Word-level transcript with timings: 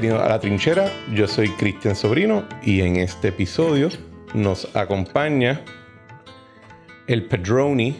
Bienvenido 0.00 0.24
a 0.24 0.28
La 0.28 0.38
Trinchera, 0.38 0.92
yo 1.12 1.26
soy 1.26 1.48
Cristian 1.56 1.96
Sobrino 1.96 2.46
y 2.62 2.82
en 2.82 2.98
este 2.98 3.28
episodio 3.28 3.88
nos 4.32 4.76
acompaña 4.76 5.64
el 7.08 7.26
Pedroni, 7.26 7.96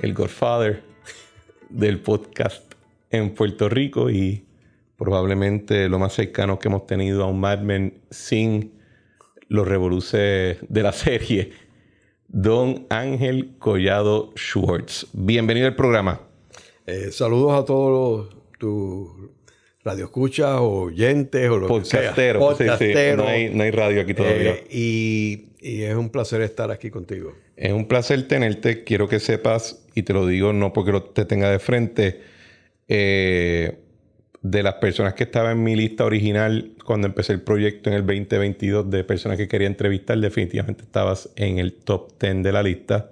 el 0.00 0.14
Godfather 0.14 0.84
del 1.70 2.00
podcast 2.00 2.72
en 3.10 3.34
Puerto 3.34 3.68
Rico 3.68 4.10
y 4.10 4.46
probablemente 4.96 5.88
lo 5.88 5.98
más 5.98 6.12
cercano 6.12 6.60
que 6.60 6.68
hemos 6.68 6.86
tenido 6.86 7.24
a 7.24 7.26
un 7.26 7.40
Mad 7.40 7.62
Men 7.62 8.04
sin 8.12 8.72
los 9.48 9.66
revoluces 9.66 10.58
de 10.68 10.82
la 10.84 10.92
serie, 10.92 11.50
Don 12.28 12.86
Ángel 12.90 13.56
Collado 13.58 14.32
Schwartz. 14.36 15.08
Bienvenido 15.14 15.66
al 15.66 15.74
programa. 15.74 16.20
Eh, 16.86 17.10
saludos 17.10 17.60
a 17.60 17.64
todos 17.64 18.36
tus 18.56 19.08
radioescuchas, 19.82 20.58
oyentes 20.60 21.48
o 21.48 21.58
lo 21.58 21.78
que 21.78 21.84
sea. 21.84 22.10
Podcastero. 22.38 23.22
No, 23.22 23.28
hay, 23.28 23.50
no, 23.50 23.62
hay, 23.62 23.70
radio 23.70 24.02
aquí 24.02 24.14
todavía. 24.14 24.52
Eh, 24.52 24.66
y, 24.70 25.48
y, 25.60 25.82
es 25.82 25.94
un 25.94 26.10
placer 26.10 26.42
estar 26.42 26.70
aquí 26.70 26.90
contigo. 26.90 27.34
Es 27.56 27.72
un 27.72 27.86
placer 27.86 28.26
tenerte. 28.28 28.84
Quiero 28.84 29.08
que 29.08 29.20
sepas, 29.20 29.86
y 29.94 30.02
te 30.02 30.12
lo 30.12 30.26
digo 30.26 30.52
no 30.52 30.72
porque 30.72 30.92
te 31.14 31.24
tenga 31.24 31.50
de 31.50 31.58
frente, 31.58 32.20
eh, 32.88 33.78
de 34.42 34.62
las 34.62 34.74
personas 34.74 35.14
que 35.14 35.24
estaban 35.24 35.58
en 35.58 35.62
mi 35.62 35.76
lista 35.76 36.04
original 36.04 36.72
cuando 36.84 37.06
empecé 37.06 37.34
el 37.34 37.42
proyecto 37.42 37.90
en 37.90 37.96
el 37.96 38.06
2022 38.06 38.90
de 38.90 39.04
personas 39.04 39.36
que 39.36 39.48
quería 39.48 39.66
entrevistar, 39.66 40.18
definitivamente 40.18 40.82
estabas 40.82 41.30
en 41.36 41.58
el 41.58 41.74
top 41.74 42.18
10 42.18 42.42
de 42.42 42.52
la 42.52 42.62
lista. 42.62 43.10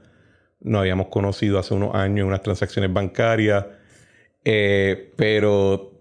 Nos 0.61 0.81
habíamos 0.81 1.09
conocido 1.09 1.59
hace 1.59 1.75
unos 1.75 1.95
años 1.95 2.21
en 2.21 2.27
unas 2.29 2.43
transacciones 2.43 2.93
bancarias, 2.93 3.67
eh, 4.45 5.13
pero 5.17 5.98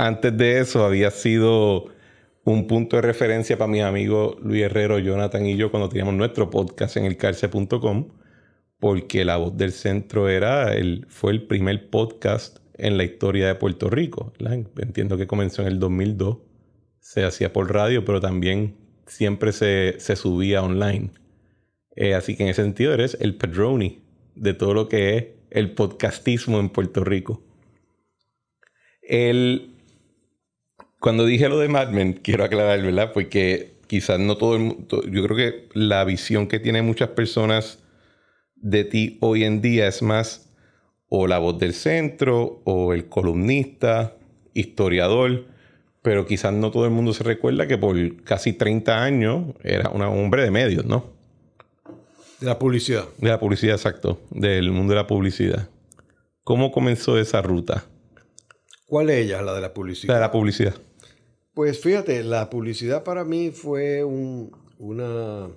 antes 0.00 0.34
de 0.36 0.60
eso 0.60 0.84
había 0.84 1.10
sido 1.10 1.86
un 2.44 2.66
punto 2.66 2.96
de 2.96 3.02
referencia 3.02 3.58
para 3.58 3.70
mis 3.70 3.82
amigos 3.82 4.36
Luis 4.40 4.62
Herrero, 4.62 4.98
Jonathan 4.98 5.44
y 5.44 5.58
yo 5.58 5.70
cuando 5.70 5.90
teníamos 5.90 6.14
nuestro 6.14 6.48
podcast 6.48 6.96
en 6.96 7.04
el 7.04 7.12
elcarce.com, 7.12 8.08
porque 8.78 9.26
La 9.26 9.36
Voz 9.36 9.58
del 9.58 9.72
Centro 9.72 10.30
era 10.30 10.72
el, 10.74 11.06
fue 11.10 11.32
el 11.32 11.46
primer 11.46 11.90
podcast 11.90 12.60
en 12.74 12.96
la 12.96 13.04
historia 13.04 13.46
de 13.48 13.56
Puerto 13.56 13.90
Rico. 13.90 14.32
Entiendo 14.78 15.18
que 15.18 15.26
comenzó 15.26 15.60
en 15.60 15.68
el 15.68 15.78
2002, 15.78 16.38
se 16.98 17.24
hacía 17.24 17.52
por 17.52 17.70
radio, 17.70 18.02
pero 18.02 18.22
también 18.22 18.76
siempre 19.06 19.52
se, 19.52 19.98
subía 20.16 20.62
online. 20.62 21.10
Eh, 21.94 22.14
así 22.14 22.36
que 22.36 22.44
en 22.44 22.48
ese 22.48 22.62
sentido 22.62 22.94
eres 22.94 23.18
el 23.20 23.36
Pedroni 23.36 24.00
de 24.34 24.54
todo 24.54 24.72
lo 24.72 24.88
que 24.88 25.18
es 25.18 25.26
el 25.50 25.74
podcastismo 25.74 26.58
en 26.58 26.70
Puerto 26.70 27.04
Rico. 27.04 27.42
El, 29.02 29.74
cuando 31.00 31.24
dije 31.24 31.48
lo 31.48 31.58
de 31.58 31.68
Mad 31.68 31.88
Men, 31.88 32.12
quiero 32.22 32.44
aclarar, 32.44 32.80
¿verdad? 32.82 33.12
Porque 33.12 33.72
quizás 33.86 34.20
no 34.20 34.36
todo 34.36 34.54
el 34.54 34.60
mundo, 34.60 35.02
yo 35.02 35.24
creo 35.24 35.36
que 35.36 35.68
la 35.74 36.04
visión 36.04 36.46
que 36.46 36.60
tienen 36.60 36.86
muchas 36.86 37.08
personas 37.08 37.80
de 38.54 38.84
ti 38.84 39.18
hoy 39.20 39.44
en 39.44 39.60
día 39.60 39.88
es 39.88 40.02
más 40.02 40.52
o 41.08 41.26
la 41.26 41.38
voz 41.38 41.58
del 41.58 41.74
centro, 41.74 42.60
o 42.64 42.92
el 42.92 43.08
columnista, 43.08 44.14
historiador, 44.54 45.44
pero 46.02 46.24
quizás 46.24 46.52
no 46.52 46.70
todo 46.70 46.84
el 46.84 46.92
mundo 46.92 47.12
se 47.12 47.24
recuerda 47.24 47.66
que 47.66 47.78
por 47.78 48.22
casi 48.22 48.52
30 48.52 49.02
años 49.02 49.54
era 49.64 49.90
un 49.90 50.02
hombre 50.02 50.44
de 50.44 50.52
medios, 50.52 50.84
¿no? 50.84 51.04
De 52.38 52.46
la 52.46 52.58
publicidad. 52.58 53.06
De 53.18 53.28
la 53.28 53.40
publicidad, 53.40 53.74
exacto, 53.74 54.20
del 54.30 54.70
mundo 54.70 54.92
de 54.92 55.00
la 55.00 55.06
publicidad. 55.06 55.68
¿Cómo 56.44 56.70
comenzó 56.70 57.18
esa 57.18 57.42
ruta? 57.42 57.84
¿Cuál 58.86 59.10
es 59.10 59.26
ella, 59.26 59.42
la 59.42 59.52
de 59.52 59.60
la 59.60 59.74
publicidad? 59.74 60.14
La 60.14 60.14
de 60.14 60.20
la 60.20 60.32
publicidad. 60.32 60.74
Pues 61.54 61.80
fíjate, 61.80 62.22
la 62.22 62.48
publicidad 62.48 63.02
para 63.02 63.24
mí 63.24 63.50
fue 63.50 64.04
una, 64.04 65.50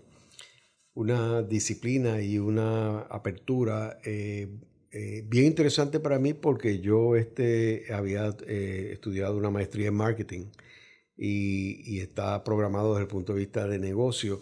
una 0.96 1.44
disciplina 1.44 2.22
y 2.22 2.40
una 2.40 3.02
apertura 3.02 4.00
eh, 4.04 4.48
eh, 4.92 5.24
bien 5.28 5.46
interesante 5.46 6.00
para 6.00 6.18
mí 6.18 6.34
porque 6.34 6.80
yo 6.80 7.16
este, 7.16 7.86
había 7.94 8.36
eh, 8.48 8.90
estudiado 8.94 9.38
una 9.38 9.52
maestría 9.52 9.90
en 9.90 9.94
marketing 9.94 10.46
y, 11.16 11.82
y 11.86 12.00
estaba 12.00 12.44
programado 12.44 12.94
desde 12.94 13.04
el 13.04 13.10
punto 13.10 13.34
de 13.34 13.40
vista 13.40 13.68
de 13.68 13.78
negocio. 13.78 14.42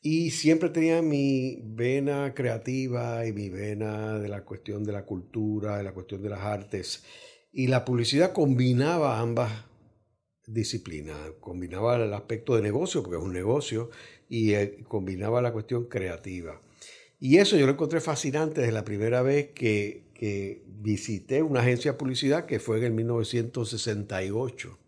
Y 0.00 0.30
siempre 0.30 0.70
tenía 0.70 1.02
mi 1.02 1.60
vena 1.64 2.32
creativa 2.34 3.26
y 3.26 3.32
mi 3.34 3.50
vena 3.50 4.18
de 4.18 4.28
la 4.28 4.42
cuestión 4.42 4.84
de 4.84 4.92
la 4.92 5.04
cultura, 5.04 5.76
de 5.76 5.84
la 5.84 5.92
cuestión 5.92 6.22
de 6.22 6.30
las 6.30 6.40
artes. 6.40 7.04
Y 7.52 7.66
la 7.66 7.84
publicidad 7.84 8.32
combinaba 8.32 9.20
ambas 9.20 9.67
disciplinas. 10.48 11.16
Combinaba 11.40 11.96
el 11.96 12.12
aspecto 12.12 12.56
de 12.56 12.62
negocio, 12.62 13.02
porque 13.02 13.18
es 13.18 13.22
un 13.22 13.32
negocio, 13.32 13.90
y 14.28 14.54
eh, 14.54 14.78
combinaba 14.88 15.40
la 15.42 15.52
cuestión 15.52 15.84
creativa. 15.84 16.60
Y 17.20 17.38
eso 17.38 17.56
yo 17.56 17.66
lo 17.66 17.72
encontré 17.72 18.00
fascinante 18.00 18.60
desde 18.60 18.72
la 18.72 18.84
primera 18.84 19.22
vez 19.22 19.50
que, 19.50 20.06
visité 20.80 21.42
una 21.42 21.60
agencia 21.60 21.92
de 21.92 21.98
publicidad 21.98 22.44
que 22.44 22.58
fue 22.58 22.78
en 22.78 22.84
el 22.84 22.92
1968, 22.92 24.78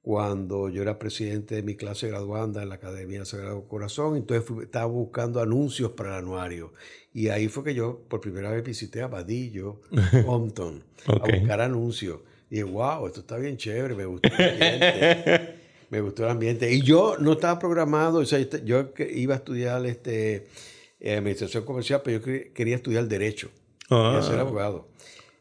cuando 0.00 0.68
yo 0.68 0.82
era 0.82 0.98
presidente 0.98 1.56
de 1.56 1.62
mi 1.62 1.74
clase 1.74 2.08
graduanda 2.08 2.62
en 2.62 2.68
la 2.68 2.76
Academia 2.76 3.24
Sagrado 3.24 3.66
Corazón, 3.66 4.16
entonces 4.16 4.48
estaba 4.62 4.86
buscando 4.86 5.40
anuncios 5.40 5.92
para 5.92 6.10
el 6.10 6.24
anuario. 6.24 6.72
Y 7.12 7.28
ahí 7.28 7.48
fue 7.48 7.64
que 7.64 7.74
yo 7.74 8.02
por 8.08 8.20
primera 8.20 8.50
vez 8.50 8.62
visité 8.62 9.02
a 9.02 9.08
Badillo, 9.08 9.80
Compton, 10.24 10.84
a 11.06 11.38
buscar 11.38 11.60
anuncios. 11.60 12.20
Y 12.50 12.56
dije, 12.56 12.64
wow, 12.64 13.06
esto 13.06 13.20
está 13.20 13.36
bien 13.36 13.56
chévere, 13.56 13.94
me 13.94 14.04
gustó 14.04 14.28
el 14.28 14.50
ambiente. 14.50 15.54
me 15.90 16.00
gustó 16.00 16.24
el 16.24 16.30
ambiente. 16.30 16.72
Y 16.72 16.82
yo 16.82 17.16
no 17.18 17.32
estaba 17.32 17.58
programado, 17.58 18.18
o 18.18 18.24
sea, 18.24 18.38
yo 18.64 18.92
iba 18.98 19.34
a 19.34 19.38
estudiar 19.38 19.84
este 19.86 20.46
eh, 21.00 21.16
administración 21.16 21.64
comercial, 21.64 22.02
pero 22.04 22.18
yo 22.18 22.52
quería 22.52 22.76
estudiar 22.76 23.06
Derecho. 23.06 23.50
Quería 23.88 24.22
ser 24.22 24.38
ah. 24.38 24.42
abogado. 24.42 24.88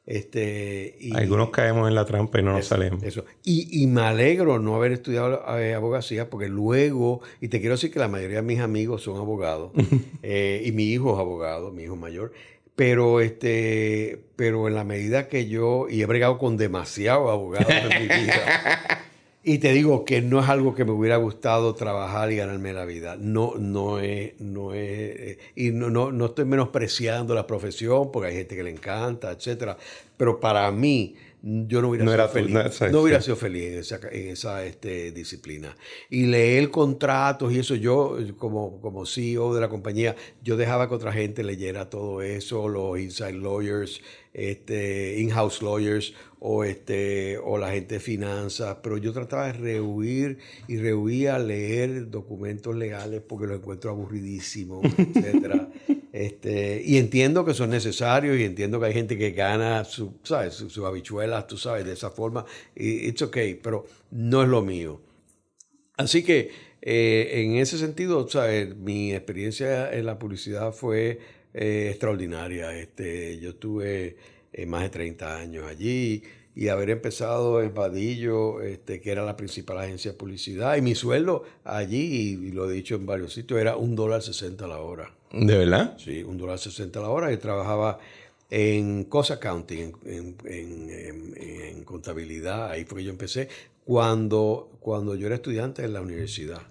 Este, 0.06 0.98
Algunos 1.14 1.50
caemos 1.52 1.88
en 1.88 1.96
la 1.96 2.04
trampa 2.04 2.40
y 2.40 2.44
no 2.44 2.52
nos 2.52 2.66
salimos. 2.66 3.02
Eso. 3.04 3.24
Y, 3.46 3.88
me 3.88 4.02
alegro 4.02 4.60
no 4.60 4.76
haber 4.76 4.92
estudiado 4.92 5.42
eh, 5.58 5.74
abogacía 5.74 6.30
porque 6.30 6.50
luego, 6.50 7.22
y 7.40 7.48
te 7.48 7.62
quiero 7.62 7.76
decir 7.76 7.92
que 7.92 8.00
la 8.00 8.10
mayoría 8.10 8.38
de 8.38 8.44
mis 8.44 8.60
amigos 8.60 9.04
son 9.04 9.18
abogados, 9.18 9.72
eh, 10.24 10.62
y 10.66 10.74
mi 10.74 10.86
hijo 10.86 11.14
es 11.14 11.20
abogado, 11.20 11.72
mi 11.72 11.84
hijo 11.84 11.96
mayor, 11.96 12.34
pero, 12.76 13.22
este, 13.22 14.24
pero 14.36 14.68
en 14.68 14.76
la 14.76 14.84
medida 14.84 15.28
que 15.28 15.48
yo, 15.48 15.88
y 15.90 16.02
he 16.02 16.06
bregado 16.06 16.38
con 16.38 16.58
demasiados 16.58 17.32
abogados 17.32 17.70
en 17.70 18.02
mi 18.02 18.08
vida, 18.08 19.04
Y 19.46 19.58
te 19.58 19.74
digo 19.74 20.06
que 20.06 20.22
no 20.22 20.40
es 20.40 20.48
algo 20.48 20.74
que 20.74 20.86
me 20.86 20.92
hubiera 20.92 21.18
gustado 21.18 21.76
trabajar 21.76 22.32
y 22.32 22.38
ganarme 22.38 22.72
la 22.72 22.86
vida. 22.86 23.18
No, 23.20 23.56
no 23.58 24.00
es, 24.00 24.40
no 24.40 24.74
es, 24.74 25.38
y 25.54 25.72
no, 25.72 25.90
no, 25.90 26.14
no 26.14 26.28
estoy 26.28 26.46
menospreciando 26.46 27.36
la 27.36 27.46
profesión 27.46 28.10
porque 28.10 28.30
hay 28.30 28.36
gente 28.38 28.56
que 28.56 28.64
le 28.64 28.70
encanta, 28.70 29.32
etcétera. 29.32 29.78
Pero 30.16 30.40
para 30.40 30.72
mí, 30.72 31.16
yo 31.46 31.82
no 31.82 31.90
hubiera 31.90 32.06
sido 32.06 32.30
feliz. 32.30 32.82
No, 32.90 33.02
hubiera 33.02 33.22
sido 33.22 33.36
feliz 33.36 33.64
en 33.64 33.80
esa, 33.80 34.00
en 34.10 34.30
esa 34.30 34.66
este, 34.66 35.12
disciplina. 35.12 35.76
Y 36.10 36.28
leer 36.28 36.72
contratos 36.72 37.52
y 37.52 37.60
eso, 37.60 37.76
yo 37.76 38.18
como, 38.38 38.80
como 38.80 39.06
CEO 39.06 39.54
de 39.54 39.60
la 39.60 39.68
compañía, 39.68 40.16
yo 40.42 40.56
dejaba 40.56 40.88
que 40.88 40.96
otra 40.96 41.12
gente 41.12 41.44
leyera 41.44 41.90
todo 41.90 42.22
eso, 42.22 42.70
los 42.70 42.98
inside 42.98 43.34
lawyers, 43.34 44.02
este, 44.34 45.20
in-house 45.20 45.62
lawyers 45.62 46.14
o, 46.40 46.64
este, 46.64 47.38
o 47.38 47.58
la 47.58 47.72
gente 47.72 47.96
de 47.96 48.00
finanzas, 48.00 48.78
pero 48.82 48.98
yo 48.98 49.12
trataba 49.12 49.48
de 49.48 49.54
rehuir 49.54 50.38
y 50.70 50.78
rehuía 50.78 51.40
leer 51.40 52.10
documentos 52.10 52.74
legales 52.74 53.22
porque 53.22 53.48
los 53.48 53.58
encuentro 53.58 53.92
aburridísimos, 53.92 54.86
etcétera. 54.98 55.68
Este, 56.14 56.80
y 56.86 56.98
entiendo 56.98 57.44
que 57.44 57.56
son 57.56 57.72
necesarios 57.72 58.38
y 58.38 58.44
entiendo 58.44 58.80
que 58.80 58.86
hay 58.86 58.94
gente 58.94 59.18
que 59.18 59.32
gana 59.32 59.84
¿sabes? 60.22 60.54
sus 60.54 60.86
habichuelas, 60.86 61.48
tú 61.48 61.58
sabes, 61.58 61.86
de 61.86 61.94
esa 61.94 62.12
forma. 62.12 62.46
It's 62.76 63.24
okay, 63.24 63.56
pero 63.56 63.88
no 64.12 64.44
es 64.44 64.48
lo 64.48 64.62
mío. 64.62 65.02
Así 65.98 66.24
que 66.24 66.52
eh, 66.84 67.44
en 67.44 67.56
ese 67.56 67.80
sentido, 67.80 68.30
¿sabes? 68.30 68.76
mi 68.76 69.12
experiencia 69.12 69.92
en 69.92 70.06
la 70.06 70.20
publicidad 70.20 70.72
fue 70.72 71.20
eh, 71.52 71.88
extraordinaria. 71.90 72.78
Este, 72.78 73.40
yo 73.40 73.50
estuve 73.50 74.16
eh, 74.54 74.66
más 74.68 74.84
de 74.84 74.90
30 74.90 75.36
años 75.36 75.66
allí 75.68 76.22
y 76.56 76.68
haber 76.68 76.92
empezado 76.92 77.62
en 77.62 77.74
Vadillo, 77.74 78.62
este, 78.62 79.02
que 79.02 79.12
era 79.12 79.26
la 79.26 79.36
principal 79.36 79.80
agencia 79.80 80.12
de 80.12 80.18
publicidad, 80.18 80.76
y 80.78 80.82
mi 80.82 80.94
sueldo 80.96 81.44
allí, 81.64 82.38
y, 82.44 82.52
lo 82.52 82.70
he 82.70 82.74
dicho 82.74 82.96
en 82.96 83.06
varios 83.06 83.34
sitios, 83.34 83.60
era 83.60 83.76
un 83.76 83.96
dólar 83.96 84.22
sesenta 84.22 84.68
la 84.68 84.80
hora. 84.80 85.12
¿De 85.32 85.58
verdad? 85.58 85.98
Sí, 85.98 86.22
un 86.24 86.38
dólar 86.38 86.60
sesenta 86.60 87.00
la 87.02 87.10
hora. 87.10 87.34
Y 87.34 87.38
trabajaba 87.38 87.98
en 88.52 89.06
Cost 89.06 89.32
Accounting, 89.32 89.94
en, 90.06 91.84
contabilidad. 91.86 92.70
Ahí 92.70 92.86
fue 92.86 93.00
que 93.00 93.06
yo 93.06 93.10
empecé 93.10 93.50
cuando, 93.84 94.78
cuando 94.80 95.16
yo 95.16 95.26
era 95.26 95.36
estudiante 95.36 95.84
en 95.84 95.94
la 95.94 96.02
universidad. 96.02 96.62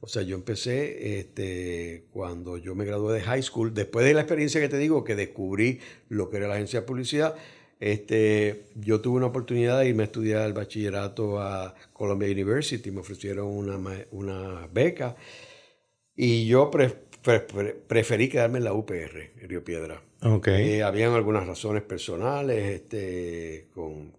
O 0.00 0.06
sea, 0.06 0.22
yo 0.22 0.36
empecé 0.36 1.18
este, 1.18 2.04
cuando 2.12 2.56
yo 2.56 2.74
me 2.74 2.84
gradué 2.84 3.14
de 3.14 3.20
high 3.20 3.42
school, 3.42 3.74
después 3.74 4.06
de 4.06 4.14
la 4.14 4.20
experiencia 4.20 4.60
que 4.60 4.68
te 4.68 4.78
digo, 4.78 5.04
que 5.04 5.16
descubrí 5.16 5.80
lo 6.08 6.30
que 6.30 6.36
era 6.38 6.48
la 6.48 6.54
agencia 6.54 6.80
de 6.80 6.86
publicidad, 6.86 7.34
este, 7.80 8.64
yo 8.74 9.00
tuve 9.00 9.18
una 9.18 9.26
oportunidad 9.26 9.78
de 9.78 9.88
irme 9.88 10.02
a 10.02 10.06
estudiar 10.06 10.46
el 10.46 10.52
bachillerato 10.52 11.40
a 11.40 11.74
Columbia 11.92 12.30
University, 12.30 12.90
me 12.90 13.00
ofrecieron 13.00 13.46
una, 13.46 13.78
una 14.10 14.68
beca 14.72 15.16
y 16.16 16.46
yo 16.46 16.70
preferí 17.86 18.28
quedarme 18.28 18.58
en 18.58 18.64
la 18.64 18.72
UPR, 18.72 19.30
en 19.40 19.48
Río 19.48 19.62
Piedra. 19.62 20.02
Okay. 20.20 20.70
Eh, 20.70 20.82
habían 20.82 21.12
algunas 21.12 21.46
razones 21.46 21.84
personales 21.84 22.64
este, 22.64 23.68
con, 23.72 24.10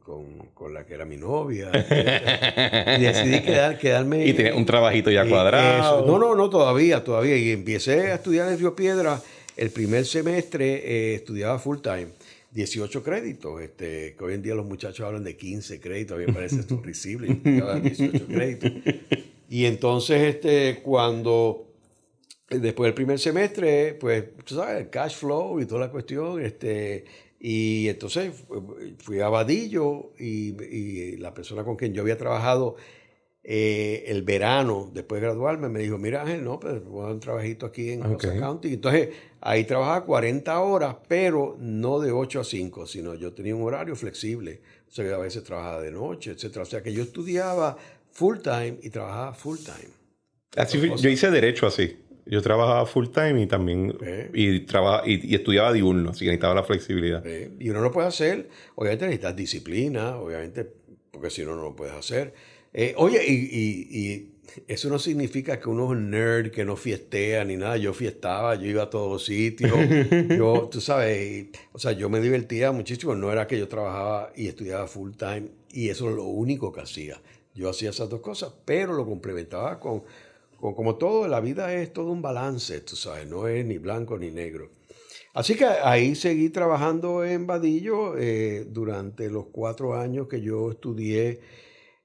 con, 0.54 0.74
la 0.74 0.86
que 0.86 0.94
era 0.94 1.04
mi 1.04 1.18
novia. 1.18 1.72
y 2.98 3.02
decidí 3.02 3.42
quedarme. 3.42 4.26
Y 4.26 4.32
tenía 4.32 4.56
un 4.56 4.66
trabajito 4.66 5.12
ya 5.12 5.28
cuadrado. 5.28 6.06
No, 6.06 6.18
no, 6.18 6.36
no, 6.36 6.50
todavía, 6.50 7.04
todavía. 7.04 7.36
Y 7.36 7.52
empecé 7.52 8.12
a 8.12 8.16
estudiar 8.16 8.50
en 8.50 8.58
Río 8.60 8.76
Piedra. 8.78 9.22
El 9.58 9.72
primer 9.72 10.06
semestre 10.06 10.76
eh, 10.76 11.16
estudiaba 11.16 11.60
full 11.60 11.80
time. 11.80 12.08
18 12.52 13.04
créditos, 13.04 13.62
este, 13.62 14.16
que 14.16 14.24
hoy 14.24 14.34
en 14.34 14.42
día 14.42 14.56
los 14.56 14.66
muchachos 14.66 15.06
hablan 15.06 15.24
de 15.24 15.38
15 15.38 15.80
créditos, 15.80 16.16
a 16.16 16.20
mí 16.20 16.26
me 16.28 16.34
parece 16.34 16.62
risible, 16.84 17.40
18 17.44 18.28
créditos. 18.28 18.72
Y 19.52 19.66
entonces, 19.66 20.36
este, 20.36 20.80
cuando 20.84 21.70
después 22.50 22.88
del 22.88 22.94
primer 22.94 23.18
semestre, 23.18 23.96
pues, 23.96 24.26
tú 24.46 24.54
sabes, 24.54 24.82
el 24.82 24.90
cash 24.92 25.16
flow 25.16 25.60
y 25.60 25.66
toda 25.66 25.82
la 25.82 25.90
cuestión, 25.90 26.40
este, 26.40 27.06
y 27.40 27.88
entonces 27.88 28.34
fui 29.00 29.22
a 29.22 29.30
Vadillo 29.30 30.12
y, 30.20 31.18
la 31.18 31.34
persona 31.34 31.64
con 31.64 31.76
quien 31.76 31.94
yo 31.94 32.02
había 32.02 32.18
trabajado 32.18 32.76
eh, 33.52 34.04
el 34.12 34.22
verano, 34.22 34.92
después 34.94 35.20
de 35.20 35.26
graduarme, 35.26 35.70
me 35.70 35.80
dijo, 35.80 35.98
mira 35.98 36.22
Ángel, 36.22 36.44
no, 36.44 36.60
pues 36.60 36.84
voy 36.86 37.02
a 37.02 37.04
dar 37.06 37.14
un 37.14 37.20
trabajito 37.20 37.66
aquí 37.66 37.90
en 37.94 38.06
okay. 38.06 38.38
County. 38.38 38.76
Entonces 38.76 39.10
ahí 39.42 39.64
trabajaba 39.64 40.06
40 40.06 40.60
horas, 40.60 40.98
pero 41.08 41.58
no 41.60 42.00
de 42.00 42.12
8 42.12 42.42
a 42.42 42.44
5, 42.44 42.86
sino 42.86 43.16
yo 43.16 43.34
tenía 43.34 43.56
un 43.56 43.64
horario 43.64 43.96
flexible. 43.96 44.62
O 44.88 44.92
sea, 44.92 45.04
que 45.04 45.12
a 45.12 45.18
veces 45.18 45.44
trabajaba 45.44 45.82
de 45.82 45.90
noche, 45.90 46.30
etc. 46.30 46.58
O 46.58 46.66
sea, 46.66 46.84
que 46.84 46.94
yo 46.94 47.02
estudiaba 47.02 47.76
full 48.12 48.38
time 48.38 48.78
y 48.84 48.92
trabajaba 48.92 49.34
full 49.34 49.58
time. 49.58 49.94
Así, 50.56 50.80
yo 50.80 51.10
hice 51.10 51.32
derecho 51.32 51.66
así. 51.66 51.98
Yo 52.28 52.44
trabajaba 52.44 52.86
full 52.86 53.08
time 53.08 53.42
y 53.42 53.48
también 53.48 53.98
y, 54.32 54.60
traba, 54.60 55.02
y, 55.08 55.34
estudiaba 55.34 55.74
diurno, 55.74 56.12
así 56.12 56.20
que 56.20 56.26
necesitaba 56.26 56.54
la 56.54 56.64
flexibilidad. 56.64 57.26
Y 57.60 57.68
uno 57.72 57.82
lo 57.82 57.92
puede 57.92 58.10
hacer, 58.10 58.48
obviamente 58.76 59.06
necesitas 59.06 59.36
disciplina, 59.36 60.18
obviamente, 60.18 60.72
porque 61.10 61.32
si 61.32 61.44
no, 61.44 61.56
no 61.56 61.64
lo 61.64 61.76
puedes 61.76 61.96
hacer. 61.96 62.36
Eh, 62.74 62.94
oye, 62.98 63.20
y, 63.28 64.36
eso 64.68 64.90
no 64.90 64.98
significa 64.98 65.60
que 65.60 65.70
uno 65.70 65.86
es 65.86 65.90
un 65.92 66.10
nerd, 66.10 66.52
que 66.52 66.66
no 66.66 66.76
fiestea 66.76 67.46
ni 67.46 67.56
nada. 67.56 67.78
Yo 67.78 67.94
fiestaba, 67.94 68.56
yo 68.56 68.66
iba 68.66 68.84
a 68.84 68.90
todos 68.90 69.26
sitios. 69.26 69.72
yo, 70.38 70.68
tú 70.72 70.82
sabes, 70.82 71.48
o 71.72 71.80
sea, 71.80 71.92
yo 71.92 72.10
me 72.10 72.20
divertía 72.20 72.72
muchísimo. 72.72 73.16
No 73.16 73.32
era 73.32 73.48
que 73.48 73.58
yo 73.58 73.68
trabajaba 73.68 74.32
y 74.36 74.48
estudiaba 74.48 74.88
full 74.88 75.12
time 75.12 75.50
y 75.72 75.90
eso 75.90 76.10
es 76.10 76.16
lo 76.16 76.26
único 76.26 76.72
que 76.72 76.82
hacía. 76.82 77.22
Yo 77.54 77.70
hacía 77.70 77.92
esas 77.92 78.10
dos 78.10 78.22
cosas, 78.22 78.54
pero 78.66 78.94
lo 78.94 79.06
complementaba 79.06 79.80
con 79.80 80.04
como 80.60 80.96
todo, 80.96 81.28
la 81.28 81.40
vida 81.40 81.74
es 81.74 81.94
todo 81.94 82.12
un 82.12 82.22
balance, 82.22 82.82
tú 82.82 82.96
sabes, 82.96 83.28
no 83.28 83.48
es 83.48 83.66
ni 83.66 83.78
blanco 83.78 84.18
ni 84.18 84.30
negro. 84.30 84.70
Así 85.34 85.56
que 85.56 85.66
ahí 85.66 86.16
seguí 86.16 86.50
trabajando 86.50 87.24
en 87.24 87.48
Vadillo 87.48 88.18
eh, 88.18 88.66
durante 88.68 89.30
los 89.30 89.46
cuatro 89.52 89.96
años 89.96 90.28
que 90.28 90.42
yo 90.42 90.72
estudié 90.72 91.40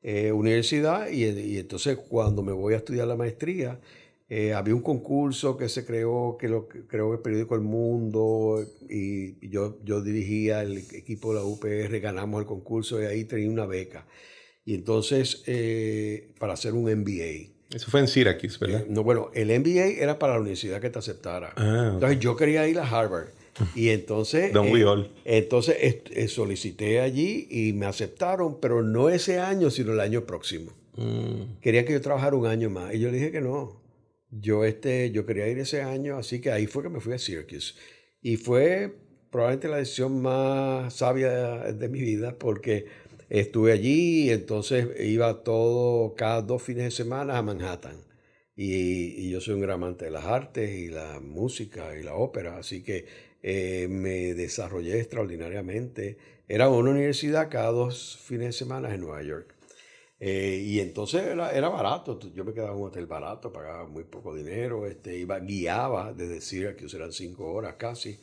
eh, 0.04 0.30
universidad 0.30 1.08
y, 1.08 1.58
entonces 1.58 1.98
cuando 2.08 2.42
me 2.42 2.52
voy 2.52 2.74
a 2.74 2.76
estudiar 2.76 3.08
la 3.08 3.16
maestría, 3.16 3.80
eh, 4.28 4.52
había 4.52 4.74
un 4.74 4.82
concurso 4.82 5.56
que 5.56 5.68
se 5.68 5.84
creó, 5.84 6.36
que 6.38 6.48
lo 6.48 6.68
creó 6.68 7.14
el 7.14 7.20
periódico 7.20 7.56
El 7.56 7.62
Mundo 7.62 8.64
y, 8.88 9.48
yo, 9.48 9.78
yo 9.82 10.00
dirigía 10.00 10.62
el 10.62 10.78
equipo 10.78 11.34
de 11.34 11.40
la 11.40 11.44
UPR, 11.44 12.00
ganamos 12.00 12.40
el 12.40 12.46
concurso 12.46 13.02
y 13.02 13.06
ahí 13.06 13.24
tenía 13.24 13.50
una 13.50 13.66
beca. 13.66 14.06
Y 14.64 14.74
entonces, 14.74 15.42
para 16.38 16.52
hacer 16.52 16.72
un 16.72 16.84
MBA. 16.84 17.54
Eso 17.74 17.90
fue 17.90 18.00
en 18.00 18.08
Syracuse, 18.08 18.56
¿verdad? 18.60 18.82
Eh, 18.82 18.86
no, 18.88 19.02
bueno, 19.02 19.30
el 19.34 19.48
MBA 19.48 20.00
era 20.00 20.18
para 20.18 20.34
la 20.34 20.40
universidad 20.40 20.80
que 20.80 20.90
te 20.90 20.98
aceptara. 21.00 21.52
Ah, 21.56 21.90
entonces 21.94 22.20
yo 22.20 22.36
quería 22.36 22.68
ir 22.68 22.78
a 22.78 22.88
Harvard. 22.88 23.28
Y 23.74 23.90
entonces, 23.90 24.52
Don 24.52 24.66
eh, 24.66 25.10
entonces 25.24 25.76
eh, 25.78 26.28
solicité 26.28 27.00
allí 27.00 27.46
y 27.50 27.72
me 27.72 27.86
aceptaron, 27.86 28.60
pero 28.60 28.82
no 28.82 29.08
ese 29.08 29.38
año, 29.38 29.70
sino 29.70 29.92
el 29.92 30.00
año 30.00 30.26
próximo. 30.26 30.72
Mm. 30.96 31.60
Querían 31.60 31.84
que 31.84 31.92
yo 31.92 32.00
trabajara 32.00 32.36
un 32.36 32.46
año 32.46 32.70
más. 32.70 32.94
Y 32.94 33.00
yo 33.00 33.10
le 33.10 33.18
dije 33.18 33.32
que 33.32 33.40
no. 33.40 33.82
Yo, 34.30 34.64
este, 34.64 35.10
yo 35.12 35.26
quería 35.26 35.48
ir 35.48 35.58
ese 35.58 35.82
año, 35.82 36.16
así 36.16 36.40
que 36.40 36.50
ahí 36.50 36.66
fue 36.66 36.82
que 36.82 36.88
me 36.88 37.00
fui 37.00 37.12
a 37.12 37.18
Syracuse. 37.18 37.74
Y 38.20 38.36
fue 38.36 38.96
probablemente 39.30 39.68
la 39.68 39.76
decisión 39.76 40.20
más 40.22 40.94
sabia 40.94 41.30
de 41.72 41.88
mi 41.88 42.00
vida 42.00 42.36
porque 42.38 42.86
Estuve 43.28 43.72
allí 43.72 44.26
y 44.26 44.30
entonces 44.30 44.88
iba 45.00 45.42
todo, 45.42 46.14
cada 46.14 46.42
dos 46.42 46.62
fines 46.62 46.84
de 46.84 46.90
semana 46.90 47.38
a 47.38 47.42
Manhattan. 47.42 47.96
Y, 48.56 49.28
yo 49.30 49.40
soy 49.40 49.54
un 49.54 49.62
gran 49.62 49.74
amante 49.74 50.04
de 50.04 50.12
las 50.12 50.24
artes 50.24 50.70
y 50.70 50.88
la 50.88 51.18
música 51.20 51.98
y 51.98 52.02
la 52.04 52.14
ópera, 52.14 52.58
así 52.58 52.84
que 52.84 53.06
eh, 53.44 53.88
me 53.90 54.32
desarrollé 54.32 54.98
extraordinariamente. 54.98 56.16
Era 56.48 56.70
una 56.70 56.90
universidad 56.90 57.50
cada 57.50 57.70
dos 57.70 58.18
fines 58.24 58.46
de 58.46 58.52
semana 58.52 58.92
en 58.94 59.02
Nueva 59.02 59.22
York. 59.22 59.54
Eh, 60.18 60.62
y 60.64 60.80
entonces 60.80 61.22
era, 61.22 61.52
era, 61.52 61.68
barato, 61.68 62.18
yo 62.32 62.44
me 62.44 62.54
quedaba 62.54 62.72
en 62.72 62.78
un 62.78 62.88
hotel 62.88 63.04
barato, 63.04 63.52
pagaba 63.52 63.86
muy 63.86 64.04
poco 64.04 64.34
dinero, 64.34 64.86
este, 64.86 65.18
iba, 65.18 65.38
guiaba 65.40 66.14
desde 66.14 66.40
Syracuse, 66.40 66.96
eran 66.96 67.12
cinco 67.12 67.52
horas 67.52 67.74
casi. 67.74 68.18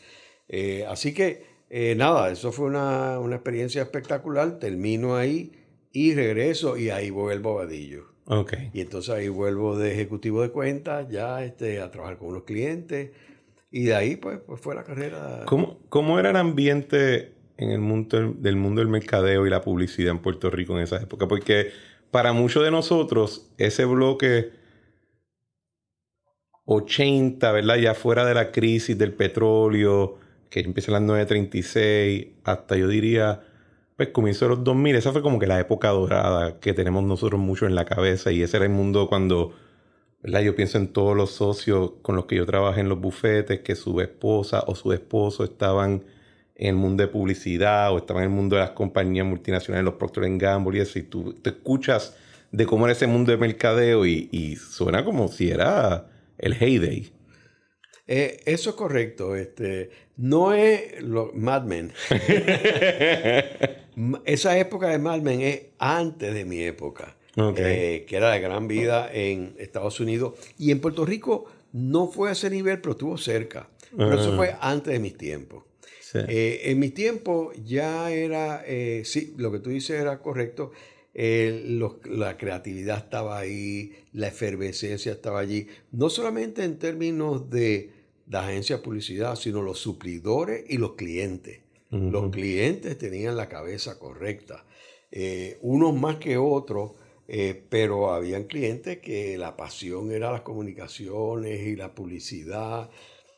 Eh, 0.50 0.84
así 0.90 1.14
que 1.14 1.44
eh, 1.70 1.94
nada, 1.96 2.32
eso 2.32 2.52
fue 2.52 2.66
una, 2.66 3.20
experiencia 3.32 3.84
espectacular. 3.84 4.58
Termino 4.58 5.16
ahí 5.16 5.52
y 5.92 6.16
regreso 6.16 6.78
y 6.78 6.90
ahí 6.90 7.12
vuelvo 7.12 7.60
a 7.60 7.66
Vadillo. 7.66 8.06
Okay. 8.26 8.72
Y 8.74 8.82
entonces 8.82 9.14
ahí 9.14 9.30
vuelvo 9.30 9.78
de 9.78 9.92
ejecutivo 9.92 10.42
de 10.42 10.50
cuentas 10.50 11.08
ya 11.10 11.44
este, 11.44 11.80
a 11.80 11.92
trabajar 11.92 12.18
con 12.18 12.30
unos 12.30 12.44
clientes. 12.44 13.12
Y 13.72 13.86
de 13.86 13.96
ahí 13.96 14.18
pues, 14.18 14.40
pues 14.46 14.60
fue 14.60 14.76
la 14.76 14.84
carrera. 14.84 15.44
¿Cómo, 15.46 15.80
¿Cómo, 15.90 16.20
era 16.20 16.30
el 16.30 16.36
ambiente 16.36 17.34
en 17.58 17.72
el 17.72 17.80
mundo 17.80 18.34
del 18.38 18.58
mundo 18.58 18.82
del 18.82 18.90
mercadeo 18.90 19.48
y 19.48 19.50
la 19.50 19.62
publicidad 19.62 20.12
en 20.12 20.20
Puerto 20.20 20.50
Rico 20.50 20.78
en 20.78 20.84
esa 20.84 20.98
época? 20.98 21.28
Porque 21.28 21.72
para 22.12 22.34
muchos 22.34 22.63
de 22.63 22.72
nosotros 22.72 23.50
ese 23.58 23.86
bloque 23.86 24.51
80, 26.66 27.51
¿verdad? 27.51 27.78
Ya 27.78 27.94
fuera 27.94 28.25
de 28.25 28.34
la 28.34 28.51
crisis 28.51 28.98
del 28.98 29.13
petróleo 29.13 30.18
que 30.50 30.60
empieza 30.60 30.92
en 30.92 31.08
las 31.08 31.28
9.36 31.30 32.34
hasta 32.44 32.75
yo 32.75 32.88
diría, 32.90 33.42
pues 33.96 34.10
comienzo 34.10 34.46
de 34.46 34.50
los 34.50 34.63
2000, 34.63 34.96
esa 34.98 35.13
fue 35.13 35.22
como 35.22 35.40
que 35.40 35.48
la 35.48 35.60
época 35.60 35.90
dorada 35.90 36.60
que 36.60 36.74
tenemos 36.74 37.04
nosotros 37.04 37.40
mucho 37.40 37.66
en 37.66 37.75
la 37.75 37.86
cabeza 37.86 38.32
y 38.32 38.44
ese 38.44 38.58
era 38.58 38.66
el 38.66 38.72
mundo 38.72 39.08
cuando, 39.08 39.54
¿verdad? 40.24 40.42
Yo 40.42 40.56
pienso 40.56 40.78
en 40.78 40.88
todos 40.88 41.16
los 41.16 41.32
socios 41.32 41.94
con 42.01 42.16
los 42.16 42.25
que 42.25 42.36
yo 42.36 42.46
trabajé 42.46 42.82
en 42.82 42.90
los 42.90 43.00
bufetes, 43.00 43.62
que 43.62 43.75
su 43.75 44.00
esposa 44.01 44.63
o 44.68 44.75
su 44.75 44.94
esposo 44.94 45.44
estaban 45.44 46.04
en 46.56 46.68
el 46.68 46.75
mundo 46.75 47.04
de 47.04 47.08
publicidad 47.08 47.92
o 47.92 47.98
estaban 47.98 48.24
en 48.24 48.30
el 48.30 48.36
mundo 48.36 48.56
de 48.56 48.62
las 48.62 48.72
compañías 48.72 49.25
multinacionales, 49.25 49.86
los 49.86 49.96
Procter 49.96 50.24
Gamble 50.38 50.78
y 50.78 50.82
eso, 50.82 51.00
y 51.00 51.04
tú 51.04 51.34
te 51.34 51.51
escuchas 51.51 52.16
de 52.51 52.66
cómo 52.66 52.86
era 52.86 52.94
ese 52.94 53.08
mundo 53.08 53.32
de 53.32 53.38
mercadeo 53.38 54.06
y, 54.06 54.30
y 54.32 54.58
suena 54.58 55.04
como 55.04 55.28
si 55.28 55.50
era 55.50 56.08
el 56.38 56.54
heyday. 56.54 57.12
Eh, 58.13 58.42
eso 58.46 58.72
es 58.72 58.75
correcto. 58.75 59.38
Este, 59.38 59.90
no 60.18 60.54
es 60.54 61.01
lo, 61.01 61.32
Mad 61.34 61.63
Men. 61.63 61.94
Esa 64.25 64.58
época 64.58 64.90
de 64.90 65.00
Mad 65.00 65.22
Men 65.22 65.42
es 65.42 65.62
antes 65.80 66.34
de 66.34 66.44
mi 66.44 66.62
época, 66.62 67.16
eh, 67.36 68.06
que 68.08 68.16
era 68.16 68.32
de 68.32 68.40
gran 68.40 68.68
vida 68.68 69.10
en 69.12 69.56
Estados 69.58 70.00
Unidos. 70.00 70.34
Y 70.58 70.72
en 70.72 70.80
Puerto 70.80 71.06
Rico 71.06 71.46
no 71.74 72.08
fue 72.08 72.30
a 72.30 72.32
ese 72.34 72.50
nivel, 72.50 72.80
pero 72.82 72.92
estuvo 72.92 73.18
cerca. 73.18 73.70
Pero 73.96 74.20
eso 74.20 74.36
fue 74.38 74.56
antes 74.62 74.94
de 74.94 75.00
mis 75.00 75.18
tiempos. 75.18 75.64
Eh, 76.14 76.62
en 76.66 76.80
mis 76.80 76.94
tiempos 76.94 77.56
ya 77.66 78.12
era, 78.12 78.64
sí, 79.04 79.34
lo 79.38 79.52
que 79.52 79.60
tú 79.60 79.70
dices 79.70 80.00
era 80.00 80.20
correcto. 80.20 80.72
la 81.14 82.38
creatividad 82.38 82.98
estaba 82.98 83.38
ahí, 83.38 83.94
la 84.14 84.28
efervescencia 84.28 85.12
estaba 85.12 85.40
allí, 85.40 85.68
no 85.92 86.10
solamente 86.10 86.64
en 86.64 86.80
términos 86.80 87.50
de 87.50 87.92
la 88.32 88.48
agencia 88.48 88.78
de 88.78 88.82
publicidad, 88.82 89.36
sino 89.36 89.62
los 89.62 89.80
suplidores 89.80 90.64
y 90.70 90.78
los 90.78 90.94
clientes. 90.94 91.60
Los 91.92 92.32
clientes 92.32 92.98
tenían 92.98 93.36
la 93.36 93.50
cabeza 93.50 94.00
correcta, 94.00 94.64
eh, 95.12 95.58
unos 95.62 95.94
más 95.94 96.16
que 96.16 96.38
otros, 96.38 96.94
eh, 97.34 97.64
pero 97.70 98.14
habían 98.14 98.44
clientes 98.44 98.98
que 98.98 99.38
la 99.38 99.56
pasión 99.56 100.12
era 100.12 100.34
las 100.34 100.42
comunicaciones 100.42 101.66
y 101.66 101.78
la 101.78 101.96
publicidad, 101.96 102.90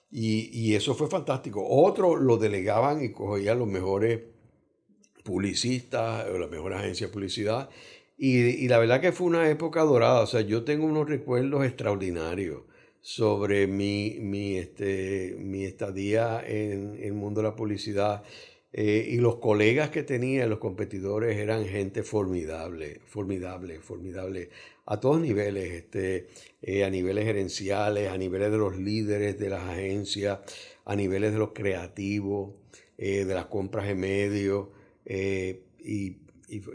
y, 0.09 0.73
eso 0.73 0.95
fue 0.95 1.07
fantástico. 1.07 1.63
Otros 1.67 2.19
lo 2.19 2.37
delegaban 2.37 3.03
y 3.03 3.11
cogían 3.11 3.59
los 3.59 3.67
mejores 3.67 4.21
publicistas 5.23 6.27
o 6.27 6.39
las 6.39 6.49
mejores 6.49 6.79
agencias 6.79 7.11
de 7.11 7.13
publicidad, 7.13 7.69
y, 8.17 8.39
y 8.65 8.67
la 8.67 8.79
verdad 8.79 8.99
que 8.99 9.11
fue 9.11 9.27
una 9.27 9.47
época 9.47 9.83
dorada, 9.83 10.21
o 10.21 10.27
sea, 10.27 10.41
yo 10.41 10.63
tengo 10.63 10.85
unos 10.87 11.07
recuerdos 11.07 11.63
extraordinarios 11.63 12.63
sobre 12.99 13.67
mi, 13.67 14.17
mi, 14.21 14.55
este, 14.55 15.35
mi 15.37 15.65
estadía 15.65 16.43
en, 16.43 16.97
el 16.99 17.13
mundo 17.13 17.41
de 17.41 17.49
la 17.49 17.55
publicidad. 17.55 18.23
Eh, 18.75 19.07
y 19.11 19.17
los 19.17 19.35
colegas 19.35 19.91
que 19.91 20.01
tenía, 20.01 20.47
los 20.47 20.57
competidores, 20.57 21.37
eran 21.37 21.63
gente 21.65 22.01
formidable, 22.01 23.01
formidable, 23.05 23.79
formidable, 23.79 24.49
a 24.87 24.99
todos 24.99 25.21
niveles, 25.21 25.71
este, 25.71 26.27
eh, 26.63 26.83
a 26.83 26.89
niveles 26.89 27.25
gerenciales, 27.25 28.09
a 28.09 28.17
niveles 28.17 28.51
de 28.51 28.57
los 28.57 28.75
líderes 28.75 29.37
de 29.37 29.49
las 29.49 29.61
agencias, 29.61 30.39
a 30.85 30.95
niveles 30.95 31.33
de 31.33 31.37
los 31.37 31.51
creativos, 31.53 32.55
eh, 32.97 33.25
de 33.25 33.33
las 33.35 33.45
compras 33.45 33.87
de 33.87 33.95
medios. 33.95 34.69
Y, 35.05 36.17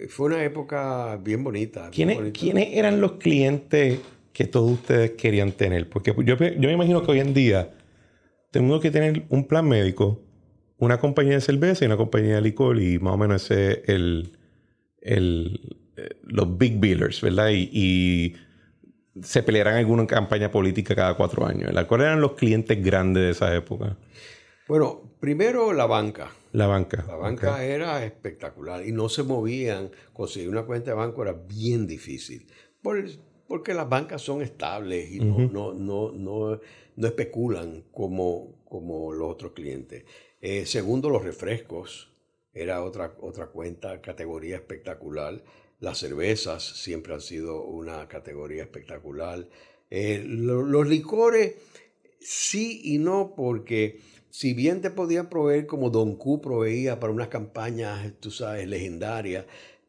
fue 0.08 0.26
una 0.26 0.42
época 0.42 1.16
bien 1.22 1.44
bonita. 1.44 1.90
¿Quiénes, 1.92 2.34
eran 2.72 3.00
los 3.00 3.12
clientes 3.12 4.00
que 4.32 4.44
todos 4.44 4.72
ustedes 4.72 5.12
querían 5.12 5.52
tener? 5.52 5.88
Porque 5.88 6.12
yo, 6.24 6.36
yo 6.36 6.36
me 6.36 6.72
imagino 6.72 7.02
que 7.04 7.12
hoy 7.12 7.20
en 7.20 7.32
día 7.32 7.76
tenemos 8.50 8.80
que 8.80 8.90
tener 8.90 9.24
un 9.28 9.46
plan 9.46 9.68
médico 9.68 10.27
una 10.78 10.98
compañía 10.98 11.34
de 11.34 11.40
cerveza 11.40 11.84
y 11.84 11.86
una 11.86 11.96
compañía 11.96 12.36
de 12.36 12.42
licor 12.42 12.80
y 12.80 12.98
más 12.98 13.14
o 13.14 13.16
menos 13.16 13.42
ese 13.44 13.72
es 13.72 13.88
el, 13.88 14.38
el, 15.00 15.78
eh, 15.96 16.16
los 16.22 16.56
big 16.56 16.78
billers, 16.78 17.20
¿verdad? 17.20 17.50
Y, 17.52 18.36
se 19.20 19.42
pelearán 19.42 19.74
alguna 19.74 20.06
campaña 20.06 20.48
política 20.48 20.94
cada 20.94 21.16
cuatro 21.16 21.44
años. 21.44 21.72
¿Cuáles 21.88 22.06
eran 22.06 22.20
los 22.20 22.34
clientes 22.34 22.80
grandes 22.80 23.24
de 23.24 23.30
esa 23.30 23.52
época? 23.52 23.96
Bueno, 24.68 25.16
primero 25.18 25.72
la 25.72 25.86
banca. 25.86 26.30
La 26.52 26.68
banca. 26.68 27.04
La 27.04 27.16
banca 27.16 27.64
era 27.64 28.04
espectacular 28.04 28.86
y 28.86 28.92
no 28.92 29.08
se 29.08 29.24
movían. 29.24 29.90
Conseguir 30.12 30.50
una 30.50 30.62
cuenta 30.62 30.92
de 30.92 30.96
banco 30.96 31.22
era 31.22 31.32
bien 31.32 31.88
difícil. 31.88 32.46
porque 32.80 33.74
las 33.74 33.88
bancas 33.88 34.22
son 34.22 34.40
estables 34.40 35.10
y 35.10 35.18
no, 35.18 35.38
no, 35.38 35.72
no, 35.72 36.12
no, 36.12 36.60
no 36.94 37.06
especulan 37.08 37.86
como, 37.90 38.62
como 38.64 39.12
los 39.12 39.32
otros 39.32 39.50
clientes. 39.50 40.04
Eh, 40.40 40.66
segundo, 40.66 41.10
los 41.10 41.24
refrescos. 41.24 42.08
Era 42.52 42.82
otra, 42.82 43.14
otra 43.20 43.46
cuenta, 43.46 44.00
categoría 44.00 44.56
espectacular. 44.56 45.42
Las 45.80 45.98
cervezas 45.98 46.62
siempre 46.62 47.14
han 47.14 47.20
sido 47.20 47.62
una 47.64 48.08
categoría 48.08 48.62
espectacular. 48.62 49.46
Eh, 49.90 50.22
los 50.26 50.88
licores, 50.88 51.54
sí 52.20 52.80
y 52.84 52.98
no, 52.98 53.34
porque 53.36 54.00
si 54.30 54.54
bien 54.54 54.80
te 54.80 54.90
podían 54.90 55.28
proveer 55.28 55.66
como 55.66 55.90
Don 55.90 56.16
Q 56.16 56.40
proveía 56.40 56.98
para 56.98 57.12
unas 57.12 57.28
campañas, 57.28 58.12
tú 58.20 58.30
sabes, 58.30 58.66
legendarias, 58.66 59.44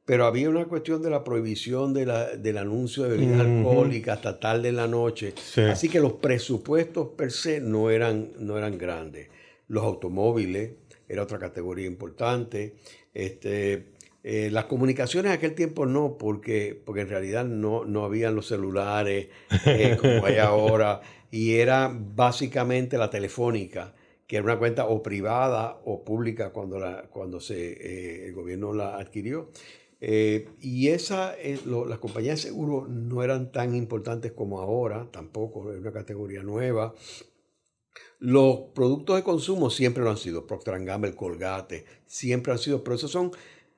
pero 0.06 0.26
había 0.26 0.50
una 0.50 0.66
cuestión 0.66 1.02
de 1.02 1.10
la 1.10 1.24
prohibición 1.24 1.94
de 1.94 2.06
la, 2.06 2.36
del 2.36 2.58
anuncio 2.58 3.04
de 3.04 3.10
bebidas 3.10 3.42
alcohólicas 3.42 4.18
hasta 4.18 4.40
tarde 4.40 4.70
en 4.70 4.76
la 4.76 4.88
noche. 4.88 5.34
Así 5.70 5.88
que 5.90 6.00
los 6.00 6.14
presupuestos 6.14 7.10
per 7.10 7.32
se 7.32 7.62
no 7.62 7.90
eran, 7.92 8.32
no 8.40 8.58
eran 8.58 8.78
grandes 8.78 9.30
los 9.70 9.84
automóviles, 9.86 10.72
era 11.08 11.24
otra 11.24 11.40
categoría 11.40 11.88
importante. 11.88 12.76
Este, 13.14 13.94
eh, 14.24 14.50
las 14.52 14.66
comunicaciones 14.66 15.32
en 15.32 15.38
aquel 15.38 15.56
tiempo 15.56 15.86
no, 15.86 16.18
porque, 16.18 16.80
porque 16.86 17.02
en 17.02 17.10
realidad 17.10 17.46
no, 17.46 17.86
no 17.86 18.04
habían 18.04 18.36
los 18.36 18.48
celulares 18.48 19.30
eh, 19.66 19.98
como 20.00 20.26
hay 20.26 20.38
ahora, 20.38 21.02
y 21.32 21.56
era 21.56 21.90
básicamente 21.94 22.98
la 22.98 23.10
telefónica, 23.10 23.94
que 24.28 24.36
era 24.36 24.46
una 24.46 24.60
cuenta 24.60 24.86
o 24.86 25.02
privada 25.02 25.80
o 25.86 26.04
pública 26.04 26.52
cuando, 26.52 26.80
la, 26.80 27.04
cuando 27.04 27.40
se, 27.40 27.72
eh, 27.72 28.28
el 28.28 28.34
gobierno 28.34 28.74
la 28.74 28.98
adquirió. 28.98 29.52
y 30.02 30.88
esa, 30.88 31.36
las 31.66 32.00
compañías 32.00 32.42
de 32.42 32.50
seguro 32.50 32.88
no 32.88 33.24
eran 33.24 33.52
tan 33.52 33.76
importantes 33.76 34.32
como 34.32 34.60
ahora, 34.60 35.08
tampoco, 35.12 35.72
es 35.72 35.80
una 35.80 35.92
categoría 35.92 36.44
nueva. 36.44 36.94
Los 38.20 38.60
productos 38.76 39.16
de 39.16 39.24
consumo 39.24 39.70
siempre 39.70 40.04
lo 40.04 40.10
han 40.10 40.18
sido, 40.18 40.46
Procter 40.46 40.84
Gamble, 40.84 41.16
Colgate, 41.16 41.86
siempre 42.06 42.52
han 42.52 42.60
sido, 42.60 42.84
pero 42.84 42.96
eso 42.96 43.08
son 43.08 43.32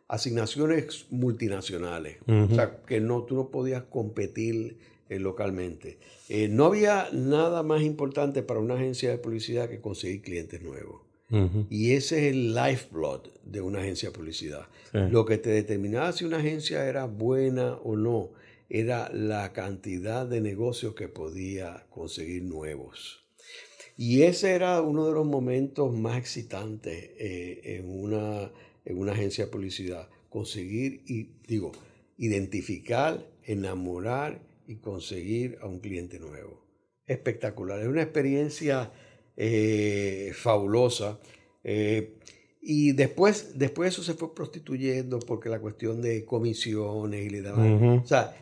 asignaciones 0.08 1.06
multinacionales, 1.10 2.18
o 2.28 2.54
sea, 2.54 2.82
que 2.86 3.00
no, 3.00 3.24
tú 3.24 3.36
no 3.36 3.50
podías 3.50 3.84
competir 3.84 4.78
eh, 5.10 5.20
localmente. 5.20 6.00
Eh, 6.28 6.48
no 6.48 6.66
había 6.66 7.08
nada 7.14 7.64
más 7.64 7.82
importante 7.82 8.44
para 8.44 8.60
una 8.60 8.76
agencia 8.76 9.10
de 9.10 9.18
publicidad 9.18 9.70
que 9.70 9.80
conseguir 9.80 10.22
clientes 10.22 10.62
nuevos. 10.62 11.02
Y 11.70 11.94
ese 11.94 12.28
es 12.28 12.34
el 12.34 12.54
lifeblood 12.54 13.28
de 13.46 13.62
una 13.62 13.80
agencia 13.80 14.10
de 14.10 14.16
publicidad. 14.18 14.68
Lo 14.92 15.26
que 15.26 15.38
te 15.38 15.50
determinaba 15.50 16.12
si 16.12 16.26
una 16.26 16.38
agencia 16.38 16.86
era 16.86 17.06
buena 17.06 17.76
o 17.76 17.96
no 17.96 18.32
era 18.70 19.10
la 19.14 19.54
cantidad 19.54 20.26
de 20.26 20.42
negocios 20.42 20.94
que 20.94 21.08
podía 21.08 21.86
conseguir 21.90 22.44
nuevos. 22.44 23.21
Y 23.98 24.24
ese 24.24 24.52
era 24.52 24.82
uno 24.82 25.06
de 25.06 25.14
los 25.14 25.26
momentos 25.26 25.94
más 25.94 26.18
excitantes 26.18 27.12
eh, 27.18 27.62
en, 27.64 27.90
una, 27.90 28.52
en 28.86 28.98
una 28.98 29.12
agencia 29.12 29.46
de 29.46 29.52
publicidad. 29.52 30.10
Conseguir, 30.30 31.04
y 31.06 31.30
digo, 31.48 31.72
identificar, 32.18 33.28
enamorar 33.44 34.42
y 34.68 34.76
conseguir 34.76 35.58
a 35.62 35.68
un 35.68 35.80
cliente 35.80 36.20
nuevo. 36.20 36.66
Espectacular. 37.06 37.82
Es 37.82 37.88
una 37.88 38.02
experiencia 38.02 38.92
eh, 39.36 40.32
fabulosa. 40.34 41.20
Eh, 41.64 42.18
y 42.62 42.94
después, 42.94 43.58
después 43.58 43.94
eso 43.94 44.04
se 44.04 44.14
fue 44.14 44.34
prostituyendo 44.34 45.20
porque 45.20 45.50
la 45.50 45.60
cuestión 45.60 46.02
de 46.02 46.26
comisiones 46.26 47.26
y 47.26 47.30
le 47.30 47.42
daban... 47.42 48.00
O 48.00 48.08
sea, 48.08 48.36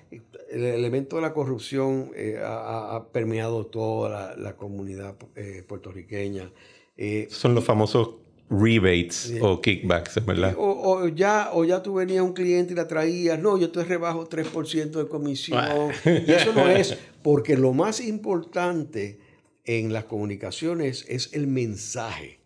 el 0.51 0.63
elemento 0.63 1.17
de 1.17 1.21
la 1.21 1.33
corrupción 1.33 2.11
eh, 2.15 2.39
ha, 2.43 3.07
permeado 3.11 3.65
toda 3.65 4.35
la, 4.35 4.55
comunidad 4.55 5.15
eh, 5.35 5.63
puertorriqueña. 5.67 6.51
Eh, 6.97 7.27
Son 7.29 7.55
los 7.55 7.63
famosos 7.63 8.15
rebates 8.49 9.33
o 9.41 9.61
kickbacks, 9.61 10.25
¿verdad? 10.25 10.55
O, 10.57 11.07
ya, 11.07 11.51
o 11.53 11.63
ya 11.65 11.83
tú 11.83 11.95
venías 11.95 12.23
un 12.23 12.33
cliente 12.33 12.73
y 12.73 12.75
la 12.75 12.87
traías, 12.87 13.39
no, 13.39 13.57
yo 13.57 13.71
te 13.71 13.83
rebajo 13.83 14.27
3% 14.27 14.89
de 14.89 15.07
comisión. 15.07 15.63
y 16.05 16.31
eso 16.31 16.53
no 16.53 16.67
es, 16.67 16.97
porque 17.21 17.55
lo 17.55 17.73
más 17.73 18.01
importante 18.01 19.19
en 19.65 19.93
las 19.93 20.05
comunicaciones 20.05 21.05
es 21.07 21.31
el 21.33 21.47
mensaje 21.47 22.39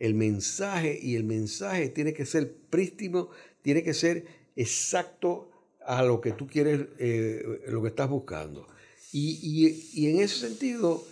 el 0.00 0.14
mensaje 0.14 0.98
y 1.00 1.14
el 1.14 1.24
mensaje 1.24 1.90
tiene 1.90 2.14
que 2.14 2.24
ser 2.24 2.56
prístino, 2.70 3.28
tiene 3.62 3.82
que 3.82 3.94
ser 3.94 4.24
exacto 4.56 5.49
a 5.86 6.02
lo 6.02 6.20
que 6.20 6.32
tú 6.32 6.46
quieres, 6.46 6.86
eh, 6.98 7.62
lo 7.68 7.82
que 7.82 7.88
estás 7.88 8.08
buscando. 8.08 8.66
Y, 9.12 10.06
en 10.06 10.20
ese 10.20 10.48
sentido, 10.48 11.04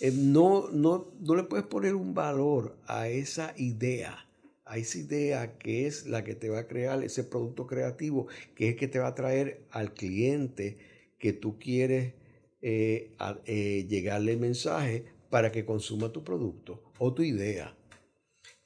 eh, 0.00 0.12
no, 0.14 0.68
no, 0.70 1.06
no 1.20 1.34
le 1.34 1.44
puedes 1.44 1.66
poner 1.66 1.94
un 1.94 2.14
valor 2.14 2.76
a 2.86 3.08
esa 3.08 3.54
idea, 3.56 4.26
a 4.64 4.78
esa 4.78 4.98
idea 4.98 5.58
que 5.58 5.86
es 5.86 6.06
la 6.06 6.24
que 6.24 6.34
te 6.34 6.50
va 6.50 6.60
a 6.60 6.66
crear 6.66 7.02
ese 7.02 7.24
producto 7.24 7.66
creativo, 7.66 8.26
que 8.54 8.70
es 8.70 8.76
que 8.76 8.88
te 8.88 8.98
va 8.98 9.08
a 9.08 9.14
traer 9.14 9.62
al 9.70 9.94
cliente 9.94 10.76
que 11.18 11.32
tú 11.32 11.58
quieres 11.58 12.12
eh, 12.60 13.86
llegarle 13.88 14.32
el 14.32 14.38
mensaje 14.38 15.04
para 15.30 15.52
que 15.52 15.64
consuma 15.64 16.12
tu 16.12 16.24
producto 16.24 16.82
o 16.98 17.14
tu 17.14 17.22
idea 17.22 17.75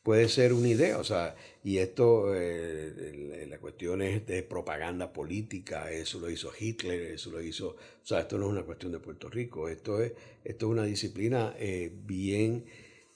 puede 0.03 0.29
ser 0.29 0.53
una 0.53 0.69
idea, 0.69 0.99
o 0.99 1.05
sea, 1.05 1.37
y 1.63 1.79
esto, 1.79 2.35
eh, 2.35 3.47
la 3.49 3.59
cuestión 3.59 4.01
es 4.01 4.27
de 4.27 4.43
propaganda 4.43 5.13
política, 5.13 5.91
eso 5.91 6.19
lo 6.21 6.31
hizo 6.31 6.51
Hitler, 6.59 7.03
eso 7.13 7.31
lo 7.31 7.43
hizo, 7.43 7.71
o 7.71 7.77
sea, 8.07 8.21
esto 8.21 8.39
no 8.39 8.47
es 8.47 8.53
una 8.53 8.63
cuestión 8.63 8.93
de 8.93 8.99
Puerto 8.99 9.29
Rico, 9.29 9.69
esto 9.69 10.01
es, 10.01 10.13
esto 10.45 10.67
es 10.67 10.73
una 10.73 10.85
disciplina 10.85 11.55
eh, 11.59 11.93
bien, 12.05 12.65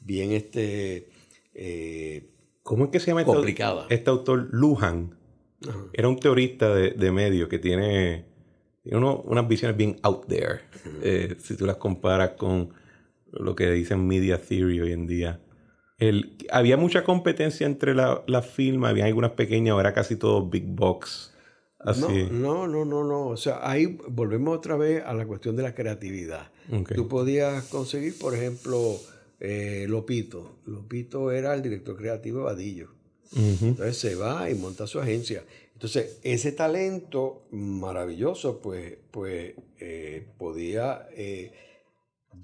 bien, 0.00 0.32
este, 0.32 1.08
eh, 1.54 2.28
¿cómo 2.62 2.84
es 2.84 2.90
que 2.90 3.00
se 3.00 3.06
llama? 3.06 3.24
Complicada. 3.24 3.86
Este, 3.88 4.10
autor, 4.10 4.48
Lujan, 4.50 5.18
era 5.94 6.08
un 6.08 6.20
teorista 6.20 6.74
de, 6.74 6.90
de 6.90 7.10
medios 7.10 7.48
que 7.48 7.58
tiene, 7.58 8.26
unas 8.84 9.48
visiones 9.48 9.78
bien 9.78 9.96
out 10.02 10.26
there, 10.26 10.60
si 11.38 11.56
tú 11.56 11.64
las 11.64 11.78
comparas 11.78 12.32
con 12.32 12.74
lo 13.32 13.56
que 13.56 13.70
dicen 13.70 14.06
media 14.06 14.36
theory 14.36 14.80
hoy 14.80 14.92
en 14.92 15.06
día 15.06 15.40
había 16.50 16.76
mucha 16.76 17.04
competencia 17.04 17.66
entre 17.66 17.94
las 17.94 18.20
la 18.26 18.42
firmas, 18.42 18.90
había 18.90 19.06
algunas 19.06 19.32
pequeñas, 19.32 19.72
ahora 19.72 19.92
casi 19.92 20.16
todo 20.16 20.48
big 20.48 20.66
box. 20.66 21.32
Así. 21.78 22.28
No, 22.30 22.66
no, 22.66 22.84
no, 22.84 23.04
no, 23.04 23.26
O 23.26 23.36
sea, 23.36 23.58
ahí 23.62 23.98
volvemos 24.08 24.56
otra 24.56 24.76
vez 24.76 25.04
a 25.04 25.12
la 25.12 25.26
cuestión 25.26 25.54
de 25.54 25.62
la 25.62 25.74
creatividad. 25.74 26.50
Tú 26.94 27.08
podías 27.08 27.64
conseguir, 27.64 28.18
por 28.18 28.34
ejemplo, 28.34 28.98
eh, 29.38 29.84
Lopito. 29.88 30.56
Lopito 30.64 31.30
era 31.30 31.52
el 31.54 31.62
director 31.62 31.96
creativo 31.96 32.38
de 32.38 32.44
Vadillo. 32.44 32.88
Entonces 33.36 33.98
se 33.98 34.14
va 34.14 34.48
y 34.48 34.54
monta 34.54 34.86
su 34.86 35.00
agencia. 35.00 35.44
Entonces, 35.74 36.20
ese 36.22 36.52
talento 36.52 37.46
maravilloso, 37.50 38.60
pues, 38.60 38.96
pues 39.10 39.54
eh, 39.78 40.26
podía 40.38 41.08
eh, 41.16 41.52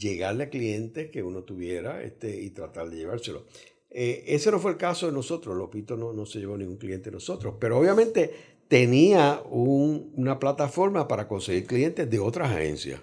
llegarle 0.01 0.45
a 0.45 0.51
clientes 0.51 1.11
que 1.11 1.23
uno 1.23 1.43
tuviera 1.43 2.03
este, 2.03 2.41
y 2.41 2.51
tratar 2.51 2.89
de 2.89 2.97
llevárselo. 2.97 3.45
Eh, 3.91 4.25
ese 4.29 4.51
no 4.51 4.59
fue 4.59 4.73
el 4.73 4.77
caso 4.77 5.07
de 5.07 5.13
nosotros, 5.13 5.57
Lopito 5.57 5.97
no, 5.97 6.13
no 6.13 6.25
se 6.25 6.39
llevó 6.39 6.57
ningún 6.57 6.77
cliente 6.77 7.11
de 7.11 7.15
nosotros, 7.15 7.57
pero 7.61 7.79
obviamente 7.79 8.31
tenía 8.69 9.43
una 9.51 10.39
plataforma 10.39 11.09
para 11.09 11.27
conseguir 11.27 11.67
clientes 11.67 12.09
de 12.09 12.21
otras 12.21 12.53
agencias, 12.53 13.01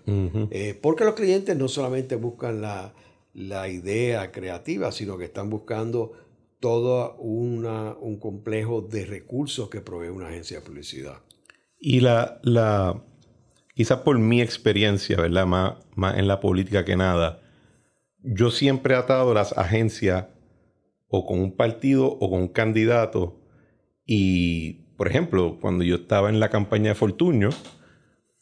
eh, 0.50 0.80
porque 0.82 1.04
los 1.04 1.14
clientes 1.14 1.58
no 1.58 1.68
solamente 1.68 2.16
buscan 2.16 2.62
la, 2.62 2.94
la, 3.34 3.68
idea 3.68 4.32
creativa, 4.32 4.94
sino 4.94 5.18
que 5.18 5.26
están 5.26 5.50
buscando 5.50 6.14
todo 6.62 7.18
una, 7.18 7.98
un 8.00 8.18
complejo 8.18 8.82
de 8.82 9.06
recursos 9.06 9.70
que 9.70 9.82
provee 9.82 10.08
una 10.08 10.30
agencia 10.30 10.62
de 10.62 10.66
publicidad. 10.66 11.20
Y 11.78 12.00
la, 12.00 12.40
la 12.44 13.04
quizás 13.78 14.00
por 14.00 14.18
mi 14.18 14.42
experiencia, 14.42 15.18
¿verdad? 15.18 15.46
Más, 15.46 16.18
en 16.18 16.28
la 16.28 16.40
política 16.40 16.84
que 16.84 16.98
nada, 16.98 17.42
yo 18.24 18.50
siempre 18.50 18.96
he 18.96 18.98
atado 18.98 19.36
las 19.36 19.56
agencias 19.56 20.26
o 21.10 21.28
con 21.28 21.40
un 21.40 21.56
partido 21.56 22.08
o 22.08 22.32
con 22.32 22.42
un 22.42 22.48
candidato. 22.48 23.40
Y, 24.04 24.88
por 24.98 25.08
ejemplo, 25.08 25.60
cuando 25.62 25.84
yo 25.84 25.98
estaba 25.98 26.30
en 26.30 26.40
la 26.40 26.50
campaña 26.50 26.90
de 26.90 26.96
Fortuño, 26.96 27.50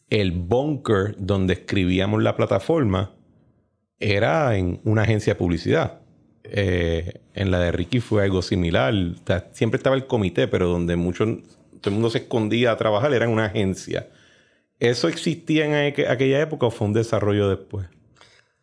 el 0.08 0.32
bunker 0.32 1.14
donde 1.18 1.52
escribíamos 1.52 2.22
la 2.22 2.34
plataforma 2.34 3.14
era 3.98 4.56
en 4.56 4.80
una 4.84 5.02
agencia 5.02 5.34
de 5.34 5.38
publicidad. 5.38 6.00
Eh, 6.44 7.20
en 7.34 7.50
la 7.50 7.60
de 7.60 7.72
Ricky 7.72 8.00
fue 8.00 8.24
algo 8.24 8.40
similar. 8.40 8.94
siempre 9.52 9.76
estaba 9.76 9.96
el 9.96 10.06
comité, 10.06 10.48
pero 10.48 10.66
donde 10.66 10.96
mucho, 10.96 11.26
todo 11.26 11.90
el 11.90 11.92
mundo 11.92 12.08
se 12.08 12.18
escondía 12.20 12.72
a 12.72 12.78
trabajar 12.78 13.12
era 13.12 13.26
en 13.26 13.32
una 13.32 13.44
agencia. 13.44 14.08
¿Eso 14.78 15.08
existía 15.08 15.64
en 15.64 16.06
aquella 16.06 16.40
época 16.40 16.66
o 16.66 16.70
fue 16.70 16.86
un 16.86 16.92
desarrollo 16.92 17.48
después? 17.48 17.86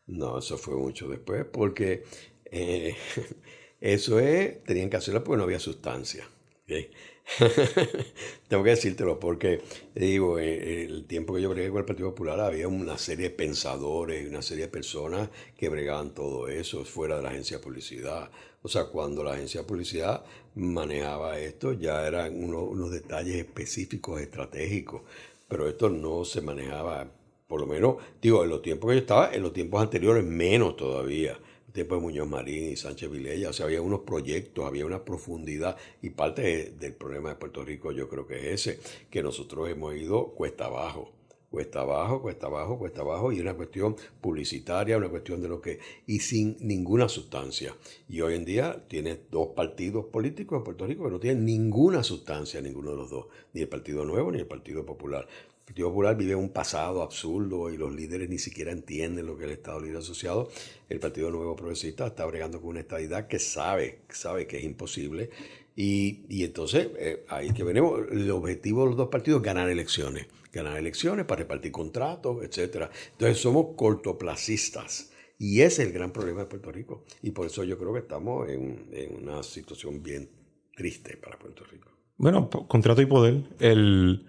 No, 0.06 0.40
eso 0.40 0.58
fue 0.58 0.76
mucho 0.76 1.08
después, 1.08 1.46
porque 1.46 2.04
eh, 2.46 2.96
eso 3.82 4.20
es, 4.20 4.64
tenían 4.64 4.90
que 4.90 4.98
hacerlo 4.98 5.24
porque 5.24 5.38
no 5.38 5.44
había 5.44 5.60
sustancia. 5.60 6.28
Tengo 8.48 8.64
que 8.64 8.70
decírtelo 8.70 9.20
porque, 9.20 9.62
digo, 9.96 10.40
eh, 10.40 10.86
el 10.86 11.06
tiempo 11.06 11.34
que 11.34 11.42
yo 11.42 11.50
bregué 11.50 11.70
con 11.70 11.80
el 11.80 11.86
Partido 11.86 12.10
Popular 12.10 12.40
había 12.40 12.68
una 12.68 12.98
serie 12.98 13.30
de 13.30 13.36
pensadores 13.36 14.28
una 14.28 14.42
serie 14.42 14.66
de 14.66 14.72
personas 14.72 15.30
que 15.58 15.70
bregaban 15.70 16.14
todo 16.14 16.48
eso 16.48 16.84
fuera 16.86 17.18
de 17.18 17.24
la 17.24 17.30
agencia 17.30 17.58
de 17.58 17.64
publicidad. 17.64 18.30
O 18.62 18.70
sea, 18.70 18.86
cuando 18.86 19.24
la 19.24 19.34
agencia 19.34 19.62
de 19.62 19.68
publicidad 19.68 20.24
manejaba 20.56 21.40
esto, 21.40 21.74
ya 21.74 22.08
eran 22.08 22.42
unos 22.44 22.92
detalles 22.92 23.36
específicos, 23.36 24.22
estratégicos, 24.22 25.02
pero 25.54 25.70
esto 25.70 25.88
no 25.88 26.26
se 26.26 26.42
manejaba, 26.42 27.08
por 27.48 27.62
lo 27.62 27.68
menos, 27.68 27.98
digo, 28.20 28.44
en 28.44 28.50
los 28.50 28.64
tiempos 28.64 28.90
que 28.90 28.96
yo 28.96 29.02
estaba, 29.02 29.32
en 29.32 29.44
los 29.44 29.54
tiempos 29.54 29.84
anteriores 29.84 30.26
menos 30.26 30.76
todavía 30.76 31.38
tiempo 31.72 31.96
de 31.96 32.02
Muñoz 32.02 32.28
Marín 32.28 32.72
y 32.72 32.76
Sánchez 32.76 33.10
Vilella. 33.10 33.50
O 33.50 33.54
sea, 33.54 33.66
había 33.66 33.82
unos 33.82 34.02
proyectos, 34.02 34.66
había 34.66 34.86
una 34.86 35.06
profundidad 35.06 35.76
y 36.02 36.12
parte 36.12 36.72
del 36.80 36.94
problema 36.94 37.30
de 37.30 37.36
Puerto 37.36 37.64
Rico 37.64 37.92
yo 37.92 38.08
creo 38.08 38.26
que 38.26 38.54
es 38.54 38.68
ese, 38.68 38.80
que 39.10 39.22
nosotros 39.22 39.70
hemos 39.70 39.96
ido 39.96 40.30
cuesta 40.30 40.66
abajo. 40.66 41.12
Cuesta 41.54 41.82
abajo, 41.82 42.20
cuesta 42.20 42.48
abajo, 42.48 42.80
cuesta 42.80 43.02
abajo, 43.02 43.32
y 43.32 43.40
una 43.40 43.54
cuestión 43.54 43.96
publicitaria, 44.20 44.98
una 44.98 45.10
cuestión 45.10 45.40
de 45.40 45.48
lo 45.48 45.62
que, 45.62 45.78
y 46.08 46.18
sin 46.20 46.58
ninguna 46.62 47.08
sustancia. 47.08 47.76
Y 48.10 48.22
hoy 48.22 48.34
en 48.34 48.44
día 48.44 48.84
tiene 48.88 49.20
dos 49.30 49.50
partidos 49.50 50.06
políticos 50.06 50.58
en 50.58 50.64
Puerto 50.64 50.88
Rico 50.88 51.04
que 51.04 51.12
no 51.12 51.20
tienen 51.20 51.46
ninguna 51.46 52.02
sustancia, 52.02 52.60
ninguno 52.60 52.90
de 52.90 52.98
los 52.98 53.12
dos, 53.12 53.28
ni 53.54 53.62
el 53.62 53.68
Partido 53.68 54.04
Nuevo 54.04 54.32
ni 54.32 54.40
el 54.40 54.48
Partido 54.48 54.84
Popular. 54.84 55.28
El 55.28 55.66
Partido 55.66 55.90
Popular 55.90 56.18
vive 56.18 56.34
un 56.34 56.50
pasado 56.50 57.04
absurdo 57.04 57.70
y 57.70 57.78
los 57.78 57.94
líderes 57.94 58.30
ni 58.30 58.40
siquiera 58.40 58.72
entienden 58.72 59.28
lo 59.28 59.38
que 59.38 59.44
es 59.44 59.52
el 59.52 59.58
Estado 59.58 59.80
Libre 59.80 60.00
Asociado. 60.00 60.50
El 60.90 61.00
Partido 61.00 61.30
Nuevo 61.30 61.56
Progresista 61.56 62.08
está 62.08 62.26
bregando 62.26 62.62
con 62.62 62.72
una 62.72 62.80
estadidad 62.80 63.28
que 63.28 63.38
sabe, 63.38 64.00
sabe 64.10 64.48
que 64.48 64.58
es 64.58 64.64
imposible. 64.64 65.30
Y, 65.76 66.44
entonces, 66.44 66.90
eh, 66.98 67.26
ahí 67.30 67.54
que 67.54 67.64
venimos, 67.64 68.00
el 68.12 68.32
objetivo 68.32 68.82
de 68.82 68.88
los 68.88 68.98
dos 68.98 69.10
partidos 69.10 69.42
es 69.42 69.46
ganar 69.46 69.70
elecciones. 69.70 70.26
Ganar 70.54 70.78
elecciones 70.78 71.26
para 71.26 71.40
repartir 71.40 71.74
contratos, 71.74 72.44
etc. 72.44 72.90
Entonces 73.12 73.40
somos 73.40 73.76
cortoplacistas. 73.76 75.12
Y 75.38 75.62
ese 75.62 75.82
es 75.82 75.90
el 75.90 75.94
gran 75.94 76.14
problema 76.14 76.42
de 76.42 76.46
Puerto 76.46 76.72
Rico. 76.72 77.04
Y 77.22 77.32
por 77.32 77.48
eso 77.48 77.66
yo 77.66 77.78
creo 77.78 77.92
que 77.92 78.00
estamos 78.00 78.48
en, 78.48 78.88
en 78.94 79.24
una 79.24 79.44
situación 79.44 80.02
bien 80.02 80.30
triste 80.76 81.18
para 81.18 81.38
Puerto 81.38 81.64
Rico. 81.66 81.90
Bueno, 82.18 82.50
contrato 82.50 83.02
y 83.02 83.06
poder. 83.06 83.44
El, 83.60 84.26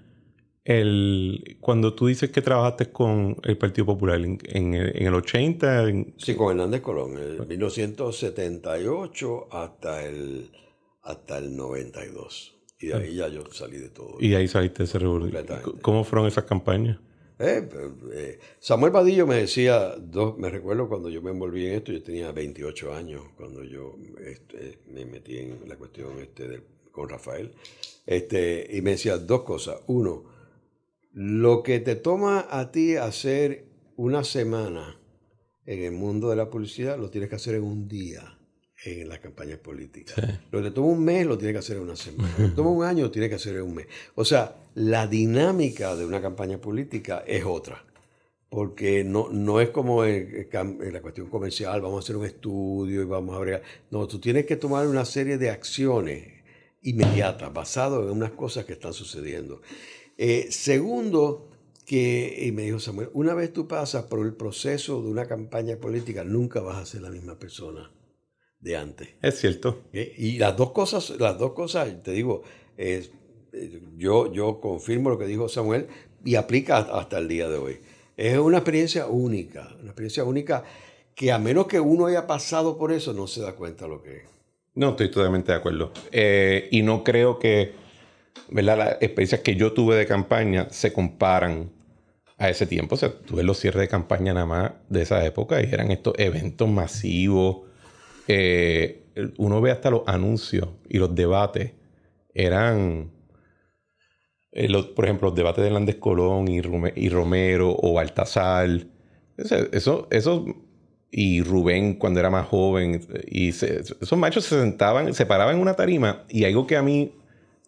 el, 0.64 1.58
cuando 1.60 1.94
tú 1.94 2.06
dices 2.06 2.30
que 2.30 2.40
trabajaste 2.40 2.90
con 2.90 3.37
el 3.42 3.58
Partido 3.58 3.87
Popular 3.87 4.18
en, 4.18 4.74
el 4.74 5.14
80... 5.14 5.87
sí, 6.16 6.34
con 6.34 6.52
Hernández 6.52 6.80
Colón, 6.80 7.18
en 7.18 7.46
1978 7.46 9.48
hasta 9.52 10.06
el, 10.06 10.50
hasta 11.02 11.38
el 11.38 11.56
92. 11.56 12.54
Y 12.78 12.88
de 12.88 12.94
ahí 12.94 13.14
ya 13.16 13.28
yo 13.28 13.44
salí 13.52 13.78
de 13.78 13.88
todo. 13.88 14.16
Y 14.20 14.34
ahí 14.34 14.48
saliste 14.48 14.78
de 14.78 14.84
ese 14.84 14.98
revolución. 14.98 15.46
¿Cómo 15.80 16.04
fueron 16.04 16.26
esas 16.26 16.44
campañas? 16.44 16.98
Eh, 17.38 17.68
eh, 18.12 18.38
Samuel 18.60 18.92
Vadillo 18.92 19.26
me 19.26 19.37
decía, 19.37 19.96
dos, 19.98 20.38
me 20.38 20.50
recuerdo 20.50 20.88
cuando 20.88 21.08
yo 21.08 21.20
me 21.20 21.30
envolví 21.30 21.66
en 21.66 21.74
esto, 21.74 21.92
yo 21.92 22.02
tenía 22.02 22.30
28 22.30 22.94
años 22.94 23.24
cuando 23.37 23.64
yo 23.64 23.96
este, 24.24 24.78
me 24.87 25.04
metí 25.04 25.38
en 25.38 25.68
la 25.68 25.76
cuestión 25.76 26.20
este, 26.20 26.62
con 26.92 27.08
Rafael, 27.08 27.52
este, 28.06 28.68
y 28.70 28.82
me 28.82 28.92
decía 28.92 29.18
dos 29.18 29.42
cosas. 29.42 29.80
Uno, 29.88 30.24
lo 31.12 31.62
que 31.64 31.80
te 31.80 31.96
toma 31.96 32.46
a 32.48 32.70
ti 32.70 32.96
hacer 32.96 33.66
una 33.96 34.22
semana 34.22 35.00
en 35.66 35.82
el 35.82 35.92
mundo 35.92 36.30
de 36.30 36.37
la 36.37 36.50
publicidad, 36.50 36.98
lo 36.98 37.10
tienes 37.10 37.30
que 37.30 37.37
hacer 37.37 37.56
en 37.56 37.64
un 37.64 37.88
día 37.88 38.33
en 38.84 39.08
las 39.08 39.18
campañas 39.18 39.58
políticas. 39.58 40.16
Lo 40.50 40.62
que 40.62 40.68
te 40.68 40.74
toma 40.74 40.88
un 40.88 41.04
mes, 41.04 41.26
lo 41.26 41.38
tienes 41.38 41.54
que 41.54 41.58
hacer 41.60 41.76
en 41.76 41.82
una 41.84 41.96
semana. 41.96 42.34
Lo 42.38 42.48
que 42.48 42.54
toma 42.54 42.70
un 42.70 42.84
año, 42.84 43.04
lo 43.04 43.10
tienes 43.10 43.30
que 43.30 43.36
hacer 43.36 43.56
en 43.56 43.62
un 43.62 43.74
mes. 43.74 43.86
O 44.14 44.24
sea, 44.24 44.56
la 44.74 45.06
dinámica 45.06 45.96
de 45.96 46.04
una 46.04 46.20
campaña 46.20 46.58
política 46.58 47.24
es 47.26 47.44
otra. 47.44 47.84
Porque 48.48 49.02
no, 49.02 49.30
no 49.30 49.60
es 49.60 49.70
como 49.70 50.04
en, 50.04 50.48
la 50.92 51.00
cuestión 51.00 51.28
comercial, 51.28 51.80
vamos 51.80 51.96
a 51.96 52.04
hacer 52.04 52.16
un 52.16 52.24
estudio 52.24 53.02
y 53.02 53.04
vamos 53.04 53.34
a 53.34 53.40
bregar. 53.40 53.62
No, 53.90 54.06
tú 54.06 54.20
tienes 54.20 54.46
que 54.46 54.56
tomar 54.56 54.86
una 54.86 55.04
serie 55.04 55.38
de 55.38 55.50
acciones 55.50 56.28
inmediatas, 56.82 57.52
basadas 57.52 58.00
en 58.04 58.10
unas 58.10 58.32
cosas 58.32 58.64
que 58.64 58.74
están 58.74 58.92
sucediendo. 58.92 59.60
Eh, 60.18 60.48
segundo, 60.50 61.50
que, 61.84 62.44
y 62.46 62.52
me 62.52 62.62
dijo 62.62 62.78
Samuel, 62.78 63.08
una 63.12 63.34
vez 63.34 63.52
tú 63.52 63.66
pasas 63.66 64.04
por 64.04 64.24
el 64.24 64.34
proceso 64.34 65.02
de 65.02 65.08
una 65.08 65.26
campaña 65.26 65.76
política, 65.78 66.22
nunca 66.22 66.60
vas 66.60 66.76
a 66.76 66.86
ser 66.86 67.02
la 67.02 67.10
misma 67.10 67.36
persona 67.36 67.90
de 68.64 68.77
antes. 68.77 69.09
Es 69.22 69.38
cierto. 69.38 69.83
¿Eh? 69.92 70.12
Y 70.16 70.38
las 70.38 70.57
dos 70.57 70.72
cosas, 70.72 71.11
las 71.20 71.38
dos 71.38 71.53
cosas, 71.53 72.03
te 72.03 72.11
digo, 72.11 72.42
eh, 72.77 73.09
yo, 73.96 74.33
yo 74.33 74.61
confirmo 74.61 75.11
lo 75.11 75.18
que 75.18 75.27
dijo 75.27 75.48
Samuel 75.48 75.87
y 76.24 76.35
aplica 76.35 76.79
hasta 76.79 77.18
el 77.18 77.29
día 77.29 77.48
de 77.48 77.59
hoy. 77.59 77.79
Es 78.16 78.38
una 78.38 78.59
experiencia 78.59 79.07
única, 79.07 79.68
una 79.81 79.90
experiencia 79.90 80.24
única 80.24 80.64
que 81.14 81.31
a 81.31 81.38
menos 81.38 81.66
que 81.66 81.79
uno 81.79 82.07
haya 82.07 82.27
pasado 82.27 82.77
por 82.77 82.90
eso, 82.90 83.12
no 83.12 83.27
se 83.27 83.42
da 83.42 83.53
cuenta 83.53 83.87
lo 83.87 84.03
que 84.03 84.16
es. 84.16 84.22
No, 84.74 84.90
estoy 84.90 85.11
totalmente 85.11 85.53
de 85.53 85.59
acuerdo. 85.59 85.92
y 86.70 86.83
no 86.83 87.05
creo 87.05 87.38
que 87.38 87.85
¿verdad? 88.48 88.79
Las 88.79 88.92
experiencias 89.00 89.40
que 89.42 89.57
yo 89.57 89.72
tuve 89.72 89.96
de 89.96 90.07
campaña 90.07 90.68
se 90.70 90.92
comparan 90.92 91.70
a 92.38 92.48
ese 92.50 92.66
tiempo. 92.66 92.94
O 92.94 92.98
sea, 92.98 93.12
tuve 93.12 93.42
los 93.42 93.59
cierres 93.59 93.81
de 93.81 93.88
campaña 93.88 94.35
nada 94.35 94.46
más 94.46 94.72
de 94.88 95.03
esa 95.03 95.24
época 95.24 95.61
y 95.61 95.72
eran 95.72 95.90
estos 95.90 96.14
eventos 96.18 96.68
masivos. 96.68 97.68
Eh, 98.28 99.02
uno 99.37 99.60
ve 99.60 99.70
hasta 99.70 99.90
los 99.90 100.02
anuncios 100.06 100.68
y 100.88 100.98
los 100.98 101.14
debates. 101.14 101.72
Eran, 102.34 103.10
eh, 104.52 104.68
por 104.94 105.04
ejemplo, 105.04 105.28
los 105.28 105.37
debates 105.37 105.62
de 105.62 105.68
Hernández 105.68 105.96
Colón 105.96 106.48
y, 106.48 106.60
Romero 106.60 107.76
o 107.80 107.94
Baltasar. 107.94 108.87
Eso, 109.37 110.08
y 111.10 111.42
Rubén 111.42 111.94
cuando 111.94 112.20
era 112.20 112.30
más 112.30 112.46
joven. 112.46 113.00
Esos 113.26 114.18
machos 114.18 114.44
se 114.44 114.60
sentaban, 114.60 115.14
se 115.14 115.26
paraban 115.26 115.56
en 115.56 115.62
una 115.62 115.74
tarima 115.74 116.24
y 116.28 116.44
algo 116.44 116.66
que 116.66 116.76
a 116.76 116.82
mí 116.82 117.12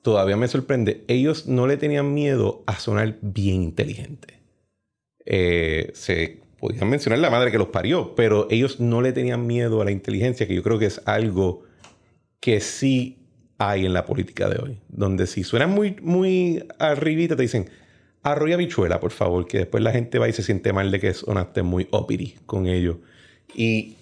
todavía 0.06 0.36
me 0.36 0.46
sorprende, 0.46 1.02
ellos 1.08 1.48
no 1.48 1.66
le 1.66 1.76
tenían 1.76 2.14
miedo 2.14 2.62
a 2.66 2.78
sonar 2.78 3.18
bien 3.22 3.62
inteligente. 3.62 4.40
Eh, 5.24 5.90
se 5.94 6.38
podían 6.58 6.88
mencionar 6.88 7.18
la 7.18 7.30
madre 7.30 7.50
que 7.50 7.58
los 7.58 7.68
parió, 7.68 8.14
pero 8.14 8.46
ellos 8.50 8.80
no 8.80 9.02
le 9.02 9.12
tenían 9.12 9.46
miedo 9.46 9.80
a 9.80 9.84
la 9.84 9.90
inteligencia, 9.90 10.46
que 10.46 10.54
yo 10.54 10.62
creo 10.62 10.78
que 10.78 10.86
es 10.86 11.02
algo 11.06 11.64
que 12.40 12.60
sí 12.60 13.18
hay 13.58 13.86
en 13.86 13.92
la 13.92 14.04
política 14.04 14.48
de 14.48 14.62
hoy, 14.62 14.80
donde 14.88 15.26
si 15.26 15.44
suenan 15.44 15.70
muy, 15.70 15.96
muy 16.02 16.64
arribita 16.78 17.36
te 17.36 17.42
dicen, 17.42 17.70
arroya 18.22 18.56
bichuela, 18.56 19.00
por 19.00 19.12
favor, 19.12 19.46
que 19.46 19.58
después 19.58 19.82
la 19.82 19.92
gente 19.92 20.18
va 20.18 20.28
y 20.28 20.32
se 20.32 20.42
siente 20.42 20.72
mal 20.72 20.90
de 20.90 21.00
que 21.00 21.14
sonaste 21.14 21.62
muy 21.62 21.88
opiri 21.90 22.34
con 22.44 22.66
ellos. 22.66 22.96
Y, 23.54 23.96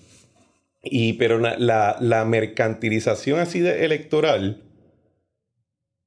y 0.83 1.15
pero 1.15 1.39
la, 1.39 1.97
la 2.01 2.25
mercantilización 2.25 3.39
así 3.39 3.61
de 3.61 3.85
electoral 3.85 4.63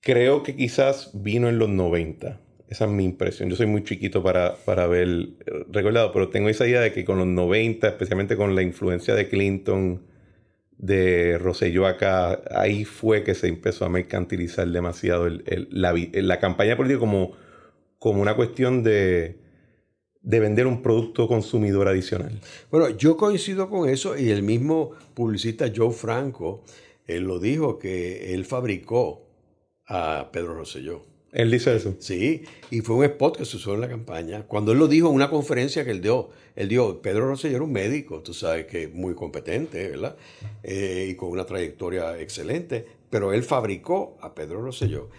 creo 0.01 0.43
que 0.43 0.55
quizás 0.55 1.11
vino 1.13 1.47
en 1.49 1.59
los 1.59 1.69
90. 1.69 2.39
Esa 2.67 2.85
es 2.85 2.91
mi 2.91 3.05
impresión. 3.05 3.49
Yo 3.49 3.55
soy 3.55 3.65
muy 3.65 3.83
chiquito 3.83 4.21
para, 4.21 4.55
para 4.65 4.83
haber 4.83 5.29
recordado, 5.69 6.11
pero 6.11 6.29
tengo 6.29 6.49
esa 6.49 6.67
idea 6.67 6.81
de 6.81 6.91
que 6.91 7.05
con 7.05 7.17
los 7.17 7.27
90, 7.27 7.87
especialmente 7.87 8.35
con 8.35 8.55
la 8.55 8.61
influencia 8.61 9.15
de 9.15 9.29
Clinton, 9.29 10.01
de 10.77 11.37
Rosselló 11.37 11.87
acá, 11.87 12.41
ahí 12.51 12.85
fue 12.85 13.23
que 13.23 13.35
se 13.35 13.47
empezó 13.47 13.85
a 13.85 13.89
mercantilizar 13.89 14.67
demasiado 14.67 15.27
la, 15.29 15.95
la, 16.13 16.39
campaña 16.39 16.77
política 16.77 16.99
como, 16.99 17.31
como 17.97 18.21
una 18.21 18.35
cuestión 18.35 18.83
de, 18.83 19.39
de 20.21 20.39
vender 20.39 20.67
un 20.67 20.83
producto 20.83 21.27
consumidor 21.27 21.87
adicional. 21.87 22.39
Bueno, 22.69 22.89
yo 22.89 23.17
coincido 23.17 23.69
con 23.69 23.89
eso 23.89 24.17
y 24.17 24.29
el 24.29 24.43
mismo 24.43 24.91
publicista 25.15 25.71
Joe 25.73 25.91
Franco 25.91 26.63
él 27.07 27.23
lo 27.23 27.39
dijo, 27.39 27.79
que 27.79 28.33
él 28.33 28.45
fabricó 28.45 29.25
a 29.87 30.29
Pedro 30.31 30.55
Rosselló. 30.55 31.05
Él 31.37 31.51
dice 31.51 31.75
eso. 31.75 31.93
Sí, 31.99 32.41
y 32.71 32.81
fue 32.81 32.95
un 32.95 33.03
spot 33.03 33.37
que 33.37 33.45
se 33.45 33.57
usó 33.57 33.75
en 33.75 33.81
la 33.81 33.87
campaña. 33.87 34.47
Cuando 34.47 34.71
él 34.71 34.79
lo 34.79 34.87
dijo 34.87 35.07
en 35.09 35.13
una 35.13 35.29
conferencia 35.29 35.85
que 35.85 35.91
él 35.91 36.01
dio, 36.01 36.31
él 36.55 36.67
dio, 36.67 36.99
Pedro 36.99 37.27
Rosselló 37.27 37.57
era 37.57 37.63
un 37.63 37.71
médico, 37.71 38.23
tú 38.23 38.33
sabes 38.33 38.65
que 38.65 38.87
muy 38.87 39.13
competente, 39.13 39.87
¿verdad? 39.87 40.15
Eh, 40.63 41.09
y 41.11 41.13
con 41.13 41.29
una 41.29 41.45
trayectoria 41.45 42.19
excelente, 42.19 42.87
pero 43.11 43.33
él 43.33 43.43
fabricó 43.43 44.17
a 44.19 44.33
Pedro 44.33 44.63
Rosselló. 44.63 45.09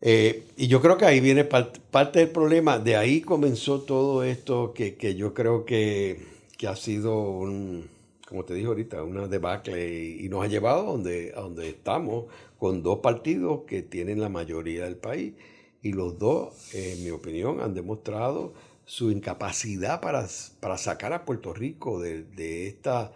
Eh, 0.00 0.42
y 0.56 0.66
yo 0.66 0.82
creo 0.82 0.96
que 0.96 1.04
ahí 1.04 1.20
viene 1.20 1.44
parte, 1.44 2.18
del 2.18 2.30
problema, 2.30 2.80
de 2.80 2.96
ahí 2.96 3.20
comenzó 3.20 3.82
todo 3.82 4.24
esto 4.24 4.72
que, 4.74 4.96
que 4.96 5.14
yo 5.14 5.34
creo 5.34 5.64
que, 5.64 6.18
que 6.58 6.66
ha 6.66 6.74
sido 6.74 7.16
un 7.16 7.88
como 8.32 8.46
te 8.46 8.54
dije 8.54 8.66
ahorita, 8.66 9.02
una 9.02 9.28
debacle 9.28 10.16
y, 10.18 10.26
nos 10.30 10.42
ha 10.42 10.48
llevado 10.48 10.84
donde, 10.84 11.34
a 11.36 11.42
donde 11.42 11.68
estamos 11.68 12.24
con 12.62 12.84
dos 12.84 13.00
partidos 13.00 13.62
que 13.66 13.82
tienen 13.82 14.20
la 14.20 14.28
mayoría 14.28 14.84
del 14.84 14.94
país 14.94 15.34
y 15.82 15.94
los 15.94 16.16
dos, 16.20 16.72
en 16.72 17.02
mi 17.02 17.10
opinión, 17.10 17.60
han 17.60 17.74
demostrado 17.74 18.54
su 18.84 19.10
incapacidad 19.10 20.00
para, 20.00 20.28
para 20.60 20.78
sacar 20.78 21.12
a 21.12 21.24
Puerto 21.24 21.52
Rico 21.52 22.00
de, 22.00 22.68
esta, 22.68 23.12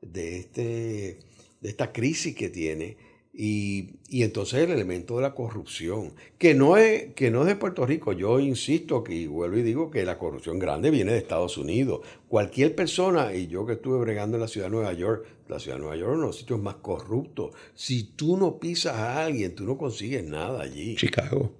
de, 0.00 0.38
este, 0.38 1.18
de 1.60 1.68
esta 1.68 1.92
crisis 1.92 2.36
que 2.36 2.50
tiene 2.50 2.96
y, 3.36 3.96
entonces 4.10 4.60
el 4.60 4.70
elemento 4.70 5.16
de 5.16 5.22
la 5.22 5.34
corrupción, 5.34 6.12
que 6.38 6.54
no, 6.54 6.76
es, 6.76 7.14
que 7.14 7.32
no 7.32 7.40
es 7.40 7.48
de 7.48 7.56
Puerto 7.56 7.84
Rico. 7.84 8.12
Yo 8.12 8.38
insisto 8.38 9.02
que, 9.02 9.26
vuelvo 9.26 9.56
y 9.56 9.62
digo 9.62 9.90
que 9.90 10.04
la 10.04 10.18
corrupción 10.18 10.60
grande 10.60 10.92
viene 10.92 11.10
de 11.10 11.18
Estados 11.18 11.58
Unidos. 11.58 12.02
Cualquier 12.28 12.76
persona, 12.76 13.34
y 13.34 13.48
yo 13.48 13.66
que 13.66 13.72
estuve 13.72 13.98
bregando 13.98 14.36
en 14.36 14.42
la 14.42 14.46
ciudad 14.46 14.68
de 14.68 14.76
Nueva 14.76 14.92
York, 14.92 15.26
la 15.48 15.58
ciudad 15.58 15.76
de 15.76 15.82
Nueva 15.82 15.96
York 15.96 16.10
es 16.10 16.14
uno 16.14 16.20
de 16.22 16.26
los 16.28 16.38
sitios 16.38 16.60
más 16.60 16.76
corruptos. 16.76 17.52
Si 17.74 18.04
tú 18.04 18.36
no 18.36 18.58
pisas 18.58 18.96
a 18.96 19.24
alguien, 19.24 19.54
tú 19.54 19.64
no 19.64 19.76
consigues 19.76 20.24
nada 20.24 20.62
allí. 20.62 20.96
Chicago. 20.96 21.52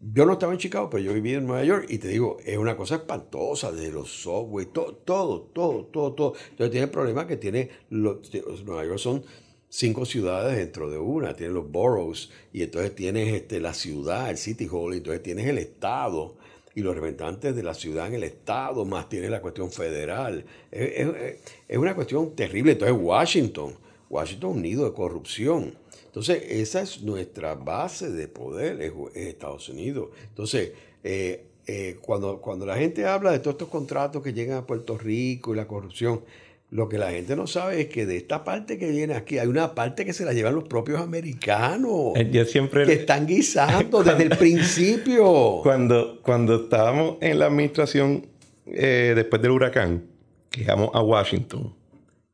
Yo 0.00 0.26
no 0.26 0.34
estaba 0.34 0.52
en 0.52 0.58
Chicago, 0.58 0.90
pero 0.90 1.02
yo 1.02 1.14
vivía 1.14 1.38
en 1.38 1.46
Nueva 1.46 1.64
York 1.64 1.86
y 1.88 1.98
te 1.98 2.08
digo, 2.08 2.36
es 2.44 2.58
una 2.58 2.76
cosa 2.76 2.96
espantosa 2.96 3.72
de 3.72 3.90
los 3.90 4.10
software, 4.10 4.66
todo, 4.66 4.96
todo, 4.96 5.40
todo, 5.40 5.86
todo, 5.86 6.12
todo. 6.12 6.34
Entonces 6.50 6.70
tiene 6.72 6.84
el 6.84 6.90
problema 6.90 7.26
que 7.26 7.38
tiene, 7.38 7.70
los, 7.88 8.18
Nueva 8.64 8.84
York 8.84 8.98
son 8.98 9.24
cinco 9.70 10.04
ciudades 10.04 10.58
dentro 10.58 10.90
de 10.90 10.98
una, 10.98 11.34
tienes 11.34 11.54
los 11.54 11.70
boroughs 11.70 12.30
y 12.52 12.62
entonces 12.62 12.94
tienes 12.94 13.32
este, 13.32 13.60
la 13.60 13.72
ciudad, 13.72 14.28
el 14.28 14.36
City 14.36 14.68
Hall, 14.70 14.94
y 14.94 14.98
entonces 14.98 15.22
tienes 15.22 15.46
el 15.46 15.56
Estado 15.56 16.36
y 16.74 16.82
los 16.82 16.94
representantes 16.94 17.54
de 17.54 17.62
la 17.62 17.74
ciudad 17.74 18.08
en 18.08 18.14
el 18.14 18.24
Estado, 18.24 18.84
más 18.84 19.08
tienes 19.08 19.30
la 19.30 19.40
cuestión 19.40 19.70
federal. 19.70 20.44
Es, 20.70 21.46
una 21.76 21.94
cuestión 21.94 22.34
terrible. 22.34 22.72
Entonces 22.72 22.96
Washington, 23.00 23.74
Washington 24.10 24.58
unido 24.58 24.84
de 24.84 24.92
corrupción. 24.92 25.74
Entonces 26.06 26.42
esa 26.48 26.82
es 26.82 27.02
nuestra 27.02 27.54
base 27.54 28.10
de 28.10 28.28
poder, 28.28 28.80
es, 28.82 28.92
Estados 29.14 29.68
Unidos. 29.68 30.08
Entonces, 30.28 30.72
eh, 31.02 31.44
eh, 31.66 31.96
cuando, 32.02 32.40
cuando 32.40 32.66
la 32.66 32.76
gente 32.76 33.06
habla 33.06 33.30
de 33.32 33.38
todos 33.38 33.54
estos 33.54 33.68
contratos 33.68 34.22
que 34.22 34.32
llegan 34.32 34.58
a 34.58 34.66
Puerto 34.66 34.98
Rico 34.98 35.54
y 35.54 35.56
la 35.56 35.66
corrupción, 35.66 36.22
lo 36.70 36.88
que 36.88 36.98
la 36.98 37.10
gente 37.10 37.36
no 37.36 37.46
sabe 37.46 37.82
es 37.82 37.88
que 37.88 38.04
de 38.04 38.16
esta 38.16 38.42
parte 38.42 38.78
que 38.78 38.90
viene 38.90 39.14
aquí 39.14 39.38
hay 39.38 39.46
una 39.46 39.74
parte 39.74 40.04
que 40.04 40.12
se 40.12 40.24
la 40.24 40.32
llevan 40.32 40.54
los 40.54 40.64
propios 40.64 41.00
americanos. 41.00 42.12
Eh, 42.16 42.28
yo 42.32 42.44
siempre... 42.44 42.84
Que 42.84 42.94
están 42.94 43.26
guisando 43.26 44.02
desde 44.04 44.24
el 44.24 44.36
principio. 44.36 45.60
Cuando, 45.62 46.20
cuando 46.22 46.64
estábamos 46.64 47.18
en 47.20 47.38
la 47.38 47.46
administración 47.46 48.26
eh, 48.66 49.12
después 49.14 49.40
del 49.40 49.52
huracán, 49.52 50.06
que 50.50 50.62
íbamos 50.62 50.90
a 50.94 51.02
Washington, 51.02 51.74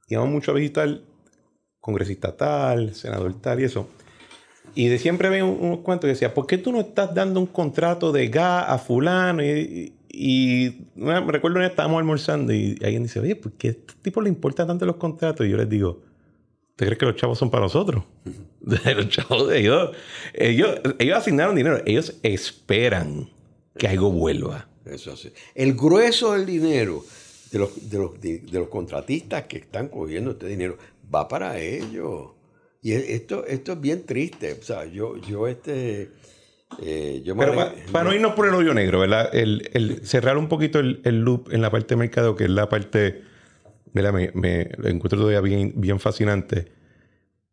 íbamos 0.08 0.30
mucho 0.30 0.52
a 0.52 0.54
visitar 0.54 1.00
congresista 1.80 2.36
tal, 2.36 2.94
senador 2.94 3.40
tal 3.40 3.60
y 3.60 3.64
eso. 3.64 3.88
Y 4.74 4.88
de 4.88 4.98
siempre 4.98 5.28
veo 5.28 5.46
unos 5.48 5.80
cuentos 5.80 6.06
que 6.06 6.12
decía, 6.12 6.32
¿por 6.32 6.46
qué 6.46 6.58
tú 6.58 6.72
no 6.72 6.80
estás 6.80 7.14
dando 7.14 7.40
un 7.40 7.46
contrato 7.46 8.12
de 8.12 8.28
gas 8.28 8.64
a 8.68 8.78
fulano? 8.78 9.42
Y, 9.42 9.94
y 10.12 10.87
me 10.96 11.20
recuerdo 11.20 11.61
que 11.61 11.66
estábamos 11.66 11.99
almorzando 11.99 12.53
y 12.53 12.77
alguien 12.83 13.05
dice, 13.05 13.20
oye, 13.20 13.37
¿por 13.37 13.53
qué 13.53 13.68
a 13.68 13.70
este 13.70 13.94
tipo 14.03 14.20
le 14.20 14.29
importan 14.29 14.66
tanto 14.66 14.85
los 14.85 14.96
contratos? 14.96 15.46
Y 15.46 15.51
yo 15.51 15.57
les 15.57 15.68
digo, 15.68 16.03
¿usted 16.70 16.87
cree 16.87 16.99
que 16.99 17.07
los 17.07 17.16
chavos 17.16 17.38
son 17.38 17.51
para 17.51 17.62
nosotros? 17.62 18.03
los 18.61 19.09
chavos 19.09 19.53
ellos, 19.53 19.90
ellos, 20.35 20.81
ellos 20.99 21.16
asignaron 21.16 21.55
dinero, 21.55 21.81
ellos 21.87 22.18
esperan 22.25 23.31
que 23.79 23.87
algo 23.87 24.11
vuelva. 24.11 24.68
Eso 24.85 25.16
sí. 25.16 25.33
El 25.55 25.75
grueso 25.75 26.33
del 26.33 26.44
dinero 26.44 27.05
de 27.53 27.59
los, 27.59 27.90
de 27.90 27.99
los, 27.99 28.20
de, 28.20 28.42
los 28.51 28.68
contratistas 28.68 29.44
que 29.44 29.59
están 29.59 29.88
cogiendo 29.88 30.33
este 30.33 30.49
dinero 30.49 30.77
va 31.12 31.29
para 31.29 31.59
ellos. 31.61 32.33
Y 32.83 32.92
esto, 32.92 33.46
esto 33.46 33.73
es 33.73 33.81
bien 33.81 34.05
triste. 34.07 34.55
O 34.55 34.62
sea, 34.62 34.87
yo, 34.87 35.16
yo 35.18 35.46
este 35.46 36.11
eh, 36.78 37.22
Pero 37.24 37.54
para, 37.92 38.04
no 38.04 38.14
irnos 38.14 38.35
por 38.35 38.46
el 38.48 38.54
hoyo 38.54 38.72
negro, 38.74 39.00
¿verdad? 39.00 39.35
El, 39.35 40.00
cerrar 40.04 40.38
un 40.38 40.48
poquito 40.48 40.78
el, 40.78 41.20
loop 41.20 41.52
en 41.52 41.62
la 41.62 41.70
parte 41.70 41.94
de 41.94 41.98
mercado, 41.98 42.37
que 42.37 42.44
es 42.44 42.50
la 42.50 42.68
parte, 42.68 43.22
¿verdad? 43.92 44.12
Me, 44.12 44.30
me 44.35 44.70
lo 44.76 44.88
encuentro 44.88 45.18
todavía 45.18 45.40
bien, 45.40 45.72
bien 45.76 46.00
fascinante. 46.00 46.72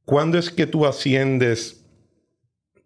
¿Cuándo 0.05 0.37
es 0.37 0.51
que 0.51 0.67
tú 0.67 0.85
asciendes 0.85 1.83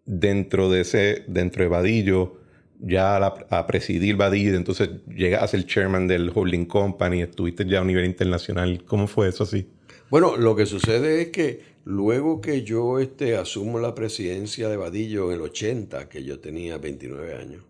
dentro 0.04 0.70
de 0.70 0.80
ese, 0.80 1.24
dentro 1.28 1.62
de 1.62 1.68
Vadillo, 1.68 2.40
ya 2.80 3.16
a, 3.16 3.66
presidir 3.66 4.16
Vadillo, 4.16 4.56
entonces 4.56 4.90
llegas 5.06 5.42
a 5.42 5.46
ser 5.46 5.64
chairman 5.66 6.08
del 6.08 6.32
holding 6.34 6.64
company, 6.64 7.22
estuviste 7.22 7.64
ya 7.64 7.80
a 7.80 7.84
nivel 7.84 8.04
internacional? 8.04 8.82
¿Cómo 8.84 9.06
fue 9.06 9.28
eso 9.28 9.44
así? 9.44 9.68
Bueno, 10.10 10.36
lo 10.36 10.56
que 10.56 10.66
sucede 10.66 11.22
es 11.22 11.28
que 11.28 11.71
Luego 11.84 12.40
que 12.40 12.62
yo 12.62 13.00
este, 13.00 13.36
asumo 13.36 13.80
la 13.80 13.94
presidencia 13.94 14.68
de 14.68 14.76
Vadillo 14.76 15.30
en 15.30 15.36
el 15.36 15.42
80, 15.42 16.08
que 16.08 16.22
yo 16.22 16.38
tenía 16.38 16.78
29 16.78 17.34
años 17.34 17.64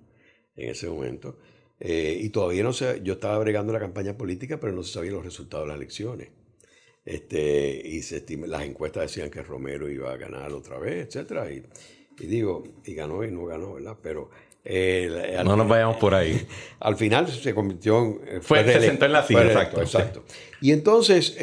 en 0.55 0.71
ese 0.71 0.89
momento, 0.89 1.39
eh, 1.81 2.19
y 2.21 2.29
todavía 2.29 2.63
no 2.63 2.73
sé, 2.73 3.01
yo 3.03 3.15
estaba 3.15 3.39
bregando 3.39 3.73
la 3.73 3.81
campaña 3.81 4.17
política, 4.17 4.61
pero 4.61 4.73
no 4.73 4.83
se 4.83 4.93
sabían 4.93 5.15
los 5.15 5.25
resultados 5.25 5.67
de 5.67 5.69
las 5.69 5.77
elecciones. 5.79 6.29
Este, 7.05 7.83
y 7.85 8.03
se 8.03 8.25
las 8.47 8.63
encuestas 8.63 9.05
decían 9.05 9.31
que 9.31 9.43
Romero 9.43 9.89
iba 9.89 10.13
a 10.13 10.17
ganar 10.17 10.53
otra 10.53 10.79
vez, 10.79 11.17
etc. 11.17 11.65
Y, 12.21 12.27
digo, 12.27 12.63
y 12.85 12.95
ganó 12.95 13.25
y 13.25 13.31
no 13.33 13.47
ganó, 13.47 13.75
¿verdad? 13.75 13.97
Pero 14.01 14.31
eh, 14.65 15.41
no 15.45 15.57
nos 15.57 15.67
vayamos 15.67 15.97
por 15.97 16.15
ahí. 16.15 16.47
Al 16.81 16.97
final 16.97 17.29
se 17.29 17.55
convirtió 17.55 17.99
en... 17.99 18.21
Eh, 18.29 18.41
fue, 18.41 18.63
se 18.65 18.81
sentó 18.81 19.07
en 19.07 19.13
la 19.13 19.27
silla, 19.27 19.47
exacto. 19.47 19.81
Exacto. 19.81 20.25
Y 20.61 20.71
entonces 20.71 21.35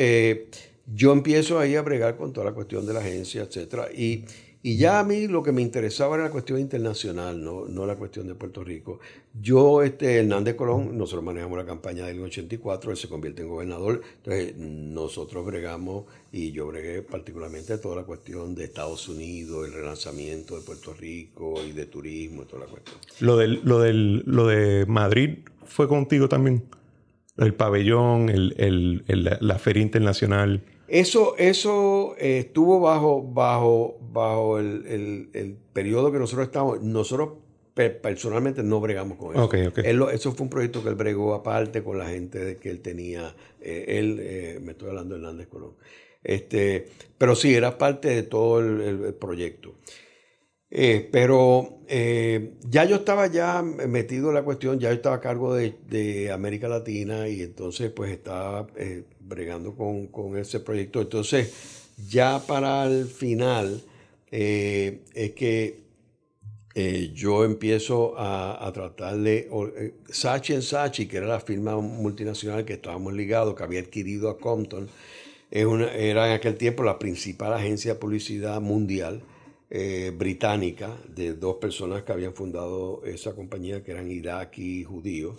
yo 0.94 1.12
empiezo 1.12 1.60
ahí 1.60 1.76
a 1.76 1.82
bregar 1.82 2.18
con 2.18 2.34
toda 2.34 2.48
la 2.48 2.54
cuestión 2.54 2.86
de 2.86 2.94
la 2.94 3.00
agencia, 3.00 3.44
etcétera, 3.44 3.90
y, 3.92 4.26
y 4.62 4.78
ya 4.78 5.00
a 5.00 5.04
mí 5.04 5.28
lo 5.28 5.42
que 5.42 5.52
me 5.52 5.62
interesaba 5.62 6.16
era 6.16 6.26
la 6.26 6.32
cuestión 6.32 6.60
internacional, 6.60 7.42
no, 7.42 7.66
no 7.66 7.86
la 7.86 7.96
cuestión 7.96 8.28
de 8.28 8.36
Puerto 8.36 8.62
Rico. 8.64 9.00
Yo, 9.40 9.84
este, 9.84 10.18
Hernández 10.18 10.56
Colón, 10.56 10.98
nosotros 10.98 11.24
manejamos 11.24 11.58
la 11.58 11.66
campaña 11.66 12.06
del 12.06 12.22
84, 12.22 12.92
él 12.92 12.98
se 12.98 13.08
convierte 13.08 13.44
en 13.44 13.48
gobernador, 13.48 14.02
entonces 14.18 14.58
nosotros 14.58 15.46
bregamos, 15.46 16.06
y 16.32 16.52
yo 16.52 16.68
bregué 16.68 17.02
particularmente 17.04 17.78
toda 17.78 17.96
la 17.96 18.04
cuestión 18.04 18.54
de 18.54 18.66
Estados 18.66 19.08
Unidos, 19.08 19.68
el 19.68 19.74
relanzamiento 19.74 20.58
de 20.60 20.66
Puerto 20.66 20.94
Rico 20.94 21.56
y 21.64 21.72
de 21.72 21.86
turismo 21.86 22.44
toda 22.44 22.66
la 22.66 22.72
cuestión. 22.72 22.98
Lo, 23.20 23.38
del, 23.38 23.62
lo, 23.64 23.80
del, 23.80 24.24
lo 24.26 24.48
de 24.48 24.86
Madrid 24.88 25.40
fue 25.66 25.88
contigo 25.88 26.28
también, 26.28 26.64
el 27.38 27.54
pabellón, 27.54 28.30
el, 28.30 28.56
el, 28.58 29.38
la 29.40 29.58
feria 29.60 29.82
internacional. 29.82 30.62
Eso, 30.90 31.36
eso 31.38 32.16
eh, 32.18 32.40
estuvo 32.40 32.80
bajo, 32.80 33.22
bajo, 33.22 33.98
bajo 34.12 34.60
el, 34.60 35.30
el, 35.34 35.58
periodo 35.74 36.12
que 36.12 36.18
nosotros 36.18 36.48
estamos. 36.48 36.82
Nosotros 36.82 37.34
personalmente 38.02 38.62
no 38.64 38.82
bregamos 38.82 39.18
con 39.18 39.36
eso. 39.36 40.10
eso 40.10 40.32
fue 40.34 40.44
un 40.44 40.50
proyecto 40.50 40.84
que 40.84 40.90
él 40.90 40.96
bregó 40.96 41.34
aparte 41.34 41.82
con 41.82 41.98
la 41.98 42.10
gente 42.10 42.58
que 42.58 42.70
él 42.70 42.82
tenía. 42.82 43.36
Eh, 43.62 43.86
él, 44.00 44.18
eh, 44.20 44.60
me 44.62 44.72
estoy 44.72 44.90
hablando 44.90 45.16
de 45.16 45.22
Hernández 45.22 45.48
Colón. 45.48 45.76
Este, 46.22 46.88
pero 47.18 47.36
sí, 47.36 47.54
era 47.54 47.78
parte 47.78 48.10
de 48.10 48.24
todo 48.24 48.60
el, 48.60 49.14
proyecto. 49.14 49.76
pero 50.70 51.80
ya 51.88 52.84
yo 52.84 52.98
estaba 52.98 53.28
ya 53.28 53.62
metido 53.62 54.30
en 54.30 54.36
la 54.36 54.44
cuestión, 54.44 54.80
ya 54.80 54.90
yo 54.90 54.96
estaba 54.96 55.18
a 55.18 55.22
cargo 55.22 55.54
de, 55.54 55.76
de 55.88 56.32
América 56.32 56.68
Latina 56.68 57.30
y 57.30 57.42
entonces 57.42 57.92
pues 57.92 58.12
estaba 58.12 58.68
bregando 59.30 59.76
con, 59.76 60.38
ese 60.38 60.60
proyecto. 60.60 61.00
Entonces, 61.00 61.54
ya 62.10 62.42
para 62.46 62.86
el 62.86 63.06
final, 63.06 63.82
eh, 64.32 65.02
es 65.14 65.32
que 65.32 65.80
eh, 66.76 67.12
yo 67.14 67.46
empiezo 67.46 68.16
a, 68.18 68.70
tratar 68.74 69.18
de... 69.18 69.50
Eh, 69.78 69.94
Sachi 70.10 70.62
Sachi, 70.62 71.08
que 71.08 71.18
era 71.18 71.28
la 71.28 71.40
firma 71.40 71.78
multinacional 71.80 72.66
que 72.66 72.74
estábamos 72.74 73.14
ligados, 73.14 73.56
que 73.56 73.64
había 73.64 73.80
adquirido 73.80 74.30
a 74.30 74.38
Compton, 74.38 74.90
era 75.52 76.28
en 76.28 76.34
aquel 76.34 76.56
tiempo 76.58 76.84
la 76.84 77.00
principal 77.00 77.54
agencia 77.54 77.94
de 77.94 78.00
publicidad 78.00 78.62
mundial 78.62 79.24
británica 80.14 80.96
de 81.08 81.34
dos 81.34 81.56
personas 81.56 82.04
que 82.04 82.12
habían 82.12 82.34
fundado 82.34 83.04
esa 83.04 83.34
compañía, 83.34 83.84
que 83.84 83.92
eran 83.92 84.12
iraquí 84.12 84.84
judíos 84.84 85.38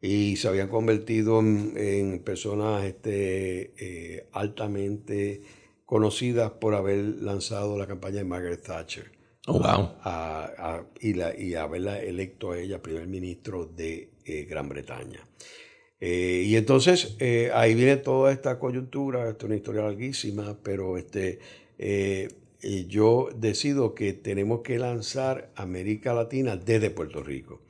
y 0.00 0.36
se 0.36 0.48
habían 0.48 0.68
convertido 0.68 1.40
en, 1.40 2.22
personas 2.24 2.84
este, 2.84 3.72
eh, 3.78 4.28
altamente 4.32 5.42
conocidas 5.84 6.52
por 6.52 6.74
haber 6.74 6.98
lanzado 7.20 7.76
la 7.76 7.86
campaña 7.86 8.18
de 8.18 8.24
Margaret 8.24 8.62
Thatcher. 8.62 9.10
Oh, 9.46 9.58
wow. 9.60 9.90
y, 11.00 11.14
la, 11.14 11.36
y 11.36 11.54
haberla 11.54 12.00
electo 12.00 12.52
a 12.52 12.58
ella 12.58 12.82
primer 12.82 13.06
ministro 13.06 13.64
de 13.64 14.10
eh, 14.24 14.44
Gran 14.44 14.68
Bretaña. 14.68 15.26
Eh, 16.00 16.44
y 16.46 16.54
entonces 16.54 17.16
ahí 17.54 17.74
viene 17.74 17.96
toda 17.96 18.30
esta 18.30 18.58
coyuntura, 18.58 19.28
esta 19.28 19.38
es 19.38 19.44
una 19.44 19.56
historia 19.56 19.82
larguísima, 19.82 20.58
pero 20.62 20.96
este, 20.96 21.40
yo 22.86 23.30
decido 23.34 23.94
que 23.94 24.12
tenemos 24.12 24.60
que 24.60 24.78
lanzar 24.78 25.50
América 25.56 26.12
Latina 26.12 26.56
desde 26.56 26.90
Puerto 26.90 27.22
Rico. 27.24 27.62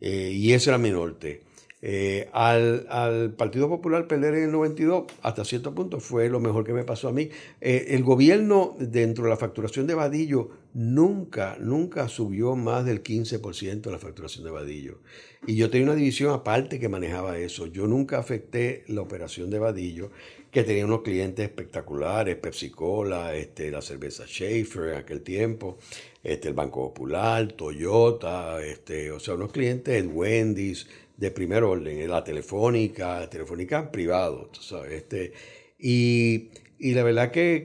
y 0.00 0.52
ese 0.52 0.70
era 0.70 0.78
mi 0.78 0.90
norte. 0.90 1.53
Eh, 1.86 2.30
al, 2.32 3.34
Partido 3.36 3.68
Popular 3.68 4.08
perder 4.08 4.36
en 4.36 4.44
el 4.44 4.52
92, 4.52 5.04
hasta 5.20 5.44
cierto 5.44 5.74
punto, 5.74 6.00
fue 6.00 6.30
lo 6.30 6.40
mejor 6.40 6.64
que 6.64 6.72
me 6.72 6.82
pasó 6.82 7.08
a 7.08 7.12
mí. 7.12 7.28
Eh, 7.60 7.88
el 7.90 8.02
gobierno, 8.02 8.74
dentro 8.78 9.24
de 9.24 9.30
la 9.30 9.36
facturación 9.36 9.86
de 9.86 9.94
Vadillo, 9.94 10.48
nunca, 10.72 11.58
nunca 11.60 12.08
subió 12.08 12.56
más 12.56 12.86
del 12.86 13.02
15% 13.02 13.82
de 13.82 13.92
la 13.92 13.98
facturación 13.98 14.46
de 14.46 14.50
Vadillo. 14.50 15.00
Y 15.46 15.56
yo 15.56 15.68
tenía 15.68 15.88
una 15.88 15.94
división 15.94 16.32
aparte 16.32 16.80
que 16.80 16.88
manejaba 16.88 17.36
eso. 17.36 17.66
Yo 17.66 17.86
nunca 17.86 18.18
afecté 18.18 18.84
la 18.88 19.02
operación 19.02 19.50
de 19.50 19.58
Vadillo, 19.58 20.10
que 20.50 20.62
tenía 20.62 20.86
unos 20.86 21.02
clientes 21.02 21.44
espectaculares, 21.44 22.36
Pepsi 22.36 22.70
Cola, 22.70 23.34
este, 23.34 23.70
la 23.70 23.82
cerveza 23.82 24.24
Schaefer 24.24 24.90
en 24.90 24.96
aquel 24.96 25.20
tiempo, 25.20 25.76
este, 26.22 26.48
el 26.48 26.54
Banco 26.54 26.88
Popular, 26.88 27.52
Toyota, 27.52 28.64
este, 28.64 29.10
o 29.10 29.20
sea, 29.20 29.34
unos 29.34 29.52
clientes, 29.52 30.06
Wendy's, 30.10 30.86
de 31.16 31.30
primer 31.30 31.62
orden, 31.62 32.08
la 32.08 32.24
telefónica, 32.24 33.28
telefónica 33.30 33.90
privado, 33.90 34.50
sabes, 34.60 34.92
este, 34.92 35.32
y, 35.78 36.50
la 36.80 37.02
verdad 37.02 37.30
que, 37.30 37.64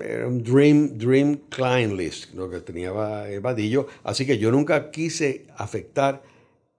era 0.00 0.26
un 0.26 0.42
dream, 0.42 0.96
dream 0.96 1.40
client 1.50 1.92
list, 1.92 2.34
lo 2.34 2.48
que 2.50 2.60
tenía 2.60 2.90
Vadillo, 2.92 3.86
así 4.02 4.24
que 4.24 4.38
yo 4.38 4.50
nunca 4.50 4.90
quise 4.90 5.46
afectar 5.56 6.22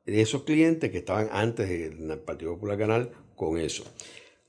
esos 0.05 0.43
clientes 0.43 0.89
que 0.89 0.99
estaban 0.99 1.29
antes 1.31 1.69
del 1.69 2.19
Partido 2.19 2.53
Popular 2.53 2.77
Canal 2.77 3.11
con 3.35 3.57
eso. 3.57 3.83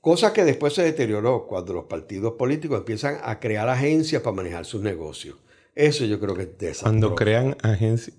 Cosa 0.01 0.31
que 0.31 0.45
después 0.45 0.73
se 0.73 0.83
deterioró 0.83 1.45
cuando 1.45 1.73
los 1.73 1.85
partidos 1.85 2.33
políticos 2.33 2.79
empiezan 2.79 3.17
a 3.21 3.39
crear 3.39 3.67
agencias 3.67 4.21
para 4.21 4.35
manejar 4.35 4.65
sus 4.65 4.81
negocios. 4.81 5.35
Eso 5.75 6.05
yo 6.05 6.19
creo 6.19 6.35
que 6.35 6.43
es 6.43 6.57
desastroso. 6.57 6.83
Cuando 6.83 7.15
crean 7.15 7.57
agencias, 7.61 8.15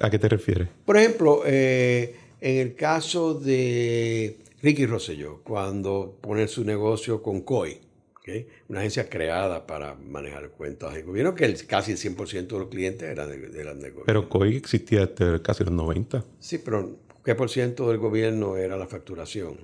¿a 0.00 0.10
qué 0.10 0.18
te 0.18 0.28
refieres? 0.28 0.68
Por 0.84 0.96
ejemplo, 0.96 1.42
eh, 1.46 2.14
en 2.40 2.56
el 2.58 2.74
caso 2.74 3.34
de 3.34 4.38
Ricky 4.62 4.86
Rosselló, 4.86 5.40
cuando 5.42 6.18
pone 6.20 6.48
su 6.48 6.64
negocio 6.64 7.22
con 7.22 7.42
COI, 7.42 7.80
una 8.68 8.80
agencia 8.80 9.08
creada 9.08 9.66
para 9.66 9.94
manejar 9.94 10.50
cuentas 10.50 10.94
del 10.94 11.04
gobierno, 11.04 11.34
que 11.34 11.52
casi 11.66 11.92
el 11.92 11.98
100% 11.98 12.46
de 12.46 12.58
los 12.58 12.68
clientes 12.68 13.08
eran 13.08 13.28
de, 13.28 13.38
de, 13.38 13.64
gobierno. 13.64 14.02
Pero 14.06 14.28
COI 14.28 14.56
existía 14.56 15.06
desde 15.06 15.42
casi 15.42 15.64
los 15.64 15.72
90. 15.72 16.24
Sí, 16.38 16.58
pero 16.58 16.96
¿qué 17.24 17.34
por 17.34 17.50
ciento 17.50 17.88
del 17.88 17.98
gobierno 17.98 18.56
era 18.56 18.76
la 18.76 18.86
facturación? 18.86 19.58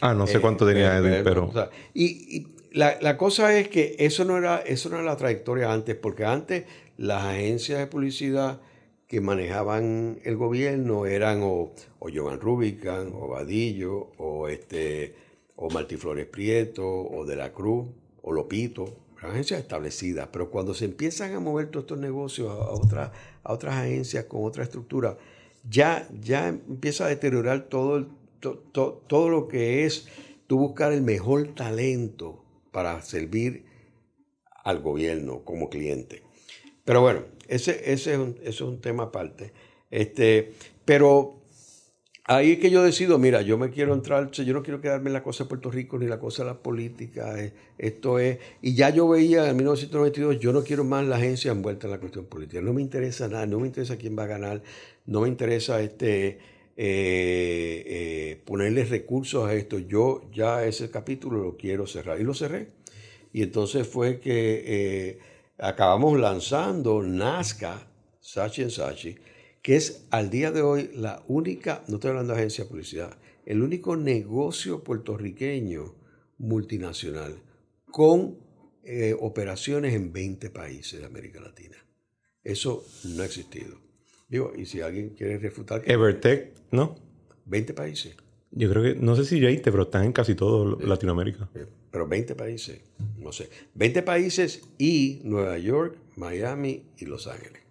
Ah, 0.00 0.14
no 0.14 0.26
sé 0.26 0.40
cuánto 0.40 0.66
tenía 0.66 0.96
eh, 0.96 0.98
Edwin, 0.98 1.24
pero... 1.24 1.52
y, 1.94 2.48
la, 2.72 2.98
la, 3.00 3.16
cosa 3.16 3.58
es 3.58 3.68
que 3.68 3.96
eso 3.98 4.24
no, 4.24 4.36
era, 4.36 4.58
eso 4.58 4.90
no 4.90 4.96
era 4.96 5.04
la 5.04 5.16
trayectoria 5.16 5.72
antes, 5.72 5.96
porque 5.96 6.24
antes 6.24 6.64
las 6.96 7.24
agencias 7.24 7.78
de 7.78 7.86
publicidad 7.86 8.60
que 9.08 9.22
manejaban 9.22 10.20
el 10.22 10.36
gobierno 10.36 11.06
eran 11.06 11.40
o, 11.42 11.72
o 11.98 12.08
Jovan 12.14 12.40
Rubican, 12.40 13.10
o 13.14 13.28
Vadillo, 13.28 14.10
o, 14.18 14.48
este, 14.48 15.14
o 15.56 15.70
Martiflores 15.70 16.26
Prieto, 16.26 16.86
o 16.86 17.24
De 17.24 17.34
la 17.34 17.52
Cruz, 17.52 17.88
o 18.20 18.32
Lopito, 18.32 18.84
agencias 19.22 19.60
establecidas. 19.60 20.28
Pero 20.30 20.50
cuando 20.50 20.74
se 20.74 20.84
empiezan 20.84 21.34
a 21.34 21.40
mover 21.40 21.70
todos 21.70 21.84
estos 21.84 21.98
negocios 21.98 22.50
a, 22.50 22.70
otras, 22.70 23.10
a 23.42 23.52
otras 23.54 23.76
agencias 23.76 24.26
con 24.26 24.44
otra 24.44 24.62
estructura, 24.62 25.16
ya, 25.68 26.06
ya 26.20 26.48
empieza 26.48 27.06
a 27.06 27.08
deteriorar 27.08 27.62
todo, 27.62 28.08
todo 28.40 29.28
lo 29.30 29.48
que 29.48 29.86
es 29.86 30.06
tú 30.46 30.58
buscar 30.58 30.92
el 30.92 31.00
mejor 31.00 31.54
talento 31.54 32.44
para 32.72 33.00
servir 33.00 33.64
al 34.64 34.80
gobierno 34.80 35.44
como 35.44 35.70
cliente. 35.70 36.27
Pero 36.88 37.02
bueno, 37.02 37.20
ese, 37.48 37.92
ese 37.92 38.14
es, 38.14 38.18
un, 38.18 38.38
es 38.42 38.62
un 38.62 38.80
tema 38.80 39.02
aparte. 39.02 39.52
Este, 39.90 40.54
pero 40.86 41.42
ahí 42.24 42.52
es 42.52 42.60
que 42.60 42.70
yo 42.70 42.82
decido, 42.82 43.18
mira, 43.18 43.42
yo 43.42 43.58
me 43.58 43.68
quiero 43.68 43.92
entrar, 43.92 44.30
yo 44.30 44.54
no 44.54 44.62
quiero 44.62 44.80
quedarme 44.80 45.10
en 45.10 45.12
la 45.12 45.22
cosa 45.22 45.44
de 45.44 45.48
Puerto 45.50 45.70
Rico 45.70 45.98
ni 45.98 46.06
la 46.06 46.18
cosa 46.18 46.44
de 46.44 46.48
la 46.48 46.62
política. 46.62 47.38
Eh, 47.38 47.52
esto 47.76 48.18
es, 48.18 48.38
y 48.62 48.74
ya 48.74 48.88
yo 48.88 49.06
veía 49.06 49.50
en 49.50 49.56
1992, 49.58 50.40
yo 50.40 50.50
no 50.54 50.64
quiero 50.64 50.82
más 50.82 51.06
la 51.06 51.16
agencia 51.16 51.52
envuelta 51.52 51.88
en 51.88 51.90
la 51.90 52.00
cuestión 52.00 52.24
política. 52.24 52.62
No 52.62 52.72
me 52.72 52.80
interesa 52.80 53.28
nada, 53.28 53.44
no 53.44 53.60
me 53.60 53.66
interesa 53.66 53.98
quién 53.98 54.18
va 54.18 54.22
a 54.22 54.28
ganar, 54.28 54.62
no 55.04 55.20
me 55.20 55.28
interesa 55.28 55.82
este, 55.82 56.28
eh, 56.28 56.38
eh, 56.78 58.40
ponerle 58.46 58.86
recursos 58.86 59.46
a 59.46 59.52
esto. 59.52 59.78
Yo 59.78 60.22
ya 60.32 60.64
ese 60.64 60.90
capítulo 60.90 61.42
lo 61.42 61.58
quiero 61.58 61.86
cerrar 61.86 62.18
y 62.18 62.24
lo 62.24 62.32
cerré. 62.32 62.68
Y 63.34 63.42
entonces 63.42 63.86
fue 63.86 64.20
que 64.20 65.18
acabamos 65.58 66.18
lanzando 66.18 67.02
Nazca, 67.02 67.86
Sachi 68.20 68.62
en 68.62 68.70
Sachi, 68.70 69.16
que 69.62 69.76
es 69.76 70.06
al 70.10 70.30
día 70.30 70.50
de 70.50 70.62
hoy 70.62 70.90
la 70.94 71.22
única, 71.28 71.82
no 71.88 71.96
estoy 71.96 72.10
hablando 72.10 72.32
de 72.32 72.40
agencia 72.40 72.64
de 72.64 72.70
publicidad, 72.70 73.18
el 73.44 73.62
único 73.62 73.96
negocio 73.96 74.84
puertorriqueño 74.84 75.94
multinacional 76.38 77.42
con 77.90 78.38
eh, 78.84 79.16
operaciones 79.18 79.94
en 79.94 80.12
20 80.12 80.50
países 80.50 81.00
de 81.00 81.06
América 81.06 81.40
Latina. 81.40 81.76
Eso 82.44 82.84
no 83.04 83.22
ha 83.22 83.26
existido. 83.26 83.78
Digo, 84.28 84.52
y 84.56 84.66
si 84.66 84.80
alguien 84.80 85.10
quiere 85.10 85.38
refutar... 85.38 85.82
Que 85.82 85.92
Evertech, 85.92 86.52
¿no? 86.70 86.96
20 87.46 87.74
países. 87.74 88.16
Yo 88.50 88.70
creo 88.70 88.82
que, 88.82 88.94
no 88.94 89.16
sé 89.16 89.24
si 89.24 89.40
20, 89.40 89.70
pero 89.70 89.84
están 89.84 90.04
en 90.04 90.12
casi 90.12 90.34
todo 90.34 90.78
Latinoamérica. 90.80 91.48
Pero 91.90 92.06
20 92.06 92.34
países, 92.34 92.80
no 93.18 93.32
sé. 93.32 93.48
20 93.74 94.02
países 94.02 94.62
y 94.78 95.20
Nueva 95.24 95.58
York, 95.58 95.96
Miami 96.16 96.84
y 96.98 97.06
Los 97.06 97.26
Ángeles. 97.26 97.62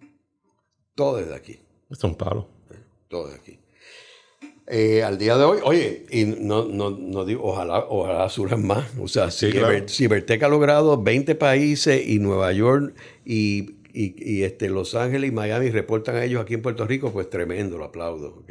Todo 0.94 1.18
desde 1.18 1.34
aquí. 1.34 1.58
Es 1.90 2.02
un 2.02 2.16
palo. 2.16 2.48
Todo 3.08 3.28
desde 3.28 3.40
aquí. 3.40 3.58
Eh, 4.66 5.02
al 5.02 5.16
día 5.16 5.38
de 5.38 5.44
hoy, 5.44 5.60
oye, 5.64 6.04
y 6.10 6.24
no, 6.24 6.66
no, 6.66 6.90
no 6.90 7.24
digo, 7.24 7.42
ojalá, 7.44 7.86
ojalá 7.88 8.28
surjan 8.28 8.66
más. 8.66 8.86
O 9.00 9.08
sea, 9.08 9.30
si, 9.30 9.50
Cibertech 9.86 10.42
ha 10.42 10.48
logrado 10.48 11.02
20 11.02 11.34
países 11.36 12.06
y 12.06 12.18
Nueva 12.18 12.52
York 12.52 12.94
y 13.24 13.78
y, 14.00 14.44
este, 14.44 14.68
Los 14.68 14.94
Ángeles 14.94 15.30
y 15.30 15.32
Miami 15.32 15.70
reportan 15.70 16.14
a 16.16 16.24
ellos 16.24 16.40
aquí 16.40 16.54
en 16.54 16.62
Puerto 16.62 16.86
Rico, 16.86 17.10
pues 17.12 17.28
tremendo, 17.30 17.78
lo 17.78 17.84
aplaudo. 17.84 18.44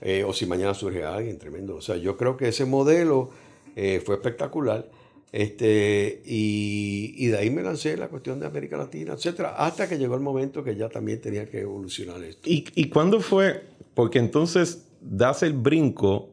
Eh, 0.00 0.24
o 0.26 0.32
si 0.32 0.46
mañana 0.46 0.72
surge 0.72 1.04
alguien, 1.04 1.38
tremendo. 1.38 1.76
O 1.76 1.82
sea, 1.82 1.96
yo 1.96 2.16
creo 2.16 2.38
que 2.38 2.48
ese 2.48 2.64
modelo 2.64 3.30
eh, 3.76 4.00
fue 4.04 4.14
espectacular. 4.14 4.88
Este, 5.30 6.22
y, 6.24 7.26
de 7.26 7.36
ahí 7.36 7.50
me 7.50 7.62
lancé 7.62 7.96
la 7.96 8.08
cuestión 8.08 8.40
de 8.40 8.46
América 8.46 8.76
Latina, 8.76 9.12
etcétera, 9.12 9.56
hasta 9.56 9.88
que 9.88 9.98
llegó 9.98 10.14
el 10.14 10.22
momento 10.22 10.64
que 10.64 10.74
ya 10.74 10.88
también 10.88 11.20
tenía 11.20 11.46
que 11.46 11.60
evolucionar 11.60 12.22
esto. 12.22 12.48
¿Y, 12.48 12.66
y 12.74 12.88
cuándo 12.88 13.20
fue? 13.20 13.64
Porque 13.94 14.18
entonces 14.18 14.86
das 15.00 15.42
el 15.42 15.52
brinco 15.52 16.30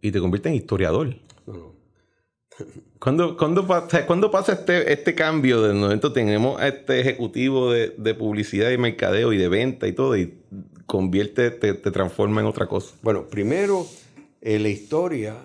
y 0.00 0.10
te 0.10 0.20
conviertes 0.20 0.50
en 0.50 0.56
historiador. 0.56 1.16
No, 1.46 1.52
no. 1.52 1.78
¿Cuándo, 2.98 4.30
pasa 4.30 4.52
este, 4.52 4.92
este 4.92 5.14
cambio? 5.14 5.62
De 5.62 5.72
momento 5.72 6.12
tenemos 6.12 6.60
a 6.60 6.68
este 6.68 7.00
ejecutivo 7.00 7.70
de, 7.72 8.14
publicidad 8.14 8.70
y 8.70 8.78
mercadeo 8.78 9.32
y 9.32 9.36
de 9.36 9.48
venta 9.48 9.86
y 9.86 9.92
todo, 9.92 10.16
y 10.16 10.34
convierte, 10.86 11.50
te, 11.50 11.74
transforma 11.74 12.40
en 12.40 12.46
otra 12.48 12.66
cosa. 12.66 12.96
Bueno, 13.02 13.28
primero, 13.28 13.86
eh, 14.40 14.58
la 14.58 14.68
historia 14.68 15.36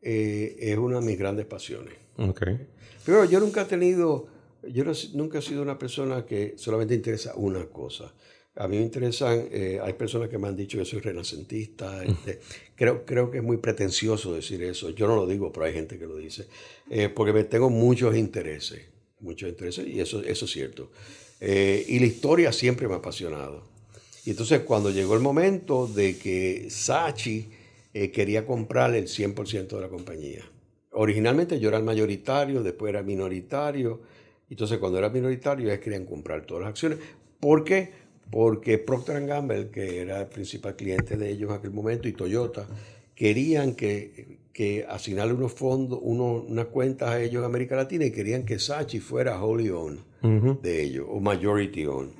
eh, 0.00 0.56
es 0.58 0.78
una 0.78 1.00
de 1.00 1.06
mis 1.06 1.18
grandes 1.18 1.44
pasiones. 1.44 1.94
Okay. 2.16 2.66
Pero 3.04 3.24
yo 3.24 3.40
nunca 3.40 3.62
he 3.62 3.64
tenido, 3.64 4.28
yo 4.68 4.84
nunca 5.14 5.38
he 5.38 5.42
sido 5.42 5.62
una 5.62 5.78
persona 5.78 6.24
que 6.24 6.54
solamente 6.56 6.94
interesa 6.94 7.34
una 7.36 7.66
cosa. 7.66 8.12
A 8.54 8.68
mí 8.68 8.76
me 8.76 8.82
interesan, 8.82 9.48
eh, 9.50 9.80
hay 9.82 9.94
personas 9.94 10.28
que 10.28 10.36
me 10.36 10.46
han 10.46 10.56
dicho 10.56 10.76
que 10.76 10.84
soy 10.84 11.00
renacentista, 11.00 12.04
este, 12.04 12.38
creo, 12.76 13.06
creo 13.06 13.30
que 13.30 13.38
es 13.38 13.42
muy 13.42 13.56
pretencioso 13.56 14.34
decir 14.34 14.62
eso, 14.62 14.90
yo 14.90 15.06
no 15.06 15.16
lo 15.16 15.26
digo, 15.26 15.50
pero 15.50 15.64
hay 15.64 15.72
gente 15.72 15.98
que 15.98 16.06
lo 16.06 16.16
dice, 16.16 16.46
eh, 16.90 17.08
porque 17.08 17.32
me 17.32 17.44
tengo 17.44 17.70
muchos 17.70 18.14
intereses, 18.14 18.82
muchos 19.20 19.48
intereses, 19.48 19.86
y 19.86 20.00
eso, 20.00 20.22
eso 20.22 20.44
es 20.44 20.50
cierto. 20.50 20.90
Eh, 21.40 21.82
y 21.88 21.98
la 21.98 22.06
historia 22.06 22.52
siempre 22.52 22.86
me 22.88 22.94
ha 22.94 22.98
apasionado. 22.98 23.64
Y 24.26 24.30
entonces 24.30 24.60
cuando 24.60 24.90
llegó 24.90 25.14
el 25.14 25.20
momento 25.22 25.86
de 25.86 26.18
que 26.18 26.68
Sachi 26.70 27.48
quería 28.12 28.46
comprar 28.46 28.94
el 28.94 29.06
100% 29.06 29.66
de 29.66 29.80
la 29.80 29.88
compañía, 29.88 30.44
originalmente 30.92 31.58
yo 31.58 31.68
era 31.68 31.78
el 31.78 31.84
mayoritario, 31.84 32.62
después 32.62 32.90
era 32.90 33.02
minoritario, 33.02 34.00
entonces 34.48 34.78
cuando 34.78 34.98
era 34.98 35.08
minoritario 35.08 35.68
ellos 35.68 35.80
querían 35.80 36.04
comprar 36.04 36.44
todas 36.44 36.62
las 36.62 36.70
acciones, 36.70 36.98
¿por 37.40 37.64
qué? 37.64 38.02
porque 38.32 38.78
Procter 38.78 39.24
Gamble, 39.26 39.68
que 39.68 40.00
era 40.00 40.22
el 40.22 40.26
principal 40.28 40.74
cliente 40.74 41.18
de 41.18 41.30
ellos 41.30 41.50
en 41.50 41.56
aquel 41.56 41.70
momento, 41.70 42.08
y 42.08 42.12
Toyota, 42.12 42.66
querían 43.14 43.74
que, 43.74 44.38
que 44.54 44.86
asignarle 44.88 45.34
unos 45.34 45.52
fondos, 45.52 45.98
unos, 46.02 46.44
unas 46.48 46.66
cuentas 46.66 47.10
a 47.10 47.22
ellos 47.22 47.40
en 47.40 47.44
América 47.44 47.76
Latina 47.76 48.06
y 48.06 48.10
querían 48.10 48.46
que 48.46 48.58
Sachi 48.58 49.00
fuera 49.00 49.38
wholly 49.38 49.68
owned 49.68 49.98
de 50.62 50.82
ellos, 50.82 51.06
o 51.10 51.20
majority 51.20 51.84
owned. 51.84 52.12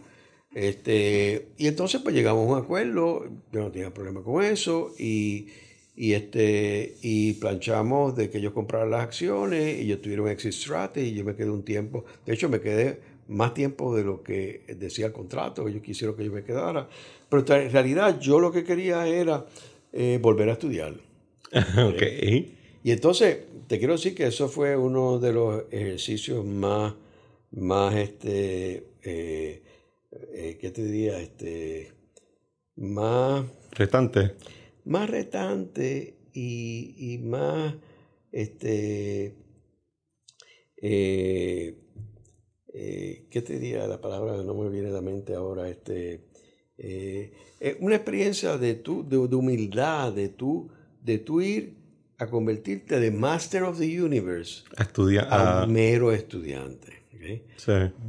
Este, 0.55 1.49
y 1.57 1.67
entonces 1.67 2.03
pues 2.03 2.15
llegamos 2.15 2.47
a 2.47 2.53
un 2.53 2.63
acuerdo, 2.63 3.25
yo 3.51 3.61
no 3.61 3.73
tenía 3.73 3.95
problema 3.95 4.23
con 4.23 4.45
eso, 4.45 4.93
y, 4.99 5.47
y, 5.95 6.15
este, 6.15 6.97
y 7.03 7.35
planchamos 7.35 8.17
de 8.17 8.31
que 8.31 8.39
ellos 8.39 8.53
compraran 8.53 8.91
las 8.91 9.03
acciones 9.03 9.81
y 9.81 9.87
yo 9.87 10.01
tuviera 10.01 10.23
un 10.23 10.29
exit 10.29 10.53
strategy 10.53 11.09
y 11.09 11.15
yo 11.15 11.25
me 11.25 11.35
quedé 11.35 11.51
un 11.51 11.65
tiempo, 11.65 12.05
de 12.25 12.35
hecho 12.35 12.49
me 12.49 12.61
quedé 12.61 13.01
más 13.29 13.55
tiempo 13.55 13.95
de 13.95 14.05
lo 14.05 14.23
que 14.23 14.65
decía 14.79 15.07
el 15.07 15.13
contrato, 15.13 15.69
ellos 15.69 15.83
quisieron 15.83 16.17
que 16.17 16.25
yo 16.25 16.33
me 16.33 16.45
quedara, 16.45 16.89
pero 17.29 17.45
en 17.57 17.71
realidad 17.71 18.19
yo 18.21 18.41
lo 18.41 18.53
que 18.53 18.65
quería 18.65 19.07
era 19.07 19.47
eh, 19.93 20.19
volver 20.21 20.49
a 20.49 20.53
estudiar. 20.53 20.95
ok. 21.53 22.03
Y 22.85 22.91
entonces, 22.91 23.39
te 23.69 23.79
quiero 23.79 23.95
decir 23.95 24.15
que 24.15 24.27
eso 24.27 24.49
fue 24.49 24.77
uno 24.77 25.19
de 25.19 25.33
los 25.33 25.65
ejercicios 25.71 26.45
más, 26.45 26.95
más 27.53 27.95
este, 27.95 28.89
eh, 29.03 29.63
eh, 30.35 30.59
¿qué 30.61 30.71
te 30.71 30.85
diría? 30.85 31.21
Este, 31.21 31.93
más... 32.77 33.45
Retante. 33.73 34.33
Más 34.85 35.09
retante 35.09 36.17
y, 36.33 37.21
más, 37.25 37.75
este, 38.31 39.37
eh, 40.77 41.79
eh, 42.75 43.27
¿qué 43.31 43.43
te 43.43 43.59
diría 43.59 43.87
la 43.87 44.01
palabra? 44.01 44.43
No 44.43 44.55
me 44.55 44.71
viene 44.71 44.89
a 44.89 44.93
la 44.93 45.03
mente 45.03 45.35
ahora, 45.35 45.69
este, 45.69 46.27
una 47.81 47.97
experiencia 47.97 48.59
de, 48.59 48.75
tu, 48.75 49.09
de, 49.09 49.17
humildad, 49.17 50.13
de 50.13 50.31
tu, 50.31 50.71
de 51.01 51.19
tu 51.19 51.41
ir 51.41 51.77
a 52.19 52.29
convertirte 52.29 52.99
de 52.99 53.11
Master 53.11 53.65
of 53.65 53.79
the 53.79 54.03
Universe 54.03 54.65
a, 54.77 54.83
estudiar, 54.83 55.29
a 55.31 55.65
un 55.65 55.73
mero 55.73 56.13
estudiante. 56.13 57.03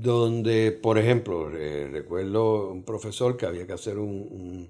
Donde, 0.01 0.71
por 0.71 0.97
ejemplo, 0.97 1.49
recuerdo 1.49 2.71
un 2.71 2.83
profesor 2.83 3.37
que 3.37 3.45
había 3.45 3.67
que 3.67 3.73
hacer 3.73 3.97
un, 3.97 4.69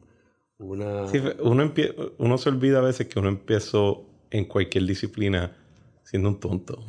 una... 0.63 1.05
uno, 1.41 1.73
uno 2.17 2.37
se 2.37 2.49
olvida 2.49 2.79
a 2.79 2.81
veces 2.81 3.07
que 3.07 3.19
uno 3.19 3.29
empezó 3.29 4.05
en 4.31 4.45
cualquier 4.45 4.85
disciplina 4.85 5.55
siendo 6.03 6.29
un 6.29 6.39
tonto. 6.39 6.85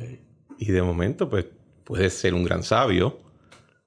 Y 0.57 0.71
de 0.71 0.81
momento, 0.81 1.29
pues, 1.29 1.45
puedes 1.83 2.13
ser 2.13 2.33
un 2.33 2.43
gran 2.43 2.63
sabio, 2.63 3.19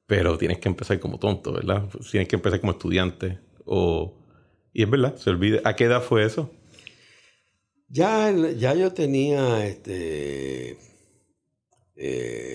pero 0.06 0.38
tienes 0.38 0.58
que 0.58 0.68
empezar 0.68 0.98
como 1.00 1.18
tonto, 1.18 1.52
¿verdad? 1.52 1.88
Tienes 2.10 2.28
que 2.28 2.36
empezar 2.36 2.60
como 2.60 2.72
estudiante. 2.72 3.38
O... 3.64 4.14
Y 4.72 4.82
es 4.82 4.90
verdad, 4.90 5.16
se 5.16 5.30
olvida. 5.30 5.60
¿A 5.64 5.74
qué 5.76 5.84
edad 5.84 6.02
fue 6.02 6.24
eso? 6.24 6.50
Ya, 7.88 8.30
ya 8.30 8.74
yo 8.74 8.92
tenía 8.92 9.66
este, 9.66 10.76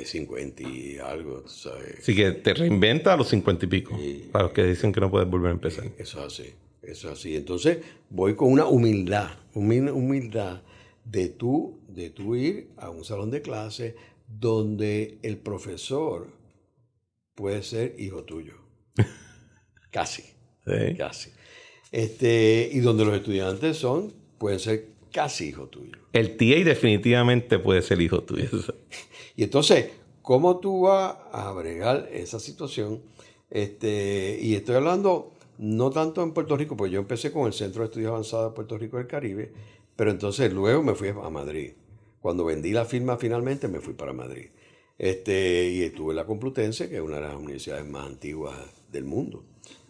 50 0.06 0.63
eh, 0.63 0.67
y 0.67 0.98
algo, 1.00 1.48
¿sabes? 1.48 2.00
Así 2.00 2.15
que 2.15 2.32
te 2.32 2.54
reinventa 2.54 3.13
a 3.13 3.17
los 3.17 3.30
50 3.30 3.65
y 3.65 3.67
pico. 3.67 4.00
para 4.32 4.46
los 4.46 4.54
que 4.54 4.63
dicen 4.63 4.93
que 4.93 5.02
no 5.02 5.10
puedes 5.10 5.28
volver 5.28 5.50
a 5.50 5.54
empezar. 5.54 5.86
Eso 5.98 6.19
es 6.19 6.34
así, 6.34 6.54
eso 6.84 7.12
es 7.12 7.19
así. 7.19 7.36
Entonces 7.36 7.80
voy 8.10 8.36
con 8.36 8.52
una 8.52 8.65
humildad, 8.65 9.32
humildad 9.54 10.62
de 11.06 11.30
tú, 11.30 11.80
de 11.88 12.10
tú 12.10 12.36
ir 12.36 12.69
a 12.78 12.89
un 12.89 13.04
salón 13.04 13.32
de 13.32 13.41
clase 13.41 13.96
donde 14.28 15.19
el 15.22 15.38
profesor 15.38 16.28
puede 17.36 17.63
ser 17.63 17.96
hijo 18.00 18.24
tuyo. 18.24 18.54
casi. 19.91 20.24
Casi. 20.98 21.30
Este, 21.91 22.69
y 22.72 22.80
donde 22.80 23.06
los 23.06 23.15
estudiantes 23.15 23.78
son, 23.78 24.13
pueden 24.38 24.60
ser 24.60 24.88
casi 25.12 25.50
hijo 25.50 25.67
tuyo. 25.67 25.93
El 26.13 26.38
TA 26.38 26.63
definitivamente 26.63 27.60
puede 27.60 27.82
ser 27.82 28.02
hijo 28.02 28.24
tuyo. 28.24 28.50
Y 29.36 29.43
entonces, 29.43 29.89
¿cómo 30.22 30.60
tú 30.60 30.82
vas 30.82 31.17
a 31.32 31.52
bregar 31.54 32.08
esa 32.13 32.39
situación? 32.39 33.02
Este, 33.50 34.38
y 34.39 34.54
estoy 34.54 34.76
hablando 34.76 35.33
no 35.57 35.89
tanto 35.89 36.23
en 36.23 36.33
Puerto 36.33 36.57
Rico, 36.57 36.75
pues 36.75 36.91
yo 36.91 36.99
empecé 36.99 37.31
con 37.31 37.47
el 37.47 37.53
Centro 37.53 37.81
de 37.81 37.87
Estudios 37.87 38.09
Avanzados 38.09 38.51
de 38.51 38.55
Puerto 38.55 38.77
Rico 38.77 38.97
del 38.97 39.07
Caribe, 39.07 39.53
pero 39.95 40.11
entonces 40.11 40.51
luego 40.51 40.83
me 40.83 40.95
fui 40.95 41.09
a 41.09 41.29
Madrid. 41.29 41.73
Cuando 42.19 42.45
vendí 42.45 42.71
la 42.71 42.85
firma 42.85 43.17
finalmente 43.17 43.67
me 43.67 43.79
fui 43.79 43.93
para 43.93 44.13
Madrid. 44.13 44.49
Este, 44.97 45.69
y 45.69 45.83
estuve 45.83 46.11
en 46.11 46.17
la 46.17 46.25
Complutense, 46.25 46.89
que 46.89 46.95
es 46.95 47.01
una 47.01 47.15
de 47.15 47.21
las 47.21 47.35
universidades 47.35 47.85
más 47.85 48.07
antiguas 48.07 48.55
del 48.91 49.05
mundo, 49.05 49.43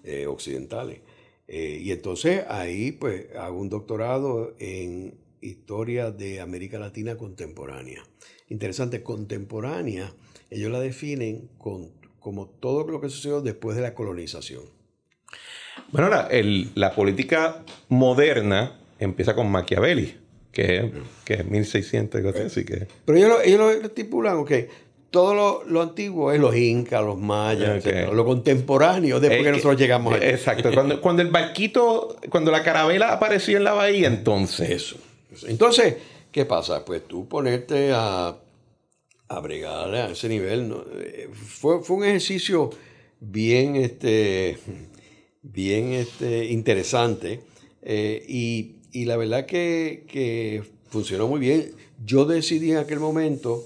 eh, 0.03 0.27
occidentales. 0.27 1.01
Eh, 1.47 1.79
y 1.81 1.91
entonces 1.91 2.45
ahí 2.47 2.93
pues 2.93 3.35
hago 3.35 3.59
un 3.59 3.69
doctorado 3.69 4.55
en 4.59 5.17
historia 5.41 6.09
de 6.11 6.39
América 6.39 6.79
Latina 6.79 7.17
contemporánea 7.17 8.03
interesante, 8.53 9.01
contemporánea, 9.03 10.13
ellos 10.51 10.71
la 10.71 10.79
definen 10.79 11.49
con, 11.57 11.91
como 12.19 12.47
todo 12.47 12.85
lo 12.85 13.01
que 13.01 13.09
sucedió 13.09 13.41
después 13.41 13.75
de 13.75 13.81
la 13.81 13.95
colonización. 13.95 14.63
Bueno, 15.91 16.09
la, 16.09 16.29
la 16.75 16.93
política 16.93 17.63
moderna 17.89 18.73
empieza 18.99 19.35
con 19.35 19.51
Machiavelli, 19.51 20.17
que, 20.51 20.91
que 21.25 21.33
es 21.35 21.45
1600, 21.45 22.35
así 22.35 22.65
que... 22.65 22.87
Pero 23.05 23.17
ellos 23.17 23.29
lo, 23.29 23.41
ellos 23.41 23.59
lo 23.59 23.87
estipulan, 23.87 24.37
ok, 24.37 24.51
todo 25.11 25.63
lo, 25.65 25.81
antiguo 25.81 26.31
es 26.31 26.39
los 26.39 26.55
incas, 26.55 27.03
los 27.03 27.19
mayas, 27.19 27.83
lo 28.11 28.25
contemporáneo 28.25 29.19
después 29.19 29.43
que, 29.43 29.51
nosotros 29.51 29.79
llegamos 29.79 30.13
allá. 30.13 30.29
Exacto, 30.29 30.71
cuando, 30.73 31.01
cuando 31.01 31.21
el 31.21 31.29
barquito, 31.29 32.17
cuando 32.29 32.51
la 32.51 32.63
carabela 32.63 33.13
apareció 33.13 33.57
en 33.57 33.63
la 33.63 33.73
bahía, 33.73 34.07
entonces... 34.07 34.69
Eso. 34.69 34.97
Entonces, 35.47 35.95
¿qué 36.31 36.45
pasa? 36.45 36.85
Pues 36.85 37.07
tú 37.07 37.27
ponerte 37.27 37.91
a 37.93 38.35
a 39.35 39.39
bregar 39.39 39.93
a 39.93 40.11
ese 40.11 40.29
nivel. 40.29 40.69
¿no? 40.69 40.83
Eh, 40.99 41.29
fue, 41.33 41.81
fue, 41.83 41.97
un 41.97 42.03
ejercicio 42.05 42.69
bien, 43.19 43.75
este, 43.75 44.57
bien 45.43 45.91
este, 45.93 46.45
interesante 46.45 47.41
eh, 47.81 48.25
y, 48.27 48.77
y, 48.91 49.05
la 49.05 49.17
verdad 49.17 49.45
que, 49.45 50.05
que, 50.07 50.63
funcionó 50.87 51.27
muy 51.27 51.39
bien. 51.39 51.71
Yo 52.05 52.25
decidí 52.25 52.71
en 52.71 52.77
aquel 52.77 52.99
momento 52.99 53.65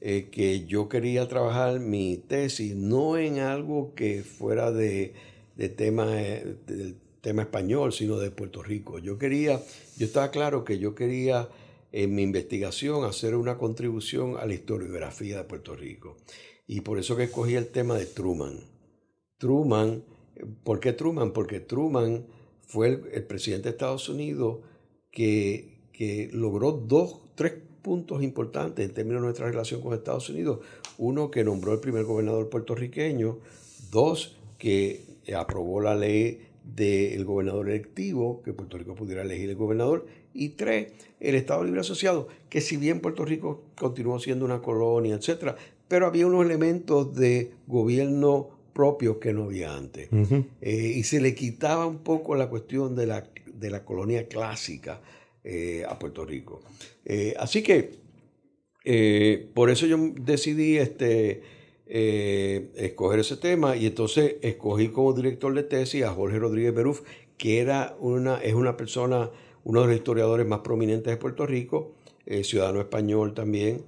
eh, 0.00 0.28
que 0.30 0.66
yo 0.66 0.88
quería 0.88 1.28
trabajar 1.28 1.80
mi 1.80 2.16
tesis 2.16 2.74
no 2.74 3.16
en 3.16 3.38
algo 3.38 3.94
que 3.94 4.22
fuera 4.22 4.70
de, 4.70 5.14
de 5.56 5.68
tema, 5.68 6.06
del 6.06 6.96
tema 7.20 7.42
español, 7.42 7.92
sino 7.92 8.18
de 8.18 8.30
Puerto 8.30 8.62
Rico. 8.62 8.98
Yo 8.98 9.18
quería, 9.18 9.62
yo 9.96 10.06
estaba 10.06 10.30
claro 10.30 10.64
que 10.64 10.78
yo 10.78 10.94
quería 10.94 11.48
en 11.92 12.14
mi 12.14 12.22
investigación 12.22 13.04
hacer 13.04 13.36
una 13.36 13.56
contribución 13.56 14.36
a 14.36 14.46
la 14.46 14.54
historiografía 14.54 15.38
de 15.38 15.44
Puerto 15.44 15.76
Rico. 15.76 16.16
Y 16.66 16.80
por 16.80 16.98
eso 16.98 17.16
que 17.16 17.24
escogí 17.24 17.54
el 17.54 17.68
tema 17.68 17.96
de 17.96 18.06
Truman. 18.06 18.58
Truman, 19.38 20.02
¿por 20.62 20.80
qué 20.80 20.92
Truman? 20.92 21.32
Porque 21.32 21.60
Truman 21.60 22.26
fue 22.66 22.88
el, 23.12 23.24
presidente 23.24 23.64
de 23.64 23.70
Estados 23.70 24.08
Unidos 24.08 24.58
que, 25.10 25.78
que 25.92 26.30
logró 26.32 26.72
dos, 26.72 27.20
tres 27.34 27.54
puntos 27.82 28.22
importantes 28.22 28.84
en 28.86 28.94
términos 28.94 29.20
de 29.20 29.26
nuestra 29.26 29.46
relación 29.46 29.80
con 29.80 29.94
Estados 29.94 30.28
Unidos. 30.30 30.60
Uno, 30.96 31.30
que 31.30 31.44
nombró 31.44 31.72
el 31.72 31.80
primer 31.80 32.04
gobernador 32.04 32.48
puertorriqueño. 32.48 33.38
Dos, 33.90 34.36
que 34.58 35.04
aprobó 35.36 35.80
la 35.80 35.94
ley 35.94 36.40
del 36.64 37.24
gobernador 37.24 37.68
electivo, 37.68 38.42
que 38.42 38.54
Puerto 38.54 38.78
Rico 38.78 38.94
pudiera 38.94 39.22
elegir 39.22 39.50
el 39.50 39.56
gobernador. 39.56 40.06
Y 40.32 40.50
tres, 40.50 40.92
el 41.20 41.34
Estado 41.34 41.62
Libre 41.62 41.80
Asociado, 41.80 42.28
que 42.48 42.60
si 42.60 42.76
bien 42.76 43.00
Puerto 43.00 43.24
Rico 43.24 43.62
continuó 43.78 44.18
siendo 44.18 44.44
una 44.44 44.62
colonia, 44.62 45.14
etcétera, 45.14 45.56
pero 45.86 46.06
había 46.06 46.26
unos 46.26 46.44
elementos 46.44 47.14
de 47.14 47.52
gobierno 47.66 48.53
propio 48.74 49.18
que 49.18 49.32
no 49.32 49.44
había 49.44 49.74
antes. 49.74 50.08
Eh, 50.60 50.92
y 50.96 51.04
se 51.04 51.20
le 51.20 51.34
quitaba 51.34 51.86
un 51.86 51.98
poco 51.98 52.34
la 52.34 52.50
cuestión 52.50 52.94
de 52.94 53.06
la, 53.06 53.26
de 53.46 53.70
la 53.70 53.84
colonia 53.84 54.28
clásica 54.28 55.00
eh, 55.44 55.84
a 55.88 55.98
Puerto 55.98 56.26
Rico. 56.26 56.60
Eh, 57.06 57.34
así 57.38 57.62
que 57.62 58.04
por 59.54 59.70
eso 59.70 59.86
yo 59.86 59.96
decidí 60.20 60.76
este, 60.76 61.40
escoger 61.86 63.20
ese 63.20 63.38
tema 63.38 63.76
y 63.76 63.86
entonces 63.86 64.36
escogí 64.42 64.88
como 64.88 65.14
director 65.14 65.54
de 65.54 65.62
tesis 65.62 66.02
a 66.02 66.10
Jorge 66.10 66.38
Rodríguez 66.38 66.74
Beruf, 66.74 67.00
que 67.38 67.60
era 67.60 67.96
una, 67.98 68.42
es 68.42 68.52
una 68.52 68.76
persona 68.76 69.30
uno 69.62 69.80
de 69.80 69.86
los 69.86 69.96
historiadores 69.96 70.46
más 70.46 70.58
prominentes 70.58 71.10
de 71.10 71.16
Puerto 71.16 71.46
Rico, 71.46 71.94
ciudadano 72.42 72.80
español 72.80 73.32
también, 73.32 73.86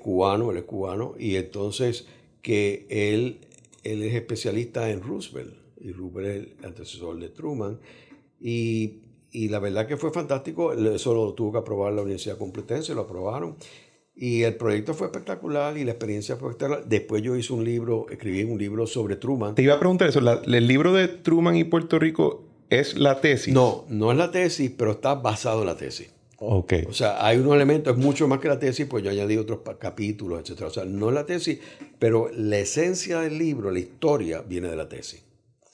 cubano, 0.00 0.52
él 0.52 0.58
es 0.58 0.64
cubano, 0.64 1.16
y 1.18 1.34
entonces 1.34 2.06
que 2.42 2.86
él, 2.88 3.40
él 3.92 4.02
es 4.02 4.14
especialista 4.14 4.90
en 4.90 5.02
Roosevelt, 5.02 5.54
y 5.80 5.92
Roosevelt 5.92 6.28
es 6.28 6.58
el 6.58 6.64
antecesor 6.64 7.18
de 7.18 7.28
Truman, 7.28 7.80
y, 8.40 9.02
la 9.32 9.58
verdad 9.58 9.86
que 9.86 9.96
fue 9.96 10.10
fantástico, 10.12 10.72
eso 10.72 11.14
lo 11.14 11.34
tuvo 11.34 11.52
que 11.52 11.58
aprobar 11.58 11.92
la 11.92 12.02
Universidad 12.02 12.38
Complutense, 12.38 12.94
lo 12.94 13.02
aprobaron, 13.02 13.56
y 14.14 14.42
el 14.42 14.56
proyecto 14.56 14.94
fue 14.94 15.06
espectacular 15.06 15.78
y 15.78 15.84
la 15.84 15.92
experiencia 15.92 16.36
fue 16.36 16.50
espectacular. 16.50 16.88
Después 16.88 17.22
yo 17.22 17.36
hice 17.36 17.52
un 17.52 17.64
libro, 17.64 18.06
escribí 18.10 18.42
un 18.42 18.58
libro 18.58 18.84
sobre 18.84 19.14
Truman. 19.14 19.54
Te 19.54 19.62
iba 19.62 19.74
a 19.74 19.78
preguntar 19.78 20.08
eso, 20.08 20.18
el 20.18 20.66
libro 20.66 20.92
de 20.92 21.06
Truman 21.06 21.56
y 21.56 21.62
Puerto 21.62 22.00
Rico 22.00 22.48
¿Es 22.70 22.98
la 22.98 23.20
tesis? 23.20 23.54
No, 23.54 23.86
no 23.88 24.12
es 24.12 24.18
la 24.18 24.30
tesis, 24.30 24.70
pero 24.76 24.92
está 24.92 25.14
basado 25.14 25.60
en 25.60 25.66
la 25.66 25.76
tesis. 25.76 26.10
Ok. 26.40 26.74
O 26.88 26.92
sea, 26.92 27.24
hay 27.24 27.38
unos 27.38 27.54
elementos, 27.54 27.96
es 27.96 28.02
mucho 28.02 28.28
más 28.28 28.38
que 28.38 28.48
la 28.48 28.58
tesis, 28.58 28.86
pues 28.86 29.02
yo 29.02 29.10
añadí 29.10 29.36
otros 29.36 29.60
capítulos, 29.78 30.48
etc. 30.48 30.62
O 30.62 30.70
sea, 30.70 30.84
no 30.84 31.08
es 31.08 31.14
la 31.14 31.26
tesis, 31.26 31.58
pero 31.98 32.30
la 32.32 32.58
esencia 32.58 33.20
del 33.20 33.38
libro, 33.38 33.70
la 33.70 33.80
historia, 33.80 34.42
viene 34.42 34.68
de 34.68 34.76
la 34.76 34.88
tesis. 34.88 35.24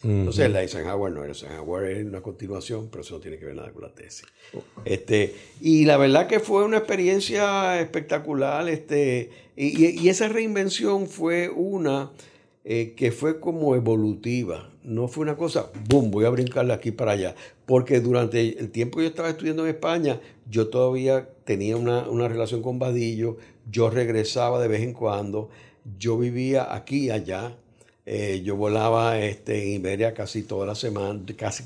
Entonces, 0.02 0.50
la 0.50 0.58
de 0.58 0.64
Eisenhower 0.64 1.10
no 1.10 1.22
era 1.22 1.32
Eisenhower, 1.32 1.90
es 1.90 2.04
una 2.04 2.20
continuación, 2.20 2.88
pero 2.90 3.02
eso 3.02 3.14
no 3.14 3.20
tiene 3.20 3.38
que 3.38 3.46
ver 3.46 3.54
nada 3.54 3.72
con 3.72 3.82
la 3.82 3.94
tesis. 3.94 4.26
Este, 4.84 5.34
y 5.62 5.86
la 5.86 5.96
verdad 5.96 6.26
que 6.26 6.40
fue 6.40 6.62
una 6.62 6.76
experiencia 6.76 7.80
espectacular. 7.80 8.68
Este, 8.68 9.30
y 9.56 10.08
esa 10.08 10.28
reinvención 10.28 11.06
fue 11.06 11.48
una 11.48 12.10
eh, 12.66 12.94
que 12.96 13.12
fue 13.12 13.40
como 13.40 13.74
evolutiva. 13.74 14.70
No 14.84 15.08
fue 15.08 15.22
una 15.22 15.36
cosa, 15.36 15.70
boom, 15.88 16.10
voy 16.10 16.26
a 16.26 16.30
brincarle 16.30 16.74
aquí 16.74 16.90
para 16.90 17.12
allá. 17.12 17.34
Porque 17.64 18.00
durante 18.00 18.58
el 18.58 18.70
tiempo 18.70 18.98
que 18.98 19.04
yo 19.04 19.08
estaba 19.08 19.30
estudiando 19.30 19.64
en 19.64 19.74
España, 19.74 20.20
yo 20.48 20.68
todavía 20.68 21.28
tenía 21.44 21.76
una, 21.76 22.08
una 22.08 22.28
relación 22.28 22.62
con 22.62 22.78
Vadillo, 22.78 23.38
yo 23.70 23.88
regresaba 23.88 24.60
de 24.60 24.68
vez 24.68 24.82
en 24.82 24.92
cuando, 24.92 25.48
yo 25.98 26.18
vivía 26.18 26.74
aquí 26.74 27.06
y 27.06 27.10
allá. 27.10 27.56
Eh, 28.06 28.42
yo 28.44 28.56
volaba 28.56 29.18
este, 29.18 29.62
en 29.62 29.80
Iberia 29.80 30.12
casi 30.12 30.42
toda 30.42 30.66
la 30.66 30.74
semana, 30.74 31.18
casi 31.36 31.64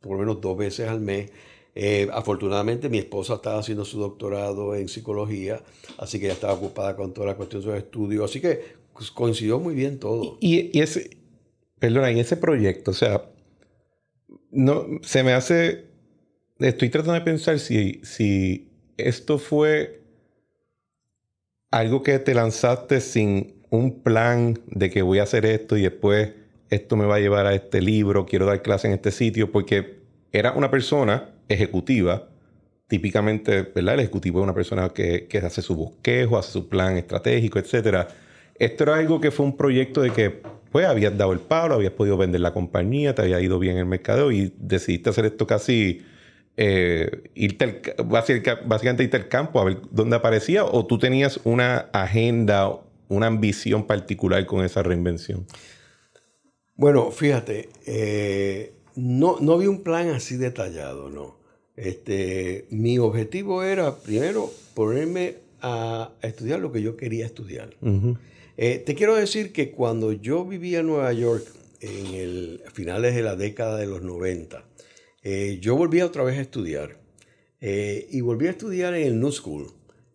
por 0.00 0.12
lo 0.12 0.18
menos 0.18 0.40
dos 0.40 0.56
veces 0.56 0.88
al 0.88 1.00
mes. 1.00 1.30
Eh, 1.74 2.08
afortunadamente 2.12 2.88
mi 2.88 2.98
esposa 2.98 3.34
estaba 3.34 3.58
haciendo 3.58 3.84
su 3.84 3.98
doctorado 3.98 4.76
en 4.76 4.88
psicología, 4.88 5.60
así 5.98 6.18
que 6.18 6.26
ella 6.26 6.34
estaba 6.34 6.52
ocupada 6.54 6.94
con 6.94 7.12
toda 7.12 7.26
la 7.26 7.36
cuestión 7.36 7.62
de 7.62 7.68
sus 7.68 7.76
estudios, 7.76 8.30
así 8.30 8.40
que 8.40 8.60
pues, 8.92 9.10
coincidió 9.10 9.58
muy 9.58 9.74
bien 9.74 9.98
todo. 9.98 10.38
Y, 10.40 10.76
y 10.76 10.80
ese, 10.80 11.10
perdona, 11.84 12.08
en 12.08 12.16
ese 12.16 12.38
proyecto, 12.38 12.92
o 12.92 12.94
sea, 12.94 13.24
no, 14.50 14.86
se 15.02 15.22
me 15.22 15.34
hace, 15.34 15.84
estoy 16.58 16.88
tratando 16.88 17.12
de 17.12 17.20
pensar 17.20 17.58
si, 17.58 18.00
si 18.04 18.70
esto 18.96 19.36
fue 19.36 20.00
algo 21.70 22.02
que 22.02 22.18
te 22.20 22.32
lanzaste 22.32 23.02
sin 23.02 23.66
un 23.68 24.02
plan 24.02 24.58
de 24.68 24.88
que 24.88 25.02
voy 25.02 25.18
a 25.18 25.24
hacer 25.24 25.44
esto 25.44 25.76
y 25.76 25.82
después 25.82 26.32
esto 26.70 26.96
me 26.96 27.04
va 27.04 27.16
a 27.16 27.20
llevar 27.20 27.44
a 27.44 27.54
este 27.54 27.82
libro, 27.82 28.24
quiero 28.24 28.46
dar 28.46 28.62
clase 28.62 28.86
en 28.86 28.94
este 28.94 29.10
sitio, 29.10 29.52
porque 29.52 29.98
era 30.32 30.52
una 30.52 30.70
persona 30.70 31.34
ejecutiva, 31.50 32.30
típicamente, 32.88 33.60
¿verdad? 33.60 33.92
El 33.92 34.00
ejecutivo 34.00 34.40
es 34.40 34.44
una 34.44 34.54
persona 34.54 34.88
que, 34.88 35.26
que 35.26 35.36
hace 35.36 35.60
su 35.60 35.76
bosquejo, 35.76 36.38
hace 36.38 36.50
su 36.50 36.66
plan 36.66 36.96
estratégico, 36.96 37.58
etcétera. 37.58 38.08
Esto 38.58 38.84
era 38.84 38.96
algo 38.96 39.20
que 39.20 39.30
fue 39.30 39.44
un 39.44 39.54
proyecto 39.54 40.00
de 40.00 40.12
que, 40.12 40.40
pues, 40.74 40.86
habías 40.86 41.16
dado 41.16 41.32
el 41.32 41.38
palo, 41.38 41.76
habías 41.76 41.92
podido 41.92 42.16
vender 42.16 42.40
la 42.40 42.52
compañía, 42.52 43.14
te 43.14 43.22
había 43.22 43.40
ido 43.40 43.60
bien 43.60 43.76
el 43.76 43.86
mercadeo 43.86 44.32
y 44.32 44.52
decidiste 44.58 45.08
hacer 45.08 45.24
esto 45.24 45.46
casi, 45.46 46.02
eh, 46.56 47.30
irte 47.36 47.64
al 47.64 47.80
ca- 47.80 47.94
básica- 48.02 48.58
básicamente 48.66 49.04
irte 49.04 49.16
al 49.16 49.28
campo 49.28 49.60
a 49.60 49.66
ver 49.66 49.78
dónde 49.92 50.16
aparecía, 50.16 50.64
o 50.64 50.84
tú 50.84 50.98
tenías 50.98 51.38
una 51.44 51.76
agenda, 51.92 52.76
una 53.06 53.28
ambición 53.28 53.86
particular 53.86 54.44
con 54.46 54.64
esa 54.64 54.82
reinvención. 54.82 55.46
Bueno, 56.74 57.12
fíjate, 57.12 57.68
eh, 57.86 58.72
no, 58.96 59.36
no 59.40 59.58
vi 59.58 59.68
un 59.68 59.84
plan 59.84 60.08
así 60.08 60.36
detallado, 60.36 61.08
no. 61.08 61.36
Este, 61.76 62.66
mi 62.70 62.98
objetivo 62.98 63.62
era, 63.62 63.94
primero, 63.94 64.50
ponerme 64.74 65.36
a, 65.60 66.10
estudiar 66.22 66.58
lo 66.58 66.72
que 66.72 66.82
yo 66.82 66.96
quería 66.96 67.26
estudiar. 67.26 67.70
Eh, 68.56 68.78
te 68.84 68.94
quiero 68.94 69.14
decir 69.16 69.52
que 69.52 69.70
cuando 69.72 70.12
yo 70.12 70.44
vivía 70.44 70.80
en 70.80 70.86
Nueva 70.86 71.12
York, 71.12 71.44
en 71.80 72.06
el 72.14 72.62
a 72.66 72.70
finales 72.70 73.14
de 73.14 73.22
la 73.22 73.36
década 73.36 73.76
de 73.78 73.86
los 73.86 74.02
90, 74.02 74.64
eh, 75.22 75.58
yo 75.60 75.76
volví 75.76 76.00
otra 76.02 76.22
vez 76.24 76.38
a 76.38 76.42
estudiar. 76.42 76.98
Eh, 77.60 78.08
y 78.10 78.20
volví 78.20 78.46
a 78.46 78.50
estudiar 78.50 78.94
en 78.94 79.06
el 79.06 79.20
New 79.20 79.32
School, 79.32 79.66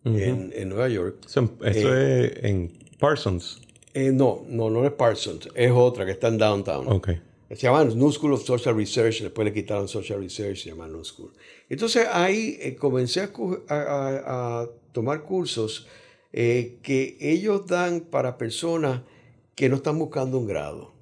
en, 0.04 0.52
en 0.54 0.68
Nueva 0.68 0.88
York. 0.88 1.16
Eso, 1.26 1.50
eso 1.64 1.96
es 1.96 2.44
en 2.44 2.72
Parsons. 2.98 3.60
Eh, 3.92 4.12
no, 4.12 4.44
no, 4.48 4.70
no 4.70 4.86
es 4.86 4.92
Parsons, 4.92 5.48
es 5.54 5.70
otra 5.72 6.06
que 6.06 6.12
está 6.12 6.28
en 6.28 6.38
Downtown. 6.38 6.86
Ok. 6.88 7.10
Se 7.50 7.56
llama 7.56 7.82
New 7.84 8.12
School 8.12 8.32
of 8.34 8.44
Social 8.44 8.76
Research, 8.76 9.22
después 9.22 9.44
le 9.44 9.52
quitaron 9.52 9.88
Social 9.88 10.20
Research, 10.20 10.58
se 10.62 10.70
llama 10.70 10.86
New 10.86 11.04
School. 11.04 11.32
Entonces 11.68 12.06
ahí 12.12 12.56
eh, 12.60 12.76
comencé 12.76 13.20
a- 13.22 13.30
a- 13.68 14.60
a 14.62 14.68
tomar 14.92 15.22
cursos 15.24 15.88
eh, 16.32 16.78
que 16.82 17.16
ellos 17.20 17.66
dan 17.66 18.00
para 18.00 18.38
personas 18.38 19.02
que 19.54 19.68
no 19.68 19.76
están 19.76 19.98
buscando 19.98 20.38
un 20.38 20.46
grado. 20.46 20.94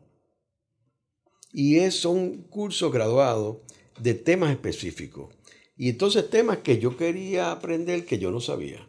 Y 1.52 1.78
es, 1.78 1.94
son 1.94 2.42
cursos 2.42 2.92
graduados 2.92 3.58
de 4.00 4.14
temas 4.14 4.50
específicos. 4.50 5.34
Y 5.76 5.90
entonces 5.90 6.28
temas 6.28 6.58
que 6.58 6.78
yo 6.78 6.96
quería 6.96 7.52
aprender 7.52 8.04
que 8.04 8.18
yo 8.18 8.30
no 8.30 8.40
sabía. 8.40 8.88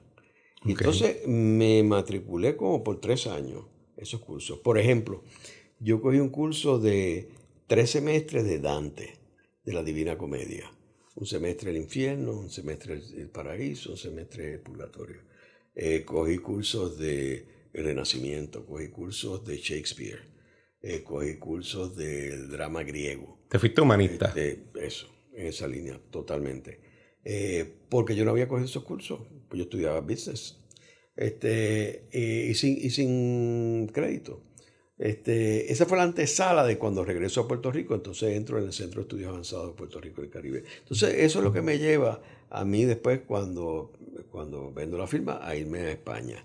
Y 0.66 0.74
Ok. 0.74 0.82
entonces 0.82 1.28
me 1.28 1.84
matriculé 1.84 2.56
como 2.58 2.84
por 2.84 3.00
tres 3.00 3.28
años 3.28 3.66
esos 3.96 4.22
cursos. 4.22 4.60
Por 4.60 4.78
ejemplo, 4.78 5.24
yo 5.80 6.02
cogí 6.02 6.20
un 6.20 6.30
curso 6.30 6.80
de 6.80 7.30
tres 7.68 7.92
semestres 7.92 8.44
de 8.46 8.60
Dante, 8.60 9.20
de 9.64 9.74
la 9.74 9.84
Divina 9.84 10.18
Comedia. 10.18 10.72
Un 11.16 11.26
semestre 11.26 11.72
del 11.72 11.82
infierno, 11.82 12.32
un 12.40 12.50
semestre 12.50 13.00
del 13.00 13.30
paraíso, 13.30 13.92
un 13.92 13.98
semestre 13.98 14.48
del 14.52 14.62
purgatorio. 14.62 15.22
Eh, 15.76 16.04
cogí 16.06 16.38
cursos 16.38 16.98
de 16.98 17.46
Renacimiento, 17.74 18.66
cogí 18.66 18.90
cursos 18.90 19.46
de 19.46 19.58
Shakespeare, 19.58 20.20
eh, 20.82 21.04
cogí 21.04 21.36
cursos 21.36 21.96
del 21.96 22.50
drama 22.50 22.84
griego. 22.84 23.40
Te 23.50 23.60
fuiste 23.60 23.82
humanista. 23.82 24.32
De 24.34 24.66
eso, 24.82 25.08
en 25.34 25.48
esa 25.48 25.68
línea, 25.68 26.00
totalmente. 26.10 26.82
Eh, 27.24 27.66
porque 27.90 28.16
yo 28.16 28.26
no 28.26 28.32
había 28.32 28.48
cogido 28.48 28.66
esos 28.66 28.84
cursos, 28.84 29.22
pues 29.48 29.58
yo 29.58 29.64
estudiaba 29.64 30.02
business. 30.02 30.58
Este, 31.16 32.08
y, 32.12 32.54
sin, 32.54 32.78
y 32.78 32.90
sin 32.90 33.88
crédito. 33.88 34.42
Este, 35.00 35.72
esa 35.72 35.86
fue 35.86 35.98
la 35.98 36.04
antesala 36.04 36.66
de 36.66 36.78
cuando 36.78 37.06
regreso 37.06 37.40
a 37.40 37.48
Puerto 37.48 37.72
Rico, 37.72 37.96
entonces 37.96 38.36
entro 38.36 38.60
en 38.60 38.66
el 38.66 38.74
Centro 38.74 39.00
de 39.00 39.04
Estudios 39.04 39.30
Avanzados 39.30 39.68
de 39.68 39.74
Puerto 39.74 40.02
Rico 40.02 40.22
y 40.22 40.26
el 40.26 40.30
Caribe. 40.30 40.66
Entonces, 40.80 41.16
eso 41.20 41.40
es 41.40 41.46
lo 41.46 41.54
que 41.54 41.62
me 41.62 41.80
lleva 41.80 42.22
a 42.50 42.66
mí 42.66 42.84
después, 42.84 43.22
cuando, 43.26 43.94
cuando 44.32 44.72
vendo 44.72 44.98
la 44.98 45.08
firma, 45.08 45.40
a 45.42 45.56
irme 45.56 45.80
a 45.80 45.92
España 45.92 46.44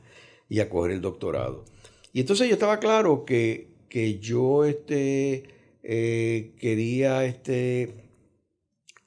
y 0.48 0.60
a 0.60 0.68
coger 0.68 0.92
el 0.92 1.00
doctorado. 1.00 1.64
Y 2.12 2.20
entonces 2.20 2.48
yo 2.48 2.54
estaba 2.54 2.78
claro 2.78 3.24
que, 3.24 3.68
que 3.88 4.18
yo 4.18 4.64
este, 4.64 5.44
eh, 5.82 6.54
quería 6.58 7.24
este, 7.24 7.94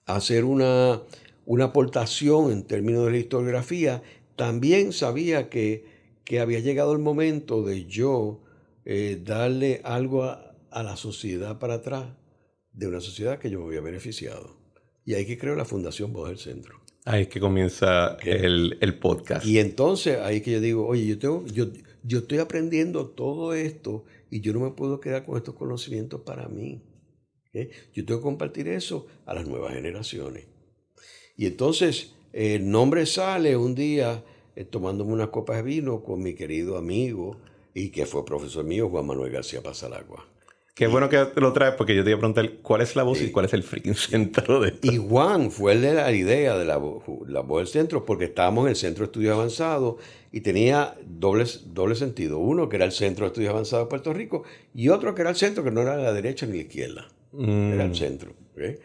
hacer 0.06 0.44
una, 0.44 1.02
una 1.46 1.66
aportación 1.66 2.52
en 2.52 2.64
términos 2.64 3.06
de 3.06 3.12
la 3.12 3.18
historiografía. 3.18 4.04
También 4.36 4.94
sabía 4.94 5.50
que, 5.50 5.86
que 6.24 6.40
había 6.40 6.60
llegado 6.60 6.94
el 6.94 7.00
momento 7.00 7.64
de 7.64 7.86
yo 7.86 8.44
eh, 8.86 9.22
darle 9.24 9.82
algo 9.84 10.24
a, 10.24 10.56
a 10.72 10.84
la 10.84 10.98
sociedad 10.98 11.60
para 11.60 11.76
atrás, 11.76 12.10
de 12.74 12.88
una 12.88 13.02
sociedad 13.02 13.40
que 13.40 13.50
yo 13.50 13.60
me 13.60 13.68
había 13.68 13.82
beneficiado. 13.82 14.58
Y 15.06 15.14
ahí 15.16 15.26
que 15.26 15.38
creo 15.38 15.56
la 15.56 15.66
Fundación 15.66 16.14
Voz 16.14 16.30
del 16.30 16.38
Centro. 16.38 16.77
Ahí 17.08 17.22
es 17.22 17.28
que 17.30 17.40
comienza 17.40 18.18
el, 18.22 18.78
el 18.82 19.00
podcast. 19.00 19.46
Y 19.46 19.60
entonces 19.60 20.20
ahí 20.20 20.42
que 20.42 20.52
yo 20.52 20.60
digo, 20.60 20.86
oye, 20.86 21.08
yo, 21.08 21.18
tengo, 21.18 21.46
yo, 21.48 21.68
yo 22.04 22.20
estoy 22.20 22.40
aprendiendo 22.40 23.08
todo 23.08 23.54
esto 23.54 24.04
y 24.30 24.42
yo 24.42 24.52
no 24.52 24.60
me 24.60 24.72
puedo 24.72 25.00
quedar 25.00 25.26
con 25.26 25.38
estos 25.38 25.56
conocimientos 25.56 26.22
para 26.22 26.50
mí. 26.50 26.82
Yo 27.94 28.06
tengo 28.06 28.20
que 28.20 28.24
compartir 28.24 28.68
eso 28.68 29.08
a 29.26 29.34
las 29.34 29.48
nuevas 29.48 29.74
generaciones. 29.74 30.48
Y 31.38 31.46
entonces 31.46 32.14
el 32.34 32.70
nombre 32.70 33.06
sale 33.06 33.56
un 33.56 33.74
día 33.74 34.24
eh, 34.56 34.66
tomándome 34.66 35.14
unas 35.14 35.30
copas 35.30 35.58
de 35.58 35.64
vino 35.64 36.04
con 36.04 36.22
mi 36.22 36.34
querido 36.34 36.78
amigo 36.78 37.38
y 37.74 37.90
que 37.90 38.06
fue 38.06 38.26
profesor 38.26 38.66
mío, 38.66 38.90
Juan 38.90 39.06
Manuel 39.06 39.32
García 39.32 39.64
Pasalagua. 39.64 40.28
Qué 40.78 40.86
bueno 40.88 41.10
que 41.10 41.26
lo 41.38 41.54
traes 41.54 41.74
porque 41.74 41.96
yo 41.96 42.04
te 42.04 42.12
iba 42.12 42.18
a 42.18 42.20
preguntar 42.20 42.52
cuál 42.62 42.82
es 42.82 42.96
la 42.96 43.02
voz 43.02 43.20
y 43.22 43.32
cuál 43.32 43.46
es 43.46 43.54
el 43.54 43.64
freaking 43.64 43.96
centro 43.96 44.60
de 44.60 44.70
esto. 44.70 44.92
Y 44.92 44.98
Juan 44.98 45.50
fue 45.50 45.72
el 45.74 45.82
de 45.82 45.94
la 45.96 46.12
idea 46.12 46.56
de 46.58 46.66
la, 46.66 46.78
vo- 46.80 47.26
la 47.28 47.42
voz 47.42 47.60
del 47.62 47.68
centro, 47.68 48.06
porque 48.06 48.26
estábamos 48.26 48.66
en 48.66 48.70
el 48.70 48.76
Centro 48.76 49.02
de 49.04 49.06
Estudios 49.06 49.34
Avanzados 49.34 49.96
y 50.32 50.42
tenía 50.42 50.94
doble, 51.06 51.46
doble 51.66 51.96
sentido. 51.96 52.38
Uno 52.38 52.70
que 52.70 52.76
era 52.76 52.86
el 52.86 52.92
Centro 52.92 53.26
de 53.26 53.30
Estudios 53.30 53.50
Avanzados 53.52 53.88
de 53.88 53.90
Puerto 53.90 54.14
Rico 54.14 54.44
y 54.76 54.90
otro 54.90 55.16
que 55.16 55.22
era 55.22 55.32
el 55.32 55.36
centro 55.36 55.64
que 55.64 55.72
no 55.72 55.82
era 55.82 55.98
la 55.98 56.14
derecha 56.14 56.46
ni 56.46 56.58
la 56.58 56.64
izquierda, 56.64 57.08
era 57.36 57.84
el 57.84 57.96
centro. 57.96 58.34
¿ok? 58.54 58.80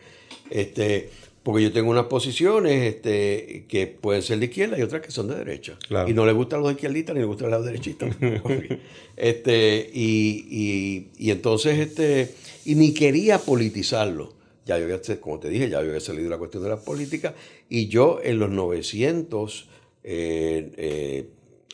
Este, 0.51 1.11
porque 1.43 1.63
yo 1.65 1.73
tengo 1.73 1.91
unas 1.91 2.07
posiciones 2.07 2.83
este, 2.95 3.65
que 3.69 3.87
pueden 3.89 4.23
ser 4.23 4.39
de 4.39 4.47
izquierda 4.47 4.79
y 4.79 4.83
otras 4.83 5.03
que 5.03 5.11
son 5.11 5.29
de 5.29 5.35
derecha. 5.37 5.77
Claro. 5.89 6.09
Y 6.09 6.15
no 6.15 6.25
le 6.25 6.33
gustan 6.33 6.63
los 6.63 6.71
izquierdistas 6.73 7.15
ni 7.15 7.21
le 7.21 7.27
gustan 7.27 7.51
los 7.51 7.65
derechistas. 7.65 8.15
este, 9.17 9.91
y, 9.93 10.47
y- 10.51 11.11
y 11.19 11.31
entonces, 11.31 11.79
este, 11.79 12.35
y 12.65 12.75
ni 12.75 12.95
quería 12.95 13.39
politizarlo. 13.39 14.35
Ya 14.65 14.79
yo 14.79 14.85
había, 14.85 15.01
como 15.21 15.41
te 15.41 15.49
dije, 15.49 15.69
ya 15.69 15.83
yo 15.83 15.89
había 15.89 16.01
salido 16.01 16.25
de 16.25 16.31
la 16.31 16.39
cuestión 16.39 16.63
de 16.63 16.69
la 16.69 16.81
política. 16.81 17.35
Y 17.69 17.89
yo 17.89 18.21
en 18.23 18.39
los 18.39 18.51
900, 18.51 19.69
eh, 20.05 20.71
eh, 20.77 21.29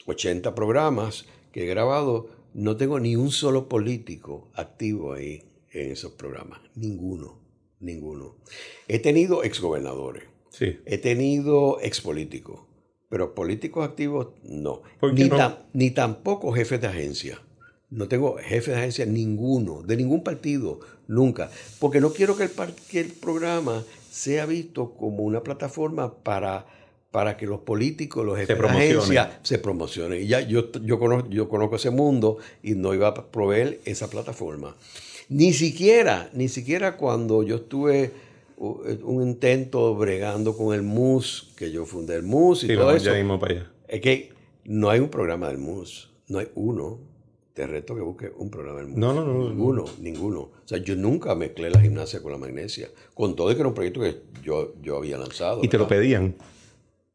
80 0.06 0.54
programas 0.54 1.26
que 1.52 1.64
he 1.64 1.66
grabado, 1.66 2.28
no 2.54 2.76
tengo 2.78 2.98
ni 2.98 3.14
un 3.16 3.30
solo 3.30 3.68
político 3.68 4.48
activo 4.54 5.12
ahí 5.12 5.42
en 5.72 5.92
esos 5.92 6.12
programas. 6.12 6.60
Ninguno, 6.76 7.37
ninguno. 7.80 8.36
He 8.88 8.98
tenido 8.98 9.42
exgobernadores. 9.44 10.24
Sí. 10.50 10.78
He 10.86 10.98
tenido 10.98 11.78
expolíticos, 11.80 12.60
pero 13.08 13.34
políticos 13.34 13.84
activos 13.88 14.28
no. 14.42 14.82
¿Por 14.98 15.14
qué 15.14 15.24
Ni, 15.24 15.28
no? 15.30 15.36
tam- 15.36 15.56
ni 15.72 15.90
tampoco 15.90 16.52
jefes 16.52 16.80
de 16.80 16.86
agencia. 16.88 17.40
No 17.90 18.06
tengo 18.08 18.36
jefe 18.38 18.72
de 18.72 18.76
agencia 18.78 19.06
ninguno, 19.06 19.82
de 19.82 19.96
ningún 19.96 20.22
partido, 20.22 20.80
nunca. 21.06 21.50
Porque 21.78 22.00
no 22.00 22.12
quiero 22.12 22.36
que 22.36 22.42
el, 22.44 22.50
par- 22.50 22.74
que 22.90 23.00
el 23.00 23.12
programa 23.12 23.84
sea 24.10 24.44
visto 24.46 24.94
como 24.94 25.22
una 25.22 25.42
plataforma 25.42 26.22
para, 26.22 26.66
para 27.10 27.36
que 27.38 27.46
los 27.46 27.60
políticos, 27.60 28.26
los 28.26 28.36
jefes 28.36 28.48
de 28.48 28.62
agencia 29.04 29.40
se 29.42 29.58
promocionen. 29.58 30.22
Y 30.22 30.26
ya 30.26 30.40
yo, 30.42 30.70
yo, 30.82 30.98
conozco, 30.98 31.30
yo 31.30 31.48
conozco 31.48 31.76
ese 31.76 31.90
mundo 31.90 32.38
y 32.62 32.74
no 32.74 32.92
iba 32.92 33.08
a 33.08 33.30
proveer 33.30 33.80
esa 33.86 34.10
plataforma. 34.10 34.76
Ni 35.28 35.52
siquiera, 35.52 36.30
ni 36.32 36.48
siquiera 36.48 36.96
cuando 36.96 37.42
yo 37.42 37.56
estuve 37.56 38.10
u- 38.56 38.80
un 39.04 39.22
intento 39.22 39.94
bregando 39.94 40.56
con 40.56 40.74
el 40.74 40.82
MUS, 40.82 41.52
que 41.56 41.70
yo 41.70 41.84
fundé 41.84 42.16
el 42.16 42.22
MUS 42.22 42.64
y 42.64 42.68
Sí, 42.68 42.74
todo 42.74 42.86
vamos 42.86 43.02
eso. 43.02 43.10
ya 43.12 43.16
mismo 43.18 43.38
para 43.38 43.54
allá. 43.54 43.70
Es 43.86 44.00
que 44.00 44.32
no 44.64 44.88
hay 44.90 45.00
un 45.00 45.08
programa 45.10 45.48
del 45.48 45.58
MUS, 45.58 46.10
no 46.28 46.38
hay 46.38 46.48
uno. 46.54 46.98
Te 47.52 47.66
reto 47.66 47.94
que 47.96 48.00
busques 48.00 48.30
un 48.36 48.50
programa 48.50 48.78
del 48.78 48.88
MUS. 48.88 48.98
No, 48.98 49.12
no, 49.12 49.24
no, 49.24 49.34
no. 49.34 49.48
Ninguno, 49.50 49.84
ninguno. 50.00 50.38
O 50.40 50.52
sea, 50.64 50.78
yo 50.78 50.94
nunca 50.96 51.34
mezclé 51.34 51.70
la 51.70 51.80
gimnasia 51.80 52.22
con 52.22 52.30
la 52.32 52.38
magnesia. 52.38 52.88
Con 53.14 53.34
todo 53.36 53.50
y 53.50 53.54
que 53.54 53.60
era 53.60 53.68
un 53.68 53.74
proyecto 53.74 54.00
que 54.00 54.16
yo, 54.44 54.74
yo 54.80 54.96
había 54.96 55.18
lanzado. 55.18 55.60
Y 55.64 55.68
te 55.68 55.76
lo 55.76 55.88
pedían. 55.88 56.36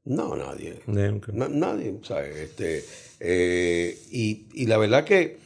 No, 0.05 0.35
nadie. 0.35 0.79
Eh, 0.85 1.13
ok. 1.15 1.29
Na- 1.29 1.47
nadie, 1.47 1.95
¿sabes? 2.03 2.35
Este, 2.35 2.83
eh, 3.21 3.97
y, 4.11 4.47
y 4.53 4.65
la 4.65 4.77
verdad 4.77 5.05
que 5.05 5.37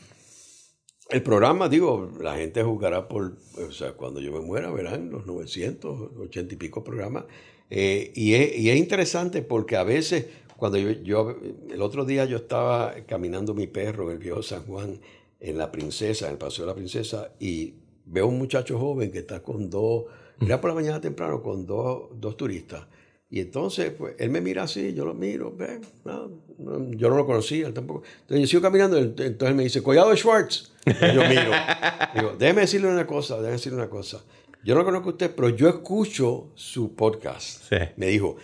el 1.10 1.24
programa, 1.24 1.70
digo, 1.70 2.12
la 2.20 2.36
gente 2.36 2.64
juzgará 2.64 3.08
por, 3.08 3.38
o 3.58 3.72
sea, 3.72 3.94
cuando 3.94 4.20
yo 4.20 4.32
me 4.32 4.42
muera 4.42 4.70
verán 4.72 5.10
los 5.10 5.26
980 5.26 6.54
y 6.54 6.58
pico 6.58 6.84
programas. 6.84 7.26
Eh, 7.70 8.12
y, 8.16 8.34
es, 8.34 8.58
y 8.58 8.70
es 8.70 8.78
interesante 8.78 9.42
porque 9.42 9.78
a 9.78 9.84
veces, 9.84 10.28
cuando 10.58 10.78
yo, 10.78 11.38
el 11.70 11.82
otro 11.82 12.04
día 12.06 12.26
yo 12.26 12.38
estaba 12.38 12.94
caminando 13.06 13.54
mi 13.54 13.68
perro 13.68 14.06
en 14.06 14.12
el 14.12 14.18
viejo 14.18 14.42
San 14.42 14.64
Juan, 14.64 15.00
en 15.40 15.58
La 15.58 15.72
Princesa, 15.72 16.26
en 16.26 16.34
el 16.34 16.38
Paseo 16.38 16.66
de 16.66 16.72
la 16.72 16.76
Princesa, 16.76 17.32
y 17.40 17.74
veo 18.06 18.28
un 18.28 18.38
muchacho 18.38 18.78
joven 18.78 19.12
que 19.12 19.20
está 19.20 19.42
con 19.42 19.70
dos, 19.70 20.06
era 20.42 20.60
por 20.60 20.70
la 20.70 20.76
mañana 20.76 21.00
temprano, 21.00 21.42
con 21.42 21.66
dos, 21.66 22.10
dos 22.20 22.36
turistas. 22.36 22.86
Y 23.30 23.42
entonces, 23.42 23.92
pues, 23.92 24.16
él 24.20 24.30
me 24.30 24.40
mira 24.40 24.64
así, 24.64 24.94
yo 24.94 25.04
lo 25.04 25.14
miro, 25.14 25.54
ve, 25.56 25.82
no, 26.06 26.32
no, 26.60 26.92
yo 26.94 27.10
no 27.10 27.18
lo 27.18 27.26
conocía, 27.26 27.68
él 27.68 27.74
tampoco. 27.74 28.04
Entonces 28.22 28.40
yo 28.42 28.48
sigo 28.48 28.62
caminando, 28.62 28.98
ent- 28.98 29.20
entonces 29.22 29.50
él 29.50 29.56
me 29.56 29.64
dice, 29.64 29.84
Collado 29.84 30.12
de 30.12 30.18
Schwartz. 30.18 30.72
Y 30.86 30.92
yo 31.14 31.22
miro, 31.28 31.52
digo, 32.16 32.36
déjeme 32.40 32.62
decirle 32.62 32.88
una 32.88 33.06
cosa, 33.06 33.36
déjeme 33.36 33.52
decirle 33.54 33.78
una 33.80 33.90
cosa. 33.90 34.24
Yo 34.64 34.76
no 34.76 34.86
conozco 34.86 35.10
a 35.10 35.12
usted, 35.12 35.32
pero 35.36 35.50
yo 35.50 35.68
escucho 35.68 36.52
su 36.56 36.96
podcast. 36.96 37.64
Sí. 37.70 37.76
Me 37.98 38.08
dijo, 38.08 38.38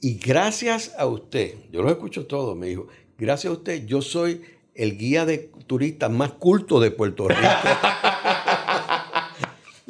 y 0.00 0.14
gracias 0.18 0.94
a 0.96 1.06
usted, 1.06 1.54
yo 1.70 1.82
los 1.82 1.92
escucho 1.92 2.26
todos, 2.26 2.56
me 2.56 2.68
dijo, 2.68 2.86
gracias 3.18 3.50
a 3.50 3.56
usted, 3.56 3.84
yo 3.84 4.00
soy 4.00 4.40
el 4.74 4.96
guía 4.96 5.26
de 5.26 5.50
turistas 5.66 6.10
más 6.10 6.32
culto 6.32 6.80
de 6.80 6.90
Puerto 6.90 7.28
Rico. 7.28 7.40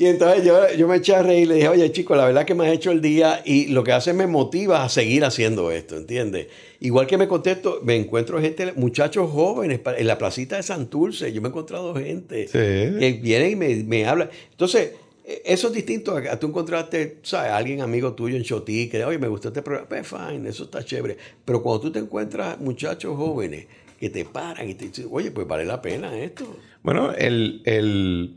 Y 0.00 0.06
entonces 0.06 0.42
yo, 0.46 0.58
yo 0.78 0.88
me 0.88 0.96
eché 0.96 1.14
a 1.14 1.22
reír 1.22 1.42
y 1.42 1.46
le 1.46 1.54
dije, 1.56 1.68
oye 1.68 1.92
chico, 1.92 2.16
la 2.16 2.24
verdad 2.24 2.46
que 2.46 2.54
me 2.54 2.66
has 2.66 2.72
hecho 2.72 2.90
el 2.90 3.02
día 3.02 3.42
y 3.44 3.66
lo 3.66 3.84
que 3.84 3.92
hace 3.92 4.14
me 4.14 4.26
motiva 4.26 4.82
a 4.82 4.88
seguir 4.88 5.26
haciendo 5.26 5.70
esto, 5.70 5.94
¿entiendes? 5.94 6.46
Igual 6.80 7.06
que 7.06 7.18
me 7.18 7.28
contesto, 7.28 7.80
me 7.82 7.96
encuentro 7.96 8.40
gente, 8.40 8.72
muchachos 8.76 9.30
jóvenes 9.30 9.80
en 9.98 10.06
la 10.06 10.16
placita 10.16 10.56
de 10.56 10.62
Santurce, 10.62 11.30
yo 11.34 11.42
me 11.42 11.48
he 11.48 11.50
encontrado 11.50 11.94
gente 11.94 12.46
Sí. 12.46 12.52
que 12.98 13.20
vienen 13.22 13.50
y 13.52 13.56
me, 13.56 13.74
me 13.84 14.06
hablan. 14.06 14.30
Entonces, 14.52 14.92
eh, 15.22 15.42
eso 15.44 15.66
es 15.68 15.74
distinto 15.74 16.16
a, 16.16 16.32
a 16.32 16.40
tú 16.40 16.46
encontraste, 16.46 17.18
¿sabes? 17.22 17.52
Alguien 17.52 17.82
amigo 17.82 18.14
tuyo 18.14 18.38
en 18.38 18.42
Chotí 18.42 18.88
que, 18.88 19.04
oye, 19.04 19.18
me 19.18 19.28
gustó 19.28 19.48
este 19.48 19.60
programa, 19.60 19.86
pues 19.86 20.08
fine, 20.08 20.48
eso 20.48 20.64
está 20.64 20.82
chévere. 20.82 21.18
Pero 21.44 21.62
cuando 21.62 21.82
tú 21.82 21.92
te 21.92 21.98
encuentras 21.98 22.58
muchachos 22.58 23.14
jóvenes 23.18 23.66
que 24.00 24.08
te 24.08 24.24
paran 24.24 24.66
y 24.66 24.72
te 24.72 24.86
dicen, 24.86 25.08
oye, 25.10 25.30
pues 25.30 25.46
vale 25.46 25.66
la 25.66 25.82
pena 25.82 26.18
esto. 26.18 26.56
Bueno, 26.82 27.12
el, 27.12 27.60
el. 27.66 28.36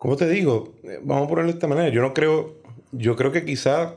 ¿Cómo 0.00 0.16
te 0.16 0.26
digo? 0.26 0.72
Eh, 0.82 0.98
Vamos 1.02 1.26
a 1.26 1.28
ponerlo 1.28 1.52
de 1.52 1.56
esta 1.58 1.68
manera. 1.68 1.90
Yo 1.90 2.00
no 2.00 2.14
creo. 2.14 2.56
Yo 2.90 3.16
creo 3.16 3.32
que 3.32 3.44
quizá 3.44 3.96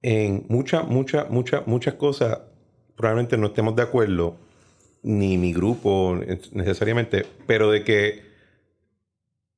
en 0.00 0.46
muchas, 0.48 0.88
muchas, 0.88 1.28
muchas, 1.28 1.66
muchas 1.66 1.94
cosas 1.94 2.38
probablemente 2.96 3.36
no 3.36 3.48
estemos 3.48 3.76
de 3.76 3.82
acuerdo, 3.82 4.36
ni 5.02 5.36
mi 5.36 5.52
grupo 5.52 6.18
necesariamente, 6.52 7.26
pero 7.46 7.70
de 7.70 7.84
que 7.84 8.22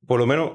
por 0.05 0.19
lo 0.19 0.27
menos 0.27 0.51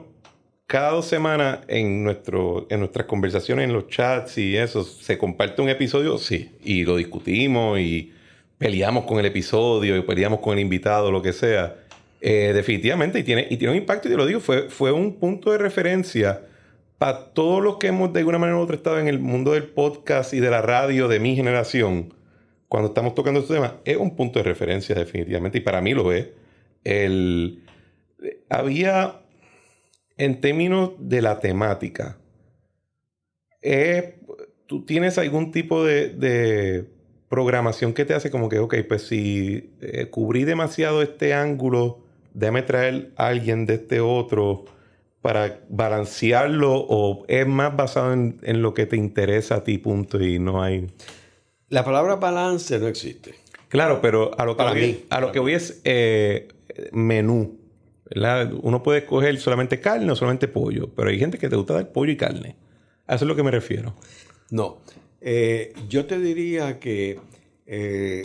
cada 0.67 0.91
dos 0.91 1.07
semanas 1.07 1.61
en, 1.69 2.05
nuestro, 2.05 2.67
en 2.69 2.81
nuestras 2.81 3.07
conversaciones, 3.07 3.65
en 3.65 3.73
los 3.73 3.89
chats 3.89 4.37
y 4.37 4.59
eso, 4.59 4.85
se 4.85 5.17
comparte 5.17 5.63
un 5.63 5.71
episodio, 5.71 6.19
sí, 6.19 6.53
y 6.63 6.85
lo 6.85 6.97
discutimos 6.97 7.79
y 7.79 8.13
peleamos 8.59 9.05
con 9.05 9.19
el 9.19 9.25
episodio 9.25 9.97
y 9.97 10.03
peleamos 10.03 10.41
con 10.41 10.53
el 10.53 10.61
invitado, 10.61 11.11
lo 11.11 11.23
que 11.23 11.33
sea. 11.33 11.88
Eh, 12.21 12.53
definitivamente, 12.53 13.21
y 13.21 13.23
tiene, 13.23 13.47
y 13.49 13.57
tiene 13.57 13.73
un 13.73 13.79
impacto, 13.79 14.09
y 14.09 14.11
te 14.11 14.17
lo 14.17 14.27
digo, 14.27 14.41
fue, 14.41 14.69
fue 14.71 14.91
un 14.91 15.21
punto 15.21 15.53
de 15.53 15.59
referencia 15.59 16.43
para 16.99 17.33
todos 17.33 17.63
los 17.63 17.77
que 17.77 17.89
hemos 17.89 18.13
de 18.13 18.21
alguna 18.21 18.39
manera 18.39 18.59
u 18.59 18.63
otra 18.63 18.75
estado 18.75 18.99
en 18.99 19.07
el 19.07 19.21
mundo 19.21 19.53
del 19.53 19.65
podcast 19.65 20.35
y 20.35 20.41
de 20.41 20.51
la 20.51 20.61
radio 20.61 21.07
de 21.07 21.21
mi 21.21 21.37
generación, 21.37 22.15
cuando 22.69 22.89
estamos 22.89 23.15
tocando 23.15 23.41
estos 23.41 23.55
temas, 23.55 23.75
es 23.85 23.97
un 23.97 24.17
punto 24.17 24.41
de 24.41 24.43
referencia 24.43 24.97
definitivamente, 24.97 25.59
y 25.59 25.61
para 25.61 25.81
mí 25.81 25.95
lo 25.95 26.13
es. 26.13 26.27
El, 26.83 27.63
había, 28.49 29.21
en 30.17 30.41
términos 30.41 30.93
de 30.99 31.23
la 31.23 31.39
temática, 31.39 32.19
tú 34.67 34.85
tienes 34.85 35.19
algún 35.19 35.53
tipo 35.53 35.85
de, 35.85 36.09
de 36.11 36.89
programación 37.29 37.93
que 37.93 38.05
te 38.05 38.15
hace 38.15 38.31
como 38.31 38.49
que, 38.49 38.59
ok, 38.59 38.75
pues 38.89 39.03
si 39.03 39.71
eh, 39.81 40.07
cubrí 40.11 40.45
demasiado 40.45 41.03
este 41.03 41.35
ángulo, 41.35 42.08
déjame 42.39 42.63
traer 42.63 43.13
a 43.17 43.29
alguien 43.29 43.67
de 43.67 43.75
este 43.75 44.01
otro 44.01 44.65
para 45.21 45.61
balancearlo 45.69 46.73
o 46.89 47.25
es 47.27 47.47
más 47.47 47.77
basado 47.77 48.13
en, 48.13 48.39
en 48.43 48.63
lo 48.63 48.73
que 48.75 48.87
te 48.87 48.97
interesa 48.97 49.57
a 49.57 49.65
ti, 49.65 49.79
punto, 49.79 50.23
y 50.23 50.39
no 50.39 50.63
hay... 50.63 50.87
La 51.69 51.85
palabra 51.85 52.17
balance 52.17 52.79
no 52.79 52.87
existe. 52.87 53.35
Claro, 53.69 54.01
pero 54.01 54.31
a 54.39 54.45
lo 54.45 54.53
que, 54.53 54.59
Para 54.59 54.71
voy, 54.71 54.81
mí, 54.81 55.05
a 55.11 55.21
lo 55.21 55.33
que 55.33 55.41
voy 55.41 55.55
es 55.55 55.81
eh, 55.85 56.49
menú. 56.93 57.59
¿verdad? 58.09 58.53
Uno 58.63 58.83
puede 58.83 59.01
escoger 59.01 59.39
solamente 59.39 59.81
carne 59.81 60.11
o 60.11 60.17
solamente 60.17 60.49
pollo, 60.49 60.89
pero 60.95 61.11
hay 61.11 61.19
gente 61.19 61.37
que 61.37 61.49
te 61.49 61.57
gusta 61.57 61.75
dar 61.75 61.93
pollo 61.93 62.13
y 62.13 62.17
carne. 62.17 62.57
A 63.07 63.17
eso 63.17 63.25
es 63.25 63.29
lo 63.29 63.37
que 63.37 63.43
me 63.43 63.51
refiero. 63.51 63.95
No. 64.51 64.79
Eh, 65.21 65.75
yo 65.89 66.07
te 66.07 66.19
diría 66.19 66.79
que 66.79 67.19
eh, 67.67 68.23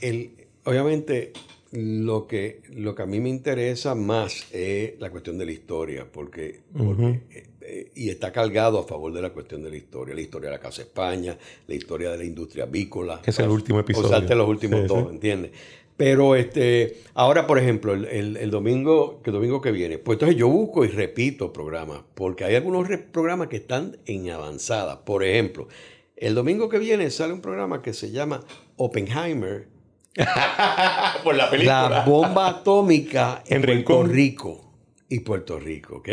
el, 0.00 0.32
obviamente 0.64 1.32
lo 1.72 2.26
que, 2.26 2.62
lo 2.70 2.94
que 2.94 3.02
a 3.02 3.06
mí 3.06 3.20
me 3.20 3.28
interesa 3.28 3.94
más 3.94 4.46
es 4.52 4.98
la 4.98 5.10
cuestión 5.10 5.38
de 5.38 5.46
la 5.46 5.52
historia, 5.52 6.06
porque, 6.10 6.62
porque, 6.76 7.20
eh, 7.30 7.46
eh, 7.60 7.92
y 7.94 8.08
está 8.10 8.32
cargado 8.32 8.80
a 8.80 8.84
favor 8.86 9.12
de 9.12 9.22
la 9.22 9.30
cuestión 9.30 9.62
de 9.62 9.70
la 9.70 9.76
historia, 9.76 10.14
la 10.14 10.20
historia 10.20 10.50
de 10.50 10.56
la 10.56 10.60
Casa 10.62 10.82
España, 10.82 11.38
la 11.68 11.74
historia 11.74 12.10
de 12.10 12.18
la 12.18 12.24
industria 12.24 12.64
avícola. 12.64 13.20
Que 13.22 13.30
es 13.30 13.38
el 13.38 13.48
último 13.50 13.78
episodio. 13.80 14.08
Usarte 14.08 14.34
los 14.34 14.48
últimos 14.48 14.80
Sí, 14.80 14.86
dos, 14.88 15.02
sí. 15.08 15.14
¿entiendes? 15.14 15.50
Pero 15.96 16.34
este, 16.34 16.96
ahora, 17.14 17.46
por 17.46 17.58
ejemplo, 17.58 17.92
el, 17.92 18.06
el- 18.06 18.36
el 18.38 18.50
domingo, 18.50 19.20
que 19.22 19.30
el 19.30 19.34
domingo 19.34 19.60
que 19.60 19.70
viene, 19.70 19.98
pues 19.98 20.16
entonces 20.16 20.36
yo 20.38 20.48
busco 20.48 20.84
y 20.84 20.88
repito 20.88 21.52
programas, 21.52 22.00
porque 22.14 22.44
hay 22.44 22.54
algunos 22.56 22.88
programas 23.12 23.48
que 23.48 23.56
están 23.56 23.98
en 24.06 24.30
avanzada. 24.30 25.04
Por 25.04 25.22
ejemplo, 25.22 25.68
el 26.16 26.34
domingo 26.34 26.68
que 26.70 26.78
viene 26.78 27.10
sale 27.10 27.32
un 27.34 27.42
programa 27.42 27.82
que 27.82 27.92
se 27.92 28.10
llama 28.10 28.42
Oppenheimer, 28.76 29.68
Por 31.24 31.34
la 31.36 31.50
la 31.50 32.04
bomba 32.04 32.48
atómica 32.48 33.42
en, 33.46 33.56
En 33.56 33.62
Puerto 33.62 34.02
Rincón. 34.02 34.10
Rico 34.10 34.72
y 35.08 35.20
Puerto 35.20 35.58
Rico, 35.58 35.96
¿ok? 35.96 36.08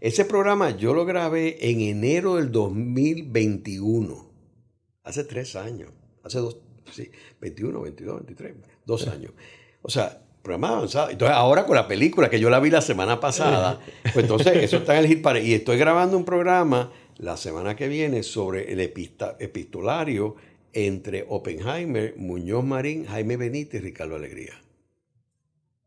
Ese 0.00 0.24
programa 0.24 0.76
yo 0.76 0.94
lo 0.94 1.04
grabé 1.04 1.70
en 1.70 1.80
enero 1.80 2.36
del 2.36 2.50
2021, 2.50 4.30
hace 5.04 5.24
tres 5.24 5.56
años, 5.56 5.90
hace 6.24 6.38
dos, 6.38 6.56
sí, 6.90 7.10
21, 7.40 7.80
22, 7.80 8.16
23, 8.26 8.54
dos 8.86 9.06
años. 9.08 9.32
O 9.82 9.90
sea, 9.90 10.22
programa 10.42 10.70
avanzado. 10.76 11.10
Entonces, 11.10 11.36
ahora 11.36 11.64
con 11.66 11.76
la 11.76 11.86
película, 11.86 12.28
que 12.30 12.40
yo 12.40 12.50
la 12.50 12.60
vi 12.60 12.70
la 12.70 12.80
semana 12.82 13.20
pasada, 13.20 13.80
pues 14.02 14.16
entonces 14.16 14.56
eso 14.56 14.78
está 14.78 14.94
en 14.98 15.04
el 15.04 15.06
hit 15.08 15.22
parade. 15.22 15.44
Y 15.46 15.54
estoy 15.54 15.76
grabando 15.78 16.16
un 16.16 16.24
programa 16.24 16.90
la 17.18 17.36
semana 17.36 17.76
que 17.76 17.88
viene 17.88 18.22
sobre 18.22 18.72
el 18.72 18.80
epista- 18.80 19.36
epistolario 19.38 20.36
entre 20.72 21.24
Oppenheimer, 21.28 22.14
Muñoz 22.16 22.64
Marín, 22.64 23.06
Jaime 23.06 23.36
Benítez 23.36 23.80
y 23.80 23.84
Ricardo 23.84 24.16
Alegría. 24.16 24.60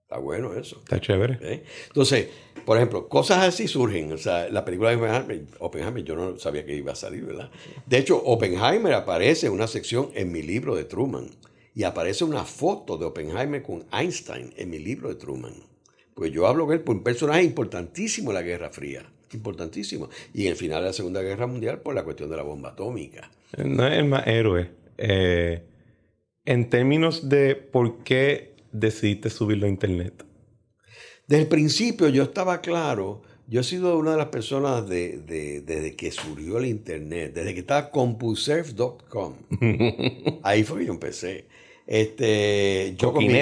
Está 0.04 0.18
bueno 0.20 0.54
eso. 0.54 0.78
Está 0.78 1.02
chévere. 1.02 1.40
¿eh? 1.42 1.64
Entonces, 1.88 2.28
por 2.66 2.78
ejemplo, 2.78 3.10
cosas 3.10 3.44
así 3.44 3.68
surgen. 3.68 4.12
O 4.12 4.18
sea, 4.18 4.48
la 4.50 4.64
película 4.64 4.92
de 4.92 4.98
Oppenheimer, 4.98 5.46
Oppenheimer, 5.60 6.04
yo 6.04 6.16
no 6.16 6.38
sabía 6.38 6.66
que 6.66 6.76
iba 6.76 6.92
a 6.92 6.96
salir, 6.96 7.26
¿verdad? 7.26 7.50
De 7.88 7.98
hecho, 7.98 8.22
Oppenheimer 8.24 8.94
aparece 8.94 9.48
en 9.48 9.54
una 9.54 9.66
sección 9.66 10.12
en 10.14 10.32
mi 10.32 10.44
libro 10.44 10.76
de 10.76 10.84
Truman. 10.84 11.32
Y 11.74 11.84
aparece 11.84 12.24
una 12.24 12.44
foto 12.44 13.00
de 13.00 13.06
Oppenheimer 13.06 13.64
con 13.64 13.86
Einstein 13.92 14.54
en 14.56 14.70
mi 14.70 14.78
libro 14.78 15.10
de 15.10 15.16
Truman. 15.16 15.56
Pues 16.14 16.32
yo 16.32 16.46
hablo 16.46 16.68
de 16.68 16.76
él 16.76 16.82
por 16.82 16.96
un 16.96 17.04
personaje 17.04 17.42
importantísimo 17.42 18.30
de 18.30 18.36
la 18.36 18.44
Guerra 18.44 18.70
Fría. 18.70 19.12
Importantísimo. 19.34 20.10
Y 20.34 20.44
en 20.44 20.52
el 20.52 20.56
final 20.56 20.82
de 20.82 20.88
la 20.88 20.94
Segunda 20.94 21.22
Guerra 21.22 21.48
Mundial 21.48 21.82
por 21.82 21.96
la 21.96 22.04
cuestión 22.04 22.30
de 22.30 22.38
la 22.38 22.44
bomba 22.44 22.70
atómica. 22.70 23.30
No 23.58 23.88
es 23.88 23.98
el 23.98 24.06
más 24.06 24.28
héroe. 24.28 24.72
Eh, 24.98 25.64
en 26.46 26.70
términos 26.70 27.30
de 27.30 27.56
por 27.56 28.04
qué 28.04 28.56
decidiste 28.72 29.30
subirlo 29.30 29.66
a 29.66 29.70
internet. 29.70 30.26
Desde 31.28 31.44
el 31.44 31.48
principio 31.48 32.10
yo 32.10 32.24
estaba 32.24 32.62
claro, 32.62 33.22
yo 33.48 33.62
he 33.62 33.64
sido 33.64 33.98
una 33.98 34.12
de 34.12 34.18
las 34.18 34.28
personas 34.28 34.88
de, 34.88 35.62
desde 35.66 35.96
que 35.96 36.12
surgió 36.12 36.58
el 36.58 36.66
internet, 36.66 37.34
desde 37.34 37.54
que 37.54 37.62
estaba 37.62 37.90
compuserve.com. 37.92 39.36
Ahí 40.44 40.64
fue 40.64 40.80
que 40.80 40.86
yo 40.86 40.94
empecé. 40.94 41.46
Este, 41.86 42.96
yo, 42.98 43.12
con 43.12 43.26
mi, 43.26 43.34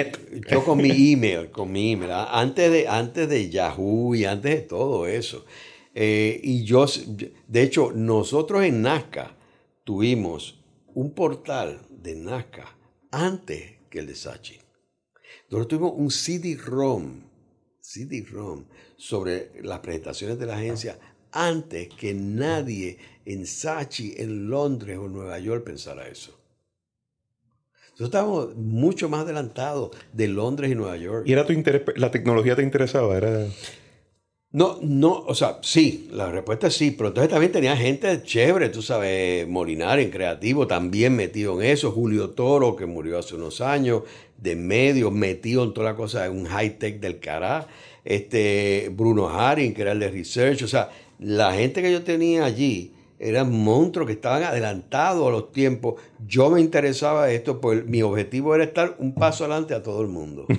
yo 0.50 0.64
con 0.64 0.78
mi 0.78 1.12
email, 1.12 1.50
con 1.50 1.70
mi 1.70 1.92
email, 1.92 2.10
antes 2.12 2.72
de, 2.72 2.88
antes 2.88 3.28
de 3.28 3.50
Yahoo 3.50 4.14
y 4.14 4.24
antes 4.24 4.54
de 4.54 4.62
todo 4.62 5.06
eso. 5.06 5.44
Eh, 5.94 6.40
y 6.42 6.64
yo, 6.64 6.86
de 7.48 7.62
hecho, 7.62 7.92
nosotros 7.92 8.64
en 8.64 8.82
Nazca 8.82 9.36
tuvimos 9.84 10.58
un 10.94 11.14
portal 11.14 11.80
de 11.90 12.14
Nazca 12.14 12.76
antes 13.10 13.74
que 13.90 13.98
el 13.98 14.06
de 14.06 14.14
Sachi. 14.14 14.58
Nosotros 15.50 15.68
tuvimos 15.68 15.92
un 15.96 16.10
CD-ROM, 16.10 17.20
CD-ROM 17.80 18.64
sobre 18.96 19.50
las 19.62 19.80
presentaciones 19.80 20.38
de 20.38 20.46
la 20.46 20.56
agencia 20.56 20.98
antes 21.32 21.88
que 21.88 22.14
nadie 22.14 22.98
en 23.24 23.46
Sachi, 23.46 24.14
en 24.16 24.48
Londres 24.48 24.98
o 24.98 25.06
en 25.06 25.12
Nueva 25.12 25.38
York 25.38 25.64
pensara 25.64 26.08
eso. 26.08 26.38
Nosotros 27.90 28.08
estábamos 28.08 28.56
mucho 28.56 29.10
más 29.10 29.22
adelantados 29.22 29.90
de 30.14 30.28
Londres 30.28 30.70
y 30.70 30.74
Nueva 30.74 30.96
York. 30.96 31.24
¿Y 31.26 31.32
era 31.32 31.46
tu 31.46 31.52
interés, 31.52 31.82
la 31.96 32.10
tecnología 32.10 32.56
te 32.56 32.62
interesaba? 32.62 33.16
Era... 33.18 33.46
No, 34.52 34.78
no, 34.82 35.12
o 35.26 35.34
sea, 35.34 35.60
sí, 35.62 36.10
la 36.12 36.30
respuesta 36.30 36.66
es 36.66 36.74
sí, 36.74 36.90
pero 36.90 37.08
entonces 37.08 37.30
también 37.30 37.52
tenía 37.52 37.74
gente 37.74 38.22
chévere, 38.22 38.68
tú 38.68 38.82
sabes, 38.82 39.48
Molinar 39.48 39.98
en 39.98 40.10
creativo, 40.10 40.66
también 40.66 41.16
metido 41.16 41.58
en 41.58 41.70
eso, 41.70 41.90
Julio 41.90 42.30
Toro, 42.30 42.76
que 42.76 42.84
murió 42.84 43.18
hace 43.18 43.34
unos 43.34 43.62
años, 43.62 44.02
de 44.36 44.54
medio, 44.54 45.10
metido 45.10 45.64
en 45.64 45.72
toda 45.72 45.92
la 45.92 45.96
cosa, 45.96 46.30
un 46.30 46.44
high-tech 46.44 47.00
del 47.00 47.18
cará, 47.18 47.66
este, 48.04 48.90
Bruno 48.92 49.30
Haring, 49.30 49.72
que 49.72 49.80
era 49.82 49.92
el 49.92 50.00
de 50.00 50.10
research, 50.10 50.62
o 50.64 50.68
sea, 50.68 50.90
la 51.18 51.54
gente 51.54 51.80
que 51.80 51.90
yo 51.90 52.02
tenía 52.02 52.44
allí, 52.44 52.92
eran 53.22 53.52
monstruos 53.52 54.08
que 54.08 54.14
estaban 54.14 54.42
adelantados 54.42 55.28
a 55.28 55.30
los 55.30 55.52
tiempos. 55.52 56.00
Yo 56.26 56.50
me 56.50 56.60
interesaba 56.60 57.30
esto, 57.30 57.60
pues 57.60 57.86
mi 57.86 58.02
objetivo 58.02 58.54
era 58.54 58.64
estar 58.64 58.96
un 58.98 59.14
paso 59.14 59.44
adelante 59.44 59.74
a 59.74 59.82
todo 59.82 60.02
el 60.02 60.08
mundo. 60.08 60.46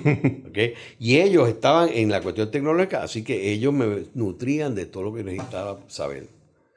Y 1.00 1.18
ellos 1.18 1.48
estaban 1.48 1.88
en 1.92 2.10
la 2.10 2.20
cuestión 2.20 2.48
tecnológica, 2.50 3.02
así 3.02 3.24
que 3.24 3.50
ellos 3.50 3.72
me 3.74 4.04
nutrían 4.14 4.76
de 4.76 4.86
todo 4.86 5.02
lo 5.02 5.14
que 5.14 5.24
necesitaba 5.24 5.80
saber. 5.88 6.28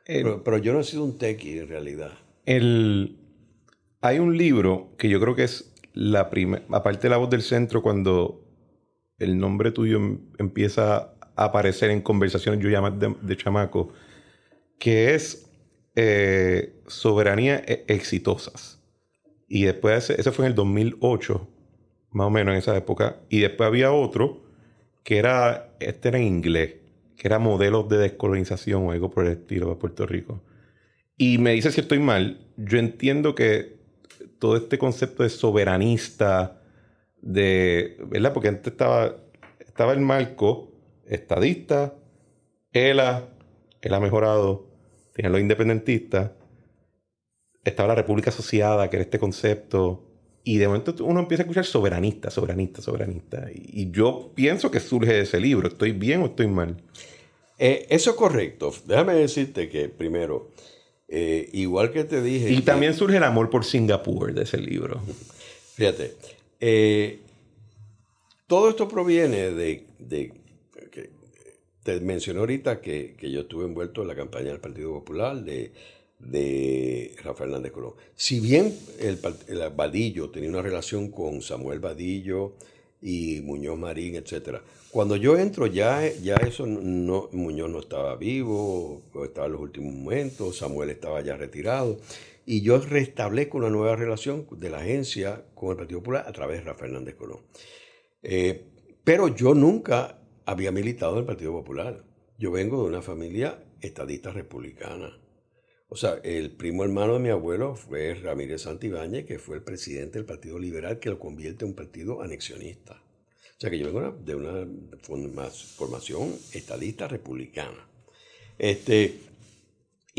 pero, 0.06 0.58
yo 0.58 0.74
no 0.74 0.80
he 0.80 0.84
sido 0.84 1.04
un 1.04 1.18
techie 1.18 1.62
en 1.62 1.68
realidad. 1.68 2.12
El, 2.48 3.18
hay 4.02 4.18
un 4.18 4.36
libro 4.36 4.90
que 4.98 5.10
yo 5.10 5.20
creo 5.20 5.36
que 5.36 5.44
es 5.44 5.72
la 5.94 6.32
primera, 6.32 6.64
aparte 6.72 7.04
de 7.04 7.10
la 7.10 7.18
voz 7.18 7.30
del 7.30 7.44
centro, 7.44 7.84
cuando 7.84 8.44
el 9.20 9.38
nombre 9.38 9.72
tuyo 9.72 9.98
em, 9.98 10.20
empieza 10.40 11.14
a 11.36 11.46
aparecer 11.46 11.92
en 11.92 12.02
conversaciones 12.02 12.60
yo 12.60 12.70
llamo 12.70 12.90
de 12.90 13.38
chamaco, 13.38 13.94
que 14.80 15.14
es 15.14 15.47
eh, 16.00 16.76
soberanía 16.86 17.58
e-, 17.66 17.84
exitosas. 17.88 18.80
Y 19.48 19.64
después, 19.64 20.12
ese 20.12 20.32
fue 20.32 20.46
en 20.46 20.52
el 20.52 20.56
2008, 20.56 21.48
más 22.12 22.28
o 22.28 22.30
menos 22.30 22.54
en 22.54 22.60
esa 22.60 22.78
época. 22.78 23.18
Y 23.30 23.40
después 23.40 23.66
había 23.66 23.92
otro 23.92 24.44
que 25.04 25.18
era, 25.18 25.76
este 25.80 26.10
era 26.10 26.20
en 26.20 26.26
inglés, 26.26 26.76
que 27.16 27.28
era 27.28 27.40
modelos 27.40 27.90
de 27.90 27.98
descolonización 27.98 28.86
o 28.86 28.92
algo 28.92 29.10
por 29.10 29.26
el 29.26 29.32
estilo 29.34 29.70
de 29.70 29.76
Puerto 29.76 30.06
Rico. 30.06 30.44
Y 31.18 31.40
me 31.40 31.54
dice 31.54 31.72
si 31.72 31.82
estoy 31.82 31.98
mal, 31.98 32.46
yo 32.58 32.78
entiendo 32.78 33.34
que 33.34 33.78
todo 34.38 34.56
este 34.56 34.78
concepto 34.78 35.24
de 35.24 35.30
soberanista, 35.30 36.62
de, 37.22 37.98
¿verdad? 38.06 38.34
Porque 38.34 38.50
antes 38.50 38.72
estaba, 38.72 39.16
estaba 39.60 39.94
el 39.94 40.02
marco 40.02 40.72
estadista, 41.08 41.96
ELA, 42.72 43.30
él 43.82 43.94
ha 43.96 44.00
mejorado, 44.00 44.67
tenían 45.18 45.32
los 45.32 45.42
independentistas, 45.42 46.32
estaba 47.64 47.90
la 47.90 47.96
República 47.96 48.30
Asociada, 48.30 48.88
que 48.88 48.98
era 48.98 49.04
este 49.04 49.18
concepto, 49.18 50.04
y 50.44 50.60
de 50.60 50.68
momento 50.68 50.96
uno 51.04 51.20
empieza 51.20 51.42
a 51.42 51.46
escuchar 51.46 51.66
soberanista, 51.66 52.30
soberanista, 52.30 52.84
soberanista. 52.84 53.48
Y, 53.52 53.90
yo 53.90 54.32
pienso 54.36 54.70
que 54.70 54.80
surge 54.80 55.12
de 55.12 55.22
ese 55.22 55.40
libro. 55.40 55.68
¿Estoy 55.68 55.92
bien 55.92 56.22
o 56.22 56.28
estoy 56.28 56.48
mal? 56.48 56.78
Eh, 57.58 57.88
eso 57.90 58.12
es 58.12 58.16
correcto. 58.16 58.72
Déjame 58.86 59.16
decirte 59.16 59.70
que 59.70 59.90
primero, 59.90 60.52
eh, 61.08 61.50
igual 61.52 61.92
que 61.92 62.04
te 62.04 62.22
dije... 62.22 62.52
Y 62.54 62.62
también 62.62 62.94
surge 62.94 63.18
el 63.18 63.24
amor 63.24 63.50
por 63.50 63.66
Singapur 63.66 64.34
de 64.34 64.44
ese 64.44 64.60
libro. 64.60 65.02
Fíjate, 65.74 66.14
eh, 66.60 67.20
todo 68.46 68.70
esto 68.70 68.88
proviene 68.88 69.50
de, 69.50 69.88
de 69.98 70.32
te 71.88 72.02
mencioné 72.02 72.42
ahorita 72.42 72.82
que, 72.82 73.16
yo 73.18 73.40
estuve 73.40 73.64
envuelto 73.64 74.02
en 74.02 74.10
la 74.10 74.16
campaña 74.16 74.50
del 74.50 74.60
Partido 74.60 74.92
Popular 74.92 75.42
de, 75.42 75.72
de 76.20 77.16
Rafael 77.24 77.52
Hernández 77.52 77.72
Colón. 77.72 77.94
Si 78.14 78.42
bien 78.42 78.78
el, 79.00 79.18
el 79.48 79.70
Vadillo 79.70 80.30
tenía 80.30 80.50
una 80.50 80.62
relación 80.62 81.10
con 81.10 81.42
Samuel 81.42 81.80
Vadillo 81.80 82.56
y 83.02 83.40
Muñoz 83.40 83.80
Marín, 83.80 84.16
etc. 84.16 84.58
Cuando 84.92 85.16
yo 85.16 85.38
entro 85.38 85.66
ya, 85.66 86.02
ya 86.22 86.36
eso 86.36 86.66
no, 86.66 87.30
Muñoz 87.32 87.70
no 87.70 87.80
estaba 87.80 88.18
vivo, 88.18 89.02
estaba 89.24 89.48
en 89.48 89.54
los 89.54 89.62
últimos 89.62 89.94
momentos, 89.94 90.58
Samuel 90.58 90.90
estaba 90.90 91.22
ya 91.22 91.38
retirado, 91.38 92.02
y 92.46 92.64
yo 92.64 92.80
restablezco 92.80 93.60
una 93.60 93.70
nueva 93.70 93.96
relación 93.96 94.46
de 94.52 94.70
la 94.70 94.80
agencia 94.80 95.42
con 95.56 95.70
el 95.70 95.78
Partido 95.78 96.02
Popular 96.02 96.26
a 96.28 96.34
través 96.34 96.58
de 96.58 96.66
Rafael 96.66 96.92
Hernández 96.92 97.16
Colón. 97.16 97.40
Eh, 98.24 98.66
pero 99.06 99.34
yo 99.34 99.54
nunca 99.54 100.18
había 100.48 100.72
militado 100.72 101.14
en 101.14 101.20
el 101.20 101.26
Partido 101.26 101.52
Popular. 101.52 102.06
Yo 102.40 102.52
vengo 102.52 102.82
de 102.82 102.88
una 102.88 103.02
familia 103.02 103.66
estadista 103.82 104.32
republicana. 104.32 105.20
O 105.90 105.98
sea, 105.98 106.22
el 106.24 106.52
primo 106.52 106.86
hermano 106.86 107.16
de 107.16 107.20
mi 107.20 107.30
abuelo 107.30 107.76
fue 107.76 108.14
Ramírez 108.16 108.62
Santibáñez, 108.62 109.26
que 109.26 109.40
fue 109.40 109.58
el 109.58 109.64
presidente 109.64 110.18
del 110.18 110.26
Partido 110.26 110.58
Liberal, 110.58 111.00
que 111.00 111.10
lo 111.10 111.20
convierte 111.20 111.66
en 111.66 111.72
un 111.72 111.76
partido 111.76 112.22
anexionista. 112.22 112.94
O 112.94 113.60
sea, 113.60 113.70
que 113.70 113.78
yo 113.78 113.92
vengo 113.92 114.12
de 114.24 114.36
una 114.36 114.68
formación 115.02 116.34
estadista 116.54 117.10
republicana. 117.10 117.86
Este, 118.58 119.20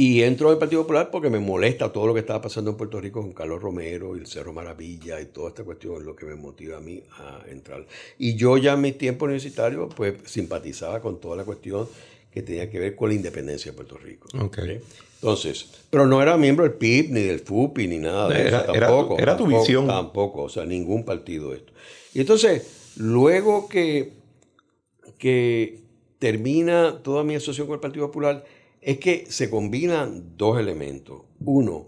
y 0.00 0.22
entro 0.22 0.48
al 0.50 0.58
Partido 0.58 0.82
Popular 0.82 1.10
porque 1.10 1.28
me 1.28 1.40
molesta 1.40 1.92
todo 1.92 2.06
lo 2.06 2.14
que 2.14 2.20
estaba 2.20 2.40
pasando 2.40 2.70
en 2.70 2.76
Puerto 2.76 3.00
Rico 3.00 3.20
con 3.20 3.32
Carlos 3.32 3.60
Romero 3.60 4.16
y 4.16 4.20
el 4.20 4.28
Cerro 4.28 4.52
Maravilla 4.52 5.20
y 5.20 5.26
toda 5.26 5.48
esta 5.48 5.64
cuestión 5.64 5.96
es 5.96 6.02
lo 6.04 6.14
que 6.14 6.24
me 6.24 6.36
motiva 6.36 6.76
a 6.76 6.80
mí 6.80 7.02
a 7.18 7.40
entrar. 7.50 7.84
Y 8.16 8.36
yo 8.36 8.56
ya 8.58 8.74
en 8.74 8.80
mi 8.80 8.92
tiempo 8.92 9.24
universitario 9.24 9.88
pues 9.88 10.14
simpatizaba 10.24 11.00
con 11.00 11.20
toda 11.20 11.34
la 11.34 11.42
cuestión 11.42 11.88
que 12.30 12.42
tenía 12.42 12.70
que 12.70 12.78
ver 12.78 12.94
con 12.94 13.08
la 13.08 13.16
independencia 13.16 13.72
de 13.72 13.76
Puerto 13.76 13.98
Rico. 13.98 14.28
Okay. 14.40 14.80
Entonces, 15.14 15.66
pero 15.90 16.06
no 16.06 16.22
era 16.22 16.36
miembro 16.36 16.62
del 16.62 16.74
PIB, 16.74 17.10
ni 17.10 17.22
del 17.22 17.40
FUPI, 17.40 17.88
ni 17.88 17.98
nada 17.98 18.28
de 18.28 18.46
eso. 18.46 18.62
Tampoco. 18.72 19.18
Era, 19.18 19.36
tu 19.36 19.48
visión. 19.48 19.88
Tampoco, 19.88 20.44
o 20.44 20.48
sea, 20.48 20.64
ningún 20.64 21.04
partido 21.04 21.50
de 21.50 21.56
esto. 21.56 21.72
Y 22.14 22.20
entonces, 22.20 22.94
luego 22.98 23.68
que, 23.68 24.12
que 25.18 25.80
termina 26.20 27.00
toda 27.02 27.24
mi 27.24 27.34
asociación 27.34 27.66
con 27.66 27.74
el 27.74 27.80
Partido 27.80 28.06
Popular, 28.06 28.44
es 28.80 28.98
que 28.98 29.26
se 29.28 29.50
combinan 29.50 30.36
dos 30.36 30.58
elementos. 30.58 31.22
Uno, 31.40 31.86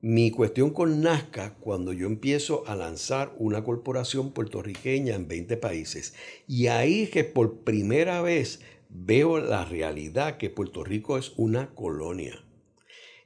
mi 0.00 0.30
cuestión 0.30 0.70
con 0.70 1.00
Nazca 1.00 1.54
cuando 1.54 1.92
yo 1.92 2.06
empiezo 2.06 2.64
a 2.66 2.76
lanzar 2.76 3.34
una 3.38 3.64
corporación 3.64 4.32
puertorriqueña 4.32 5.14
en 5.14 5.28
20 5.28 5.56
países. 5.56 6.14
Y 6.46 6.66
ahí 6.66 7.04
es 7.04 7.10
que 7.10 7.24
por 7.24 7.60
primera 7.60 8.20
vez 8.20 8.60
veo 8.90 9.38
la 9.38 9.64
realidad 9.64 10.36
que 10.36 10.50
Puerto 10.50 10.84
Rico 10.84 11.16
es 11.16 11.32
una 11.36 11.74
colonia. 11.74 12.44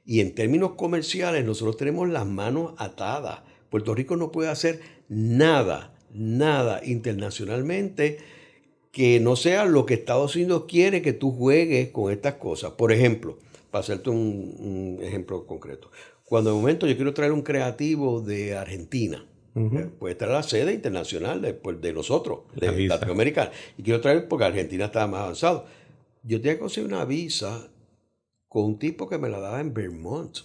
Y 0.05 0.21
en 0.21 0.33
términos 0.33 0.71
comerciales 0.75 1.43
nosotros 1.45 1.77
tenemos 1.77 2.09
las 2.09 2.25
manos 2.25 2.73
atadas. 2.77 3.41
Puerto 3.69 3.93
Rico 3.93 4.15
no 4.15 4.31
puede 4.31 4.49
hacer 4.49 4.79
nada, 5.09 5.93
nada 6.13 6.81
internacionalmente 6.85 8.17
que 8.91 9.19
no 9.19 9.35
sea 9.35 9.65
lo 9.65 9.85
que 9.85 9.93
Estados 9.93 10.35
Unidos 10.35 10.65
quiere 10.67 11.01
que 11.01 11.13
tú 11.13 11.31
juegues 11.31 11.89
con 11.89 12.11
estas 12.11 12.35
cosas. 12.35 12.71
Por 12.71 12.91
ejemplo, 12.91 13.37
para 13.71 13.81
hacerte 13.81 14.09
un, 14.09 14.99
ejemplo 15.01 15.45
concreto, 15.45 15.91
cuando 16.25 16.51
de 16.51 16.55
momento 16.55 16.87
yo 16.87 16.95
quiero 16.95 17.13
traer 17.13 17.31
un 17.31 17.41
creativo 17.41 18.21
de 18.21 18.55
Argentina, 18.55 19.25
eh, 19.55 19.89
puede 19.99 20.15
traer 20.15 20.33
la 20.33 20.43
sede 20.43 20.73
internacional 20.73 21.41
de, 21.41 21.53
pues, 21.53 21.81
de 21.81 21.91
nosotros, 21.91 22.41
de 22.55 22.87
Latinoamérica, 22.87 23.51
y 23.77 23.83
quiero 23.83 23.99
traer 23.99 24.27
porque 24.27 24.45
Argentina 24.45 24.85
estaba 24.85 25.07
más 25.07 25.21
avanzado. 25.21 25.65
Yo 26.23 26.39
tenía 26.39 26.53
que 26.53 26.59
conseguir 26.59 26.91
una 26.91 27.05
visa 27.05 27.69
con 28.47 28.65
un 28.65 28.79
tipo 28.79 29.07
que 29.07 29.17
me 29.17 29.29
la 29.29 29.39
daba 29.39 29.59
en 29.59 29.73
Vermont. 29.73 30.39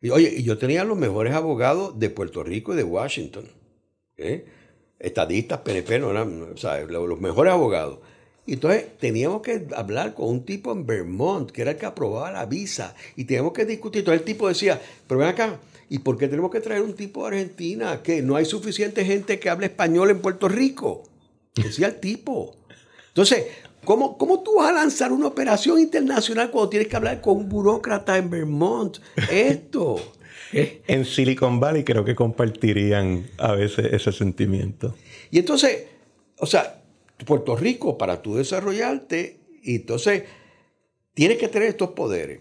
Y 0.00 0.10
oye, 0.10 0.32
y 0.36 0.42
yo 0.42 0.58
tenía 0.58 0.84
los 0.84 0.98
mejores 0.98 1.34
abogados 1.34 1.98
de 1.98 2.10
Puerto 2.10 2.42
Rico 2.42 2.74
y 2.74 2.76
de 2.76 2.84
Washington. 2.84 3.46
¿eh? 4.16 4.44
Estadistas, 4.98 5.60
PNP, 5.60 5.98
no 5.98 6.10
eran 6.10 6.52
o 6.54 6.56
sea, 6.56 6.80
los 6.80 7.20
mejores 7.20 7.52
abogados. 7.52 7.98
Y 8.46 8.54
entonces 8.54 8.98
teníamos 8.98 9.40
que 9.42 9.66
hablar 9.74 10.14
con 10.14 10.28
un 10.28 10.44
tipo 10.44 10.70
en 10.72 10.84
Vermont, 10.86 11.50
que 11.50 11.62
era 11.62 11.72
el 11.72 11.76
que 11.78 11.86
aprobaba 11.86 12.30
la 12.30 12.44
visa, 12.44 12.94
y 13.16 13.24
teníamos 13.24 13.52
que 13.52 13.64
discutir. 13.64 14.00
Entonces 14.00 14.20
el 14.20 14.26
tipo 14.26 14.48
decía, 14.48 14.80
pero 15.06 15.20
ven 15.20 15.28
acá, 15.28 15.58
¿y 15.88 16.00
por 16.00 16.18
qué 16.18 16.28
tenemos 16.28 16.50
que 16.50 16.60
traer 16.60 16.82
un 16.82 16.94
tipo 16.94 17.22
de 17.22 17.36
Argentina? 17.36 18.02
Que 18.02 18.20
no 18.20 18.36
hay 18.36 18.44
suficiente 18.44 19.04
gente 19.04 19.38
que 19.38 19.48
hable 19.48 19.66
español 19.66 20.10
en 20.10 20.20
Puerto 20.20 20.48
Rico. 20.48 21.04
Decía 21.54 21.86
el 21.86 22.00
tipo. 22.00 22.56
Entonces, 23.08 23.46
¿cómo, 23.84 24.18
¿cómo 24.18 24.42
tú 24.42 24.56
vas 24.56 24.70
a 24.70 24.72
lanzar 24.72 25.12
una 25.12 25.28
operación 25.28 25.78
internacional 25.78 26.50
cuando 26.50 26.68
tienes 26.68 26.88
que 26.88 26.96
hablar 26.96 27.20
con 27.22 27.38
un 27.38 27.48
burócrata 27.48 28.18
en 28.18 28.28
Vermont? 28.28 28.98
Esto. 29.30 29.96
En 30.52 31.04
Silicon 31.04 31.60
Valley 31.60 31.84
creo 31.84 32.04
que 32.04 32.14
compartirían 32.14 33.26
a 33.38 33.52
veces 33.52 33.92
ese 33.92 34.12
sentimiento. 34.12 34.94
Y 35.30 35.38
entonces, 35.38 35.86
o 36.38 36.46
sea, 36.46 36.82
Puerto 37.24 37.56
Rico, 37.56 37.96
para 37.96 38.22
tú 38.22 38.36
desarrollarte, 38.36 39.38
y 39.62 39.76
entonces 39.76 40.24
tienes 41.14 41.38
que 41.38 41.48
tener 41.48 41.68
estos 41.68 41.90
poderes. 41.90 42.40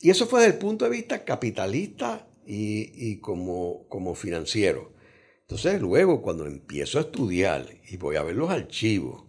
Y 0.00 0.10
eso 0.10 0.26
fue 0.26 0.40
desde 0.40 0.54
el 0.54 0.58
punto 0.58 0.84
de 0.84 0.90
vista 0.92 1.24
capitalista 1.24 2.28
y, 2.46 3.16
como, 3.16 3.86
como 3.88 4.14
financiero. 4.14 4.92
Entonces 5.40 5.80
luego 5.80 6.22
cuando 6.22 6.46
empiezo 6.46 6.98
a 6.98 7.02
estudiar 7.02 7.66
y 7.88 7.96
voy 7.96 8.16
a 8.16 8.22
ver 8.22 8.36
los 8.36 8.50
archivos 8.50 9.24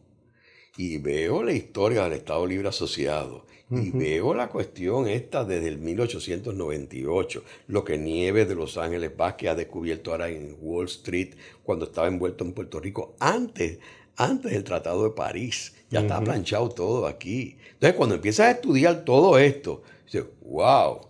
y 0.78 0.98
veo 0.98 1.44
la 1.44 1.54
historia 1.54 2.04
del 2.04 2.14
Estado 2.14 2.46
Libre 2.46 2.70
Asociado 2.70 3.47
y 3.70 3.92
veo 3.92 4.34
la 4.34 4.50
cuestión 4.50 5.08
esta 5.08 5.44
desde 5.44 5.68
el 5.68 5.78
1898, 5.78 7.44
lo 7.68 7.84
que 7.84 7.98
Nieves 7.98 8.48
de 8.48 8.56
Los 8.56 8.78
Ángeles 8.78 9.16
Vázquez 9.16 9.50
ha 9.50 9.56
descubierto 9.56 10.12
ahora 10.12 10.30
en 10.30 10.56
Wall 10.62 10.86
Street 10.86 11.36
cuando 11.64 11.86
estaba 11.86 12.08
envuelto 12.08 12.46
en 12.46 12.54
Puerto 12.54 12.80
Rico, 12.80 13.16
antes, 13.20 13.80
antes 14.16 14.52
del 14.52 14.64
Tratado 14.64 15.04
de 15.04 15.10
París. 15.10 15.74
Ya 15.90 16.02
está 16.02 16.22
planchado 16.22 16.70
todo 16.70 17.08
aquí. 17.08 17.58
Entonces, 17.74 17.96
cuando 17.96 18.16
empiezas 18.16 18.48
a 18.48 18.52
estudiar 18.52 19.06
todo 19.06 19.38
esto, 19.38 19.84
dices, 20.06 20.26
wow, 20.42 21.08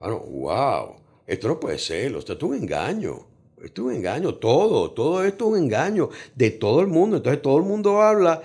bueno, 0.00 0.18
wow, 0.18 0.96
esto 1.26 1.48
no 1.48 1.60
puede 1.60 1.78
ser, 1.78 2.14
esto 2.16 2.32
es 2.32 2.42
un 2.42 2.54
engaño. 2.54 3.26
Esto 3.62 3.82
es 3.82 3.86
un 3.88 3.94
engaño, 3.94 4.34
todo, 4.34 4.90
todo 4.90 5.24
esto 5.24 5.46
es 5.46 5.52
un 5.52 5.64
engaño 5.64 6.10
de 6.34 6.50
todo 6.50 6.80
el 6.80 6.88
mundo. 6.88 7.16
Entonces 7.16 7.40
todo 7.40 7.56
el 7.56 7.64
mundo 7.64 8.02
habla 8.02 8.42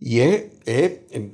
y 0.00 0.20
es, 0.20 0.44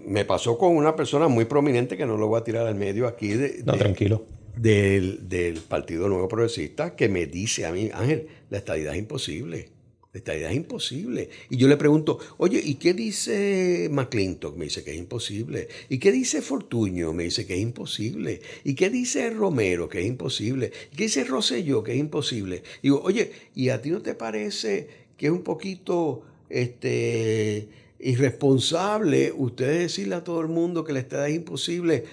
me 0.04 0.24
pasó 0.24 0.58
con 0.58 0.76
una 0.76 0.96
persona 0.96 1.28
muy 1.28 1.44
prominente 1.44 1.96
que 1.96 2.04
no 2.04 2.16
lo 2.16 2.26
voy 2.26 2.40
a 2.40 2.44
tirar 2.44 2.66
al 2.66 2.74
medio 2.74 3.06
aquí. 3.06 3.28
De, 3.28 3.62
no, 3.64 3.74
tranquilo. 3.74 4.26
Del, 4.56 5.28
del, 5.28 5.60
Partido 5.60 6.08
Nuevo 6.08 6.26
Progresista 6.28 6.96
que 6.96 7.08
me 7.08 7.26
dice 7.26 7.64
a 7.64 7.72
mí, 7.72 7.90
Ángel, 7.92 8.26
la 8.50 8.58
estadidad 8.58 8.94
es 8.94 8.98
imposible. 8.98 9.68
La 10.12 10.18
estadidad 10.18 10.50
es 10.50 10.56
imposible. 10.56 11.28
Y 11.50 11.58
yo 11.58 11.68
le 11.68 11.76
pregunto, 11.76 12.18
oye, 12.38 12.58
¿y 12.64 12.76
qué 12.76 12.94
dice 12.94 13.88
McClintock? 13.92 14.56
Me 14.56 14.64
dice 14.64 14.82
que 14.82 14.92
es 14.92 14.96
imposible. 14.96 15.68
¿Y 15.90 15.98
qué 15.98 16.10
dice 16.10 16.40
Fortuño? 16.40 17.12
Me 17.12 17.24
dice 17.24 17.46
que 17.46 17.54
es 17.54 17.60
imposible. 17.60 18.40
¿Y 18.64 18.74
qué 18.74 18.88
dice 18.88 19.28
Romero? 19.30 19.88
Que 19.88 20.00
es 20.00 20.06
imposible. 20.06 20.72
¿Y 20.90 20.96
qué 20.96 21.02
dice 21.04 21.24
Rosselló? 21.24 21.84
Que 21.84 21.92
es 21.92 21.98
imposible. 21.98 22.62
Y 22.80 22.84
digo, 22.84 23.02
oye, 23.04 23.30
¿y 23.54 23.68
a 23.68 23.82
ti 23.82 23.90
no 23.90 24.00
te 24.00 24.14
parece 24.14 24.88
que 25.18 25.26
es 25.26 25.32
un 25.32 25.42
poquito 25.42 26.22
este, 26.48 27.68
irresponsable 27.98 29.32
ustedes 29.32 29.78
decirle 29.78 30.16
a 30.16 30.24
todo 30.24 30.40
el 30.40 30.48
mundo 30.48 30.84
que 30.84 30.92
la 30.92 31.00
estadía 31.00 31.28
es 31.28 31.36
imposible, 31.36 32.04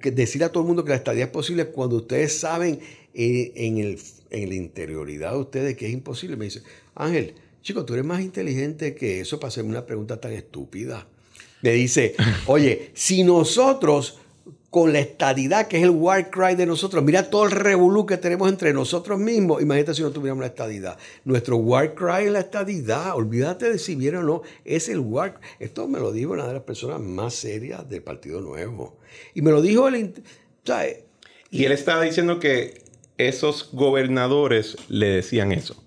que 0.00 0.10
decirle 0.10 0.46
a 0.46 0.52
todo 0.52 0.62
el 0.62 0.68
mundo 0.68 0.84
que 0.84 0.90
la 0.90 0.96
estadía 0.96 1.24
es 1.24 1.30
posible 1.30 1.66
cuando 1.66 1.96
ustedes 1.96 2.38
saben 2.38 2.80
eh, 3.12 3.52
en, 3.56 3.78
el, 3.78 3.98
en 4.30 4.48
la 4.48 4.54
interioridad 4.54 5.32
de 5.32 5.38
ustedes 5.38 5.76
que 5.76 5.86
es 5.86 5.92
imposible. 5.92 6.36
Me 6.36 6.46
dice, 6.46 6.62
Ángel, 6.94 7.34
chico, 7.62 7.84
tú 7.84 7.94
eres 7.94 8.06
más 8.06 8.20
inteligente 8.20 8.94
que 8.94 9.20
eso 9.20 9.38
para 9.38 9.48
hacerme 9.48 9.70
una 9.70 9.86
pregunta 9.86 10.20
tan 10.20 10.32
estúpida. 10.32 11.06
Me 11.62 11.72
dice, 11.72 12.14
oye, 12.46 12.90
si 12.94 13.24
nosotros 13.24 14.18
con 14.74 14.92
la 14.92 14.98
estadidad, 14.98 15.68
que 15.68 15.76
es 15.76 15.84
el 15.84 15.90
war 15.90 16.30
cry 16.30 16.56
de 16.56 16.66
nosotros. 16.66 17.04
Mira 17.04 17.30
todo 17.30 17.44
el 17.44 17.52
revolú 17.52 18.06
que 18.06 18.16
tenemos 18.16 18.48
entre 18.48 18.72
nosotros 18.72 19.20
mismos. 19.20 19.62
Imagínate 19.62 19.94
si 19.94 20.02
no 20.02 20.10
tuviéramos 20.10 20.40
la 20.40 20.48
estadidad. 20.48 20.98
Nuestro 21.24 21.58
war 21.58 21.94
cry 21.94 22.24
es 22.24 22.32
la 22.32 22.40
estadidad. 22.40 23.14
Olvídate 23.14 23.70
de 23.70 23.78
si 23.78 23.94
viene 23.94 24.18
o 24.18 24.24
no. 24.24 24.42
Es 24.64 24.88
el 24.88 24.98
war 24.98 25.38
Esto 25.60 25.86
me 25.86 26.00
lo 26.00 26.10
dijo 26.10 26.32
una 26.32 26.48
de 26.48 26.54
las 26.54 26.64
personas 26.64 26.98
más 26.98 27.34
serias 27.34 27.88
del 27.88 28.02
Partido 28.02 28.40
Nuevo. 28.40 28.98
Y 29.32 29.42
me 29.42 29.52
lo 29.52 29.62
dijo 29.62 29.86
el... 29.86 30.12
Y 31.52 31.64
él 31.64 31.70
estaba 31.70 32.02
diciendo 32.02 32.40
que 32.40 32.82
esos 33.16 33.68
gobernadores 33.74 34.76
le 34.88 35.06
decían 35.06 35.52
eso. 35.52 35.80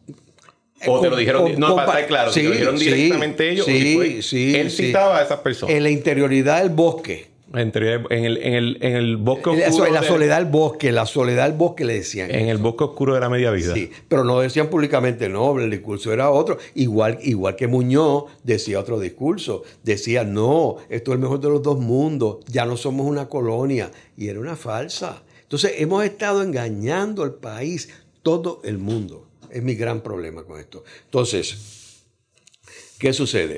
O 0.85 1.01
te 1.01 1.09
lo 1.09 1.17
dijeron, 1.17 1.59
no, 1.59 1.75
para 1.75 1.87
estar 1.87 2.07
claro, 2.07 2.31
te 2.31 2.41
lo 2.41 2.51
dijeron 2.51 2.77
directamente 2.77 3.49
ellos. 3.49 3.65
Sí, 3.65 4.55
él 4.55 4.71
citaba 4.71 5.17
a 5.17 5.23
esas 5.23 5.41
personas. 5.41 5.75
En 5.75 5.83
la 5.83 5.89
interioridad 5.89 6.61
del 6.61 6.69
bosque 6.69 7.35
en 7.53 7.71
el, 7.73 8.07
en, 8.11 8.25
el, 8.25 8.77
en 8.81 8.95
el 8.95 9.17
bosque 9.17 9.49
oscuro. 9.49 9.85
En 9.85 9.93
la 9.93 10.03
soledad 10.03 10.37
del 10.37 10.51
bosque, 10.51 10.91
la 10.91 11.05
soledad 11.05 11.45
del 11.47 11.57
bosque 11.57 11.85
le 11.85 11.93
decían. 11.93 12.29
En 12.29 12.49
el 12.49 12.57
bosque 12.57 12.83
oscuro 12.83 13.13
de 13.13 13.21
la 13.21 13.29
media 13.29 13.51
vida. 13.51 13.73
Sí, 13.73 13.89
pero 14.07 14.23
no 14.23 14.39
decían 14.39 14.67
públicamente 14.67 15.29
no, 15.29 15.57
el 15.59 15.69
discurso 15.69 16.11
era 16.11 16.29
otro. 16.29 16.57
Igual, 16.75 17.19
igual 17.21 17.55
que 17.55 17.67
Muñoz 17.67 18.25
decía 18.43 18.79
otro 18.79 18.99
discurso. 18.99 19.63
Decía, 19.83 20.23
no, 20.23 20.77
esto 20.89 21.11
es 21.11 21.15
el 21.15 21.21
mejor 21.21 21.39
de 21.39 21.49
los 21.49 21.61
dos 21.61 21.79
mundos, 21.79 22.39
ya 22.47 22.65
no 22.65 22.75
somos 22.75 23.07
una 23.07 23.29
colonia. 23.29 23.91
Y 24.17 24.27
era 24.27 24.39
una 24.39 24.55
falsa. 24.55 25.23
Entonces 25.41 25.75
hemos 25.77 26.03
estado 26.03 26.43
engañando 26.43 27.23
al 27.23 27.35
país, 27.35 27.89
todo 28.23 28.61
el 28.65 28.77
mundo. 28.77 29.25
Es 29.49 29.63
mi 29.63 29.75
gran 29.75 30.01
problema 30.01 30.43
con 30.43 30.59
esto. 30.59 30.83
Entonces, 31.05 32.03
¿qué 32.99 33.13
sucede? 33.13 33.57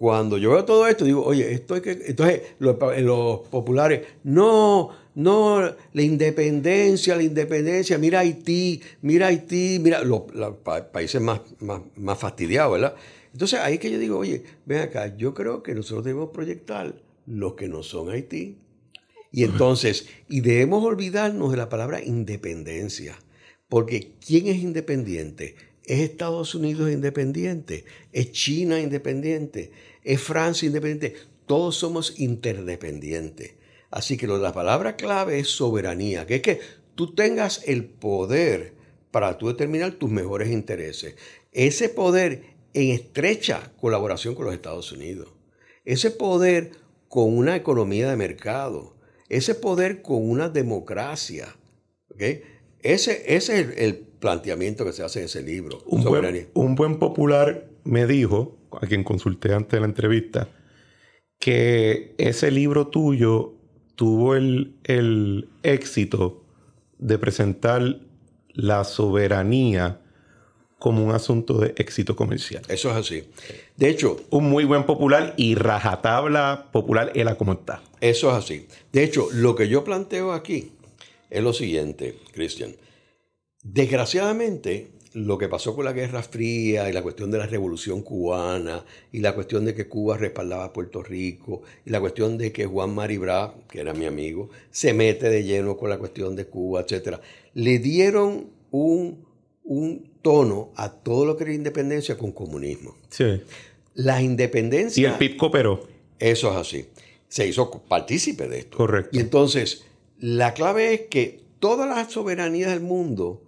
Cuando 0.00 0.38
yo 0.38 0.52
veo 0.52 0.64
todo 0.64 0.86
esto, 0.86 1.04
digo, 1.04 1.22
oye, 1.22 1.52
esto 1.52 1.74
hay 1.74 1.82
que. 1.82 1.90
Entonces, 1.90 2.40
los, 2.58 2.78
los 3.02 3.40
populares, 3.48 4.06
no, 4.24 4.88
no, 5.14 5.60
la 5.92 6.02
independencia, 6.02 7.14
la 7.14 7.22
independencia, 7.22 7.98
mira 7.98 8.20
Haití, 8.20 8.80
mira 9.02 9.26
Haití, 9.26 9.78
mira 9.78 10.02
los, 10.02 10.22
países 10.90 11.20
más, 11.20 11.42
más, 11.60 12.18
fastidiados, 12.18 12.72
¿verdad? 12.72 12.94
Entonces, 13.34 13.60
ahí 13.60 13.76
que 13.76 13.90
yo 13.90 13.98
digo, 13.98 14.16
oye, 14.16 14.42
ven 14.64 14.78
acá, 14.78 15.14
yo 15.18 15.34
creo 15.34 15.62
que 15.62 15.74
nosotros 15.74 16.02
debemos 16.02 16.30
proyectar 16.30 16.94
los 17.26 17.52
que 17.52 17.68
no 17.68 17.82
son 17.82 18.08
Haití. 18.08 18.56
Y 19.32 19.44
entonces, 19.44 20.06
y 20.30 20.40
debemos 20.40 20.82
olvidarnos 20.82 21.50
de 21.50 21.58
la 21.58 21.68
palabra 21.68 22.02
independencia, 22.02 23.18
porque 23.68 24.12
¿quién 24.26 24.46
es 24.46 24.62
independiente? 24.62 25.56
¿Es 25.84 26.00
Estados 26.00 26.54
Unidos 26.54 26.90
independiente? 26.90 27.84
¿Es 28.12 28.32
China 28.32 28.80
independiente? 28.80 29.72
Es 30.02 30.20
Francia 30.20 30.66
independiente, 30.66 31.16
todos 31.46 31.76
somos 31.76 32.18
interdependientes. 32.20 33.54
Así 33.90 34.16
que 34.16 34.26
la 34.26 34.52
palabra 34.52 34.96
clave 34.96 35.40
es 35.40 35.48
soberanía, 35.48 36.26
que 36.26 36.36
es 36.36 36.42
que 36.42 36.60
tú 36.94 37.14
tengas 37.14 37.62
el 37.66 37.84
poder 37.84 38.74
para 39.10 39.36
tú 39.36 39.48
determinar 39.48 39.92
tus 39.92 40.10
mejores 40.10 40.50
intereses. 40.50 41.16
Ese 41.52 41.88
poder 41.88 42.44
en 42.72 42.90
estrecha 42.90 43.72
colaboración 43.80 44.34
con 44.34 44.44
los 44.44 44.54
Estados 44.54 44.92
Unidos. 44.92 45.28
Ese 45.84 46.12
poder 46.12 46.72
con 47.08 47.36
una 47.36 47.56
economía 47.56 48.08
de 48.08 48.16
mercado. 48.16 48.94
Ese 49.28 49.56
poder 49.56 50.02
con 50.02 50.28
una 50.28 50.48
democracia. 50.48 51.56
Ese, 52.82 53.34
es 53.34 53.48
el, 53.48 54.06
planteamiento 54.20 54.84
que 54.84 54.92
se 54.92 55.02
hace 55.02 55.20
en 55.20 55.24
ese 55.24 55.42
libro. 55.42 55.82
Un 55.86 56.04
un 56.52 56.74
buen 56.74 56.98
popular 56.98 57.69
me 57.84 58.06
dijo 58.06 58.58
a 58.80 58.86
quien 58.86 59.04
consulté 59.04 59.52
antes 59.52 59.72
de 59.72 59.80
la 59.80 59.86
entrevista, 59.86 60.48
que 61.38 62.14
ese 62.18 62.50
libro 62.50 62.88
tuyo 62.88 63.54
tuvo 63.96 64.34
el, 64.36 64.76
el 64.84 65.48
éxito 65.62 66.44
de 66.98 67.18
presentar 67.18 68.00
la 68.52 68.84
soberanía 68.84 70.00
como 70.78 71.04
un 71.04 71.12
asunto 71.12 71.58
de 71.58 71.74
éxito 71.76 72.16
comercial. 72.16 72.62
Eso 72.68 72.90
es 72.90 72.96
así. 72.96 73.24
De 73.76 73.88
hecho... 73.90 74.16
Un 74.30 74.48
muy 74.48 74.64
buen 74.64 74.84
popular 74.84 75.34
y 75.36 75.54
rajatabla 75.54 76.68
popular 76.72 77.12
era 77.14 77.36
como 77.36 77.52
está. 77.52 77.82
Eso 78.00 78.30
es 78.30 78.36
así. 78.36 78.66
De 78.92 79.04
hecho, 79.04 79.28
lo 79.32 79.54
que 79.54 79.68
yo 79.68 79.84
planteo 79.84 80.32
aquí 80.32 80.72
es 81.28 81.42
lo 81.42 81.52
siguiente, 81.52 82.16
Cristian. 82.32 82.74
Desgraciadamente, 83.62 84.90
lo 85.12 85.38
que 85.38 85.48
pasó 85.48 85.74
con 85.74 85.84
la 85.84 85.92
Guerra 85.92 86.22
Fría 86.22 86.88
y 86.88 86.92
la 86.92 87.02
cuestión 87.02 87.30
de 87.30 87.38
la 87.38 87.46
Revolución 87.46 88.02
Cubana 88.02 88.84
y 89.10 89.18
la 89.18 89.34
cuestión 89.34 89.64
de 89.64 89.74
que 89.74 89.88
Cuba 89.88 90.16
respaldaba 90.16 90.64
a 90.64 90.72
Puerto 90.72 91.02
Rico 91.02 91.62
y 91.84 91.90
la 91.90 92.00
cuestión 92.00 92.38
de 92.38 92.52
que 92.52 92.66
Juan 92.66 92.94
Maribra, 92.94 93.54
que 93.68 93.80
era 93.80 93.92
mi 93.92 94.06
amigo, 94.06 94.50
se 94.70 94.92
mete 94.92 95.28
de 95.28 95.42
lleno 95.42 95.76
con 95.76 95.90
la 95.90 95.98
cuestión 95.98 96.36
de 96.36 96.46
Cuba, 96.46 96.84
etc. 96.86 97.16
Le 97.54 97.78
dieron 97.80 98.50
un, 98.70 99.26
un 99.64 100.10
tono 100.22 100.70
a 100.76 100.92
todo 100.92 101.26
lo 101.26 101.36
que 101.36 101.44
era 101.44 101.54
independencia 101.54 102.16
con 102.16 102.30
comunismo. 102.30 102.96
Sí. 103.08 103.42
La 103.94 104.22
independencia... 104.22 105.00
Y 105.00 105.04
el 105.06 105.18
PIB 105.18 105.36
cooperó. 105.36 105.88
Eso 106.20 106.50
es 106.50 106.56
así. 106.56 106.86
Se 107.28 107.46
hizo 107.46 107.70
partícipe 107.70 108.48
de 108.48 108.60
esto. 108.60 108.76
Correcto. 108.76 109.10
Y 109.16 109.20
entonces, 109.20 109.84
la 110.18 110.54
clave 110.54 110.94
es 110.94 111.00
que 111.10 111.40
todas 111.58 111.88
las 111.88 112.12
soberanías 112.12 112.70
del 112.70 112.80
mundo 112.80 113.42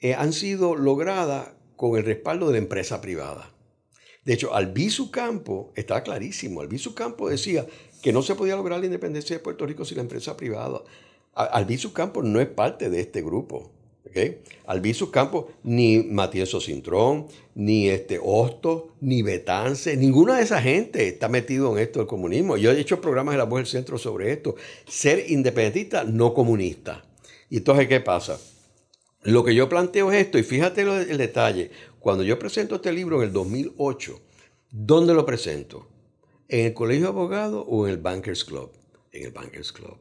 eh, 0.00 0.14
han 0.14 0.32
sido 0.32 0.76
logradas 0.76 1.50
con 1.76 1.96
el 1.96 2.04
respaldo 2.04 2.46
de 2.46 2.52
la 2.52 2.58
empresa 2.58 3.00
privada. 3.00 3.50
De 4.24 4.34
hecho, 4.34 4.54
Albizu 4.54 5.10
Campo 5.10 5.72
estaba 5.76 6.02
clarísimo. 6.02 6.60
Albizu 6.60 6.94
Campo 6.94 7.28
decía 7.28 7.64
que 8.02 8.12
no 8.12 8.22
se 8.22 8.34
podía 8.34 8.56
lograr 8.56 8.80
la 8.80 8.86
independencia 8.86 9.36
de 9.36 9.42
Puerto 9.42 9.66
Rico 9.66 9.84
sin 9.84 9.98
la 9.98 10.02
empresa 10.02 10.36
privada. 10.36 10.82
Albizu 11.34 11.92
Campo 11.92 12.22
no 12.22 12.40
es 12.40 12.48
parte 12.48 12.90
de 12.90 13.00
este 13.00 13.22
grupo. 13.22 13.70
¿okay? 14.04 14.40
Albizu 14.66 15.10
Campo, 15.10 15.52
ni 15.62 15.98
Matías 15.98 16.50
Cintrón, 16.60 17.26
ni 17.54 17.88
este 17.88 18.18
Hosto, 18.20 18.94
ni 19.00 19.22
Betance, 19.22 19.96
ninguna 19.96 20.38
de 20.38 20.42
esa 20.42 20.60
gente 20.60 21.06
está 21.06 21.28
metido 21.28 21.72
en 21.72 21.82
esto 21.84 22.00
del 22.00 22.08
comunismo. 22.08 22.56
Yo 22.56 22.72
he 22.72 22.80
hecho 22.80 23.00
programas 23.00 23.34
de 23.34 23.38
la 23.38 23.44
voz 23.44 23.60
del 23.60 23.66
centro 23.66 23.96
sobre 23.96 24.32
esto. 24.32 24.56
Ser 24.88 25.30
independentista, 25.30 26.02
no 26.02 26.34
comunista. 26.34 27.04
Y 27.48 27.58
entonces, 27.58 27.86
¿qué 27.86 28.00
pasa? 28.00 28.40
Lo 29.26 29.42
que 29.42 29.56
yo 29.56 29.68
planteo 29.68 30.12
es 30.12 30.24
esto, 30.24 30.38
y 30.38 30.44
fíjate 30.44 30.82
el 30.82 31.18
detalle. 31.18 31.72
Cuando 31.98 32.22
yo 32.22 32.38
presento 32.38 32.76
este 32.76 32.92
libro 32.92 33.16
en 33.16 33.28
el 33.28 33.32
2008, 33.32 34.20
¿dónde 34.70 35.14
lo 35.14 35.26
presento? 35.26 35.88
¿En 36.48 36.66
el 36.66 36.74
Colegio 36.74 37.06
de 37.06 37.08
Abogados 37.08 37.64
o 37.66 37.88
en 37.88 37.94
el 37.94 37.98
Bankers 37.98 38.44
Club? 38.44 38.70
En 39.10 39.24
el 39.24 39.32
Bankers 39.32 39.72
Club 39.72 39.96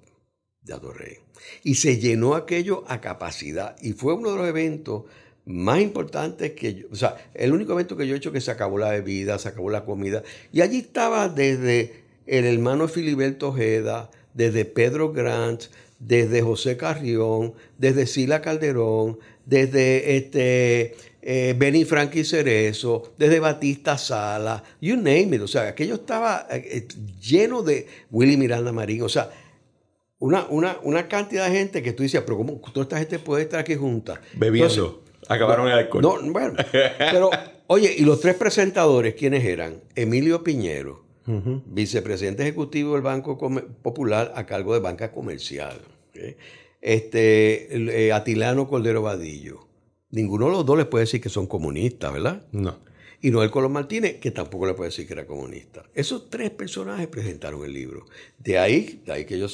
de 0.62 0.74
Adorrey. 0.74 1.18
Y 1.64 1.74
se 1.76 1.98
llenó 1.98 2.36
aquello 2.36 2.84
a 2.88 3.02
capacidad. 3.02 3.76
Y 3.82 3.94
fue 3.94 4.14
uno 4.14 4.32
de 4.32 4.38
los 4.38 4.48
eventos 4.48 5.06
más 5.46 5.80
importantes 5.80 6.52
que 6.52 6.76
yo, 6.76 6.88
o 6.92 6.96
sea, 6.96 7.18
el 7.34 7.52
único 7.52 7.74
evento 7.74 7.98
que 7.98 8.08
yo 8.08 8.14
he 8.14 8.18
hecho 8.18 8.32
que 8.32 8.42
se 8.42 8.52
acabó 8.52 8.78
la 8.78 8.92
bebida, 8.92 9.40
se 9.40 9.50
acabó 9.50 9.72
la 9.72 9.86
comida. 9.86 10.22
Y 10.52 10.62
allí 10.62 10.78
estaba 10.78 11.30
desde 11.30 12.04
el 12.28 12.46
hermano 12.46 12.88
Filiberto 12.88 13.50
Ojeda, 13.50 14.12
desde 14.36 14.66
Pedro 14.66 15.14
Grant, 15.14 15.64
desde 16.00 16.42
José 16.42 16.78
Carrión, 16.78 17.54
desde 17.78 18.08
Sila 18.08 18.42
Calderón, 18.42 19.20
desde 19.46 20.18
este, 20.18 20.96
eh, 21.22 21.56
Benny 21.58 21.86
Frankie 21.86 22.24
Cerezo, 22.24 23.14
desde 23.18 23.40
Batista 23.40 23.98
Sala, 23.98 24.64
you 24.82 24.96
name 24.96 25.36
it. 25.36 25.42
O 25.42 25.48
sea, 25.48 25.70
aquello 25.70 25.96
estaba 25.96 26.48
eh, 26.52 26.64
eh, 26.72 26.88
lleno 27.20 27.62
de 27.64 27.88
Willy 28.12 28.38
Miranda 28.38 28.72
Marín. 28.72 29.02
O 29.04 29.10
sea, 29.10 29.32
una, 30.20 30.46
una, 30.50 30.78
una, 30.84 31.08
cantidad 31.08 31.50
de 31.50 31.58
gente 31.58 31.82
que 31.82 31.94
tú 31.94 32.04
dices, 32.04 32.22
pero 32.22 32.38
¿cómo 32.38 32.62
toda 32.74 32.84
esta 32.84 33.00
gente 33.00 33.20
puede 33.20 33.44
estar 33.44 33.60
aquí 33.60 33.76
junta? 33.76 34.22
Bebiendo. 34.34 35.04
Acabaron 35.28 35.68
el 35.68 35.74
alcohol. 35.74 36.02
No, 36.04 36.32
bueno. 36.32 36.54
Pero, 36.72 37.32
oye, 37.68 37.94
¿y 37.98 38.06
los 38.06 38.20
tres 38.20 38.36
presentadores 38.36 39.16
quiénes 39.16 39.44
eran? 39.44 39.82
Emilio 39.96 40.44
Piñero, 40.44 41.05
vicepresidente 41.26 42.44
ejecutivo 42.44 42.94
del 42.94 43.02
Banco 43.02 43.38
Popular 43.82 44.34
a 44.36 44.46
cargo 44.46 44.74
de 44.74 44.80
banca 44.80 45.12
comercial. 45.12 45.80
Este, 46.82 48.06
eh, 48.06 48.12
Atilano 48.12 48.68
Cordero 48.68 49.02
Vadillo. 49.02 49.68
Ninguno 50.12 50.46
de 50.46 50.52
los 50.52 50.66
dos 50.66 50.78
les 50.78 50.88
puede 50.88 51.06
decir 51.06 51.20
que 51.20 51.30
son 51.30 51.48
comunistas, 51.48 52.14
¿verdad? 52.14 52.46
No. 52.52 52.80
Y 53.22 53.32
Noel 53.32 53.50
Colón 53.50 53.72
Martínez, 53.72 54.20
que 54.20 54.32
tampoco 54.32 54.68
le 54.68 54.76
puede 54.76 54.92
decir 54.92 55.08
que 55.08 55.14
era 55.14 55.26
comunista. 55.26 55.84
Esos 55.96 56.30
tres 56.30 56.52
personajes 56.52 57.08
presentaron 57.08 57.66
el 57.66 57.74
libro. 57.74 58.06
De 58.38 58.60
ahí, 58.60 59.02
de 59.06 59.12
ahí 59.12 59.26
que 59.26 59.40
yo 59.40 59.48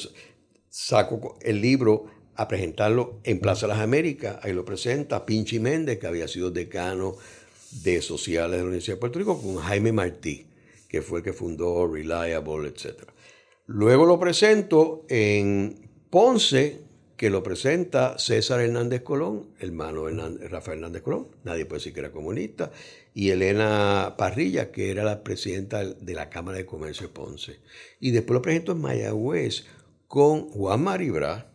saco 0.68 1.38
el 1.40 1.60
libro 1.60 2.06
a 2.34 2.48
presentarlo 2.48 3.20
en 3.24 3.40
Plaza 3.40 3.66
de 3.66 3.72
las 3.72 3.82
Américas. 3.82 4.38
Ahí 4.42 4.52
lo 4.52 4.64
presenta 4.64 5.24
Pinchi 5.24 5.58
Méndez, 5.58 5.98
que 5.98 6.06
había 6.06 6.28
sido 6.28 6.50
decano 6.50 7.16
de 7.82 8.02
sociales 8.02 8.52
de 8.52 8.58
la 8.58 8.64
Universidad 8.64 8.96
de 8.96 9.00
Puerto 9.00 9.18
Rico, 9.18 9.40
con 9.40 9.56
Jaime 9.56 9.92
Martí, 9.92 10.46
que 10.92 11.00
fue 11.00 11.20
el 11.20 11.24
que 11.24 11.32
fundó 11.32 11.88
Reliable, 11.88 12.68
etc. 12.68 13.04
Luego 13.64 14.04
lo 14.04 14.20
presento 14.20 15.06
en 15.08 15.90
Ponce, 16.10 16.82
que 17.16 17.30
lo 17.30 17.42
presenta 17.42 18.18
César 18.18 18.60
Hernández 18.60 19.00
Colón, 19.00 19.54
hermano 19.58 20.04
de 20.04 20.48
Rafael 20.48 20.78
Hernández 20.80 21.00
Colón, 21.00 21.28
nadie 21.44 21.64
puede 21.64 21.78
decir 21.78 21.94
que 21.94 22.00
era 22.00 22.12
comunista, 22.12 22.72
y 23.14 23.30
Elena 23.30 24.16
Parrilla, 24.18 24.70
que 24.70 24.90
era 24.90 25.02
la 25.02 25.24
presidenta 25.24 25.82
de 25.82 26.14
la 26.14 26.28
Cámara 26.28 26.58
de 26.58 26.66
Comercio 26.66 27.06
de 27.06 27.14
Ponce. 27.14 27.60
Y 27.98 28.10
después 28.10 28.34
lo 28.34 28.42
presento 28.42 28.72
en 28.72 28.82
Mayagüez 28.82 29.64
con 30.06 30.50
Juan 30.50 30.84
Maribra 30.84 31.54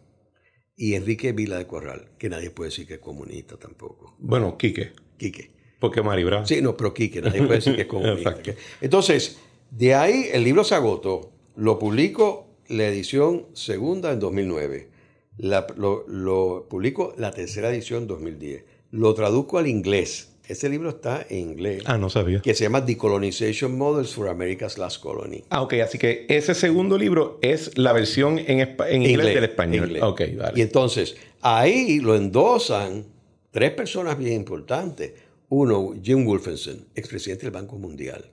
y 0.75 0.95
Enrique 0.95 1.31
Vila 1.31 1.59
de 1.59 1.67
Corral, 1.67 2.09
que 2.17 2.29
nadie 2.29 2.49
puede 2.49 2.71
decir 2.71 2.88
que 2.88 2.95
es 2.95 2.99
comunista 2.99 3.57
tampoco. 3.57 4.15
Bueno, 4.17 4.57
Quique. 4.57 4.93
Quique. 5.19 5.57
Porque 5.80 6.01
Maribra. 6.01 6.45
Sí, 6.45 6.61
no, 6.61 6.75
pero 6.75 6.93
Quique, 6.93 7.21
nadie 7.21 7.39
puede 7.43 7.55
decir 7.55 7.75
que 7.75 7.82
es 7.84 7.88
comunista. 7.88 8.38
Entonces, 8.82 9.38
de 9.71 9.93
ahí 9.95 10.30
el 10.32 10.43
libro 10.43 10.63
se 10.63 10.75
agotó. 10.75 11.32
Lo 11.55 11.78
publico 11.78 12.47
la 12.67 12.88
edición 12.88 13.45
segunda 13.53 14.11
en 14.11 14.19
2009. 14.19 14.89
lo, 15.38 16.05
lo 16.07 16.67
publico 16.69 17.13
la 17.17 17.32
tercera 17.32 17.69
edición 17.69 18.03
en 18.03 18.07
2010. 18.07 18.63
Lo 18.91 19.13
traduzco 19.13 19.57
al 19.57 19.67
inglés. 19.67 20.30
Ese 20.47 20.69
libro 20.69 20.89
está 20.89 21.25
en 21.30 21.39
inglés. 21.39 21.84
Ah, 21.86 21.97
no 21.97 22.09
sabía. 22.09 22.41
Que 22.41 22.53
se 22.53 22.63
llama 22.63 22.80
Decolonization 22.80 23.78
Models 23.78 24.13
for 24.13 24.30
America's 24.30 24.78
Last 24.78 25.01
Colony. 25.01 25.43
Ah, 25.49 25.61
ok. 25.61 25.73
Así 25.84 25.97
que 25.97 26.25
ese 26.30 26.55
segundo 26.55 26.97
libro 26.97 27.38
es 27.41 27.78
la 27.78 27.91
versión 27.91 28.39
en, 28.39 28.61
en 28.61 29.01
inglés, 29.03 29.36
del 29.36 29.43
español. 29.43 29.97
Ok, 30.01 30.21
vale. 30.38 30.53
Y 30.55 30.61
entonces, 30.61 31.17
ahí 31.41 31.99
lo 31.99 32.15
endosan 32.15 33.05
tres 33.51 33.71
personas 33.71 34.17
bien 34.17 34.34
importantes. 34.34 35.11
Uno, 35.50 35.93
Jim 36.02 36.26
Wolfenson, 36.26 36.88
expresidente 36.95 37.45
del 37.45 37.52
Banco 37.52 37.78
Mundial 37.78 38.32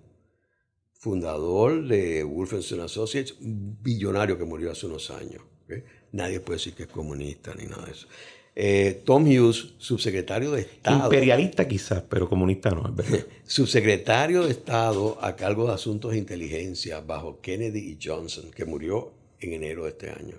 fundador 1.05 1.87
de 1.87 2.25
Wolfenson 2.25 2.81
Associates, 2.81 3.35
un 3.39 3.77
billonario 3.83 4.39
que 4.39 4.47
murió 4.47 4.73
hace 4.73 4.87
unos 4.87 5.11
años. 5.11 5.43
Nadie 6.13 6.41
puede 6.41 6.57
decir 6.57 6.73
que 6.73 6.85
es 6.85 6.89
comunista 6.89 7.55
ni 7.55 7.67
nada 7.67 7.85
de 7.85 7.93
eso. 7.93 8.07
Eh, 8.57 9.03
Tom 9.05 9.25
Hughes, 9.25 9.75
subsecretario 9.77 10.53
de 10.53 10.63
Estado. 10.63 11.05
Imperialista 11.05 11.69
quizás, 11.69 12.03
pero 12.09 12.27
comunista 12.27 12.71
no, 12.71 12.89
es 12.89 12.97
verdad. 12.97 13.27
subsecretario 13.47 14.45
de 14.45 14.53
Estado 14.53 15.19
a 15.21 15.37
cargo 15.37 15.67
de 15.67 15.75
asuntos 15.75 16.13
de 16.13 16.19
inteligencia 16.19 17.01
bajo 17.01 17.39
Kennedy 17.43 17.81
y 17.81 17.99
Johnson, 18.03 18.51
que 18.51 18.65
murió 18.65 19.13
en 19.41 19.53
enero 19.53 19.85
de 19.85 19.91
este 19.91 20.09
año. 20.09 20.39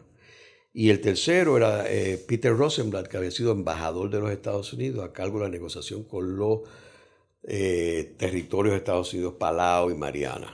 Y 0.77 0.89
el 0.89 0.99
tercero 0.99 1.55
era 1.55 1.89
eh, 1.89 2.17
Peter 2.17 2.53
Rosenblatt, 2.53 3.07
que 3.07 3.15
había 3.15 3.31
sido 3.31 3.53
embajador 3.53 4.09
de 4.09 4.19
los 4.19 4.29
Estados 4.29 4.73
Unidos 4.73 5.05
a 5.05 5.13
cargo 5.13 5.39
de 5.39 5.45
la 5.45 5.49
negociación 5.49 6.03
con 6.03 6.35
los 6.35 6.63
eh, 7.43 8.13
territorios 8.17 8.73
de 8.73 8.79
Estados 8.79 9.13
Unidos, 9.13 9.35
Palau 9.39 9.89
y 9.89 9.93
Mariana. 9.95 10.53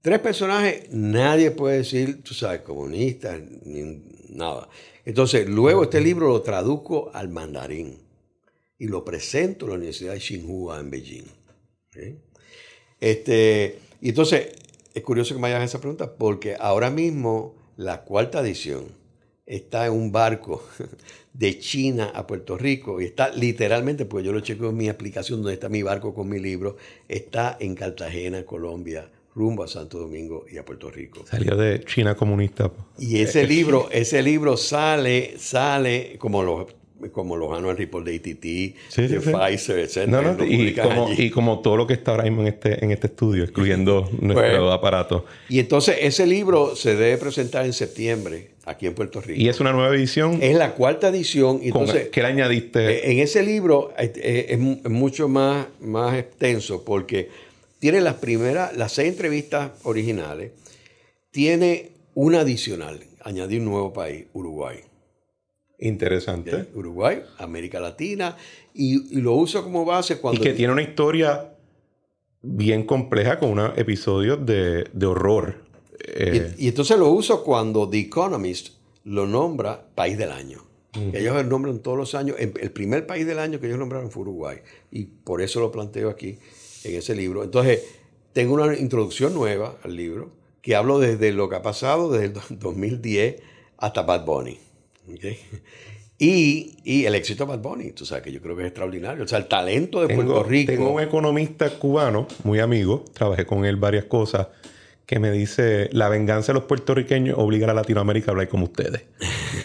Tres 0.00 0.18
personajes, 0.18 0.90
nadie 0.90 1.52
puede 1.52 1.78
decir, 1.78 2.24
tú 2.24 2.34
sabes, 2.34 2.62
comunista, 2.62 3.38
ni 3.38 4.02
nada. 4.30 4.68
Entonces, 5.04 5.48
luego 5.48 5.84
este 5.84 6.00
libro 6.00 6.26
lo 6.26 6.42
traduzco 6.42 7.12
al 7.14 7.28
mandarín 7.28 7.96
y 8.78 8.88
lo 8.88 9.04
presento 9.04 9.66
en 9.66 9.70
la 9.70 9.76
Universidad 9.76 10.14
de 10.14 10.18
Tsinghua 10.18 10.80
en 10.80 10.90
Beijing. 10.90 11.26
Este, 12.98 13.78
y 14.00 14.08
entonces, 14.08 14.48
es 14.92 15.02
curioso 15.04 15.36
que 15.36 15.40
me 15.40 15.46
hagas 15.46 15.70
esa 15.70 15.80
pregunta 15.80 16.16
porque 16.16 16.56
ahora 16.58 16.90
mismo 16.90 17.55
la 17.76 18.02
cuarta 18.02 18.40
edición 18.40 18.84
está 19.44 19.86
en 19.86 19.92
un 19.92 20.12
barco 20.12 20.66
de 21.32 21.58
China 21.58 22.10
a 22.14 22.26
Puerto 22.26 22.56
Rico 22.56 23.00
y 23.00 23.04
está 23.04 23.30
literalmente, 23.30 24.04
pues 24.04 24.24
yo 24.24 24.32
lo 24.32 24.40
checo 24.40 24.70
en 24.70 24.76
mi 24.76 24.88
aplicación 24.88 25.42
donde 25.42 25.54
está 25.54 25.68
mi 25.68 25.82
barco 25.82 26.14
con 26.14 26.28
mi 26.28 26.40
libro, 26.40 26.76
está 27.08 27.56
en 27.60 27.74
Cartagena, 27.74 28.44
Colombia, 28.44 29.10
rumbo 29.34 29.62
a 29.62 29.68
Santo 29.68 29.98
Domingo 29.98 30.46
y 30.50 30.56
a 30.56 30.64
Puerto 30.64 30.90
Rico. 30.90 31.24
Salió 31.26 31.56
de 31.56 31.84
China 31.84 32.14
comunista. 32.16 32.72
Y 32.98 33.20
ese 33.20 33.46
libro, 33.46 33.88
ese 33.92 34.22
libro 34.22 34.56
sale, 34.56 35.34
sale 35.38 36.16
como 36.18 36.42
los 36.42 36.72
como 37.12 37.36
los 37.36 37.56
annual 37.56 37.76
report 37.76 38.06
de 38.06 38.16
ATT, 38.16 39.08
de 39.08 39.20
Pfizer, 39.20 39.78
etc. 39.78 40.40
y, 41.18 41.30
como, 41.30 41.60
todo 41.60 41.76
lo 41.76 41.86
que 41.86 41.94
está 41.94 42.12
ahora 42.12 42.24
mismo 42.24 42.42
en 42.42 42.48
este, 42.48 42.84
en 42.84 42.90
este 42.90 43.08
estudio, 43.08 43.44
excluyendo 43.44 44.08
nuestro 44.20 44.64
pues, 44.64 44.74
aparato. 44.74 45.24
Y 45.48 45.58
entonces 45.58 45.96
ese 46.00 46.26
libro 46.26 46.74
se 46.76 46.96
debe 46.96 47.18
presentar 47.18 47.66
en 47.66 47.72
septiembre 47.72 48.56
aquí 48.66 48.86
en 48.86 48.94
Puerto 48.94 49.20
Rico. 49.20 49.40
¿Y 49.40 49.48
es 49.48 49.60
una 49.60 49.72
nueva 49.72 49.94
edición? 49.94 50.38
Es 50.42 50.56
la 50.56 50.74
cuarta 50.74 51.08
edición. 51.08 51.60
Entonces, 51.62 52.08
¿Qué 52.08 52.20
le 52.20 52.28
añadiste? 52.28 52.80
Eh, 52.80 53.12
en 53.12 53.18
ese 53.20 53.42
libro 53.42 53.94
eh, 53.98 54.12
eh, 54.16 54.46
es, 54.50 54.90
mucho 54.90 55.28
más, 55.28 55.66
más 55.80 56.18
extenso 56.18 56.84
porque 56.84 57.30
tiene 57.78 58.00
las 58.00 58.14
primeras, 58.14 58.76
las 58.76 58.92
seis 58.92 59.08
entrevistas 59.08 59.72
originales, 59.84 60.52
tiene 61.30 61.90
una 62.14 62.40
adicional, 62.40 63.00
añadí 63.22 63.58
un 63.58 63.66
nuevo 63.66 63.92
país, 63.92 64.24
Uruguay. 64.32 64.78
Interesante. 65.78 66.66
Uruguay, 66.74 67.22
América 67.38 67.80
Latina, 67.80 68.36
y, 68.72 69.20
lo 69.20 69.34
uso 69.34 69.62
como 69.62 69.84
base 69.84 70.18
cuando... 70.18 70.40
Y 70.40 70.44
que 70.44 70.52
tiene 70.52 70.72
una 70.72 70.82
historia 70.82 71.52
bien 72.42 72.84
compleja 72.84 73.38
con 73.38 73.50
unos 73.50 73.76
episodios 73.76 74.44
de, 74.46 74.84
de 74.92 75.06
horror. 75.06 75.64
Eh, 75.98 76.54
y, 76.58 76.68
entonces 76.68 76.98
lo 76.98 77.10
uso 77.10 77.42
cuando 77.42 77.88
The 77.88 77.98
Economist 77.98 78.70
lo 79.04 79.26
nombra 79.26 79.86
país 79.94 80.16
del 80.16 80.32
año. 80.32 80.62
Ellos 81.12 81.34
lo 81.34 81.42
nombran 81.42 81.80
todos 81.80 81.98
los 81.98 82.14
años. 82.14 82.36
El 82.38 82.70
primer 82.70 83.06
país 83.06 83.26
del 83.26 83.38
año 83.38 83.60
que 83.60 83.66
ellos 83.66 83.78
nombraron 83.78 84.10
fue 84.10 84.22
Uruguay. 84.22 84.58
Y 84.90 85.04
por 85.04 85.42
eso 85.42 85.60
lo 85.60 85.70
planteo 85.70 86.08
aquí 86.08 86.38
en 86.84 86.94
ese 86.94 87.14
libro. 87.14 87.44
Entonces, 87.44 87.84
tengo 88.32 88.54
una 88.54 88.74
introducción 88.74 89.34
nueva 89.34 89.76
al 89.82 89.94
libro 89.94 90.30
que 90.62 90.74
hablo 90.74 90.98
desde 90.98 91.32
lo 91.32 91.50
que 91.50 91.56
ha 91.56 91.62
pasado 91.62 92.10
desde 92.10 92.26
el 92.26 92.58
2010 92.58 93.42
hasta 93.76 94.02
Bad 94.02 94.24
Bunny. 94.24 94.58
Y, 96.18 97.04
el 97.04 97.14
éxito 97.14 97.44
de 97.44 97.50
Bad 97.50 97.62
Bunny, 97.62 97.92
tú 97.92 98.06
sabes 98.06 98.24
que 98.24 98.32
yo 98.32 98.40
creo 98.40 98.56
que 98.56 98.62
es 98.62 98.68
extraordinario. 98.68 99.24
O 99.24 99.28
sea, 99.28 99.38
el 99.38 99.46
talento 99.46 100.06
de 100.06 100.14
Puerto 100.14 100.42
Rico. 100.44 100.72
Tengo 100.72 100.90
un 100.90 101.02
economista 101.02 101.68
cubano, 101.78 102.26
muy 102.42 102.60
amigo, 102.60 103.04
trabajé 103.12 103.44
con 103.44 103.64
él 103.64 103.76
varias 103.76 104.06
cosas, 104.06 104.48
que 105.04 105.18
me 105.18 105.30
dice, 105.30 105.90
la 105.92 106.08
venganza 106.08 106.52
de 106.52 106.54
los 106.54 106.64
puertorriqueños 106.64 107.38
obliga 107.38 107.70
a 107.70 107.74
Latinoamérica 107.74 108.30
a 108.30 108.32
hablar 108.32 108.48
como 108.48 108.64
ustedes. 108.64 109.02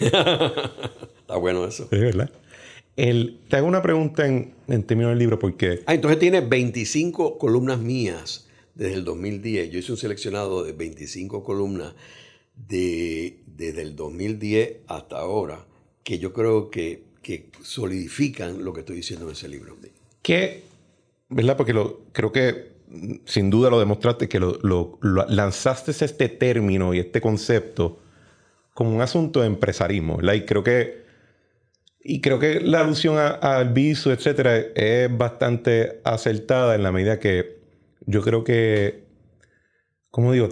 Está 0.00 1.36
bueno 1.36 1.64
eso. 1.66 1.88
Es 1.90 2.00
verdad. 2.00 2.30
El, 2.96 3.40
te 3.48 3.56
hago 3.56 3.66
una 3.66 3.80
pregunta 3.80 4.26
en, 4.26 4.52
en 4.68 4.82
términos 4.82 5.12
del 5.12 5.18
libro, 5.18 5.38
porque... 5.38 5.80
Ah, 5.86 5.94
entonces 5.94 6.18
tiene 6.20 6.42
25 6.42 7.38
columnas 7.38 7.78
mías 7.78 8.46
desde 8.74 8.94
el 8.94 9.04
2010. 9.04 9.70
Yo 9.70 9.78
hice 9.78 9.92
un 9.92 9.98
seleccionado 9.98 10.62
de 10.62 10.72
25 10.72 11.42
columnas 11.42 11.94
de, 12.54 13.41
desde 13.56 13.82
el 13.82 13.96
2010 13.96 14.78
hasta 14.86 15.18
ahora 15.18 15.66
que 16.04 16.18
yo 16.18 16.32
creo 16.32 16.70
que, 16.70 17.10
solidifican 17.62 18.64
lo 18.64 18.72
que 18.72 18.80
estoy 18.80 18.96
diciendo 18.96 19.26
en 19.26 19.32
ese 19.32 19.48
libro. 19.48 19.76
¿Qué? 20.22 20.64
¿Verdad? 21.28 21.56
Porque 21.56 21.72
lo, 21.72 22.00
creo 22.12 22.32
que 22.32 22.72
sin 23.24 23.50
duda 23.50 23.70
lo 23.70 23.78
demostraste, 23.78 24.28
que 24.28 24.40
lo, 24.40 24.98
lanzaste 25.00 25.92
este 25.92 26.28
término 26.28 26.92
y 26.94 26.98
este 26.98 27.20
concepto 27.20 28.00
como 28.74 28.94
un 28.94 29.00
asunto 29.00 29.40
de 29.40 29.46
empresarismo, 29.46 30.16
¿verdad? 30.16 30.34
Y 30.34 30.44
creo 30.44 30.64
que, 30.64 31.02
y 32.02 32.20
creo 32.20 32.38
que 32.38 32.60
la 32.60 32.80
alusión 32.80 33.16
al 33.18 33.72
viso, 33.72 34.12
etcétera, 34.12 34.58
es 34.58 35.16
bastante 35.16 36.00
acertada 36.04 36.74
en 36.74 36.82
la 36.82 36.92
medida 36.92 37.18
que 37.20 37.58
yo 38.06 38.22
creo 38.22 38.44
que 38.44 39.01
como 40.12 40.30
digo, 40.30 40.46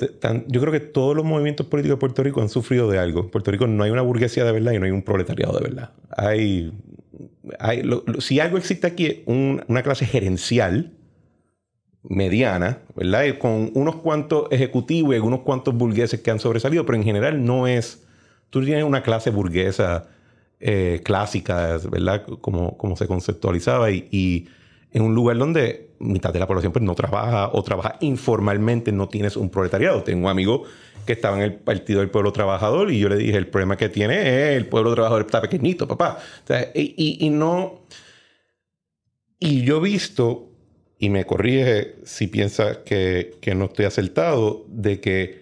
yo 0.48 0.60
creo 0.62 0.72
que 0.72 0.80
todos 0.80 1.14
los 1.14 1.22
movimientos 1.22 1.66
políticos 1.66 1.98
de 1.98 2.00
Puerto 2.00 2.22
Rico 2.22 2.40
han 2.40 2.48
sufrido 2.48 2.90
de 2.90 2.98
algo. 2.98 3.20
En 3.20 3.28
Puerto 3.28 3.50
Rico 3.50 3.66
no 3.66 3.84
hay 3.84 3.90
una 3.90 4.00
burguesía 4.00 4.42
de 4.46 4.52
verdad 4.52 4.72
y 4.72 4.78
no 4.78 4.86
hay 4.86 4.90
un 4.90 5.02
proletariado 5.02 5.52
de 5.58 5.64
verdad. 5.68 5.90
Hay, 6.16 6.72
hay 7.58 7.82
si 8.20 8.40
algo 8.40 8.56
existe 8.56 8.86
aquí 8.86 9.04
es 9.04 9.16
una 9.26 9.82
clase 9.82 10.06
gerencial 10.06 10.94
mediana, 12.02 12.78
¿verdad? 12.96 13.36
Con 13.36 13.70
unos 13.74 13.96
cuantos 13.96 14.50
ejecutivos 14.50 15.14
y 15.14 15.18
unos 15.18 15.40
cuantos 15.40 15.74
burgueses 15.74 16.20
que 16.20 16.30
han 16.30 16.38
sobresalido, 16.40 16.86
pero 16.86 16.96
en 16.96 17.04
general 17.04 17.44
no 17.44 17.66
es... 17.66 18.02
Tú 18.48 18.64
tienes 18.64 18.84
una 18.84 19.02
clase 19.02 19.28
burguesa 19.28 20.08
eh, 20.58 21.02
clásica, 21.04 21.78
¿verdad? 21.90 22.24
Como, 22.40 22.78
como 22.78 22.96
se 22.96 23.06
conceptualizaba 23.06 23.90
y 23.90 24.48
en 24.92 25.02
un 25.02 25.14
lugar 25.14 25.38
donde 25.38 25.90
mitad 26.00 26.32
de 26.32 26.38
la 26.38 26.46
población 26.46 26.72
pues, 26.72 26.84
no 26.84 26.94
trabaja 26.94 27.50
o 27.52 27.62
trabaja 27.62 27.96
informalmente, 28.00 28.92
no 28.92 29.08
tienes 29.08 29.36
un 29.36 29.50
proletariado. 29.50 30.02
Tengo 30.02 30.24
un 30.24 30.30
amigo 30.30 30.64
que 31.06 31.12
estaba 31.12 31.36
en 31.36 31.42
el 31.42 31.54
Partido 31.54 32.00
del 32.00 32.10
Pueblo 32.10 32.32
Trabajador 32.32 32.90
y 32.90 32.98
yo 32.98 33.08
le 33.08 33.16
dije, 33.16 33.36
el 33.36 33.46
problema 33.46 33.76
que 33.76 33.88
tiene 33.88 34.20
es 34.20 34.56
el 34.56 34.66
pueblo 34.66 34.92
trabajador 34.92 35.24
está 35.24 35.40
pequeñito, 35.40 35.86
papá. 35.86 36.18
y, 36.74 37.28
no... 37.30 37.86
Y 39.38 39.62
yo 39.62 39.78
he 39.78 39.80
visto, 39.80 40.50
y 40.98 41.08
me 41.08 41.24
corrige 41.24 41.96
si 42.04 42.26
piensa 42.26 42.84
que, 42.84 43.38
que 43.40 43.54
no 43.54 43.66
estoy 43.66 43.86
acertado, 43.86 44.66
de 44.68 45.00
que 45.00 45.40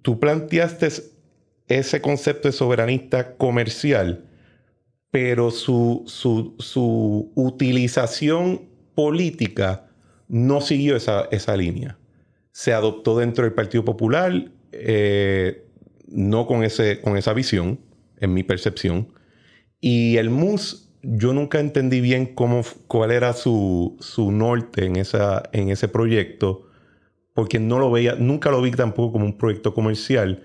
tú 0.00 0.18
planteaste 0.18 0.88
ese 1.68 2.00
concepto 2.00 2.48
de 2.48 2.52
soberanista 2.52 3.36
comercial 3.36 4.29
pero 5.10 5.50
su, 5.50 6.04
su, 6.06 7.32
utilización 7.34 8.62
política 8.94 9.88
no 10.28 10.60
siguió 10.60 10.96
esa, 10.96 11.24
esa, 11.32 11.56
línea. 11.56 11.98
Se 12.52 12.72
adoptó 12.72 13.18
dentro 13.18 13.44
del 13.44 13.52
Partido 13.52 13.84
Popular, 13.84 14.50
eh, 14.72 15.64
no 16.06 16.46
con, 16.46 16.62
ese, 16.62 17.00
con 17.00 17.16
esa 17.16 17.32
visión, 17.32 17.80
en 18.18 18.34
mi 18.34 18.44
percepción. 18.44 19.08
Y 19.80 20.16
el 20.18 20.30
MUS, 20.30 20.92
yo 21.02 21.32
nunca 21.32 21.58
entendí 21.58 22.00
bien 22.00 22.34
cómo, 22.34 22.62
cuál 22.86 23.10
era 23.10 23.32
su, 23.32 23.96
su 24.00 24.30
norte 24.30 24.84
en, 24.84 24.96
esa, 24.96 25.42
en 25.52 25.70
ese 25.70 25.88
proyecto, 25.88 26.68
porque 27.34 27.58
no 27.58 27.78
lo 27.78 27.90
veía, 27.90 28.14
nunca 28.14 28.50
lo 28.50 28.60
vi 28.60 28.70
tampoco 28.70 29.12
como 29.14 29.24
un 29.24 29.38
proyecto 29.38 29.74
comercial. 29.74 30.44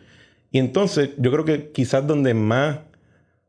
Y 0.51 0.59
entonces 0.59 1.11
yo 1.17 1.31
creo 1.31 1.45
que 1.45 1.71
quizás 1.71 2.07
donde 2.07 2.33
más 2.33 2.79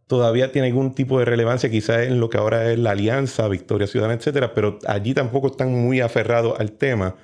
todavía 0.07 0.53
tiene 0.53 0.69
algún 0.69 0.95
tipo 0.95 1.19
de 1.19 1.25
relevancia, 1.25 1.71
quizás 1.71 2.07
en 2.07 2.21
lo 2.21 2.31
que 2.31 2.39
ahora 2.39 2.73
es 2.73 2.79
la 2.79 2.93
alianza, 2.93 3.49
Victoria 3.49 3.87
Ciudadana, 3.87 4.15
etcétera, 4.15 4.55
pero 4.55 4.79
allí 4.87 5.15
tampoco 5.15 5.49
están 5.49 5.73
muy 5.73 6.01
aferrados 6.01 6.59
al 6.59 6.73
tema. 6.73 7.17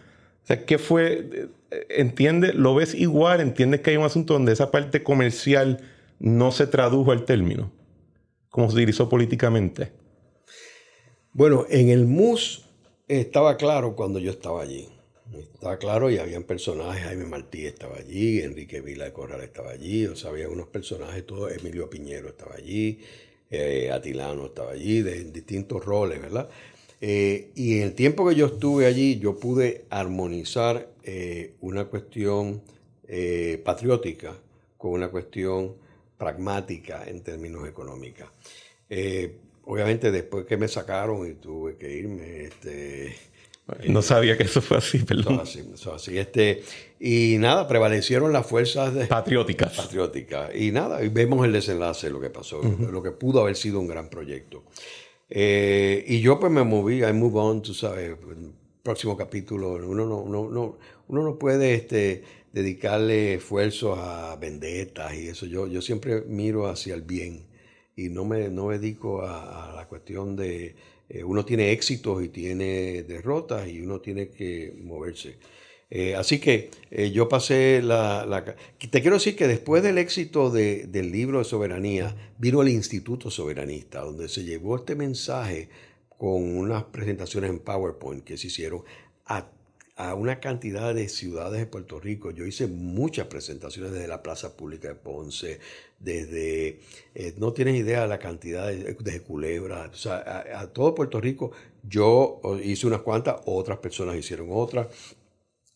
O 0.43 0.47
sea, 0.47 0.65
¿qué 0.65 0.79
fue? 0.79 1.49
¿Entiendes? 1.89 2.55
¿Lo 2.55 2.75
ves 2.75 2.95
igual? 2.95 3.41
¿Entiendes 3.41 3.81
que 3.81 3.91
hay 3.91 3.97
un 3.97 4.05
asunto 4.05 4.35
donde 4.35 4.53
esa 4.53 4.71
parte 4.71 5.03
comercial 5.03 5.81
no 6.19 6.51
se 6.51 6.67
tradujo 6.67 7.13
al 7.13 7.25
término? 7.25 7.71
¿Cómo 8.51 8.69
se 8.69 8.77
utilizó 8.77 9.09
políticamente? 9.09 9.93
Bueno, 11.33 11.65
en 11.71 11.89
el 11.89 12.07
MUS 12.07 12.69
estaba 13.09 13.57
claro 13.57 13.95
cuando 13.97 14.19
yo 14.19 14.31
estaba 14.33 14.63
allí. 14.63 14.92
Estaba 15.39 15.79
claro 15.79 16.11
y 16.11 16.19
habían 16.19 16.45
personajes, 16.45 17.05
Jaime 17.05 17.25
Martí 17.25 17.67
estaba 17.67 17.97
allí, 17.97 18.41
Enrique 18.41 18.81
Vila 18.81 19.05
de 19.05 19.13
Corral 19.13 19.41
estaba 19.41 19.71
allí, 19.71 20.07
o 20.07 20.17
sea, 20.17 20.31
había 20.31 20.49
unos 20.49 20.69
personajes, 20.69 21.25
todo, 21.27 21.49
Emilio 21.49 21.89
Piñero 21.89 22.29
estaba 22.29 22.57
allí, 22.57 23.01
eh, 23.51 23.91
Atilano 23.91 24.47
estaba 24.47 24.73
allí, 24.73 25.03
de, 25.03 25.25
distintos 25.25 25.85
roles, 25.85 26.21
¿verdad? 26.21 26.49
Eh, 27.01 27.51
y 27.55 27.79
en 27.79 27.83
el 27.85 27.95
tiempo 27.95 28.29
que 28.29 28.35
yo 28.35 28.47
estuve 28.47 28.87
allí, 28.87 29.19
yo 29.19 29.39
pude 29.39 29.87
armonizar 29.91 30.89
eh, 31.03 31.55
una 31.61 31.87
cuestión 31.87 32.63
patriótica 33.63 34.35
con 34.79 34.93
una 34.93 35.11
cuestión 35.11 35.75
pragmática 36.17 37.05
en 37.07 37.21
términos 37.23 37.69
económicos. 37.69 38.27
obviamente 39.65 40.11
después 40.11 40.47
que 40.47 40.57
me 40.57 40.67
sacaron 40.67 41.31
y 41.31 41.35
tuve 41.35 41.77
que 41.77 41.95
irme, 41.95 42.45
este, 42.45 43.15
no 43.89 44.03
sabía 44.03 44.37
que 44.37 44.45
eso 44.45 44.61
fue 44.61 44.79
así, 44.79 44.99
perdón. 44.99 45.41
así, 45.41 45.63
así. 45.95 46.19
Este, 46.19 46.63
y 46.99 47.37
nada, 47.39 47.67
prevalecieron 47.67 48.33
las 48.33 48.47
fuerzas 48.47 48.93
patrióticas. 49.09 49.77
Patrióticas. 49.77 50.55
Y 50.55 50.73
nada, 50.73 51.03
y 51.05 51.09
vemos 51.09 51.45
el 51.45 51.53
desenlace 51.53 52.09
de 52.09 52.13
lo 52.13 52.21
que 52.21 52.31
pasó, 52.31 52.61
lo 52.63 53.03
que 53.03 53.13
pudo 53.13 53.41
haber 53.41 53.57
sido 53.57 53.81
un 53.81 53.87
gran 53.87 54.09
proyecto. 54.09 54.65
Eh, 55.29 56.05
y 56.07 56.21
yo 56.21 56.39
pues 56.39 56.53
me 56.53 56.63
moví, 56.63 57.03
I 57.03 57.13
move 57.13 57.39
on, 57.39 57.63
tú 57.63 57.73
sabes, 57.73 58.17
próximo 58.83 59.17
capítulo, 59.17 59.75
uno 59.75 60.05
no, 60.05 60.25
no, 60.27 60.51
no, 60.51 60.79
uno 61.09 61.23
no 61.23 61.39
puede 61.39 61.75
este, 61.75 62.23
dedicarle 62.53 63.35
esfuerzos 63.35 63.99
a 63.99 64.37
vendetas 64.37 65.15
y 65.15 65.29
eso. 65.29 65.47
Yo, 65.47 65.69
yo 65.69 65.81
siempre 65.81 66.23
miro 66.23 66.67
hacia 66.67 66.95
el 66.95 67.03
bien 67.03 67.47
y 67.97 68.09
no 68.09 68.25
me, 68.25 68.49
no 68.49 68.67
me 68.67 68.79
dedico 68.79 69.23
a 69.23 69.73
la 69.75 69.89
cuestión 69.89 70.37
de 70.37 70.75
eh, 71.13 71.23
uno 71.23 71.45
tiene 71.45 71.73
éxitos 71.73 72.25
y 72.25 72.29
tiene 72.31 73.03
derrotas 73.03 73.69
y 73.69 73.83
uno 73.83 74.01
tiene 74.01 74.31
que 74.31 74.75
moverse. 74.83 75.37
Eh, 75.91 76.15
así 76.15 76.41
que 76.41 76.71
eh, 76.91 77.11
yo 77.11 77.29
pasé 77.29 77.83
la, 77.83 78.57
Te 78.79 79.03
quiero 79.03 79.17
decir 79.17 79.37
que 79.37 79.47
después 79.47 79.83
del 79.83 79.99
éxito 79.99 80.49
del 80.51 81.13
libro 81.13 81.39
de 81.39 81.45
soberanía, 81.45 82.33
vino 82.39 82.63
el 82.63 82.69
Instituto 82.69 83.31
Soberanista, 83.31 84.01
donde 84.01 84.31
se 84.31 84.43
llevó 84.43 84.77
este 84.77 84.95
mensaje 84.95 85.69
con 86.09 86.57
unas 86.57 86.85
presentaciones 86.85 87.51
en 87.51 87.59
PowerPoint 87.59 88.25
que 88.25 88.39
se 88.39 88.47
hicieron 88.47 88.83
a 89.27 89.51
a 89.97 90.15
una 90.15 90.41
cantidad 90.41 90.95
de 90.95 91.09
ciudades 91.09 91.61
de 91.61 91.67
Puerto 91.67 92.01
Rico. 92.01 92.31
Yo 92.31 92.47
hice 92.47 92.67
muchas 92.67 93.27
presentaciones 93.27 93.93
desde 93.93 94.09
la 94.09 94.23
Plaza 94.23 94.57
Pública 94.57 94.89
de 94.89 94.95
Ponce, 94.95 95.61
desde, 96.03 96.81
eh, 97.15 97.35
no 97.39 97.53
tienes 97.53 97.77
idea 97.77 98.03
de 98.03 98.09
la 98.09 98.19
cantidad 98.19 98.67
de, 98.69 98.95
de 98.95 99.21
Culebra, 99.21 99.91
o 99.93 99.97
sea, 99.97 100.45
a, 100.55 100.67
todo 100.69 100.95
Puerto 100.95 101.21
Rico. 101.21 101.53
Yo 101.83 102.41
hice 102.63 102.87
unas 102.87 103.03
cuantas, 103.03 103.37
otras 103.47 103.79
personas 103.79 104.17
hicieron 104.17 104.49
otras. 104.51 104.89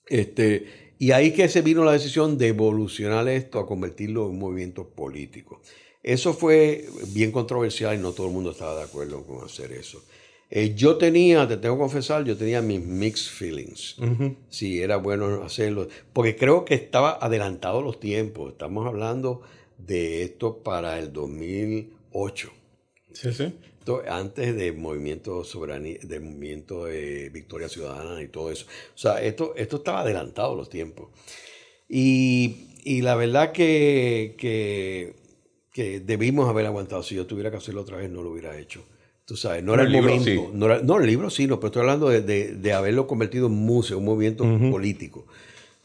Este, 0.06 0.94
y 0.98 1.12
ahí 1.12 1.32
que 1.32 1.48
se 1.48 1.62
vino 1.62 1.84
la 1.84 1.92
decisión 1.92 2.38
de 2.38 2.48
evolucionar 2.48 3.28
esto 3.28 3.58
a 3.58 3.66
convertirlo 3.66 4.24
en 4.24 4.30
un 4.30 4.38
movimiento 4.38 4.88
político. 4.88 5.60
Eso 6.02 6.32
fue 6.32 6.86
bien 7.08 7.32
controversial 7.32 7.96
y 7.96 7.98
no 7.98 8.12
todo 8.12 8.28
el 8.28 8.32
mundo 8.32 8.52
estaba 8.52 8.76
de 8.76 8.84
acuerdo 8.84 9.24
con 9.24 9.44
hacer 9.44 9.72
eso. 9.72 10.02
Eh, 10.48 10.74
yo 10.76 10.96
tenía, 10.96 11.48
te 11.48 11.56
tengo 11.56 11.74
que 11.74 11.80
confesar, 11.80 12.24
yo 12.24 12.36
tenía 12.36 12.62
mis 12.62 12.80
mixed 12.80 13.32
feelings. 13.32 13.96
Si 14.48 14.80
era 14.80 14.96
bueno 14.96 15.42
hacerlo. 15.42 15.88
Porque 16.12 16.36
creo 16.36 16.64
que 16.64 16.74
estaba 16.74 17.18
adelantado 17.20 17.82
los 17.82 17.98
tiempos. 17.98 18.52
Estamos 18.52 18.86
hablando 18.86 19.42
de 19.78 20.22
esto 20.22 20.62
para 20.62 20.98
el 20.98 21.12
2008. 21.12 22.52
Sí, 23.12 23.32
sí. 23.32 23.54
antes 24.08 24.56
del 24.56 24.76
movimiento 24.76 25.42
soberanía, 25.44 25.98
del 26.02 26.20
movimiento 26.20 26.84
de 26.84 27.30
Victoria 27.30 27.68
Ciudadana 27.68 28.22
y 28.22 28.28
todo 28.28 28.50
eso. 28.50 28.66
O 28.94 28.98
sea, 28.98 29.22
esto, 29.22 29.54
esto 29.56 29.76
estaba 29.76 30.00
adelantado 30.00 30.54
los 30.54 30.68
tiempos. 30.68 31.08
Y, 31.88 32.68
y 32.84 33.02
la 33.02 33.14
verdad 33.14 33.52
que, 33.52 34.34
que, 34.38 35.14
que 35.72 36.00
debimos 36.00 36.48
haber 36.48 36.66
aguantado. 36.66 37.02
Si 37.02 37.14
yo 37.14 37.26
tuviera 37.26 37.50
que 37.50 37.58
hacerlo 37.58 37.82
otra 37.82 37.96
vez, 37.98 38.10
no 38.10 38.22
lo 38.22 38.30
hubiera 38.30 38.58
hecho. 38.58 38.84
Tú 39.26 39.36
sabes, 39.36 39.64
no 39.64 39.74
era 39.74 39.82
el, 39.82 39.90
momento. 39.90 40.50
No, 40.54 40.98
el 41.00 41.06
libro 41.06 41.30
sí, 41.30 41.48
no, 41.48 41.58
pero 41.58 41.66
estoy 41.66 41.80
hablando 41.80 42.08
de, 42.10 42.72
haberlo 42.72 43.08
convertido 43.08 43.48
en 43.48 43.54
museo, 43.54 43.98
un 43.98 44.04
movimiento 44.04 44.44
político. 44.70 45.26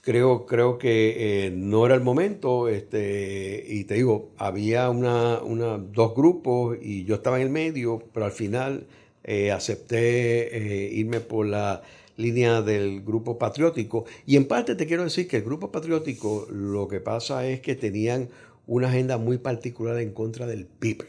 Creo, 0.01 0.45
creo 0.45 0.77
que 0.77 1.45
eh, 1.45 1.51
no 1.51 1.85
era 1.85 1.95
el 1.95 2.01
momento. 2.01 2.67
Este, 2.67 3.63
y 3.67 3.85
te 3.85 3.95
digo, 3.95 4.31
había 4.37 4.89
una, 4.89 5.39
una, 5.39 5.77
dos 5.77 6.15
grupos 6.15 6.77
y 6.81 7.05
yo 7.05 7.15
estaba 7.15 7.37
en 7.37 7.43
el 7.43 7.49
medio, 7.49 8.03
pero 8.13 8.25
al 8.25 8.31
final 8.31 8.87
eh, 9.23 9.51
acepté 9.51 10.57
eh, 10.57 10.91
irme 10.93 11.19
por 11.19 11.45
la 11.45 11.81
línea 12.17 12.61
del 12.61 13.01
grupo 13.01 13.37
patriótico. 13.37 14.05
Y 14.25 14.35
en 14.35 14.45
parte 14.45 14.75
te 14.75 14.85
quiero 14.85 15.03
decir 15.03 15.27
que 15.27 15.37
el 15.37 15.43
grupo 15.43 15.71
patriótico 15.71 16.47
lo 16.51 16.87
que 16.87 16.99
pasa 16.99 17.47
es 17.47 17.61
que 17.61 17.75
tenían 17.75 18.29
una 18.67 18.89
agenda 18.89 19.17
muy 19.17 19.37
particular 19.37 19.97
en 19.99 20.11
contra 20.11 20.45
del 20.45 20.65
PIB. 20.65 21.05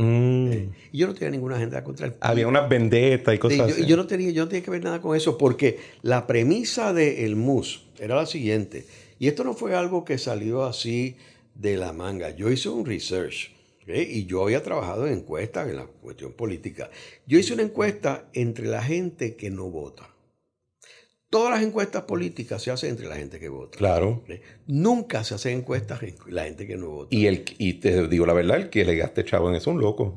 Mm. 0.00 0.52
y 0.92 0.98
yo 0.98 1.08
no 1.08 1.14
tenía 1.14 1.30
ninguna 1.30 1.56
agenda 1.56 1.82
contra 1.82 2.06
el 2.06 2.12
PIB. 2.12 2.20
Había 2.22 2.46
unas 2.46 2.68
vendetas 2.68 3.34
y 3.34 3.38
cosas 3.38 3.72
así. 3.72 3.84
Yo 3.84 3.96
no, 3.96 4.06
tenía, 4.06 4.30
yo 4.30 4.44
no 4.44 4.48
tenía 4.48 4.64
que 4.64 4.70
ver 4.70 4.84
nada 4.84 5.00
con 5.00 5.16
eso 5.16 5.36
porque 5.36 5.78
la 6.02 6.24
premisa 6.28 6.92
del 6.92 7.34
MUS 7.34 7.87
era 7.98 8.16
la 8.16 8.26
siguiente. 8.26 8.86
Y 9.18 9.28
esto 9.28 9.44
no 9.44 9.54
fue 9.54 9.74
algo 9.74 10.04
que 10.04 10.18
salió 10.18 10.64
así 10.64 11.16
de 11.54 11.76
la 11.76 11.92
manga. 11.92 12.30
Yo 12.30 12.50
hice 12.50 12.68
un 12.68 12.86
research 12.86 13.50
y 13.86 14.26
yo 14.26 14.42
había 14.42 14.62
trabajado 14.62 15.06
en 15.06 15.14
encuestas 15.14 15.68
en 15.68 15.76
la 15.76 15.86
cuestión 15.86 16.32
política. 16.32 16.90
Yo 17.26 17.38
hice 17.38 17.54
una 17.54 17.62
encuesta 17.62 18.28
entre 18.34 18.66
la 18.66 18.82
gente 18.82 19.34
que 19.34 19.50
no 19.50 19.70
vota. 19.70 20.10
Todas 21.30 21.52
las 21.52 21.62
encuestas 21.62 22.04
políticas 22.04 22.62
se 22.62 22.70
hacen 22.70 22.88
entre 22.90 23.06
la 23.06 23.16
gente 23.16 23.38
que 23.38 23.50
vota. 23.50 23.76
Claro. 23.76 24.24
Nunca 24.66 25.24
se 25.24 25.34
hacen 25.34 25.58
encuestas 25.58 26.02
entre 26.02 26.32
la 26.32 26.44
gente 26.44 26.66
que 26.66 26.78
no 26.78 26.88
vota. 26.88 27.14
Y, 27.14 27.26
el, 27.26 27.44
y 27.58 27.74
te 27.74 28.08
digo 28.08 28.24
la 28.24 28.32
verdad, 28.32 28.56
el 28.56 28.70
que 28.70 28.82
le 28.86 28.96
gaste 28.96 29.26
chavo 29.26 29.50
en 29.50 29.56
eso 29.56 29.70
es 29.70 29.74
un 29.74 29.82
loco. 29.82 30.16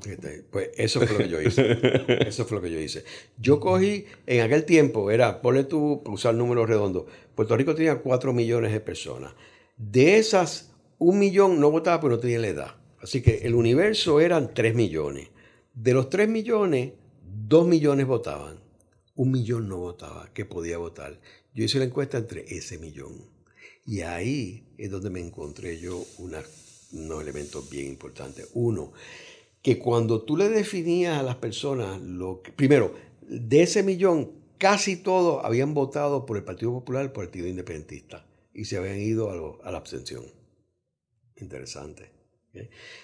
Pues 0.51 0.70
eso 0.78 1.01
fue 1.01 1.12
lo 1.12 1.18
que 1.18 1.28
yo 1.28 1.41
hice. 1.41 1.78
eso 2.28 2.45
fue 2.45 2.57
lo 2.57 2.64
que 2.64 2.72
yo 2.72 2.80
hice. 2.80 3.03
Yo 3.38 3.59
cogí, 3.59 4.05
en 4.26 4.39
aquel 4.39 4.64
tiempo, 4.64 5.12
era, 5.12 5.41
ponle 5.41 5.66
tú, 5.66 6.01
usar 6.05 6.34
números 6.34 6.70
redondos, 6.70 7.03
Puerto 7.36 7.57
Rico 7.57 7.76
tenía 7.76 7.99
4 7.99 8.32
millones 8.32 8.72
de 8.72 8.80
personas. 8.80 9.34
De 9.76 10.16
esas, 10.16 10.72
un 10.97 11.20
millón 11.20 11.59
no 11.59 11.72
votaba 11.72 11.99
porque 11.99 12.16
no 12.16 12.22
tenía 12.22 12.39
la 12.39 12.47
edad. 12.47 12.76
Así 13.01 13.22
que 13.22 13.39
el 13.39 13.55
universo 13.55 14.22
eran 14.22 14.53
3 14.53 14.76
millones. 14.76 15.28
De 15.74 15.93
los 15.93 16.09
3 16.09 16.30
millones, 16.30 16.93
2 17.22 17.68
millones 17.68 18.07
votaban. 18.07 18.61
Un 19.22 19.30
millón 19.30 19.70
no 19.70 19.78
votaba, 19.78 20.34
que 20.34 20.46
podía 20.46 20.80
votar. 20.80 21.22
Yo 21.54 21.64
hice 21.64 21.78
la 21.78 21.86
encuesta 21.86 22.18
entre 22.18 22.44
ese 22.58 22.80
millón. 22.80 23.30
Y 23.86 24.02
ahí 24.02 24.74
es 24.80 24.90
donde 24.90 25.12
me 25.12 25.20
encontré 25.20 25.80
yo 25.80 26.04
unos 26.18 27.22
elementos 27.22 27.70
bien 27.70 27.86
importantes. 27.86 28.50
Uno, 28.56 28.94
que 29.62 29.78
cuando 29.78 30.24
tú 30.24 30.38
le 30.38 30.50
definías 30.50 31.20
a 31.20 31.22
las 31.22 31.36
personas 31.36 32.02
lo 32.02 32.42
que... 32.42 32.52
Primero, 32.52 32.96
de 33.22 33.62
ese 33.62 33.84
millón, 33.84 34.32
casi 34.58 34.98
todos 34.98 35.46
habían 35.46 35.76
votado 35.76 36.26
por 36.26 36.38
el 36.38 36.44
Partido 36.44 36.72
Popular, 36.72 37.04
el 37.04 37.12
Partido 37.12 37.46
Independentista, 37.46 38.26
y 38.56 38.66
se 38.66 38.78
habían 38.78 39.00
ido 39.00 39.30
a, 39.30 39.72
la 39.72 39.78
abstención. 39.78 40.26
Interesante. 41.36 42.12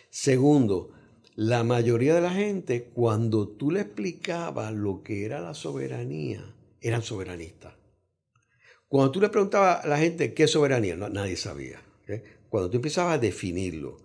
Segundo, 0.09 0.96
la 1.37 1.63
mayoría 1.63 2.15
de 2.15 2.21
la 2.21 2.31
gente, 2.31 2.85
cuando 2.85 3.47
tú 3.47 3.69
le 3.69 3.81
explicabas 3.81 4.73
lo 4.73 5.03
que 5.03 5.23
era 5.23 5.39
la 5.39 5.53
soberanía, 5.53 6.43
eran 6.81 7.03
soberanistas. 7.03 7.75
Cuando 8.87 9.11
tú 9.11 9.21
le 9.21 9.29
preguntabas 9.29 9.85
a 9.85 9.87
la 9.87 9.99
gente 9.99 10.33
qué 10.33 10.47
soberanía, 10.47 10.95
nadie 10.95 11.35
sabía. 11.35 11.79
Cuando 12.49 12.71
tú 12.71 12.77
empezabas 12.77 13.13
a 13.13 13.19
definirlo, 13.19 13.99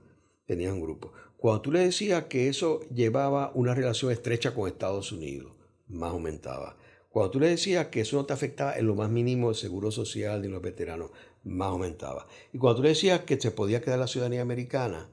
tenías 0.45 0.75
un 0.75 0.83
grupo. 0.83 1.15
Cuando 1.39 1.63
tú 1.63 1.73
le 1.73 1.79
decías 1.79 2.25
que 2.25 2.49
eso 2.49 2.81
llevaba 2.91 3.51
una 3.55 3.75
relación 3.75 4.13
estrecha 4.13 4.53
con 4.53 4.69
Estados 4.69 5.11
Unidos, 5.11 5.55
más 5.89 6.11
aumentaba. 6.11 6.77
Cuando 7.09 7.31
tú 7.31 7.41
le 7.41 7.49
decías 7.49 7.87
que 7.87 8.03
eso 8.03 8.17
no 8.17 8.27
te 8.27 8.35
afectaba 8.35 8.77
en 8.77 8.87
lo 8.87 8.95
más 8.95 9.09
mínimo 9.09 9.49
el 9.49 9.57
seguro 9.57 9.91
social 9.91 10.43
ni 10.43 10.49
los 10.49 10.61
veteranos, 10.61 11.13
más 11.45 11.69
aumentaba. 11.69 12.27
Y 12.53 12.59
cuando 12.59 12.77
tú 12.77 12.83
le 12.83 12.91
decías 12.91 13.21
que 13.21 13.41
se 13.41 13.53
podía 13.53 13.81
quedar 13.81 13.99
la 13.99 14.07
ciudadanía 14.07 14.43
americana, 14.43 15.09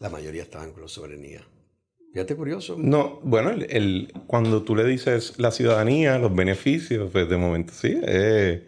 la 0.00 0.08
mayoría 0.08 0.42
estaban 0.42 0.72
con 0.72 0.82
la 0.82 0.88
soberanía. 0.88 1.46
Fíjate 2.12 2.34
curioso. 2.34 2.74
No, 2.76 3.20
bueno, 3.22 3.50
el, 3.50 4.12
cuando 4.26 4.62
tú 4.62 4.74
le 4.74 4.84
dices 4.84 5.34
la 5.38 5.52
ciudadanía, 5.52 6.18
los 6.18 6.34
beneficios, 6.34 7.08
pues 7.12 7.28
de 7.28 7.36
momento 7.36 7.72
sí. 7.72 8.00
Eh. 8.02 8.66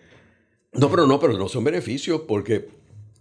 No, 0.75 0.89
pero 0.91 1.07
no, 1.07 1.19
pero 1.19 1.37
no 1.37 1.49
son 1.49 1.65
beneficios 1.65 2.23
porque 2.29 2.69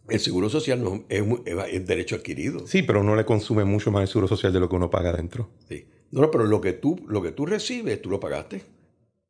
el 0.10 0.20
seguro 0.20 0.50
social 0.50 0.84
no, 0.84 1.06
es, 1.10 1.24
es, 1.46 1.88
derecho 1.88 2.16
adquirido. 2.16 2.68
Sí, 2.68 2.84
pero 2.84 3.02
uno 3.02 3.16
le 3.16 3.26
consume 3.26 3.64
mucho 3.66 3.90
más 3.90 4.04
el 4.04 4.08
seguro 4.10 4.28
social 4.28 4.54
de 4.54 4.60
lo 4.60 4.70
que 4.70 4.76
uno 4.76 4.92
paga 4.92 5.12
dentro. 5.14 5.50
Sí. 5.68 5.88
No, 6.12 6.30
pero 6.30 6.46
lo 6.46 6.62
que 6.62 6.74
tú, 6.74 7.04
lo 7.08 7.24
que 7.24 7.32
tú 7.32 7.46
recibes, 7.46 8.02
tú 8.02 8.10
lo 8.10 8.20
pagaste. 8.20 8.62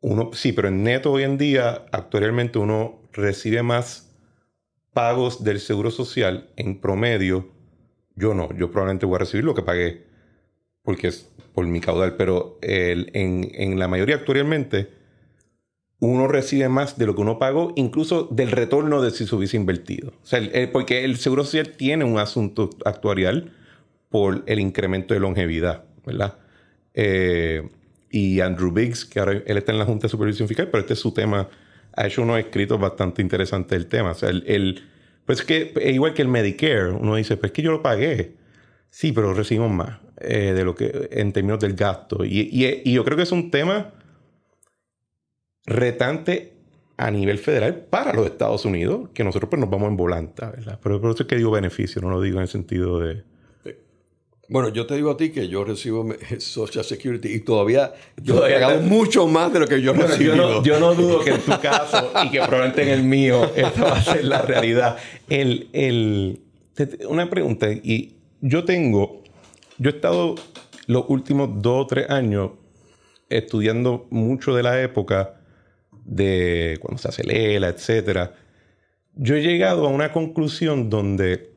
Uno, 0.02 0.32
sí, 0.34 0.52
pero 0.52 0.68
en 0.68 0.84
neto 0.84 1.12
hoy 1.12 1.24
en 1.24 1.38
día, 1.38 1.86
actualmente 1.92 2.58
uno 2.58 3.00
recibe 3.14 3.62
más 3.62 4.12
pagos 4.92 5.44
del 5.44 5.60
seguro 5.60 5.92
social 5.92 6.50
en 6.58 6.82
promedio. 6.82 7.61
Yo 8.16 8.34
no, 8.34 8.50
yo 8.58 8.72
probablemente 8.72 9.06
voy 9.06 9.16
a 9.16 9.20
recibir 9.20 9.46
lo 9.46 9.56
que 9.56 9.62
pagué 9.62 10.04
porque 10.84 11.08
es 11.08 11.30
por 11.54 11.66
mi 11.68 11.80
caudal, 11.80 12.16
pero 12.16 12.58
en, 12.62 13.08
en, 13.14 13.78
la 13.78 13.88
mayoría 13.88 14.16
actualmente 14.16 14.90
uno 16.00 16.28
recibe 16.28 16.68
más 16.70 16.98
de 16.98 17.06
lo 17.06 17.14
que 17.14 17.22
uno 17.22 17.38
pagó, 17.38 17.74
incluso 17.76 18.28
del 18.32 18.50
retorno 18.50 19.02
de 19.02 19.12
si 19.12 19.28
se 19.28 19.36
hubiese 19.36 19.58
invertido. 19.58 20.14
O 20.24 20.26
sea, 20.26 20.42
porque 20.72 21.04
el 21.04 21.18
seguro 21.18 21.44
social 21.44 21.74
tiene 21.78 22.04
un 22.04 22.18
asunto 22.18 22.72
actuarial 22.86 23.52
por 24.10 24.44
el 24.48 24.60
incremento 24.60 25.14
de 25.14 25.20
longevidad, 25.20 25.84
¿verdad? 26.06 26.40
Eh, 26.96 27.70
y 28.10 28.42
Andrew 28.42 28.72
Biggs, 28.72 29.06
que 29.06 29.20
ahora 29.20 29.42
él 29.46 29.58
está 29.58 29.72
en 29.72 29.80
la 29.80 29.86
Junta 29.86 30.08
de 30.08 30.10
Supervisión 30.10 30.48
Fiscal, 30.48 30.70
pero 30.70 30.82
este 30.82 30.94
es 30.94 31.00
su 31.00 31.14
tema, 31.14 31.48
ha 31.96 32.08
hecho 32.08 32.24
unos 32.24 32.40
escritos 32.40 32.80
bastante 32.80 33.22
interesantes 33.22 33.78
del 33.78 33.88
tema. 33.88 34.12
O 34.12 34.16
sea, 34.16 34.30
el, 34.30 34.84
pues 35.26 35.44
que 35.44 35.74
igual 35.86 36.14
que 36.14 36.22
el 36.22 36.28
Medicare, 36.28 36.90
uno 36.90 37.16
dice, 37.16 37.38
pues 37.38 37.52
que 37.52 37.62
yo 37.62 37.72
lo 37.72 37.82
pagué. 37.82 38.36
Sí, 38.90 39.14
pero 39.14 39.34
recibimos 39.34 39.72
más 39.72 40.00
eh, 40.20 40.54
de 40.54 40.66
lo 40.66 40.76
que 40.76 41.10
en 41.12 41.32
términos 41.32 41.60
del 41.60 41.76
gasto. 41.76 42.26
Y, 42.26 42.50
y, 42.52 42.94
yo 42.94 43.04
creo 43.06 43.16
que 43.16 43.24
es 43.24 43.32
un 43.32 43.50
tema 43.50 43.94
retante 45.66 46.54
a 46.98 47.10
nivel 47.10 47.40
federal 47.40 47.86
para 47.90 48.14
los 48.14 48.26
Estados 48.28 48.66
Unidos, 48.66 49.10
que 49.14 49.24
nosotros 49.24 49.50
pues 49.50 49.60
nos 49.60 49.70
vamos 49.70 49.90
en 49.90 49.98
volanta, 49.98 50.52
¿verdad? 50.52 50.80
Pero 50.84 51.02
por 51.02 51.12
eso 51.12 51.24
es 51.24 51.28
que 51.28 51.38
digo 51.38 51.52
beneficio, 51.52 52.02
no 52.02 52.10
lo 52.10 52.22
digo 52.22 52.38
en 52.38 52.44
el 52.44 52.48
sentido 52.48 53.00
de 53.00 53.24
bueno, 54.52 54.68
yo 54.68 54.86
te 54.86 54.96
digo 54.96 55.12
a 55.12 55.16
ti 55.16 55.30
que 55.30 55.48
yo 55.48 55.64
recibo 55.64 56.06
Social 56.40 56.84
Security 56.84 57.30
y 57.30 57.40
todavía 57.40 57.94
yo 58.22 58.46
he 58.46 58.56
pagado 58.56 58.82
mucho 58.82 59.26
más 59.26 59.54
de 59.54 59.62
lo 59.62 59.66
que 59.66 59.82
yo 59.82 59.94
recibo. 59.94 60.62
Yo 60.62 60.78
no, 60.78 60.94
dudo 60.94 61.24
que 61.24 61.30
en 61.30 61.40
tu 61.40 61.58
caso 61.62 62.12
y 62.26 62.32
que 62.32 62.40
probablemente 62.40 62.82
en 62.82 62.90
el 62.90 63.04
mío 63.04 63.50
esta 63.56 63.82
va 63.82 63.94
a 63.94 64.04
ser 64.04 64.26
la 64.26 64.42
realidad. 64.42 64.98
El, 65.30 65.70
el, 65.72 66.42
una 67.08 67.30
pregunta, 67.30 67.72
y 67.72 68.18
yo 68.42 68.66
tengo, 68.66 69.24
yo 69.78 69.90
he 69.90 69.94
estado 69.94 70.36
los 70.86 71.06
últimos 71.08 71.62
dos 71.62 71.86
o 71.86 71.88
tres 71.88 72.10
años 72.10 72.52
estudiando 73.30 74.06
mucho 74.10 74.54
de 74.54 74.64
la 74.64 74.82
época 74.82 75.36
de 76.04 76.78
cuando 76.82 77.02
se 77.02 77.08
hace 77.08 77.24
Lela, 77.24 77.70
etc. 77.70 78.32
Yo 79.16 79.36
he 79.36 79.42
llegado 79.42 79.88
a 79.88 79.90
una 79.90 80.12
conclusión 80.12 80.90
donde 80.90 81.54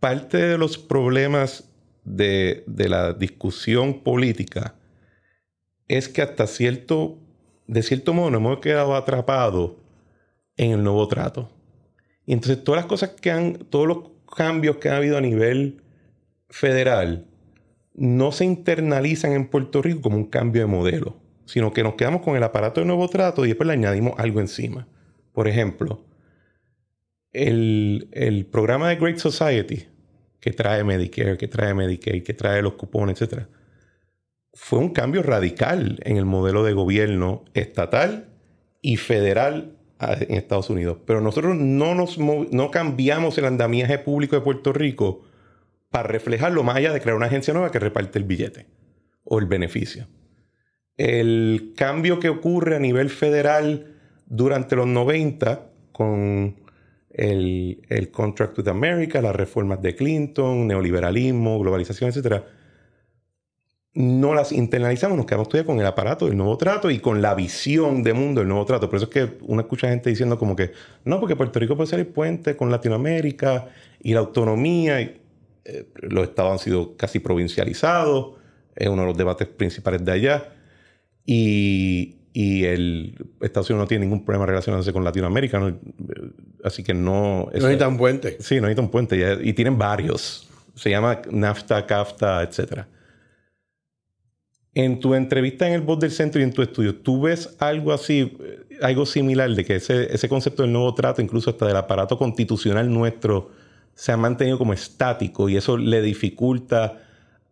parte 0.00 0.38
de 0.38 0.58
los 0.58 0.78
problemas 0.78 1.70
de, 2.04 2.64
la 2.66 3.12
discusión 3.12 4.02
política 4.02 4.76
es 5.88 6.08
que 6.08 6.22
hasta 6.22 6.46
cierto, 6.46 7.18
de 7.66 7.82
cierto 7.82 8.14
modo 8.14 8.30
nos 8.30 8.40
hemos 8.40 8.58
quedado 8.60 8.94
atrapados 8.94 9.72
en 10.56 10.72
el 10.72 10.82
nuevo 10.82 11.06
trato. 11.08 11.50
Y 12.26 12.32
entonces 12.32 12.62
todas 12.62 12.80
las 12.80 12.86
cosas 12.86 13.10
que 13.10 13.30
han, 13.30 13.54
todos 13.70 13.86
los 13.86 13.98
cambios 14.34 14.76
que 14.76 14.88
ha 14.88 14.96
habido 14.96 15.16
a 15.16 15.20
nivel 15.20 15.82
federal 16.48 17.26
no 17.94 18.32
se 18.32 18.44
internalizan 18.44 19.32
en 19.32 19.48
Puerto 19.48 19.82
Rico 19.82 20.02
como 20.02 20.16
un 20.16 20.26
cambio 20.26 20.62
de 20.62 20.66
modelo, 20.66 21.16
sino 21.44 21.72
que 21.72 21.82
nos 21.82 21.94
quedamos 21.94 22.22
con 22.22 22.36
el 22.36 22.42
aparato 22.42 22.80
de 22.80 22.86
nuevo 22.86 23.08
trato 23.08 23.44
y 23.44 23.48
después 23.48 23.66
le 23.66 23.74
añadimos 23.74 24.14
algo 24.18 24.40
encima. 24.40 24.88
Por 25.32 25.48
ejemplo, 25.48 26.04
el, 27.32 28.08
el 28.12 28.46
programa 28.46 28.88
de 28.88 28.96
Great 28.96 29.18
Society, 29.18 29.86
que 30.44 30.52
trae 30.52 30.84
Medicare, 30.84 31.38
que 31.38 31.48
trae 31.48 31.72
Medicaid, 31.72 32.22
que 32.22 32.34
trae 32.34 32.60
los 32.60 32.74
cupones, 32.74 33.22
etc. 33.22 33.44
Fue 34.52 34.78
un 34.78 34.90
cambio 34.90 35.22
radical 35.22 35.98
en 36.02 36.18
el 36.18 36.26
modelo 36.26 36.62
de 36.64 36.74
gobierno 36.74 37.46
estatal 37.54 38.28
y 38.82 38.98
federal 38.98 39.78
en 39.98 40.36
Estados 40.36 40.68
Unidos. 40.68 40.98
Pero 41.06 41.22
nosotros 41.22 41.56
no, 41.56 41.94
nos 41.94 42.18
no 42.18 42.70
cambiamos 42.70 43.38
el 43.38 43.46
andamiaje 43.46 43.98
público 43.98 44.36
de 44.36 44.42
Puerto 44.42 44.74
Rico 44.74 45.22
para 45.88 46.08
reflejarlo 46.08 46.62
más 46.62 46.76
allá 46.76 46.92
de 46.92 47.00
crear 47.00 47.16
una 47.16 47.24
agencia 47.24 47.54
nueva 47.54 47.70
que 47.70 47.78
reparte 47.78 48.18
el 48.18 48.26
billete 48.26 48.66
o 49.24 49.38
el 49.38 49.46
beneficio. 49.46 50.08
El 50.98 51.72
cambio 51.74 52.20
que 52.20 52.28
ocurre 52.28 52.76
a 52.76 52.80
nivel 52.80 53.08
federal 53.08 53.94
durante 54.26 54.76
los 54.76 54.88
90 54.88 55.70
con 55.92 56.56
el, 57.14 57.80
el, 57.88 58.10
Contract 58.10 58.58
with 58.58 58.68
America, 58.68 59.22
las 59.22 59.34
reformas 59.34 59.80
de 59.80 59.94
Clinton, 59.94 60.66
neoliberalismo, 60.66 61.60
globalización, 61.60 62.10
etc. 62.10 62.42
no 63.94 64.34
las 64.34 64.50
internalizamos, 64.50 65.16
nos 65.16 65.26
quedamos 65.26 65.48
todavía 65.48 65.66
con 65.66 65.78
el 65.78 65.86
aparato 65.86 66.26
del 66.26 66.36
nuevo 66.36 66.58
trato 66.58 66.90
y 66.90 66.98
con 66.98 67.22
la 67.22 67.34
visión 67.36 68.02
de 68.02 68.12
mundo 68.12 68.40
del 68.40 68.48
nuevo 68.48 68.64
trato. 68.64 68.90
Por 68.90 68.96
eso 68.96 69.04
es 69.04 69.10
que 69.10 69.38
uno 69.42 69.60
escucha 69.60 69.88
gente 69.88 70.10
diciendo 70.10 70.36
como 70.38 70.56
que, 70.56 70.72
no, 71.04 71.20
porque 71.20 71.36
Puerto 71.36 71.60
Rico 71.60 71.76
puede 71.76 71.88
ser 71.88 72.00
el 72.00 72.08
puente 72.08 72.56
con 72.56 72.70
Latinoamérica 72.70 73.68
y 74.02 74.12
la 74.12 74.20
autonomía. 74.20 75.00
Y, 75.00 75.20
eh, 75.64 75.86
los 75.94 76.24
estados 76.24 76.52
han 76.52 76.58
sido 76.58 76.96
casi 76.96 77.20
provincializados, 77.20 78.34
es 78.74 78.88
uno 78.88 79.02
de 79.02 79.08
los 79.08 79.16
debates 79.16 79.46
principales 79.46 80.04
de 80.04 80.12
allá. 80.12 80.52
Y, 81.24 82.16
y 82.32 82.64
el 82.64 83.14
Estados 83.40 83.70
Unidos 83.70 83.84
no 83.84 83.88
tiene 83.88 84.04
ningún 84.04 84.24
problema 84.24 84.44
relacionándose 84.44 84.92
con 84.92 85.04
Latinoamérica, 85.04 85.60
así 86.64 86.82
que 86.82 86.94
no... 86.94 87.46
No 87.46 87.50
necesita 87.52 87.88
un 87.88 87.96
puente. 87.96 88.38
Sí, 88.40 88.56
no 88.56 88.62
necesita 88.62 88.82
un 88.82 88.90
puente, 88.90 89.38
y 89.42 89.52
tienen 89.52 89.78
varios. 89.78 90.48
Se 90.74 90.90
llama 90.90 91.22
NAFTA, 91.30 91.86
CAFTA, 91.86 92.42
etcétera. 92.42 92.88
En 94.74 94.98
tu 94.98 95.14
entrevista 95.14 95.68
en 95.68 95.74
el 95.74 95.82
Voz 95.82 96.00
del 96.00 96.10
Centro 96.10 96.40
y 96.40 96.44
en 96.44 96.52
tu 96.52 96.62
estudio, 96.62 96.96
¿tú 96.96 97.22
ves 97.22 97.54
algo 97.60 97.92
así, 97.92 98.36
eh, 98.40 98.78
algo 98.82 99.06
similar 99.06 99.48
de 99.50 99.64
que 99.64 99.76
ese, 99.76 100.12
ese 100.12 100.28
concepto 100.28 100.62
del 100.62 100.72
nuevo 100.72 100.92
trato, 100.94 101.22
incluso 101.22 101.50
hasta 101.50 101.66
del 101.66 101.76
aparato 101.76 102.18
constitucional 102.18 102.92
nuestro, 102.92 103.52
se 103.94 104.10
ha 104.10 104.16
mantenido 104.16 104.58
como 104.58 104.72
estático 104.72 105.48
y 105.48 105.56
eso 105.56 105.76
le 105.76 106.02
dificulta 106.02 107.02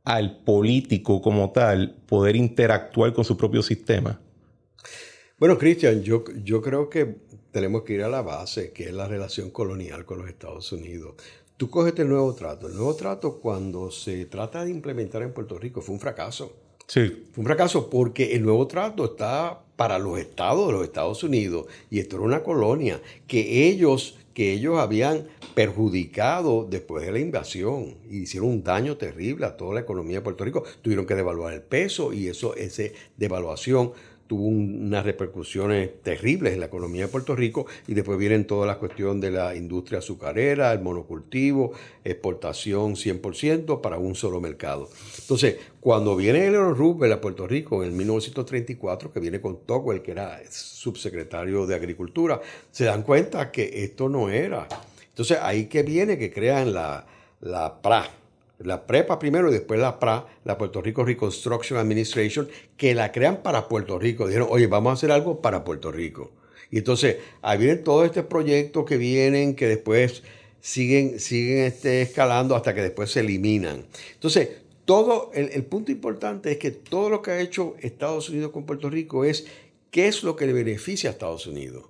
al 0.05 0.39
político 0.39 1.23
como 1.23 1.53
tal 1.53 1.95
poder 2.07 2.35
interactuar 2.35 3.13
con 3.13 3.25
su 3.25 3.37
propio 3.37 3.63
sistema? 3.63 4.19
Bueno, 5.39 5.59
Cristian, 5.59 6.03
yo, 6.03 6.25
yo 6.45 6.63
creo 6.63 6.89
que 6.89 7.17
tenemos 7.53 7.83
que 7.83 7.93
ir 7.93 8.03
a 8.03 8.09
la 8.09 8.23
base, 8.23 8.73
que 8.73 8.85
es 8.85 8.93
la 8.93 9.07
relación 9.07 9.51
colonial 9.51 10.05
con 10.05 10.19
los 10.19 10.29
Estados 10.29 10.73
Unidos. 10.73 11.15
Tú 11.57 11.71
coges 11.71 11.97
el 11.99 12.09
nuevo 12.09 12.35
trato. 12.35 12.67
El 12.67 12.75
nuevo 12.75 12.97
trato 12.97 13.39
cuando 13.39 13.91
se 13.91 14.25
trata 14.25 14.65
de 14.65 14.71
implementar 14.71 15.23
en 15.23 15.33
Puerto 15.33 15.59
Rico 15.59 15.81
fue 15.81 15.95
un 15.95 16.01
fracaso. 16.01 16.53
Sí. 16.87 17.29
Fue 17.33 17.43
un 17.43 17.47
fracaso 17.47 17.89
porque 17.89 18.35
el 18.35 18.43
nuevo 18.43 18.67
trato 18.67 19.05
está 19.05 19.61
para 19.77 19.99
los 19.99 20.19
estados 20.19 20.67
de 20.67 20.73
los 20.73 20.85
Estados 20.85 21.23
Unidos 21.23 21.67
y 21.91 22.01
esto 22.01 22.17
era 22.17 22.25
una 22.25 22.43
colonia 22.43 23.01
que 23.27 23.69
ellos 23.69 24.17
que 24.35 24.53
ellos 24.53 24.79
habían 24.79 25.29
perjudicado 25.55 26.67
después 26.69 27.05
de 27.05 27.13
la 27.13 27.19
invasión 27.19 27.97
y 28.09 28.21
hicieron 28.23 28.49
un 28.49 28.65
daño 28.65 28.97
terrible 28.97 29.45
a 29.47 29.57
toda 29.57 29.75
la 29.75 29.81
economía 29.81 30.19
de 30.19 30.23
Puerto 30.23 30.45
Rico. 30.45 30.65
Tuvieron 30.81 31.07
que 31.07 31.15
devaluar 31.15 31.53
el 31.53 31.63
peso 31.63 32.13
y 32.13 32.29
eso, 32.29 32.55
esa 32.57 32.85
devaluación 33.17 33.93
tuvo 34.27 34.47
unas 34.47 35.05
repercusiones 35.05 36.03
terribles 36.03 36.55
en 36.55 36.61
la 36.61 36.67
economía 36.67 37.03
de 37.03 37.09
Puerto 37.09 37.37
Rico 37.37 37.67
y 37.87 37.95
después 37.95 38.19
vienen 38.19 38.47
toda 38.47 38.67
la 38.67 38.79
cuestión 38.79 39.21
de 39.21 39.31
la 39.31 39.55
industria 39.55 39.99
azucarera, 39.99 40.73
el 40.73 40.81
monocultivo, 40.81 41.73
exportación 42.05 42.95
100% 42.95 43.81
para 43.81 43.99
un 43.99 44.15
solo 44.15 44.41
mercado. 44.41 44.89
Entonces, 45.21 45.57
cuando 45.81 46.17
viene 46.17 46.47
Eleanor 46.47 46.77
Roosevelt 46.77 47.15
a 47.15 47.21
Puerto 47.21 47.47
Rico 47.47 47.85
en 47.85 47.97
1934, 47.97 49.13
que 49.13 49.21
viene 49.21 49.41
con 49.41 49.67
Tocqueville, 49.67 50.03
que 50.03 50.13
era 50.13 50.41
subsecretario 50.51 51.67
de 51.67 51.75
Agricultura, 51.75 52.41
se 52.71 52.85
dan 52.85 53.03
cuenta 53.03 53.51
que 53.51 53.85
esto 53.85 54.09
no 54.09 54.29
era. 54.29 54.67
Entonces, 55.09 55.39
ahí 55.43 55.67
que 55.67 55.83
viene 55.83 56.17
que 56.17 56.33
crean 56.33 56.73
la, 56.73 57.07
la 57.41 57.83
PRA, 57.83 58.22
la 58.65 58.87
prepa 58.87 59.19
primero 59.19 59.49
y 59.49 59.53
después 59.53 59.81
la 59.81 59.99
PRA, 59.99 60.27
la 60.45 60.59
Puerto 60.59 60.81
Rico 60.81 61.05
Reconstruction 61.05 61.79
Administration, 61.79 62.49
que 62.77 62.95
la 62.95 63.13
crean 63.13 63.43
para 63.43 63.69
Puerto 63.69 63.99
Rico. 63.99 64.27
Dijeron, 64.27 64.49
oye, 64.51 64.67
vamos 64.67 64.91
a 64.91 64.95
hacer 64.95 65.11
algo 65.11 65.41
para 65.41 65.65
Puerto 65.65 65.91
Rico. 65.93 66.31
Y 66.71 66.79
entonces, 66.79 67.17
ahí 67.43 67.59
vienen 67.59 67.85
todos 67.85 68.07
estos 68.07 68.27
proyectos 68.27 68.85
que 68.87 68.97
vienen, 68.97 69.55
que 69.55 69.67
después 69.67 70.23
siguen, 70.61 71.21
siguen 71.21 71.65
este, 71.65 72.03
escalando 72.03 72.57
hasta 72.57 72.75
que 72.75 72.81
después 72.81 73.11
se 73.11 73.21
eliminan. 73.21 73.85
Entonces, 74.15 74.49
todo, 74.85 75.31
el, 75.35 75.51
el 75.53 75.65
punto 75.65 75.93
importante 75.93 76.53
es 76.53 76.59
que 76.59 76.71
todo 76.71 77.11
lo 77.11 77.21
que 77.21 77.31
ha 77.31 77.41
hecho 77.41 77.77
Estados 77.81 78.31
Unidos 78.31 78.53
con 78.53 78.65
Puerto 78.65 78.89
Rico 78.89 79.25
es 79.25 79.47
qué 79.91 80.09
es 80.09 80.23
lo 80.23 80.35
que 80.35 80.47
le 80.47 80.53
beneficia 80.55 81.11
a 81.11 81.13
Estados 81.13 81.47
Unidos. 81.47 81.85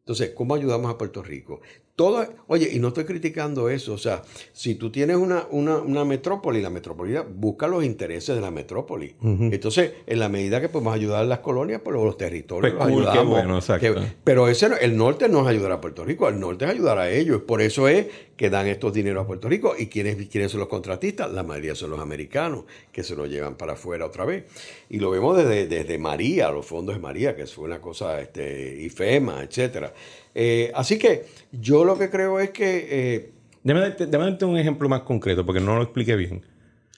Entonces, 0.00 0.30
¿cómo 0.30 0.54
ayudamos 0.54 0.90
a 0.90 0.98
Puerto 0.98 1.22
Rico? 1.22 1.60
Todo, 1.96 2.26
oye, 2.46 2.68
y 2.74 2.78
no 2.78 2.88
estoy 2.88 3.04
criticando 3.04 3.70
eso, 3.70 3.94
o 3.94 3.98
sea, 3.98 4.22
si 4.52 4.74
tú 4.74 4.92
tienes 4.92 5.16
una, 5.16 5.46
una, 5.50 6.04
metrópoli, 6.04 6.60
la 6.60 6.68
metrópoli 6.68 7.14
busca 7.34 7.68
los 7.68 7.84
intereses 7.84 8.34
de 8.34 8.42
la 8.42 8.50
metrópoli. 8.50 9.16
Entonces, 9.22 9.94
en 10.06 10.18
la 10.18 10.28
medida 10.28 10.60
que 10.60 10.68
podemos 10.68 10.94
ayudar 10.94 11.22
a 11.22 11.24
las 11.24 11.38
colonias, 11.38 11.80
pues 11.82 11.96
los 11.96 12.18
territorios 12.18 12.74
pues 12.74 12.90
los 12.90 13.06
ayudamos. 13.08 13.32
bueno, 13.32 13.56
exacto. 13.56 13.94
pero 14.22 14.48
ese, 14.48 14.68
el 14.82 14.94
norte 14.94 15.30
no 15.30 15.40
es 15.40 15.46
ayudar 15.46 15.72
a 15.72 15.80
Puerto 15.80 16.04
Rico, 16.04 16.28
el 16.28 16.38
norte 16.38 16.66
es 16.66 16.72
ayudar 16.72 16.98
a 16.98 17.08
ellos. 17.08 17.40
Por 17.42 17.62
eso 17.62 17.88
es 17.88 18.06
que 18.36 18.50
dan 18.50 18.66
estos 18.66 18.92
dineros 18.92 19.24
a 19.24 19.26
Puerto 19.26 19.48
Rico. 19.48 19.74
¿Y 19.78 19.86
quiénes, 19.86 20.16
quiénes 20.28 20.50
son 20.50 20.60
los 20.60 20.68
contratistas? 20.68 21.32
La 21.32 21.42
mayoría 21.42 21.74
son 21.74 21.90
los 21.90 22.00
americanos, 22.00 22.64
que 22.92 23.02
se 23.02 23.16
los 23.16 23.28
llevan 23.28 23.56
para 23.56 23.72
afuera 23.72 24.04
otra 24.04 24.24
vez. 24.24 24.44
Y 24.90 24.98
lo 24.98 25.10
vemos 25.10 25.36
desde, 25.36 25.66
desde 25.66 25.98
María, 25.98 26.50
los 26.50 26.66
fondos 26.66 26.94
de 26.94 27.00
María, 27.00 27.34
que 27.34 27.46
fue 27.46 27.64
una 27.64 27.80
cosa, 27.80 28.20
este, 28.20 28.82
IFEMA, 28.82 29.42
etcétera. 29.42 29.94
Eh, 30.38 30.70
así 30.74 30.98
que 30.98 31.24
yo 31.50 31.86
lo 31.86 31.96
que 31.96 32.10
creo 32.10 32.38
es 32.40 32.50
que... 32.50 32.86
Eh, 32.90 33.32
déjame, 33.64 33.88
darte 34.06 34.44
un 34.44 34.58
ejemplo 34.58 34.86
más 34.86 35.00
concreto, 35.00 35.46
porque 35.46 35.62
no 35.62 35.76
lo 35.76 35.82
expliqué 35.82 36.14
bien. 36.14 36.44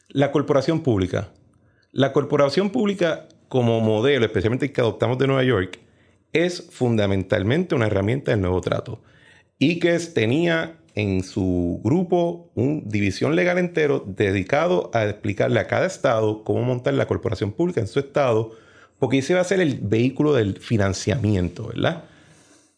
La 0.08 0.32
corporación 0.32 0.82
pública. 0.82 1.30
La 1.92 2.12
corporación 2.12 2.70
pública 2.70 3.28
como 3.48 3.80
modelo, 3.80 4.26
especialmente 4.26 4.66
el 4.66 4.72
que 4.72 4.80
adoptamos 4.80 5.18
de 5.18 5.28
Nueva 5.28 5.44
York, 5.44 5.78
es 6.32 6.68
fundamentalmente 6.72 7.76
una 7.76 7.86
herramienta 7.86 8.32
del 8.32 8.40
nuevo 8.40 8.60
trato. 8.60 9.00
Y 9.60 9.78
que 9.78 9.96
tenía 10.00 10.74
en 10.96 11.22
su 11.22 11.80
grupo 11.84 12.50
una 12.56 12.82
división 12.84 13.36
legal 13.36 13.58
entero 13.58 14.04
dedicado 14.04 14.90
a 14.92 15.04
explicarle 15.04 15.60
a 15.60 15.68
cada 15.68 15.86
estado 15.86 16.42
cómo 16.42 16.64
montar 16.64 16.94
la 16.94 17.06
corporación 17.06 17.52
pública 17.52 17.80
en 17.80 17.86
su 17.86 18.00
estado, 18.00 18.50
porque 18.98 19.18
ese 19.18 19.34
va 19.34 19.42
a 19.42 19.44
ser 19.44 19.60
el 19.60 19.78
vehículo 19.80 20.32
del 20.32 20.58
financiamiento, 20.58 21.68
¿verdad? 21.68 22.07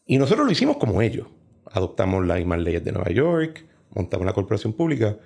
Y 0.05 0.17
nosotros 0.17 0.45
lo 0.45 0.51
hicimos 0.51 0.77
como 0.77 1.01
ellos. 1.01 1.27
Adoptamos 1.65 2.25
las 2.25 2.37
mismas 2.37 2.59
leyes 2.59 2.83
de 2.83 2.91
Nueva 2.91 3.11
York, 3.11 3.65
montamos 3.93 4.23
una 4.23 4.33
corporación 4.33 4.73
pública. 4.73 5.17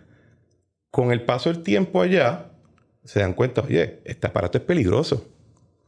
Con 0.92 1.12
el 1.12 1.24
paso 1.24 1.52
del 1.52 1.64
tiempo 1.64 2.02
allá, 2.02 2.52
se 3.04 3.20
dan 3.20 3.34
cuenta, 3.34 3.62
oye, 3.62 4.02
este 4.06 4.28
aparato 4.28 4.58
es 4.58 4.64
peligroso. 4.64 5.28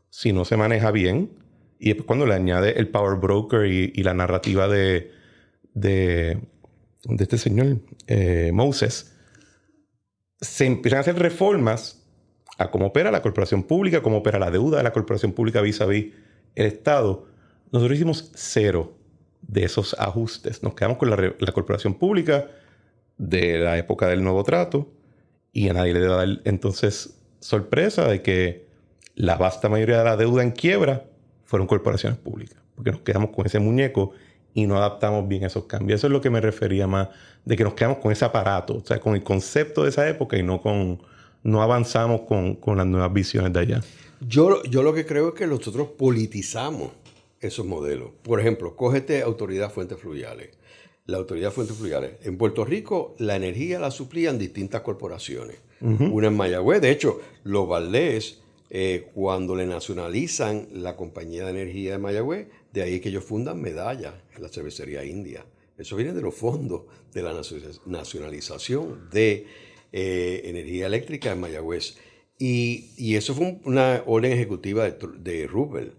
Si 0.10 0.34
no 0.34 0.46
se 0.46 0.58
maneja 0.58 0.92
bien, 0.92 1.32
y 1.80 1.90
después 1.90 2.08
cuando 2.08 2.26
le 2.26 2.34
añade 2.34 2.80
el 2.80 2.90
power 2.90 3.20
broker 3.20 3.66
y, 3.66 3.92
la 4.04 4.14
narrativa 4.14 4.68
de, 4.68 5.12
de, 5.74 6.40
este 7.20 7.38
señor 7.38 7.80
eh, 8.08 8.52
Moses, 8.54 9.14
se 10.40 10.66
empiezan 10.66 10.98
a 10.98 11.02
hacer 11.02 11.20
reformas 11.20 12.04
a 12.58 12.72
cómo 12.72 12.88
opera 12.88 13.12
la 13.12 13.22
corporación 13.22 13.64
pública, 13.64 14.02
cómo 14.02 14.18
opera 14.18 14.40
la 14.40 14.52
deuda 14.52 14.78
de 14.78 14.84
la 14.84 14.94
corporación 14.94 15.34
pública 15.34 15.62
vis 15.62 15.82
a 15.82 15.86
vis 15.86 16.14
el 16.56 16.66
Estado. 16.66 17.28
Nosotros 17.72 17.98
hicimos 17.98 18.32
cero 18.36 18.98
de 19.42 19.64
esos 19.64 19.96
ajustes. 20.00 20.64
Nos 20.64 20.74
quedamos 20.74 20.98
con 20.98 21.10
la, 21.10 21.52
corporación 21.54 21.96
pública 21.96 22.48
de 23.18 23.60
la 23.60 23.78
época 23.78 24.08
del 24.08 24.24
nuevo 24.24 24.44
trato 24.44 24.90
y 25.52 25.70
a 25.70 25.74
nadie 25.74 25.94
le 25.94 26.02
da 26.02 26.26
entonces 26.46 27.18
sorpresa 27.40 28.08
de 28.08 28.22
que 28.22 28.68
la 29.16 29.36
vasta 29.36 29.70
mayoría 29.70 30.00
de 30.00 30.04
la 30.04 30.18
deuda 30.18 30.44
en 30.44 30.52
quiebra 30.52 31.06
fueron 31.46 31.68
corporaciones 31.68 32.20
públicas, 32.20 32.62
porque 32.76 32.92
nos 32.92 33.02
quedamos 33.02 33.32
con 33.32 33.46
ese 33.46 33.60
muñeco 33.60 34.12
y 34.54 34.68
no 34.68 34.78
adaptamos 34.78 35.28
bien 35.28 35.44
esos 35.44 35.64
cambios. 35.66 36.00
Eso 36.00 36.08
es 36.08 36.14
lo 36.14 36.22
que 36.22 36.30
me 36.30 36.42
refería 36.42 36.88
más 36.88 37.10
de 37.46 37.56
que 37.56 37.64
nos 37.64 37.74
quedamos 37.74 38.00
con 38.00 38.12
ese 38.12 38.26
aparato, 38.26 38.76
o 38.76 38.86
sea, 38.86 39.00
con 39.00 39.16
el 39.16 39.24
concepto 39.24 39.84
de 39.84 39.90
esa 39.90 40.08
época 40.08 40.38
y 40.38 40.44
no 40.44 40.62
con 40.62 41.02
no 41.44 41.62
avanzamos 41.62 42.22
con, 42.22 42.56
con 42.56 42.78
las 42.78 42.86
nuevas 42.86 43.14
visiones 43.14 43.54
de 43.54 43.60
allá. 43.60 43.82
Yo, 44.20 44.62
yo 44.64 44.84
lo 44.84 44.94
que 44.94 45.06
creo 45.06 45.30
es 45.30 45.34
que 45.36 45.48
nosotros 45.48 45.90
politizamos 45.98 46.90
esos 47.42 47.66
modelos. 47.66 48.12
Por 48.24 48.40
ejemplo, 48.40 48.76
cógete 48.76 49.22
Autoridad 49.22 49.72
Fuentes 49.72 50.00
Fluviales. 50.00 50.50
La 51.06 51.18
Autoridad 51.18 51.52
Fuentes 51.52 51.78
Fluviales. 51.78 52.14
En 52.24 52.38
Puerto 52.38 52.66
Rico, 52.66 53.16
la 53.20 53.36
energía 53.36 53.80
la 53.80 53.92
suplían 53.92 54.38
distintas 54.38 54.82
corporaciones. 54.82 55.58
Una 55.80 56.28
en 56.28 56.36
Mayagüez. 56.36 56.82
De 56.82 56.90
hecho, 56.90 57.22
los 57.44 57.68
Valdés, 57.68 58.42
eh, 58.72 59.10
cuando 59.14 59.56
le 59.56 59.68
nacionalizan 59.68 60.68
la 60.74 60.96
compañía 60.96 61.46
de 61.46 61.52
energía 61.52 61.92
de 61.92 61.98
Mayagüez, 62.00 62.48
de 62.74 62.82
ahí 62.82 63.00
que 63.00 63.10
ellos 63.10 63.24
fundan 63.24 63.62
Medalla 63.62 64.22
en 64.36 64.42
la 64.42 64.50
cervecería 64.50 65.06
india. 65.06 65.46
Eso 65.78 65.96
viene 65.96 66.14
de 66.14 66.22
los 66.22 66.34
fondos 66.34 66.84
de 67.14 67.22
la 67.22 67.40
nacionalización 67.86 69.10
de 69.12 69.46
eh, 69.92 70.42
energía 70.46 70.88
eléctrica 70.88 71.32
en 71.32 71.40
Mayagüez. 71.40 71.98
Y, 72.40 73.16
eso 73.16 73.34
fue 73.34 73.60
una 73.64 74.04
orden 74.06 74.32
ejecutiva 74.32 74.84
de, 74.84 74.98
de 75.20 75.48
Rubel 75.48 75.94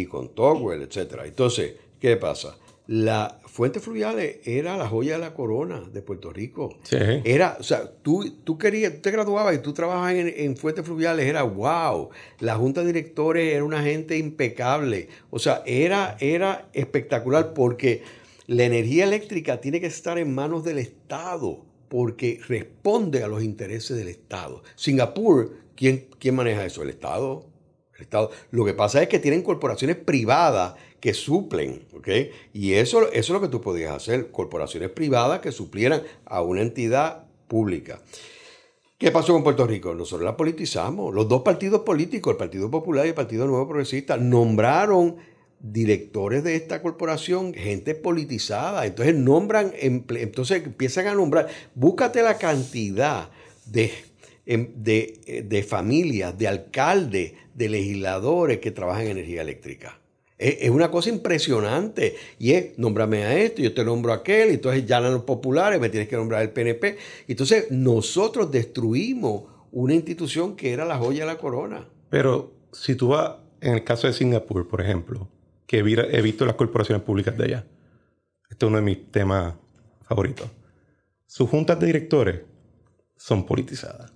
y 0.00 0.06
con 0.06 0.34
Togwell, 0.34 0.82
etc. 0.82 1.22
Entonces, 1.24 1.74
¿qué 2.00 2.16
pasa? 2.16 2.56
La 2.86 3.40
fuente 3.46 3.80
fluvial 3.80 4.18
era 4.44 4.76
la 4.76 4.86
joya 4.88 5.14
de 5.14 5.20
la 5.20 5.32
corona 5.32 5.80
de 5.90 6.02
Puerto 6.02 6.32
Rico. 6.32 6.76
Era, 6.90 7.56
o 7.58 7.62
sea, 7.62 7.90
tú, 8.02 8.30
tú 8.44 8.58
querías, 8.58 8.92
tú 8.94 9.00
te 9.00 9.10
graduabas 9.10 9.54
y 9.54 9.58
tú 9.58 9.72
trabajabas 9.72 10.14
en, 10.14 10.34
en, 10.36 10.56
fuentes 10.56 10.84
fluviales, 10.84 11.24
era 11.24 11.44
wow. 11.44 12.10
La 12.40 12.56
junta 12.56 12.82
de 12.82 12.88
directores 12.88 13.54
era 13.54 13.64
una 13.64 13.82
gente 13.82 14.18
impecable. 14.18 15.08
O 15.30 15.38
sea, 15.38 15.62
era, 15.64 16.18
era 16.20 16.68
espectacular 16.74 17.54
porque 17.54 18.02
la 18.46 18.64
energía 18.64 19.04
eléctrica 19.04 19.62
tiene 19.62 19.80
que 19.80 19.86
estar 19.86 20.18
en 20.18 20.34
manos 20.34 20.62
del 20.62 20.78
Estado 20.78 21.64
porque 21.88 22.40
responde 22.46 23.22
a 23.22 23.28
los 23.28 23.42
intereses 23.42 23.96
del 23.96 24.08
Estado. 24.08 24.62
Singapur, 24.74 25.56
¿quién, 25.74 26.08
quién 26.18 26.34
maneja 26.34 26.66
eso? 26.66 26.82
El 26.82 26.90
Estado. 26.90 27.46
Lo 28.50 28.64
que 28.64 28.74
pasa 28.74 29.02
es 29.02 29.08
que 29.08 29.18
tienen 29.18 29.42
corporaciones 29.42 29.96
privadas 29.96 30.74
que 31.00 31.14
suplen, 31.14 31.86
¿ok? 31.94 32.08
Y 32.52 32.72
eso, 32.74 33.10
eso 33.12 33.12
es 33.12 33.28
lo 33.30 33.40
que 33.40 33.48
tú 33.48 33.60
podías 33.60 33.94
hacer, 33.94 34.30
corporaciones 34.30 34.90
privadas 34.90 35.40
que 35.40 35.52
suplieran 35.52 36.02
a 36.24 36.42
una 36.42 36.62
entidad 36.62 37.26
pública. 37.46 38.00
¿Qué 38.96 39.10
pasó 39.10 39.32
con 39.34 39.42
Puerto 39.42 39.66
Rico? 39.66 39.94
Nosotros 39.94 40.24
la 40.24 40.36
politizamos. 40.36 41.14
Los 41.14 41.28
dos 41.28 41.42
partidos 41.42 41.82
políticos, 41.82 42.32
el 42.32 42.38
Partido 42.38 42.70
Popular 42.70 43.04
y 43.04 43.10
el 43.10 43.14
Partido 43.14 43.46
Nuevo 43.46 43.68
Progresista, 43.68 44.16
nombraron 44.16 45.16
directores 45.60 46.44
de 46.44 46.56
esta 46.56 46.80
corporación, 46.80 47.52
gente 47.54 47.94
politizada. 47.94 48.86
Entonces 48.86 49.14
nombran, 49.14 49.72
entonces 49.78 50.64
empiezan 50.64 51.08
a 51.08 51.14
nombrar, 51.14 51.48
búscate 51.74 52.22
la 52.22 52.38
cantidad 52.38 53.30
de, 53.66 53.92
em, 54.46 54.72
de, 54.76 55.44
de 55.46 55.62
familias, 55.62 56.38
de 56.38 56.48
alcaldes, 56.48 57.32
de 57.54 57.68
legisladores 57.68 58.58
que 58.58 58.70
trabajan 58.70 59.04
en 59.04 59.10
energía 59.12 59.42
eléctrica. 59.42 59.98
Es, 60.36 60.68
una 60.70 60.90
cosa 60.90 61.10
impresionante. 61.10 62.16
Y 62.38 62.52
es, 62.52 62.78
nómbrame 62.78 63.24
a 63.24 63.38
esto, 63.38 63.62
yo 63.62 63.72
te 63.72 63.84
nombro 63.84 64.12
a 64.12 64.16
aquel, 64.16 64.50
y 64.50 64.54
entonces 64.54 64.84
ya 64.86 65.00
los 65.00 65.22
populares, 65.22 65.80
me 65.80 65.88
tienes 65.88 66.08
que 66.08 66.16
nombrar 66.16 66.42
el 66.42 66.50
PNP. 66.50 66.98
Entonces 67.28 67.70
nosotros 67.70 68.50
destruimos 68.50 69.44
una 69.70 69.94
institución 69.94 70.56
que 70.56 70.72
era 70.72 70.84
la 70.84 70.98
joya 70.98 71.20
de 71.20 71.26
la 71.32 71.38
corona. 71.38 71.88
Pero 72.10 72.52
si 72.72 72.94
tú 72.94 73.08
vas, 73.08 73.36
en 73.60 73.74
el 73.74 73.84
caso 73.84 74.06
de 74.06 74.12
Singapur, 74.12 74.68
por 74.68 74.80
ejemplo, 74.80 75.28
que 75.66 75.78
he 75.78 76.22
visto 76.22 76.44
las 76.44 76.56
corporaciones 76.56 77.02
públicas 77.02 77.36
de 77.36 77.44
allá. 77.44 77.66
Este 78.50 78.66
es 78.66 78.68
uno 78.68 78.76
de 78.76 78.84
mis 78.84 79.10
temas 79.10 79.54
favoritos. 80.02 80.48
Sus 81.26 81.48
juntas 81.48 81.80
de 81.80 81.86
directores 81.86 82.42
son 83.16 83.46
politizadas. 83.46 84.12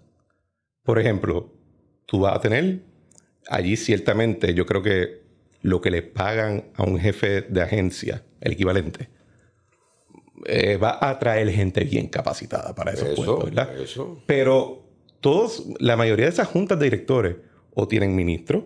Por 0.83 0.99
ejemplo, 0.99 1.53
tú 2.07 2.21
vas 2.21 2.37
a 2.37 2.41
tener 2.41 2.83
allí 3.49 3.77
ciertamente, 3.77 4.55
yo 4.55 4.67
creo 4.67 4.83
que 4.83 5.23
lo 5.63 5.81
que 5.81 5.91
le 5.91 6.03
pagan 6.03 6.71
a 6.75 6.85
un 6.85 6.99
jefe 6.99 7.43
de 7.43 7.63
agencia, 7.63 8.23
el 8.41 8.53
equivalente, 8.53 9.09
eh, 10.47 10.77
va 10.77 10.91
a 10.91 11.11
atraer 11.11 11.51
gente 11.51 11.85
bien 11.85 12.09
capacitada 12.09 12.75
para 12.75 12.93
esos 12.93 13.09
puestos, 13.17 13.45
¿verdad? 13.45 13.71
Pero 14.27 14.89
todos, 15.21 15.67
la 15.81 15.97
mayoría 15.97 16.27
de 16.27 16.33
esas 16.33 16.47
juntas 16.47 16.79
de 16.79 16.85
directores 16.85 17.37
o 17.75 17.89
tienen 17.89 18.15
ministros 18.15 18.65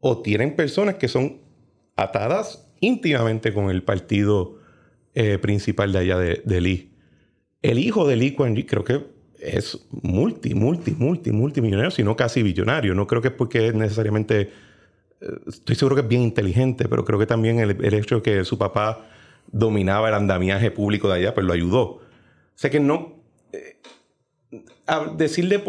o 0.00 0.20
tienen 0.20 0.54
personas 0.54 0.96
que 0.96 1.08
son 1.08 1.40
atadas 1.96 2.68
íntimamente 2.80 3.54
con 3.54 3.70
el 3.70 3.82
partido 3.82 4.58
eh, 5.14 5.38
principal 5.38 5.92
de 5.92 5.98
allá 5.98 6.18
de, 6.18 6.60
Lee. 6.60 6.92
El 7.62 7.78
hijo 7.78 8.06
de 8.06 8.16
Lee 8.16 8.34
Kuan 8.34 8.56
Yew 8.56 8.66
creo 8.66 8.84
que 8.84 9.06
es 9.42 9.86
multi, 9.90 10.54
multi, 10.54 10.92
multi, 10.92 11.32
multimillonario, 11.32 11.90
sino 11.90 12.16
casi 12.16 12.42
billonario. 12.42 12.94
No 12.94 13.06
creo 13.06 13.20
que 13.20 13.28
es 13.28 13.34
porque 13.34 13.68
es 13.68 13.74
necesariamente... 13.74 14.52
Eh, 15.20 15.26
estoy 15.48 15.74
seguro 15.74 15.96
que 15.96 16.02
es 16.02 16.08
bien 16.08 16.22
inteligente, 16.22 16.88
pero 16.88 17.04
creo 17.04 17.18
que 17.18 17.26
también 17.26 17.58
el, 17.58 17.94
hecho 17.94 18.16
de 18.16 18.22
que 18.22 18.44
su 18.44 18.56
papá 18.56 19.06
dominaba 19.50 20.08
el 20.08 20.14
andamiaje 20.14 20.70
público 20.70 21.08
de 21.08 21.14
allá, 21.14 21.34
pues 21.34 21.44
lo 21.44 21.52
ayudó. 21.52 21.82
O 21.82 22.00
sea 22.54 22.70
que 22.70 22.80
no... 22.80 23.16
Eh, 23.52 23.78
a 24.86 25.06
decirle... 25.06 25.62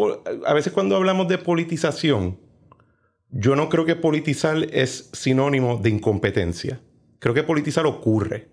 A 0.46 0.54
veces 0.54 0.72
cuando 0.72 0.96
hablamos 0.96 1.26
de 1.26 1.38
politización, 1.38 2.38
yo 3.30 3.56
no 3.56 3.68
creo 3.68 3.84
que 3.84 3.96
politizar 3.96 4.68
es 4.70 5.10
sinónimo 5.12 5.78
de 5.78 5.90
incompetencia. 5.90 6.80
Creo 7.18 7.34
que 7.34 7.42
politizar 7.42 7.86
ocurre. 7.86 8.48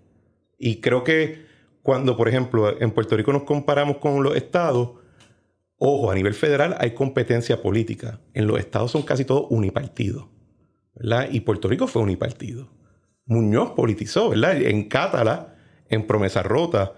Y 0.58 0.80
creo 0.80 1.04
que 1.04 1.46
cuando, 1.82 2.16
por 2.16 2.28
ejemplo, 2.28 2.80
en 2.80 2.90
Puerto 2.90 3.16
Rico 3.16 3.32
nos 3.32 3.44
comparamos 3.44 3.98
con 3.98 4.22
los 4.22 4.34
estados, 4.36 5.01
ojo, 5.84 6.10
a 6.10 6.14
nivel 6.14 6.34
federal 6.34 6.76
hay 6.78 6.92
competencia 6.92 7.60
política. 7.60 8.20
En 8.34 8.46
los 8.46 8.58
estados 8.58 8.92
son 8.92 9.02
casi 9.02 9.24
todos 9.24 9.46
unipartidos. 9.50 10.26
¿verdad? 10.94 11.28
Y 11.32 11.40
Puerto 11.40 11.68
Rico 11.68 11.88
fue 11.88 12.02
unipartido. 12.02 12.70
Muñoz 13.26 13.72
politizó, 13.72 14.30
¿verdad? 14.30 14.60
En 14.62 14.88
Cátala, 14.88 15.56
en 15.88 16.06
Promesa 16.06 16.42
Rota, 16.44 16.92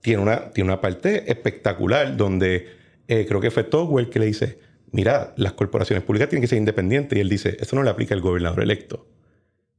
tiene 0.00 0.20
una, 0.22 0.50
tiene 0.50 0.70
una 0.70 0.80
parte 0.80 1.30
espectacular 1.30 2.16
donde 2.16 2.66
eh, 3.06 3.24
creo 3.26 3.40
que 3.40 3.52
fue 3.52 3.62
Togwell 3.62 4.10
que 4.10 4.18
le 4.18 4.26
dice, 4.26 4.58
mira, 4.90 5.32
las 5.36 5.52
corporaciones 5.52 6.04
públicas 6.04 6.28
tienen 6.28 6.42
que 6.42 6.48
ser 6.48 6.58
independientes. 6.58 7.16
Y 7.16 7.20
él 7.20 7.28
dice, 7.28 7.56
eso 7.60 7.76
no 7.76 7.84
le 7.84 7.90
aplica 7.90 8.14
al 8.14 8.20
gobernador 8.20 8.62
electo. 8.62 9.08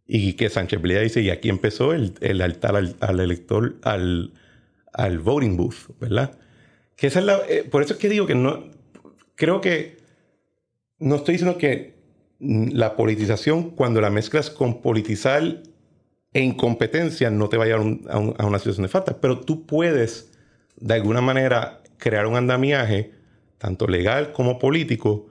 Y 0.07 0.33
que 0.33 0.49
Sánchez 0.49 0.81
Bleda 0.81 1.01
dice, 1.01 1.21
y 1.21 1.29
aquí 1.29 1.49
empezó 1.49 1.91
el, 1.91 2.13
el 2.21 2.41
altar 2.41 2.75
al, 2.75 3.19
elector, 3.19 3.75
al, 3.81 4.33
al, 4.93 5.19
voting 5.19 5.57
booth, 5.57 5.99
¿verdad? 5.99 6.37
Que 6.95 7.07
esa 7.07 7.19
es 7.19 7.25
la, 7.25 7.39
eh, 7.47 7.63
por 7.63 7.81
eso 7.81 7.93
es 7.93 7.99
que 7.99 8.09
digo 8.09 8.25
que 8.25 8.35
no, 8.35 8.71
creo 9.35 9.61
que 9.61 9.97
no 10.99 11.15
estoy 11.15 11.33
diciendo 11.33 11.57
que 11.57 11.95
la 12.39 12.95
politización, 12.95 13.71
cuando 13.71 14.01
la 14.01 14.09
mezclas 14.09 14.49
con 14.49 14.81
politizar 14.81 15.61
e 16.33 16.41
incompetencia, 16.41 17.29
no 17.29 17.49
te 17.49 17.57
va 17.57 17.63
a 17.63 17.67
llevar 17.67 17.85
a, 18.09 18.15
a 18.15 18.45
una 18.45 18.59
situación 18.59 18.83
de 18.83 18.89
falta, 18.89 19.19
pero 19.19 19.39
tú 19.41 19.65
puedes, 19.65 20.31
de 20.75 20.93
alguna 20.93 21.21
manera, 21.21 21.81
crear 21.97 22.27
un 22.27 22.35
andamiaje 22.35 23.11
tanto 23.57 23.87
legal 23.87 24.31
como 24.31 24.59
político, 24.59 25.27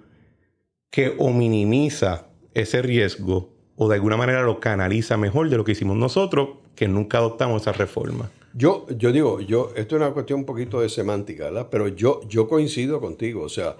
que 0.90 1.14
o 1.18 1.30
minimiza 1.30 2.26
ese 2.54 2.82
riesgo 2.82 3.52
o 3.76 3.88
de 3.88 3.96
alguna 3.96 4.16
manera 4.16 4.42
lo 4.42 4.60
canaliza 4.60 5.16
mejor 5.16 5.50
de 5.50 5.56
lo 5.56 5.64
que 5.64 5.72
hicimos 5.72 5.96
nosotros, 5.96 6.50
que 6.74 6.88
nunca 6.88 7.18
adoptamos 7.18 7.62
esa 7.62 7.72
reforma. 7.72 8.30
Yo, 8.56 8.86
yo 8.96 9.10
digo, 9.10 9.40
yo, 9.40 9.72
esto 9.74 9.96
es 9.96 10.02
una 10.02 10.12
cuestión 10.12 10.40
un 10.40 10.46
poquito 10.46 10.80
de 10.80 10.88
semántica, 10.88 11.46
¿verdad? 11.46 11.66
Pero 11.72 11.88
yo, 11.88 12.20
yo 12.28 12.46
coincido 12.46 13.00
contigo. 13.00 13.42
O 13.42 13.48
sea, 13.48 13.76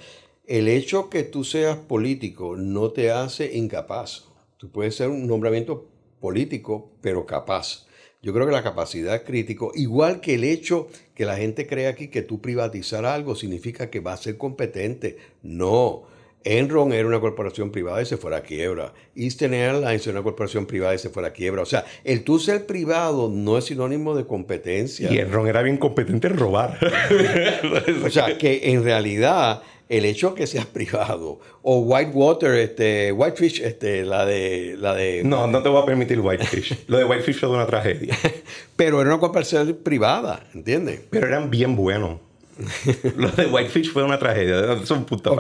el 0.47 0.67
hecho 0.67 1.09
que 1.09 1.23
tú 1.23 1.45
seas 1.45 1.77
político 1.77 2.57
no 2.57 2.91
te 2.91 3.13
hace 3.13 3.57
incapaz. 3.57 4.25
Tú 4.57 4.73
puedes 4.73 4.97
ser 4.97 5.11
un 5.11 5.29
nombramiento 5.29 5.87
político, 6.19 6.91
pero 7.01 7.25
capaz. 7.25 7.87
Yo 8.21 8.33
creo 8.33 8.47
que 8.47 8.53
la 8.53 8.65
capacidad 8.65 9.23
crítico, 9.23 9.71
igual 9.77 10.21
que 10.21 10.35
el 10.35 10.43
hecho 10.43 10.89
que 11.15 11.25
la 11.25 11.37
gente 11.37 11.69
cree 11.69 11.87
aquí 11.87 12.09
que 12.09 12.23
tú 12.23 12.41
privatizar 12.41 13.05
algo 13.05 13.37
significa 13.37 13.91
que 13.91 14.01
va 14.01 14.15
a 14.15 14.17
ser 14.17 14.37
competente. 14.37 15.19
No. 15.43 16.03
Enron 16.45 16.93
era 16.93 17.09
una 17.09 17.21
corporación 17.21 17.71
privada 17.71 18.03
y 18.03 18.07
se 18.07 18.17
fue 18.17 18.31
a 18.31 18.39
la 18.39 18.43
quiebra. 18.43 18.93
Eastern 19.17 19.55
Airlines 19.55 20.07
era 20.07 20.19
una 20.19 20.23
corporación 20.23 20.67
privada 20.67 20.95
y 20.95 20.99
se 20.99 21.09
fue 21.09 21.23
a 21.23 21.29
la 21.29 21.33
quiebra. 21.33 21.63
O 21.63 21.67
sea, 21.67 21.85
el 22.05 22.23
tú 22.23 22.39
ser 22.39 22.67
privado 22.67 23.31
no 23.31 23.57
es 23.57 23.65
sinónimo 23.65 24.15
de 24.15 24.27
competencia. 24.27 25.11
Y 25.11 25.19
Enron 25.19 25.49
era 25.49 25.63
bien 25.63 25.79
competente 25.79 26.27
en 26.27 26.37
robar. 26.37 26.79
o 28.05 28.11
sea, 28.11 28.37
que 28.37 28.61
en 28.71 28.85
realidad 28.85 29.63
el 29.89 30.05
hecho 30.05 30.35
que 30.35 30.47
seas 30.47 30.67
privado 30.67 31.41
o 31.63 31.81
Whitewater, 31.81 32.55
este, 32.55 33.13
Whitefish, 33.13 33.61
este, 33.61 34.05
la 34.05 34.25
de, 34.25 34.77
la 34.79 34.95
de. 34.95 35.23
No, 35.25 35.47
no 35.47 35.63
te 35.63 35.69
voy 35.69 35.83
a 35.83 35.87
permitir 35.87 36.21
Whitefish. 36.21 36.85
Lo 36.89 36.99
de 36.99 37.05
Whitefish 37.05 37.41
fue 37.41 37.51
una 37.51 37.67
tragedia. 37.67 38.17
Pero 38.77 39.01
era 39.01 39.11
una 39.11 39.21
corporación 39.21 39.79
privada, 39.83 40.47
¿entiendes? 40.55 41.01
Pero 41.11 41.27
eran 41.27 41.51
bien 41.51 41.77
buenos. 41.77 42.21
Lo 43.17 43.31
de 43.31 43.47
Whitefish 43.47 43.93
fue 43.93 44.05
una 44.05 44.19
tragedia. 44.19 44.75
Es 44.75 44.91
un 44.91 45.05
punto 45.05 45.37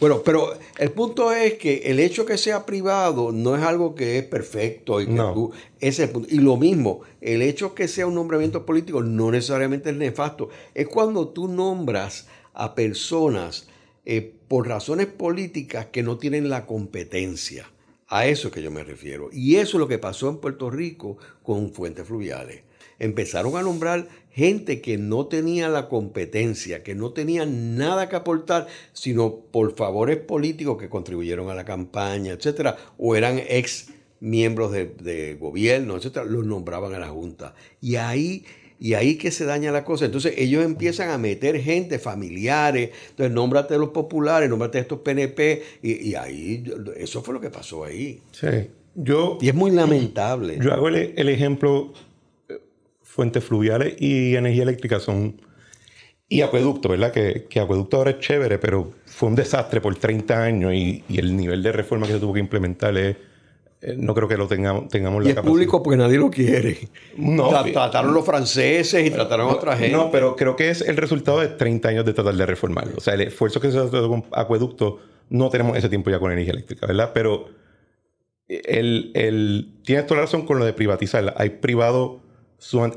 Bueno, 0.00 0.22
pero 0.22 0.52
el 0.78 0.90
punto 0.92 1.32
es 1.32 1.54
que 1.54 1.82
el 1.86 2.00
hecho 2.00 2.26
que 2.26 2.36
sea 2.38 2.66
privado 2.66 3.32
no 3.32 3.56
es 3.56 3.62
algo 3.62 3.94
que 3.94 4.18
es 4.18 4.24
perfecto 4.24 5.00
y 5.00 5.06
que 5.06 5.12
tú. 5.12 5.52
Ese 5.80 6.08
punto. 6.08 6.28
Y 6.30 6.38
lo 6.38 6.56
mismo, 6.56 7.00
el 7.20 7.42
hecho 7.42 7.74
que 7.74 7.88
sea 7.88 8.06
un 8.06 8.14
nombramiento 8.14 8.66
político 8.66 9.02
no 9.02 9.30
necesariamente 9.30 9.90
es 9.90 9.96
nefasto. 9.96 10.50
Es 10.74 10.88
cuando 10.88 11.28
tú 11.28 11.48
nombras 11.48 12.28
a 12.52 12.74
personas 12.74 13.68
eh, 14.04 14.34
por 14.48 14.68
razones 14.68 15.06
políticas 15.06 15.86
que 15.86 16.02
no 16.02 16.18
tienen 16.18 16.50
la 16.50 16.66
competencia. 16.66 17.70
A 18.08 18.26
eso 18.26 18.48
es 18.48 18.54
que 18.54 18.62
yo 18.62 18.70
me 18.70 18.82
refiero. 18.82 19.30
Y 19.32 19.56
eso 19.56 19.76
es 19.76 19.80
lo 19.80 19.88
que 19.88 19.98
pasó 19.98 20.28
en 20.28 20.38
Puerto 20.38 20.68
Rico 20.68 21.16
con 21.42 21.72
fuentes 21.72 22.06
fluviales. 22.06 22.62
Empezaron 22.98 23.56
a 23.56 23.62
nombrar 23.62 24.08
gente 24.30 24.80
que 24.80 24.98
no 24.98 25.26
tenía 25.26 25.68
la 25.68 25.88
competencia, 25.88 26.82
que 26.82 26.94
no 26.94 27.12
tenía 27.12 27.46
nada 27.46 28.08
que 28.08 28.16
aportar, 28.16 28.66
sino 28.92 29.36
por 29.36 29.76
favores 29.76 30.16
políticos 30.18 30.78
que 30.78 30.88
contribuyeron 30.88 31.50
a 31.50 31.54
la 31.54 31.64
campaña, 31.64 32.32
etcétera, 32.32 32.76
o 32.98 33.16
eran 33.16 33.40
ex 33.48 33.88
miembros 34.20 34.72
de, 34.72 34.86
de 34.86 35.34
gobierno, 35.34 35.96
etcétera, 35.96 36.24
los 36.24 36.44
nombraban 36.44 36.94
a 36.94 36.98
la 36.98 37.08
Junta. 37.08 37.54
Y 37.80 37.96
ahí 37.96 38.44
y 38.80 38.94
ahí 38.94 39.16
que 39.16 39.30
se 39.30 39.44
daña 39.44 39.70
la 39.70 39.84
cosa. 39.84 40.06
Entonces 40.06 40.34
ellos 40.38 40.64
empiezan 40.64 41.10
a 41.10 41.18
meter 41.18 41.60
gente, 41.60 41.98
familiares. 41.98 42.90
Entonces, 43.10 43.32
nómbrate 43.32 43.74
a 43.74 43.78
los 43.78 43.90
populares, 43.90 44.48
nómbrate 44.48 44.78
a 44.78 44.80
estos 44.80 45.00
PNP. 45.00 45.62
Y, 45.82 46.14
ahí, 46.14 46.64
eso 46.96 47.22
fue 47.22 47.34
lo 47.34 47.40
que 47.40 47.50
pasó 47.50 47.84
ahí. 47.84 48.22
Sí. 48.32 48.48
Yo, 48.94 49.38
y 49.40 49.48
es 49.48 49.54
muy 49.54 49.70
lamentable. 49.70 50.58
Yo 50.60 50.72
hago 50.72 50.88
el, 50.88 51.28
ejemplo, 51.28 51.92
fuentes 53.10 53.44
fluviales 53.44 53.94
y 54.00 54.34
energía 54.36 54.62
eléctrica 54.62 55.00
son... 55.00 55.40
Y 56.28 56.42
acueducto, 56.42 56.88
¿verdad? 56.88 57.10
Que, 57.12 57.46
que, 57.50 57.58
acueducto 57.58 57.96
ahora 57.96 58.12
es 58.12 58.20
chévere, 58.20 58.58
pero 58.58 58.92
fue 59.04 59.28
un 59.28 59.34
desastre 59.34 59.80
por 59.80 59.96
30 59.96 60.40
años 60.42 60.72
y, 60.72 61.02
y, 61.08 61.18
el 61.18 61.36
nivel 61.36 61.60
de 61.62 61.72
reforma 61.72 62.06
que 62.06 62.12
se 62.12 62.20
tuvo 62.20 62.34
que 62.34 62.38
implementar 62.38 62.96
es 62.96 63.16
eh, 63.82 63.94
no 63.96 64.14
creo 64.14 64.28
que 64.28 64.36
lo 64.36 64.46
tengamos, 64.46 64.88
tengamos 64.88 65.22
y 65.22 65.24
la 65.24 65.30
es 65.30 65.34
capacidad. 65.34 65.50
público 65.52 65.82
porque 65.82 65.96
nadie 65.96 66.18
lo 66.18 66.30
quiere. 66.30 66.78
No, 67.16 67.50
Tra- 67.50 67.64
sí. 67.64 67.72
trataron 67.72 68.14
los 68.14 68.24
franceses 68.24 69.04
y 69.06 69.10
trataron 69.10 69.48
a 69.48 69.52
otra 69.54 69.76
gente. 69.76 69.96
No, 69.96 70.10
pero 70.12 70.36
creo 70.36 70.54
que 70.54 70.70
es 70.70 70.82
el 70.82 70.96
resultado 70.96 71.40
de 71.40 71.48
30 71.48 71.88
años 71.88 72.04
de 72.04 72.12
tratar 72.12 72.34
de 72.34 72.46
reformarlo. 72.46 72.92
O 72.98 73.00
sea, 73.00 73.14
el 73.14 73.22
esfuerzo 73.22 73.60
que 73.60 73.72
se 73.72 73.78
hace 73.78 73.90
con 73.90 74.24
acueducto, 74.32 75.00
no 75.30 75.48
tenemos 75.50 75.76
ese 75.76 75.88
tiempo 75.88 76.10
ya 76.10 76.20
con 76.20 76.30
energía 76.30 76.52
eléctrica, 76.52 76.86
¿verdad? 76.86 77.10
Pero 77.12 77.48
el, 78.48 79.10
el, 79.14 79.80
tienes 79.84 80.06
toda 80.06 80.20
la 80.20 80.26
razón 80.26 80.46
con 80.46 80.58
lo 80.60 80.64
de 80.64 80.74
privatizarla. 80.74 81.34
Hay 81.36 81.50
privado, 81.50 82.20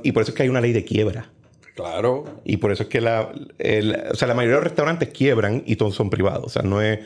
y 0.04 0.12
por 0.12 0.24
eso 0.24 0.32
es 0.32 0.36
que 0.38 0.44
hay 0.44 0.50
una 0.50 0.62
ley 0.62 0.74
de 0.74 0.84
quiebra. 0.84 1.30
Claro. 1.76 2.42
Y 2.44 2.58
por 2.58 2.72
eso 2.72 2.84
es 2.84 2.90
que 2.90 3.02
la, 3.02 3.32
el- 3.58 3.98
o 4.12 4.16
sea, 4.16 4.28
la 4.28 4.34
mayoría 4.36 4.56
de 4.58 4.62
los 4.62 4.70
restaurantes 4.70 5.10
quiebran 5.10 5.64
y 5.66 5.76
todos 5.76 5.96
son 5.96 6.10
privados. 6.10 6.46
O 6.46 6.50
sea, 6.50 6.62
no 6.62 6.82
es... 6.82 7.00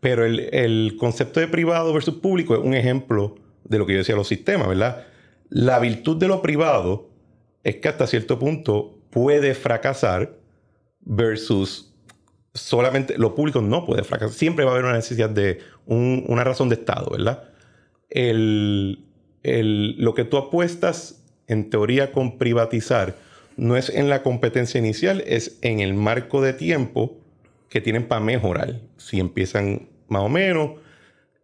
Pero 0.00 0.24
el, 0.24 0.40
el 0.54 0.96
concepto 0.98 1.40
de 1.40 1.48
privado 1.48 1.92
versus 1.92 2.16
público 2.16 2.54
es 2.54 2.60
un 2.60 2.74
ejemplo 2.74 3.34
de 3.64 3.78
lo 3.78 3.86
que 3.86 3.92
yo 3.94 3.98
decía, 3.98 4.14
los 4.14 4.28
sistemas, 4.28 4.68
¿verdad? 4.68 5.04
La 5.48 5.78
virtud 5.78 6.16
de 6.16 6.28
lo 6.28 6.42
privado 6.42 7.10
es 7.64 7.76
que 7.76 7.88
hasta 7.88 8.06
cierto 8.06 8.38
punto 8.38 8.98
puede 9.10 9.54
fracasar 9.54 10.36
versus 11.00 11.92
solamente 12.54 13.18
lo 13.18 13.34
público 13.34 13.60
no 13.60 13.84
puede 13.84 14.04
fracasar. 14.04 14.34
Siempre 14.34 14.64
va 14.64 14.70
a 14.70 14.74
haber 14.74 14.84
una 14.84 14.94
necesidad 14.94 15.30
de 15.30 15.58
un- 15.86 16.24
una 16.28 16.44
razón 16.44 16.68
de 16.68 16.76
Estado, 16.76 17.10
¿verdad? 17.10 17.44
El, 18.10 19.04
el- 19.42 19.96
lo 19.98 20.14
que 20.14 20.24
tú 20.24 20.36
apuestas 20.36 21.22
en 21.46 21.70
teoría 21.70 22.12
con 22.12 22.38
privatizar 22.38 23.14
no 23.56 23.76
es 23.76 23.88
en 23.88 24.08
la 24.08 24.22
competencia 24.22 24.78
inicial, 24.78 25.22
es 25.26 25.58
en 25.62 25.80
el 25.80 25.94
marco 25.94 26.42
de 26.42 26.52
tiempo 26.52 27.16
que 27.70 27.80
tienen 27.80 28.06
para 28.06 28.20
mejorar. 28.20 28.80
Si 28.96 29.18
empiezan 29.18 29.88
más 30.08 30.22
o 30.22 30.28
menos, 30.28 30.72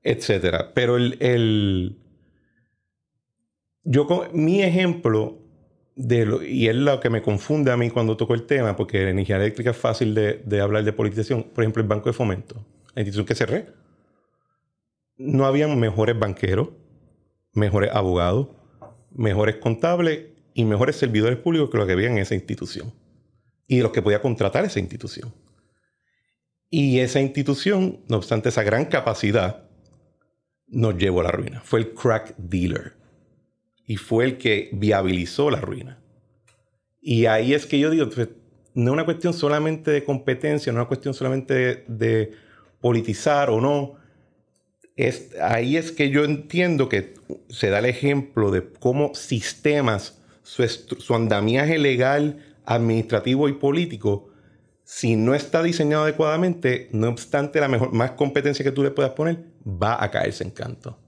etcétera. 0.02 0.72
Pero 0.74 0.96
el, 0.96 1.16
el- 1.20 1.98
yo 3.84 4.06
mi 4.32 4.62
ejemplo 4.62 5.38
de 5.96 6.46
y 6.48 6.68
es 6.68 6.76
lo 6.76 7.00
que 7.00 7.10
me 7.10 7.22
confunde 7.22 7.70
a 7.72 7.76
mí 7.76 7.90
cuando 7.90 8.16
toco 8.16 8.34
el 8.34 8.44
tema, 8.46 8.76
porque 8.76 9.02
la 9.04 9.10
energía 9.10 9.36
eléctrica 9.36 9.70
es 9.70 9.76
fácil 9.76 10.14
de, 10.14 10.34
de 10.44 10.60
hablar 10.60 10.84
de 10.84 10.92
politización. 10.92 11.44
Por 11.44 11.64
ejemplo, 11.64 11.82
el 11.82 11.88
Banco 11.88 12.08
de 12.08 12.12
Fomento, 12.12 12.64
la 12.94 13.02
institución 13.02 13.26
que 13.26 13.34
cerré. 13.34 13.66
No 15.16 15.44
habían 15.46 15.78
mejores 15.78 16.18
banqueros, 16.18 16.70
mejores 17.52 17.90
abogados, 17.92 18.48
mejores 19.14 19.56
contables 19.56 20.26
y 20.54 20.64
mejores 20.64 20.96
servidores 20.96 21.38
públicos 21.38 21.70
que 21.70 21.78
los 21.78 21.86
que 21.86 21.92
había 21.92 22.08
en 22.10 22.18
esa 22.18 22.34
institución. 22.34 22.92
Y 23.66 23.80
los 23.80 23.92
que 23.92 24.02
podía 24.02 24.20
contratar 24.20 24.64
esa 24.64 24.80
institución. 24.80 25.32
Y 26.68 27.00
esa 27.00 27.20
institución, 27.20 28.00
no 28.08 28.16
obstante 28.16 28.48
esa 28.48 28.62
gran 28.62 28.86
capacidad, 28.86 29.64
nos 30.68 30.96
llevó 30.96 31.20
a 31.20 31.24
la 31.24 31.30
ruina. 31.30 31.60
Fue 31.64 31.80
el 31.80 31.92
crack 31.92 32.34
dealer. 32.38 32.94
Y 33.86 33.96
fue 33.96 34.24
el 34.24 34.38
que 34.38 34.70
viabilizó 34.72 35.50
la 35.50 35.60
ruina. 35.60 36.02
Y 37.00 37.26
ahí 37.26 37.52
es 37.52 37.66
que 37.66 37.78
yo 37.78 37.90
digo, 37.90 38.08
pues, 38.08 38.28
no 38.74 38.90
es 38.90 38.92
una 38.92 39.04
cuestión 39.04 39.34
solamente 39.34 39.90
de 39.90 40.04
competencia, 40.04 40.72
no 40.72 40.78
es 40.78 40.82
una 40.82 40.88
cuestión 40.88 41.14
solamente 41.14 41.54
de, 41.54 41.84
de 41.88 42.32
politizar 42.80 43.50
o 43.50 43.60
no. 43.60 43.96
Ahí 45.40 45.76
es 45.76 45.90
que 45.90 46.10
yo 46.10 46.24
entiendo 46.24 46.88
que 46.88 47.14
se 47.48 47.70
da 47.70 47.78
el 47.78 47.86
ejemplo 47.86 48.50
de 48.50 48.68
cómo 48.78 49.14
sistemas, 49.14 50.20
su, 50.42 51.14
andamiaje 51.14 51.78
legal, 51.78 52.44
administrativo 52.66 53.48
y 53.48 53.54
político, 53.54 54.28
si 54.84 55.16
no 55.16 55.34
está 55.34 55.62
diseñado 55.62 56.02
adecuadamente, 56.02 56.88
no 56.92 57.08
obstante 57.08 57.60
la 57.60 57.68
mejor, 57.68 57.92
más 57.92 58.12
competencia 58.12 58.64
que 58.64 58.72
tú 58.72 58.82
le 58.82 58.90
puedas 58.90 59.12
poner, 59.12 59.38
va 59.66 60.02
a 60.02 60.10
caerse 60.10 60.44
en 60.44 60.50
canto. 60.50 60.98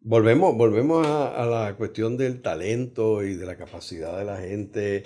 Volvemos, 0.00 0.54
volvemos 0.56 1.06
a 1.06 1.46
la 1.46 1.74
cuestión 1.76 2.16
del 2.16 2.42
talento 2.42 3.24
y 3.24 3.34
de 3.34 3.46
la 3.46 3.56
capacidad 3.56 4.16
de 4.16 4.24
la 4.24 4.36
gente. 4.36 5.02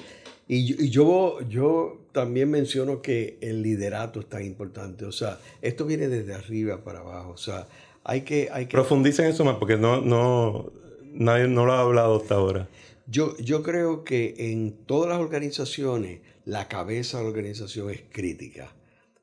Y, 0.52 0.64
yo- 0.66 0.76
y 0.84 0.88
yo, 0.90 1.38
yo 1.48 2.00
también 2.12 2.50
menciono 2.50 3.02
que 3.02 3.38
el 3.40 3.62
liderato 3.62 4.18
es 4.20 4.28
tan 4.28 4.44
importante. 4.44 5.04
O 5.04 5.12
sea, 5.12 5.38
esto 5.62 5.86
viene 5.86 6.08
desde 6.08 6.34
arriba 6.34 6.82
para 6.82 7.00
abajo. 7.00 7.30
O 7.30 7.36
sea, 7.36 7.68
hay 8.02 8.22
que... 8.22 8.48
Hay 8.52 8.66
que 8.66 8.72
Profundiza 8.72 9.22
en 9.24 9.30
eso 9.30 9.44
más, 9.44 9.56
porque 9.58 9.76
no, 9.76 10.00
no, 10.00 10.72
nadie 11.12 11.46
no 11.46 11.66
lo 11.66 11.72
ha 11.72 11.80
hablado 11.82 12.16
hasta 12.16 12.34
ahora. 12.34 12.68
yo, 13.06 13.36
yo 13.38 13.62
creo 13.62 14.02
que 14.02 14.34
en 14.50 14.72
todas 14.86 15.08
las 15.10 15.20
organizaciones, 15.20 16.20
la 16.44 16.66
cabeza 16.66 17.18
de 17.18 17.24
la 17.24 17.30
organización 17.30 17.90
es 17.90 18.02
crítica 18.10 18.74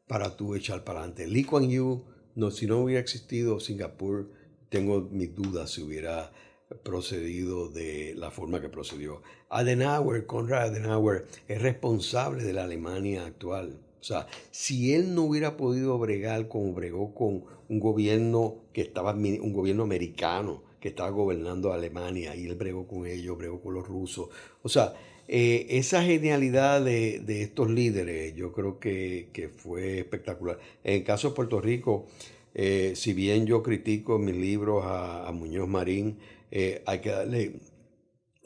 para 0.07 0.37
tú 0.37 0.55
echar 0.55 0.85
para 0.85 0.99
adelante. 0.99 1.27
Lee 1.27 1.43
Kuan 1.43 1.69
Yew, 1.69 2.05
no, 2.35 2.51
si 2.51 2.67
no 2.67 2.77
hubiera 2.79 3.01
existido 3.01 3.59
Singapur, 3.59 4.29
tengo 4.69 5.01
mis 5.11 5.35
dudas 5.35 5.71
si 5.71 5.81
hubiera 5.81 6.31
procedido 6.77 7.69
de 7.69 8.13
la 8.15 8.31
forma 8.31 8.61
que 8.61 8.69
procedió. 8.69 9.21
Adenauer, 9.49 10.25
Konrad 10.25 10.69
Adenauer, 10.69 11.25
es 11.47 11.61
responsable 11.61 12.43
de 12.43 12.53
la 12.53 12.63
Alemania 12.63 13.25
actual. 13.25 13.79
O 13.99 14.03
sea, 14.03 14.27
si 14.51 14.93
él 14.93 15.15
no 15.15 15.23
hubiera 15.23 15.57
podido 15.57 15.97
bregar 15.97 16.47
como 16.47 16.73
bregó 16.73 17.13
con 17.13 17.43
un 17.67 17.79
gobierno 17.79 18.63
que 18.73 18.81
estaba, 18.81 19.13
un 19.13 19.53
gobierno 19.53 19.83
americano 19.83 20.63
que 20.79 20.89
estaba 20.89 21.09
gobernando 21.09 21.73
Alemania 21.73 22.35
y 22.35 22.45
él 22.45 22.55
bregó 22.55 22.87
con 22.87 23.07
ellos, 23.07 23.37
bregó 23.37 23.59
con 23.59 23.73
los 23.73 23.87
rusos. 23.87 24.29
O 24.61 24.69
sea, 24.69 24.93
eh, 25.27 25.65
esa 25.71 26.03
genialidad 26.03 26.81
de, 26.81 27.19
de 27.19 27.41
estos 27.41 27.69
líderes 27.69 28.33
yo 28.35 28.53
creo 28.53 28.79
que, 28.79 29.29
que 29.33 29.49
fue 29.49 29.99
espectacular. 29.99 30.59
En 30.83 30.95
el 30.95 31.03
caso 31.03 31.29
de 31.29 31.35
Puerto 31.35 31.59
Rico, 31.59 32.05
eh, 32.53 32.93
si 32.95 33.13
bien 33.13 33.45
yo 33.45 33.61
critico 33.61 34.15
en 34.15 34.25
mis 34.25 34.35
libros 34.35 34.85
a, 34.85 35.27
a 35.27 35.31
Muñoz 35.31 35.67
Marín, 35.67 36.17
eh, 36.51 36.83
hay 36.85 36.99
que 36.99 37.09
darle 37.09 37.53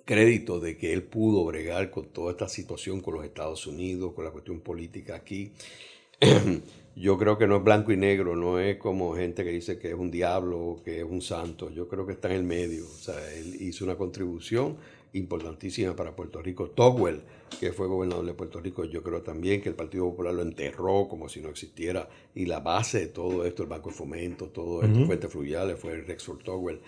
crédito 0.05 0.59
de 0.59 0.77
que 0.77 0.93
él 0.93 1.03
pudo 1.03 1.45
bregar 1.45 1.89
con 1.91 2.07
toda 2.07 2.31
esta 2.31 2.49
situación 2.49 3.01
con 3.01 3.15
los 3.15 3.25
Estados 3.25 3.65
Unidos, 3.67 4.13
con 4.13 4.25
la 4.25 4.31
cuestión 4.31 4.59
política 4.59 5.15
aquí. 5.15 5.53
Yo 6.95 7.17
creo 7.17 7.37
que 7.37 7.47
no 7.47 7.57
es 7.57 7.63
blanco 7.63 7.93
y 7.93 7.97
negro, 7.97 8.35
no 8.35 8.59
es 8.59 8.77
como 8.77 9.15
gente 9.15 9.45
que 9.45 9.51
dice 9.51 9.79
que 9.79 9.89
es 9.89 9.93
un 9.93 10.11
diablo, 10.11 10.81
que 10.83 10.99
es 10.99 11.05
un 11.05 11.21
santo. 11.21 11.69
Yo 11.69 11.87
creo 11.87 12.05
que 12.05 12.11
está 12.11 12.27
en 12.27 12.35
el 12.35 12.43
medio. 12.43 12.85
O 12.85 12.97
sea, 12.97 13.15
él 13.33 13.55
hizo 13.61 13.85
una 13.85 13.95
contribución 13.95 14.75
importantísima 15.13 15.95
para 15.95 16.13
Puerto 16.13 16.41
Rico. 16.41 16.69
Togwell, 16.69 17.21
que 17.59 17.71
fue 17.71 17.87
gobernador 17.87 18.25
de 18.25 18.33
Puerto 18.33 18.59
Rico, 18.59 18.83
yo 18.83 19.01
creo 19.03 19.21
también 19.21 19.61
que 19.61 19.69
el 19.69 19.75
Partido 19.75 20.09
Popular 20.09 20.33
lo 20.33 20.41
enterró 20.41 21.07
como 21.07 21.29
si 21.29 21.41
no 21.41 21.49
existiera. 21.49 22.09
Y 22.35 22.45
la 22.45 22.59
base 22.59 22.99
de 22.99 23.07
todo 23.07 23.45
esto, 23.45 23.63
el 23.63 23.69
Banco 23.69 23.89
de 23.89 23.95
Fomento, 23.95 24.49
todo 24.49 24.83
esto, 24.83 25.05
Fuentes 25.05 25.31
Fluviales, 25.31 25.79
fue 25.79 25.93
el 25.93 26.05
Rexford 26.05 26.43
Togwell. 26.43 26.81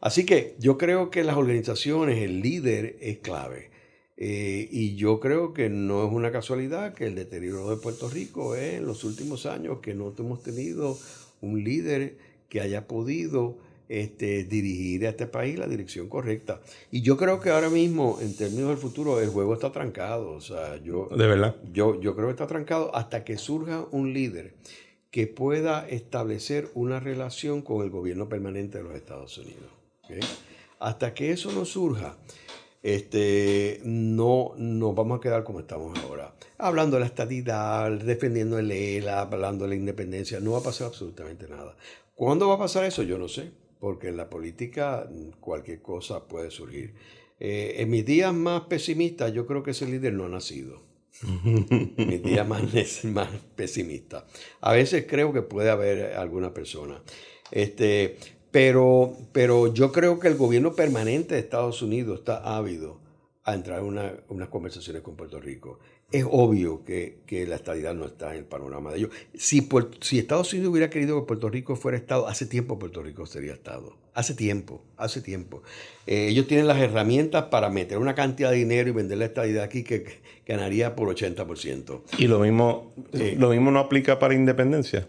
Así 0.00 0.24
que 0.24 0.54
yo 0.58 0.78
creo 0.78 1.10
que 1.10 1.24
las 1.24 1.36
organizaciones, 1.36 2.22
el 2.22 2.40
líder 2.40 2.96
es 3.00 3.18
clave. 3.18 3.70
Eh, 4.16 4.68
y 4.70 4.96
yo 4.96 5.20
creo 5.20 5.52
que 5.52 5.68
no 5.68 6.04
es 6.04 6.12
una 6.12 6.32
casualidad 6.32 6.94
que 6.94 7.06
el 7.06 7.14
deterioro 7.14 7.70
de 7.70 7.76
Puerto 7.76 8.08
Rico 8.08 8.56
es 8.56 8.74
en 8.74 8.86
los 8.86 9.04
últimos 9.04 9.46
años 9.46 9.78
que 9.80 9.94
no 9.94 10.12
hemos 10.18 10.42
tenido 10.42 10.98
un 11.40 11.62
líder 11.62 12.16
que 12.48 12.60
haya 12.60 12.88
podido 12.88 13.58
este, 13.88 14.44
dirigir 14.44 15.06
a 15.06 15.10
este 15.10 15.26
país 15.26 15.58
la 15.58 15.66
dirección 15.66 16.08
correcta. 16.08 16.60
Y 16.90 17.02
yo 17.02 17.16
creo 17.16 17.40
que 17.40 17.50
ahora 17.50 17.70
mismo, 17.70 18.18
en 18.20 18.36
términos 18.36 18.70
del 18.70 18.78
futuro, 18.78 19.20
el 19.20 19.28
juego 19.28 19.54
está 19.54 19.70
trancado. 19.72 20.32
O 20.32 20.40
sea, 20.40 20.76
yo, 20.82 21.08
De 21.16 21.26
verdad. 21.26 21.56
yo, 21.72 22.00
yo 22.00 22.14
creo 22.14 22.26
que 22.26 22.32
está 22.32 22.46
trancado 22.46 22.94
hasta 22.94 23.24
que 23.24 23.38
surja 23.38 23.86
un 23.92 24.12
líder 24.12 24.54
que 25.10 25.26
pueda 25.26 25.88
establecer 25.88 26.68
una 26.74 27.00
relación 27.00 27.62
con 27.62 27.82
el 27.82 27.90
gobierno 27.90 28.28
permanente 28.28 28.78
de 28.78 28.84
los 28.84 28.94
Estados 28.94 29.38
Unidos. 29.38 29.77
Hasta 30.78 31.12
que 31.14 31.32
eso 31.32 31.50
no 31.52 31.64
surja, 31.64 32.16
este, 32.82 33.80
no 33.84 34.52
nos 34.56 34.94
vamos 34.94 35.18
a 35.18 35.20
quedar 35.20 35.44
como 35.44 35.60
estamos 35.60 35.98
ahora. 35.98 36.34
Hablando 36.58 36.96
de 36.96 37.00
la 37.00 37.06
estadidad, 37.06 37.90
defendiendo 37.90 38.58
el 38.58 38.70
ELA, 38.70 39.20
hablando 39.22 39.64
de 39.64 39.70
la 39.70 39.76
independencia, 39.76 40.40
no 40.40 40.52
va 40.52 40.58
a 40.58 40.62
pasar 40.62 40.88
absolutamente 40.88 41.48
nada. 41.48 41.76
¿Cuándo 42.14 42.48
va 42.48 42.54
a 42.54 42.58
pasar 42.58 42.84
eso? 42.84 43.02
Yo 43.02 43.18
no 43.18 43.28
sé, 43.28 43.50
porque 43.80 44.08
en 44.08 44.16
la 44.16 44.30
política 44.30 45.08
mm, 45.10 45.40
cualquier 45.40 45.82
cosa 45.82 46.26
puede 46.26 46.50
surgir. 46.50 46.94
Eh, 47.40 47.76
en 47.78 47.90
mis 47.90 48.04
días 48.04 48.34
más 48.34 48.62
pesimistas, 48.62 49.32
yo 49.32 49.46
creo 49.46 49.62
que 49.62 49.70
ese 49.72 49.86
líder 49.86 50.14
no 50.14 50.24
ha 50.24 50.28
nacido. 50.28 50.82
mis 51.22 52.22
días 52.22 52.46
más, 52.46 52.62
más 53.04 53.28
pesimistas. 53.56 54.24
A 54.60 54.72
veces 54.72 55.06
creo 55.08 55.32
que 55.32 55.42
puede 55.42 55.70
haber 55.70 56.14
alguna 56.14 56.54
persona. 56.54 57.02
Este, 57.50 58.16
pero, 58.50 59.16
pero 59.32 59.72
yo 59.72 59.92
creo 59.92 60.18
que 60.18 60.28
el 60.28 60.36
gobierno 60.36 60.74
permanente 60.74 61.34
de 61.34 61.40
Estados 61.40 61.82
Unidos 61.82 62.20
está 62.20 62.56
ávido 62.56 63.00
a 63.44 63.54
entrar 63.54 63.80
en 63.80 63.86
una- 63.86 64.12
unas 64.28 64.48
conversaciones 64.48 65.02
con 65.02 65.16
Puerto 65.16 65.40
Rico. 65.40 65.78
Es 66.10 66.24
obvio 66.30 66.84
que, 66.84 67.18
que 67.26 67.46
la 67.46 67.56
estabilidad 67.56 67.94
no 67.94 68.06
está 68.06 68.32
en 68.32 68.38
el 68.38 68.44
panorama 68.44 68.90
de 68.92 68.98
ellos. 68.98 69.10
Si, 69.34 69.68
si 70.00 70.18
Estados 70.18 70.52
Unidos 70.54 70.70
hubiera 70.70 70.88
querido 70.90 71.20
que 71.20 71.26
Puerto 71.26 71.50
Rico 71.50 71.76
fuera 71.76 71.98
Estado, 71.98 72.26
hace 72.28 72.46
tiempo 72.46 72.78
Puerto 72.78 73.02
Rico 73.02 73.26
sería 73.26 73.52
Estado. 73.52 73.94
Hace 74.14 74.34
tiempo, 74.34 74.82
hace 74.96 75.20
tiempo. 75.20 75.62
Eh, 76.06 76.28
ellos 76.30 76.46
tienen 76.46 76.66
las 76.66 76.78
herramientas 76.78 77.44
para 77.44 77.68
meter 77.70 77.98
una 77.98 78.14
cantidad 78.14 78.50
de 78.50 78.56
dinero 78.56 78.88
y 78.88 78.92
vender 78.92 79.18
la 79.18 79.26
estabilidad 79.26 79.64
aquí 79.64 79.84
que, 79.84 80.02
que 80.02 80.20
ganaría 80.46 80.96
por 80.96 81.08
80%. 81.14 82.02
Y 82.18 82.26
lo 82.26 82.38
mismo, 82.40 82.92
Sí. 83.12 83.34
lo 83.36 83.50
mismo 83.50 83.70
no 83.70 83.78
aplica 83.78 84.18
para 84.18 84.34
independencia. 84.34 85.06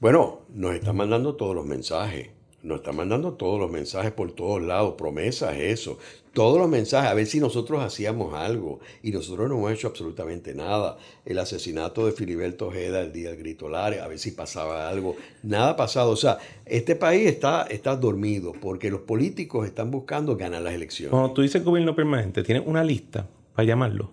Bueno, 0.00 0.40
nos 0.54 0.74
están 0.74 0.96
mandando 0.96 1.36
todos 1.36 1.54
los 1.54 1.66
mensajes. 1.66 2.30
Nos 2.68 2.80
están 2.80 2.96
mandando 2.96 3.32
todos 3.32 3.58
los 3.58 3.70
mensajes 3.70 4.12
por 4.12 4.30
todos 4.32 4.60
lados, 4.60 4.94
promesas, 4.98 5.56
eso. 5.56 5.96
Todos 6.34 6.58
los 6.58 6.68
mensajes, 6.68 7.10
a 7.10 7.14
ver 7.14 7.26
si 7.26 7.40
nosotros 7.40 7.82
hacíamos 7.82 8.34
algo. 8.34 8.80
Y 9.02 9.10
nosotros 9.10 9.48
no 9.48 9.56
hemos 9.56 9.72
hecho 9.72 9.88
absolutamente 9.88 10.54
nada. 10.54 10.98
El 11.24 11.38
asesinato 11.38 12.04
de 12.04 12.12
Filiberto 12.12 12.66
Ojeda 12.66 13.00
el 13.00 13.10
día 13.10 13.30
del 13.30 13.38
grito 13.38 13.70
Lares, 13.70 14.02
a 14.02 14.06
ver 14.06 14.18
si 14.18 14.32
pasaba 14.32 14.86
algo. 14.90 15.16
Nada 15.42 15.70
ha 15.70 15.76
pasado. 15.76 16.10
O 16.10 16.16
sea, 16.16 16.36
este 16.66 16.94
país 16.94 17.26
está, 17.26 17.62
está 17.62 17.96
dormido 17.96 18.52
porque 18.52 18.90
los 18.90 19.00
políticos 19.00 19.66
están 19.66 19.90
buscando 19.90 20.36
ganar 20.36 20.60
las 20.60 20.74
elecciones. 20.74 21.12
Cuando 21.12 21.32
tú 21.32 21.40
dices 21.40 21.64
gobierno 21.64 21.96
permanente, 21.96 22.42
¿tienes 22.42 22.64
una 22.66 22.84
lista 22.84 23.26
para 23.54 23.66
llamarlo? 23.66 24.10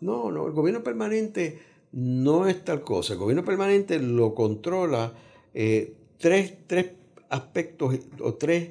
No, 0.00 0.30
no, 0.30 0.46
el 0.46 0.52
gobierno 0.52 0.84
permanente 0.84 1.58
no 1.90 2.46
es 2.46 2.64
tal 2.64 2.82
cosa. 2.82 3.14
El 3.14 3.18
gobierno 3.18 3.44
permanente 3.44 3.98
lo 3.98 4.36
controla 4.36 5.14
eh, 5.52 5.94
tres, 6.18 6.54
tres 6.68 6.97
aspectos 7.28 7.98
o 8.20 8.34
tres, 8.34 8.70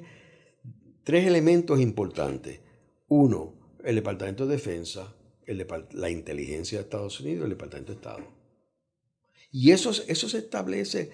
tres 1.03 1.25
elementos 1.25 1.79
importantes. 1.79 2.59
Uno, 3.07 3.53
el 3.83 3.95
Departamento 3.95 4.45
de 4.45 4.55
Defensa, 4.55 5.15
el 5.45 5.65
la 5.93 6.09
inteligencia 6.09 6.77
de 6.77 6.83
Estados 6.83 7.19
Unidos 7.19 7.41
y 7.41 7.43
el 7.43 7.49
Departamento 7.51 7.93
de 7.93 7.97
Estado. 7.97 8.37
Y 9.51 9.71
eso, 9.71 9.91
eso 10.07 10.27
se 10.27 10.39
establece 10.39 11.09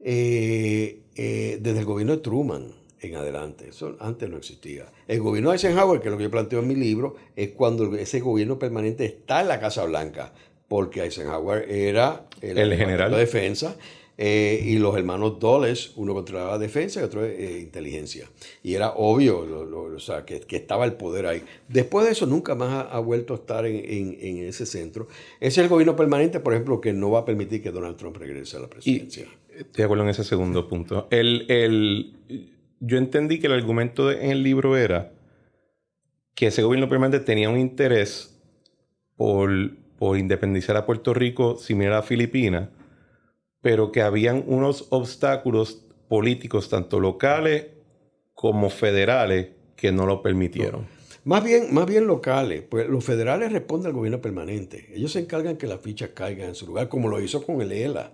eh, 0.00 1.04
eh, 1.14 1.58
desde 1.60 1.78
el 1.78 1.84
gobierno 1.84 2.16
de 2.16 2.22
Truman 2.22 2.74
en 3.00 3.14
adelante. 3.14 3.68
Eso 3.68 3.96
antes 4.00 4.28
no 4.28 4.36
existía. 4.36 4.92
El 5.06 5.20
gobierno 5.20 5.50
de 5.50 5.56
Eisenhower, 5.56 6.00
que 6.00 6.08
es 6.08 6.12
lo 6.12 6.18
que 6.18 6.24
yo 6.24 6.30
planteo 6.30 6.60
en 6.60 6.68
mi 6.68 6.74
libro, 6.74 7.16
es 7.36 7.50
cuando 7.50 7.94
ese 7.94 8.20
gobierno 8.20 8.58
permanente 8.58 9.04
está 9.04 9.40
en 9.40 9.48
la 9.48 9.60
Casa 9.60 9.84
Blanca, 9.84 10.32
porque 10.68 11.02
Eisenhower 11.02 11.70
era 11.70 12.26
el, 12.40 12.58
el 12.58 12.76
general 12.76 13.12
de 13.12 13.18
defensa 13.18 13.76
eh, 14.18 14.62
y 14.64 14.78
los 14.78 14.96
hermanos 14.96 15.38
Dulles, 15.38 15.92
uno 15.96 16.14
controlaba 16.14 16.58
defensa 16.58 17.00
y 17.00 17.04
otro 17.04 17.24
eh, 17.24 17.60
inteligencia. 17.60 18.26
Y 18.62 18.74
era 18.74 18.92
obvio 18.92 19.40
o 19.40 20.00
sea, 20.00 20.24
que, 20.24 20.42
estaba 20.48 20.86
el 20.86 20.94
poder 20.94 21.26
ahí. 21.26 21.42
Después 21.68 22.06
de 22.06 22.12
eso, 22.12 22.26
nunca 22.26 22.54
más 22.54 22.86
ha, 22.90 22.98
vuelto 22.98 23.34
a 23.34 23.36
estar 23.36 23.66
en, 23.66 24.38
ese 24.44 24.64
centro. 24.64 25.08
Ese 25.38 25.60
es 25.60 25.64
el 25.64 25.68
gobierno 25.68 25.96
permanente, 25.96 26.40
por 26.40 26.54
ejemplo, 26.54 26.80
que 26.80 26.92
no 26.92 27.10
va 27.10 27.20
a 27.20 27.24
permitir 27.24 27.62
que 27.62 27.70
Donald 27.70 27.96
Trump 27.96 28.16
regrese 28.16 28.56
a 28.56 28.60
la 28.60 28.68
presidencia. 28.68 29.26
estoy 29.48 29.72
de 29.74 29.84
acuerdo 29.84 30.04
en 30.04 30.10
ese 30.10 30.24
segundo 30.24 30.66
punto. 30.66 31.08
El, 31.10 31.44
el, 31.50 32.14
yo 32.80 32.96
entendí 32.96 33.38
que 33.38 33.48
el 33.48 33.52
argumento 33.52 34.10
en 34.10 34.30
el 34.30 34.42
libro 34.42 34.78
era 34.78 35.12
que 36.34 36.46
ese 36.46 36.62
gobierno 36.62 36.88
permanente 36.88 37.24
tenía 37.24 37.50
un 37.50 37.58
interés 37.58 38.34
por, 39.16 39.50
por 39.98 40.16
independizar 40.16 40.76
a 40.76 40.86
Puerto 40.86 41.12
Rico 41.12 41.58
similar 41.58 41.94
a 41.94 42.02
Filipinas 42.02 42.68
pero 43.66 43.90
que 43.90 44.00
habían 44.00 44.44
unos 44.46 44.86
obstáculos 44.90 45.84
políticos, 46.06 46.68
tanto 46.68 47.00
locales 47.00 47.66
como 48.32 48.70
federales, 48.70 49.48
que 49.74 49.90
no 49.90 50.06
lo 50.06 50.22
permitieron. 50.22 50.86
Más 51.24 51.42
bien, 51.42 51.74
más 51.74 51.84
bien 51.84 52.06
locales, 52.06 52.62
pues 52.62 52.88
los 52.88 53.04
federales 53.04 53.50
responden 53.50 53.88
al 53.88 53.92
gobierno 53.94 54.20
permanente. 54.20 54.88
Ellos 54.94 55.10
se 55.10 55.18
encargan 55.18 55.56
que 55.56 55.66
las 55.66 55.80
fichas 55.80 56.10
caigan 56.10 56.50
en 56.50 56.54
su 56.54 56.64
lugar, 56.68 56.88
como 56.88 57.08
lo 57.08 57.20
hizo 57.20 57.42
con 57.42 57.60
el 57.60 57.72
ELA, 57.72 58.12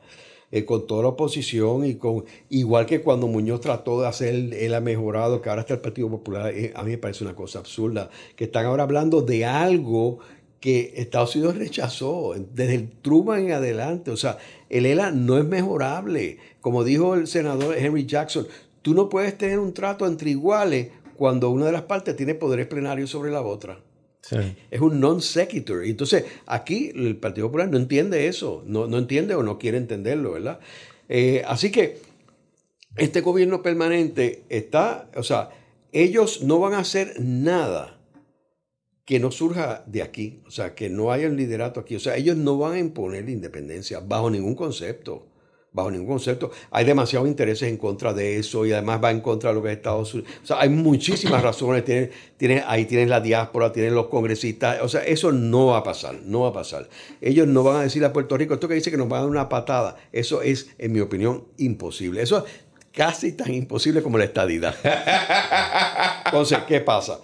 eh, 0.51 0.65
con 0.65 0.87
toda 0.87 1.03
la 1.03 1.09
oposición 1.09 1.85
y 1.85 1.97
con 1.97 2.25
igual 2.49 2.87
que 2.87 3.03
cuando 3.03 3.27
Muñoz 3.27 3.61
trató 3.61 4.01
de 4.01 4.07
hacer 4.09 4.35
el 4.55 4.75
ha 4.75 4.81
mejorado, 4.81 5.43
que 5.43 5.51
ahora 5.51 5.61
está 5.61 5.75
el 5.75 5.81
Partido 5.81 6.09
Popular, 6.09 6.51
eh, 6.55 6.73
a 6.75 6.83
mí 6.83 6.93
me 6.93 6.99
parece 6.99 7.25
una 7.25 7.35
cosa 7.35 7.59
absurda, 7.59 8.09
que 8.37 8.45
están 8.45 8.65
ahora 8.65 8.85
hablando 8.85 9.21
de 9.21 9.45
algo 9.45 10.21
que 10.63 10.95
Estados 10.95 11.35
Unidos 11.35 11.57
rechazó 11.57 12.35
desde 12.55 12.77
el 12.77 12.89
Truman 12.89 13.47
en 13.47 13.53
adelante. 13.53 14.13
O 14.13 14.17
sea, 14.17 14.39
el 14.71 14.87
ELA 14.87 15.11
no 15.11 15.37
es 15.37 15.45
mejorable. 15.45 16.39
Como 16.61 16.85
dijo 16.85 17.17
el 17.17 17.27
senador 17.27 17.77
Henry 17.77 18.07
Jackson, 18.07 18.47
tú 18.81 18.95
no 18.95 19.09
puedes 19.09 19.37
tener 19.37 19.59
un 19.59 19.75
trato 19.75 20.07
entre 20.07 20.31
iguales 20.31 20.91
cuando 21.17 21.51
una 21.51 21.67
de 21.67 21.73
las 21.73 21.83
partes 21.83 22.15
tiene 22.15 22.37
poderes 22.37 22.69
plenarios 22.69 23.11
sobre 23.11 23.33
la 23.33 23.43
otra. 23.43 23.81
Es 24.71 24.81
un 24.81 25.01
non 25.01 25.21
sequitur. 25.21 25.83
Entonces, 25.85 26.27
aquí 26.47 26.93
el 26.95 27.17
Partido 27.17 27.49
Popular 27.49 27.69
no 27.69 27.77
entiende 27.77 28.29
eso, 28.29 28.63
no, 28.65 28.87
no 28.87 28.99
entiende 28.99 29.35
o 29.35 29.43
no 29.43 29.59
quiere 29.59 29.79
entenderlo, 29.79 30.31
¿verdad? 30.31 30.61
Eh, 31.09 31.43
así 31.45 31.73
que 31.73 31.99
este 32.97 33.21
gobierno 33.21 33.63
permanente 33.63 34.45
está, 34.49 35.11
o 35.17 35.25
sea, 35.25 35.51
ellos 35.91 36.43
no 36.43 36.61
van 36.61 36.75
a 36.75 36.79
hacer 36.79 37.21
nada 37.21 37.99
que 39.05 39.19
no 39.19 39.31
surja 39.31 39.83
de 39.87 40.03
aquí, 40.03 40.43
o 40.47 40.51
sea, 40.51 40.75
que 40.75 40.89
no 40.89 41.11
haya 41.11 41.27
un 41.27 41.37
liderato 41.37 41.81
aquí. 41.81 41.97
O 41.97 42.01
sea, 42.01 42.17
ellos 42.17 42.37
no 42.37 42.59
van 42.59 42.75
a 42.75 42.79
imponer 42.79 43.25
la 43.25 43.33
independencia 43.33 44.01
bajo 44.01 44.31
ningún 44.31 44.55
concepto, 44.55 45.27
bajo 45.73 45.91
ningún 45.91 46.07
concepto. 46.07 46.53
Hay 46.71 46.85
demasiados 46.85 47.27
intereses 47.27 47.69
en 47.69 47.79
contra 47.79 48.13
de 48.13 48.39
eso 48.39 48.65
y 48.65 48.73
además 48.73 49.01
va 49.03 49.11
en 49.11 49.21
contra 49.21 49.51
de 49.51 49.57
lo 49.57 49.63
que 49.63 49.71
es 49.71 49.77
Estados 49.77 50.15
Unidos. 50.15 50.33
O 50.45 50.47
sea, 50.47 50.61
hay 50.61 50.69
muchísimas 50.69 51.43
razones. 51.51 51.85
Tienen, 52.37 52.63
ahí 52.67 52.85
tienen 52.85 53.11
la 53.11 53.21
diáspora, 53.21 53.73
tienen 53.73 53.95
los 53.95 54.07
congresistas. 54.07 54.81
O 54.83 54.89
sea, 54.89 55.03
eso 55.03 55.33
no 55.33 55.67
va 55.67 55.79
a 55.79 55.83
pasar, 55.83 56.21
no 56.25 56.43
va 56.43 56.51
a 56.51 56.53
pasar. 56.53 56.89
Ellos 57.21 57.49
no 57.49 57.65
van 57.65 57.77
a 57.77 57.83
decir 57.83 58.05
a 58.05 58.13
Puerto 58.13 58.37
Rico, 58.37 58.55
esto 58.55 58.69
que 58.69 58.75
dice 58.75 58.93
que 58.93 58.97
nos 58.97 59.09
van 59.09 59.19
a 59.19 59.23
dar 59.23 59.31
una 59.31 59.49
patada, 59.49 59.97
eso 60.13 60.43
es, 60.43 60.69
en 60.79 60.93
mi 60.93 61.01
opinión, 61.01 61.49
imposible. 61.59 62.23
Eso 62.23 62.39
es 62.39 62.45
casi 62.93 63.33
tan 63.33 63.53
imposible 63.53 64.01
como 64.01 64.17
la 64.17 64.25
estadidad. 64.25 64.77
Entonces, 66.27 66.59
¿qué 66.69 66.81
pasa? 66.81 67.19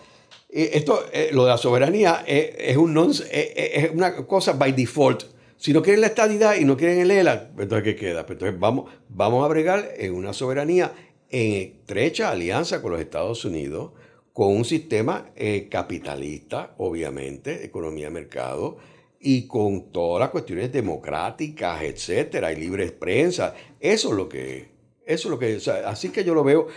Esto, 0.48 1.04
eh, 1.12 1.30
lo 1.32 1.44
de 1.44 1.50
la 1.50 1.58
soberanía 1.58 2.24
eh, 2.26 2.56
es, 2.58 2.76
un 2.76 2.96
eh, 3.30 3.72
es 3.74 3.90
una 3.90 4.16
cosa 4.26 4.54
by 4.54 4.72
default. 4.72 5.24
Si 5.56 5.72
no 5.72 5.82
quieren 5.82 6.00
la 6.00 6.06
estadidad 6.06 6.56
y 6.56 6.64
no 6.64 6.76
quieren 6.76 7.00
el 7.00 7.10
ELA, 7.10 7.50
pues 7.54 7.64
entonces 7.64 7.84
¿qué 7.84 7.96
queda? 7.96 8.24
Pues 8.24 8.36
entonces 8.36 8.58
vamos, 8.58 8.90
vamos 9.08 9.44
a 9.44 9.48
bregar 9.48 9.92
en 9.96 10.14
una 10.14 10.32
soberanía 10.32 10.92
en 11.30 11.54
estrecha 11.54 12.30
alianza 12.30 12.80
con 12.80 12.92
los 12.92 13.00
Estados 13.00 13.44
Unidos, 13.44 13.92
con 14.32 14.56
un 14.56 14.64
sistema 14.64 15.26
capitalista, 15.68 16.74
obviamente, 16.78 17.64
economía 17.64 18.06
de 18.06 18.12
mercado, 18.12 18.78
y 19.20 19.48
con 19.48 19.90
todas 19.90 20.20
las 20.20 20.30
cuestiones 20.30 20.72
democráticas, 20.72 21.82
etcétera, 21.82 22.52
y 22.52 22.56
libre 22.56 22.90
prensa. 22.92 23.52
Eso 23.80 24.10
es 24.10 24.14
lo 24.14 24.28
que 24.28 24.68
Eso 25.04 25.28
es 25.28 25.30
lo 25.30 25.38
que 25.40 25.58
así 25.84 26.10
que 26.10 26.22
yo 26.22 26.34
lo 26.34 26.44
veo 26.44 26.68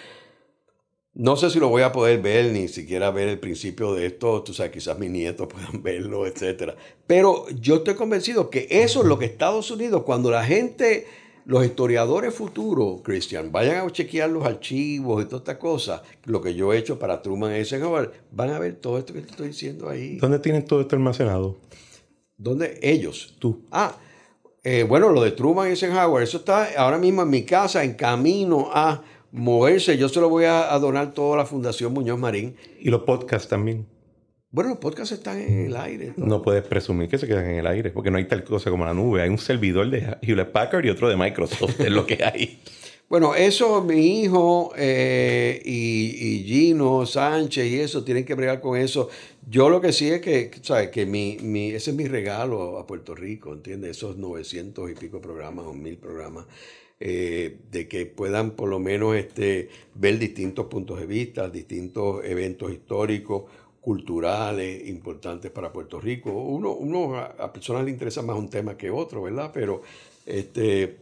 no 1.13 1.35
sé 1.35 1.49
si 1.49 1.59
lo 1.59 1.67
voy 1.67 1.81
a 1.81 1.91
poder 1.91 2.21
ver, 2.21 2.51
ni 2.53 2.69
siquiera 2.69 3.11
ver 3.11 3.27
el 3.27 3.39
principio 3.39 3.93
de 3.93 4.05
esto, 4.05 4.43
tú 4.43 4.53
sabes, 4.53 4.71
quizás 4.71 4.97
mis 4.97 5.11
nietos 5.11 5.47
puedan 5.51 5.83
verlo, 5.83 6.25
etc. 6.25 6.73
Pero 7.05 7.47
yo 7.49 7.77
estoy 7.77 7.95
convencido 7.95 8.49
que 8.49 8.67
eso 8.69 9.01
es 9.01 9.07
lo 9.07 9.19
que 9.19 9.25
Estados 9.25 9.69
Unidos, 9.71 10.03
cuando 10.03 10.31
la 10.31 10.45
gente, 10.45 11.05
los 11.45 11.65
historiadores 11.65 12.33
futuros, 12.33 13.01
Christian, 13.03 13.51
vayan 13.51 13.85
a 13.85 13.91
chequear 13.91 14.29
los 14.29 14.45
archivos 14.45 15.21
y 15.21 15.25
todas 15.25 15.41
estas 15.41 15.57
cosas, 15.57 16.01
lo 16.23 16.41
que 16.41 16.55
yo 16.55 16.71
he 16.71 16.77
hecho 16.77 16.97
para 16.97 17.21
Truman 17.21 17.51
y 17.51 17.55
Eisenhower, 17.55 18.11
van 18.31 18.51
a 18.51 18.59
ver 18.59 18.75
todo 18.75 18.97
esto 18.97 19.13
que 19.13 19.21
te 19.21 19.31
estoy 19.31 19.49
diciendo 19.49 19.89
ahí. 19.89 20.17
¿Dónde 20.17 20.39
tienen 20.39 20.63
todo 20.65 20.79
esto 20.79 20.95
almacenado? 20.95 21.57
¿Dónde? 22.37 22.79
Ellos. 22.81 23.35
Tú. 23.37 23.65
Ah, 23.69 23.97
eh, 24.63 24.83
bueno, 24.83 25.09
lo 25.09 25.21
de 25.21 25.31
Truman 25.31 25.67
y 25.67 25.71
Eisenhower, 25.71 26.23
eso 26.23 26.37
está 26.37 26.69
ahora 26.77 26.97
mismo 26.97 27.21
en 27.23 27.29
mi 27.29 27.43
casa, 27.43 27.83
en 27.83 27.95
camino 27.95 28.69
a 28.71 29.03
moverse. 29.31 29.97
Yo 29.97 30.09
se 30.09 30.19
lo 30.19 30.29
voy 30.29 30.45
a, 30.45 30.77
donar 30.79 31.13
todo 31.13 31.33
a 31.33 31.37
la 31.37 31.45
Fundación 31.45 31.93
Muñoz 31.93 32.19
Marín. 32.19 32.55
Y 32.79 32.89
los 32.89 33.01
podcasts 33.01 33.47
también. 33.47 33.85
Bueno, 34.51 34.71
los 34.71 34.79
podcasts 34.79 35.13
están 35.13 35.39
en 35.39 35.67
el 35.67 35.77
aire. 35.77 36.13
¿no? 36.17 36.41
puedes 36.41 36.63
presumir 36.63 37.07
que 37.07 37.17
se 37.17 37.25
quedan 37.25 37.45
en 37.45 37.59
el 37.59 37.67
aire, 37.67 37.89
porque 37.91 38.11
no 38.11 38.17
hay 38.17 38.25
tal 38.25 38.43
cosa 38.43 38.69
como 38.69 38.85
la 38.85 38.93
nube. 38.93 39.21
Hay 39.21 39.29
un 39.29 39.37
servidor 39.37 39.89
de 39.89 40.17
Hewlett 40.21 40.51
Packard 40.51 40.85
y 40.85 40.89
otro 40.89 41.07
de 41.07 41.15
Microsoft, 41.15 41.79
es 41.79 41.91
lo 41.91 42.05
que 42.05 42.23
hay. 42.23 42.59
Bueno, 43.11 43.35
eso 43.35 43.83
mi 43.83 44.21
hijo 44.21 44.71
eh, 44.77 45.61
y, 45.65 46.45
Gino 46.45 47.05
Sánchez 47.05 47.65
y 47.65 47.79
eso 47.81 48.05
tienen 48.05 48.23
que 48.23 48.35
bregar 48.35 48.61
con 48.61 48.77
eso. 48.77 49.09
Yo 49.49 49.69
lo 49.69 49.81
que 49.81 49.91
sí 49.91 50.07
es 50.07 50.21
que, 50.21 50.49
¿sabes? 50.61 50.91
Que 50.91 51.05
mi, 51.05 51.37
mi, 51.41 51.71
ese 51.71 51.91
es 51.91 51.97
mi 51.97 52.07
regalo 52.07 52.79
a 52.79 52.87
Puerto 52.87 53.13
Rico, 53.13 53.51
¿entiendes? 53.51 53.97
Esos 53.97 54.15
900 54.15 54.91
y 54.91 54.93
pico 54.93 55.19
programas 55.19 55.65
o 55.65 55.73
mil 55.73 55.97
programas. 55.97 56.45
Eh, 57.03 57.57
de 57.71 57.87
que 57.87 58.05
puedan 58.05 58.51
por 58.51 58.69
lo 58.69 58.77
menos 58.77 59.15
este, 59.15 59.69
ver 59.95 60.19
distintos 60.19 60.67
puntos 60.67 60.99
de 60.99 61.07
vista, 61.07 61.49
distintos 61.49 62.23
eventos 62.23 62.71
históricos, 62.71 63.45
culturales 63.81 64.87
importantes 64.87 65.49
para 65.49 65.73
Puerto 65.73 65.99
Rico. 65.99 66.31
Uno, 66.31 66.73
uno 66.73 67.15
a, 67.17 67.51
personas 67.51 67.85
le 67.85 67.89
interesa 67.89 68.21
más 68.21 68.37
un 68.37 68.51
tema 68.51 68.77
que 68.77 68.91
otro, 68.91 69.23
¿verdad? 69.23 69.49
Pero 69.51 69.81
este, 70.27 70.97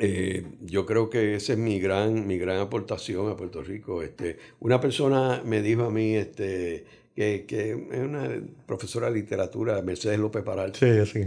eh, 0.00 0.42
yo 0.62 0.86
creo 0.86 1.10
que 1.10 1.34
esa 1.34 1.52
es 1.52 1.58
mi 1.58 1.78
gran, 1.78 2.26
mi 2.26 2.38
gran 2.38 2.56
aportación 2.56 3.30
a 3.30 3.36
Puerto 3.36 3.62
Rico. 3.62 4.02
Este, 4.02 4.38
una 4.60 4.80
persona 4.80 5.42
me 5.44 5.60
dijo 5.60 5.82
a 5.82 5.90
mí, 5.90 6.14
este, 6.14 6.86
que, 7.14 7.44
es 7.92 8.00
una 8.00 8.40
profesora 8.64 9.10
de 9.10 9.16
literatura, 9.16 9.82
Mercedes 9.82 10.18
López 10.18 10.42
Paral, 10.42 10.72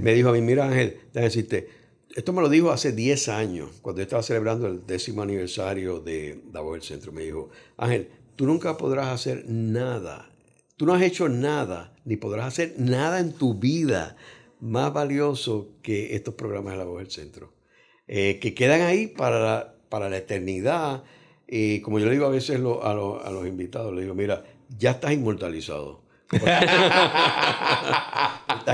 me 0.01 0.15
dijo 0.15 0.29
a 0.29 0.33
mí, 0.33 0.41
mira 0.41 0.65
Ángel, 0.65 0.97
déjame 1.13 1.25
decirte, 1.25 1.82
esto 2.15 2.33
me 2.33 2.41
lo 2.41 2.49
dijo 2.49 2.71
hace 2.71 2.91
10 2.91 3.29
años, 3.29 3.69
cuando 3.81 3.99
yo 3.99 4.03
estaba 4.03 4.21
celebrando 4.23 4.67
el 4.67 4.85
décimo 4.85 5.21
aniversario 5.23 5.99
de 5.99 6.41
Davos 6.51 6.73
del 6.73 6.83
Centro. 6.83 7.11
Me 7.11 7.23
dijo, 7.23 7.49
Ángel, 7.77 8.09
tú 8.35 8.45
nunca 8.45 8.77
podrás 8.77 9.07
hacer 9.07 9.45
nada. 9.47 10.29
Tú 10.77 10.85
no 10.85 10.93
has 10.93 11.01
hecho 11.01 11.27
nada, 11.29 11.95
ni 12.05 12.17
podrás 12.17 12.47
hacer 12.47 12.75
nada 12.77 13.19
en 13.19 13.33
tu 13.33 13.55
vida 13.55 14.15
más 14.59 14.93
valioso 14.93 15.69
que 15.81 16.15
estos 16.15 16.35
programas 16.35 16.73
de 16.73 16.79
la 16.79 16.85
voz 16.85 16.99
del 16.99 17.11
centro. 17.11 17.53
eh, 18.07 18.39
que 18.41 18.53
quedan 18.53 18.81
ahí 18.81 19.07
para 19.07 19.39
la, 19.39 19.73
para 19.89 20.09
la 20.09 20.17
eternidad. 20.17 21.03
Y 21.47 21.81
como 21.81 21.99
yo 21.99 22.05
le 22.05 22.11
digo 22.13 22.25
a 22.25 22.29
veces 22.29 22.59
a, 22.59 22.91
a 22.91 23.31
los 23.31 23.47
invitados, 23.47 23.93
le 23.93 24.01
digo, 24.01 24.13
mira, 24.15 24.43
ya 24.77 24.91
estás 24.91 25.13
inmortalizado. 25.13 26.01
estás 26.31 26.65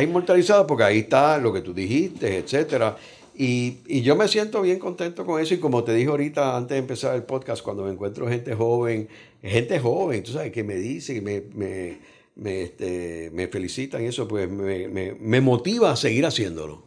inmortalizado 0.02 0.66
porque 0.68 0.84
ahí 0.84 1.00
está 1.00 1.38
lo 1.38 1.52
que 1.54 1.62
tú 1.62 1.74
dijiste, 1.74 2.38
etcétera. 2.38 2.96
Y, 3.42 4.02
yo 4.02 4.18
me 4.18 4.28
siento 4.28 4.62
bien 4.62 4.80
contento 4.80 5.26
con 5.26 5.42
eso. 5.42 5.54
Y 5.54 5.60
como 5.60 5.86
te 5.86 5.94
dije 5.94 6.10
ahorita, 6.10 6.58
antes 6.58 6.76
de 6.76 6.80
empezar 6.80 7.16
el 7.16 7.24
podcast, 7.24 7.62
cuando 7.62 7.86
me 7.86 7.92
encuentro 7.92 8.28
gente 8.28 8.54
joven, 8.54 9.08
gente 9.42 9.80
joven, 9.80 10.24
tú 10.24 10.34
sabes, 10.34 10.52
que 10.52 10.62
me 10.66 10.76
dice, 10.76 11.22
me, 11.22 11.44
me, 11.56 12.00
me, 12.36 12.64
este, 12.64 13.32
me 13.32 13.48
felicitan 13.48 14.04
y 14.04 14.08
eso, 14.08 14.28
pues 14.28 14.50
me, 14.52 15.40
motiva 15.40 15.92
a 15.92 15.96
seguir 15.96 16.26
haciéndolo. 16.26 16.84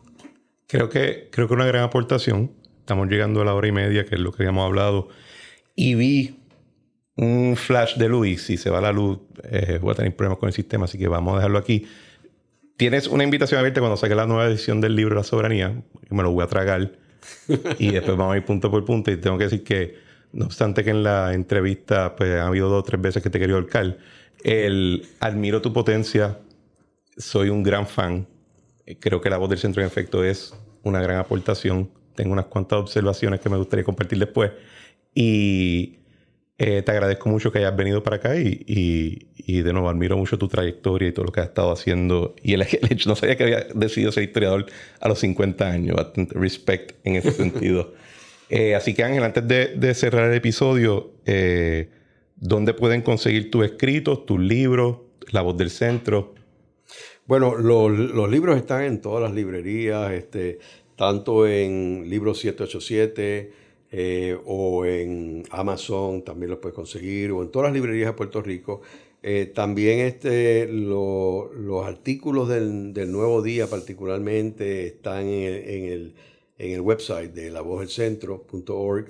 Creo 0.67 0.91
que, 0.91 1.31
creo 1.31 1.49
que 1.49 1.55
una 1.55 1.65
gran 1.65 1.85
aportación. 1.85 2.53
Estamos 2.81 3.09
llegando 3.09 3.41
a 3.41 3.47
la 3.47 3.55
hora 3.55 3.69
y 3.69 3.73
media, 3.73 4.05
que 4.05 4.17
es 4.17 4.21
lo 4.21 4.31
que 4.31 4.43
habíamos 4.43 4.67
hablado. 4.67 5.09
Y 5.75 5.95
vi 5.95 6.37
un 7.17 7.57
flash 7.57 7.97
de 7.97 8.11
luz. 8.11 8.43
Si 8.43 8.59
se 8.59 8.69
va 8.69 8.83
la 8.83 8.93
luz, 8.93 9.21
eh, 9.45 9.79
voy 9.81 9.93
a 9.93 9.95
tener 9.95 10.15
problemas 10.15 10.39
con 10.39 10.51
el 10.51 10.55
sistema, 10.55 10.85
así 10.85 10.99
que 10.99 11.09
vamos 11.09 11.33
a 11.33 11.37
dejarlo 11.37 11.57
aquí 11.57 11.87
tienes 12.77 13.07
una 13.07 13.25
invitación 13.25 13.59
abierta 13.59 13.81
cuando 13.81 13.97
saque 13.97 14.15
la 14.15 14.27
nueva 14.27 14.47
edición 14.47 14.81
del 14.81 14.97
libro 14.97 15.15
La 15.15 15.25
Soberanía. 15.25 15.83
Me 16.11 16.23
lo 16.23 16.33
voy 16.33 16.45
a 16.45 16.47
tragar. 16.47 16.93
y 17.79 17.91
después 17.91 18.17
vamos 18.17 18.35
a 18.35 18.37
ir 18.37 18.45
punto 18.45 18.71
por 18.71 18.85
punto. 18.85 19.11
Y 19.11 19.17
tengo 19.17 19.39
que 19.39 19.45
decir 19.45 19.65
que, 19.65 19.99
no 20.33 20.47
obstante 20.47 20.85
que 20.85 20.91
en 20.91 21.03
la 21.03 21.35
entrevista 21.35 22.17
pues, 22.17 22.39
ha 22.39 22.47
habido 22.47 22.69
dos 22.69 22.81
o 22.81 22.83
tres 22.83 23.01
veces 23.01 23.23
que 23.23 23.31
te 23.31 23.39
quería 23.39 23.57
holcar, 23.57 23.99
el 24.43 25.07
admiro 25.21 25.63
tu 25.63 25.73
potencia. 25.73 26.39
Soy 27.17 27.51
un 27.51 27.63
gran 27.63 27.87
fan. 27.87 28.27
Creo 28.99 29.21
que 29.21 29.31
la 29.31 29.37
voz 29.37 29.51
del 29.51 29.59
centro 29.59 29.83
en 29.83 29.87
efecto 29.87 30.25
es 30.25 30.55
una 30.83 31.01
gran 31.01 31.19
aportación. 31.19 31.91
Tengo 32.15 32.33
unas 32.33 32.47
cuantas 32.47 32.81
observaciones 32.81 33.41
que 33.41 33.49
me 33.49 33.57
gustaría 33.57 33.85
compartir 33.85 34.19
después. 34.19 34.51
Y 35.15 35.99
eh, 36.65 36.83
te 36.83 36.93
agradezco 36.93 37.29
mucho 37.29 37.51
que 37.51 37.59
hayas 37.59 37.77
venido 37.77 38.03
para 38.03 38.17
acá 38.17 38.37
y, 38.37 38.63
y 39.47 39.63
de 39.63 39.73
nuevo, 39.73 39.89
admiro 39.89 40.17
mucho 40.17 40.39
tu 40.39 40.49
trayectoria 40.49 41.09
y 41.09 41.13
todo 41.13 41.27
lo 41.27 41.33
que 41.33 41.41
has 41.41 41.49
estado 41.49 41.73
haciendo. 41.73 42.37
Y 42.43 42.55
el, 42.55 42.63
hecho, 42.91 43.09
no 43.09 43.17
sabía 43.17 43.37
que 43.37 43.45
había 43.45 43.67
decidido 43.75 44.13
ser 44.13 44.25
historiador 44.25 44.67
a 45.01 45.09
los 45.09 45.19
50 45.19 45.69
años. 45.69 45.97
Bastante 45.97 46.39
respect 46.39 46.93
en 47.05 47.17
ese 47.17 47.33
sentido. 47.33 47.95
Eh, 48.55 48.75
así 48.75 48.93
que 48.93 49.03
Ángel, 49.03 49.23
antes 49.23 49.49
de, 49.49 49.95
cerrar 49.95 50.29
el 50.29 50.37
episodio, 50.37 51.13
eh, 51.25 51.89
¿dónde 52.37 52.75
pueden 52.75 53.01
conseguir 53.01 53.51
tus 53.51 53.65
escritos, 53.65 54.27
tus 54.27 54.39
libros, 54.39 54.99
La 55.31 55.41
Voz 55.41 55.57
del 55.57 55.71
Centro? 55.71 56.35
Bueno, 57.25 57.57
los, 57.57 58.31
libros 58.31 58.59
están 58.59 58.83
en 58.83 59.01
todas 59.01 59.23
las 59.23 59.33
librerías, 59.33 60.13
este, 60.13 60.59
tanto 60.97 61.49
en 61.49 62.11
Libros 62.11 62.41
787 62.41 63.53
eh, 63.93 64.39
o 64.47 64.87
en 64.87 65.45
Amazon, 65.51 66.23
también 66.23 66.51
los 66.51 66.59
puedes 66.59 66.75
conseguir, 66.75 67.31
o 67.31 67.43
en 67.43 67.51
todas 67.51 67.69
las 67.69 67.75
librerías 67.75 68.09
de 68.09 68.13
Puerto 68.15 68.41
Rico. 68.41 68.81
Eh, 69.23 69.53
también 69.55 70.01
este, 70.01 70.67
los 70.67 71.87
artículos 71.87 72.49
del, 72.49 72.93
Nuevo 73.13 73.43
Día 73.43 73.69
particularmente 73.69 74.87
están 74.87 75.27
en 75.27 75.85
el, 75.85 76.15
en 76.59 76.73
el, 76.73 76.81
website 76.81 77.33
de 77.33 77.51
lavozdelcentro.org 77.51 79.07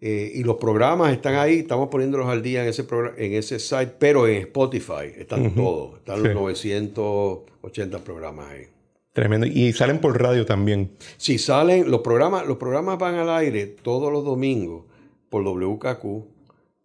eh, 0.00 0.32
y 0.34 0.42
los 0.42 0.56
programas 0.56 1.12
están 1.12 1.36
ahí, 1.36 1.60
estamos 1.60 1.88
poniéndolos 1.90 2.26
al 2.26 2.42
día 2.42 2.64
en 2.64 2.70
ese, 2.70 2.84
en 3.18 3.34
ese 3.34 3.60
site, 3.60 3.92
pero 4.00 4.26
en 4.26 4.38
Spotify 4.38 5.12
están 5.16 5.54
todos, 5.54 5.98
están 5.98 6.22
los 6.24 6.34
980 6.34 7.98
programas 8.02 8.50
ahí. 8.50 8.66
Tremendo. 9.12 9.46
Y 9.46 9.72
salen 9.72 10.00
por 10.00 10.20
radio 10.20 10.46
también. 10.46 10.96
Sí, 11.16 11.38
salen, 11.38 11.90
los 11.90 12.00
programas, 12.00 12.46
los 12.46 12.56
programas 12.56 12.98
van 12.98 13.16
al 13.16 13.30
aire 13.30 13.66
todos 13.66 14.12
los 14.12 14.24
domingos 14.24 14.84
por 15.28 15.44
WKQ 15.44 16.26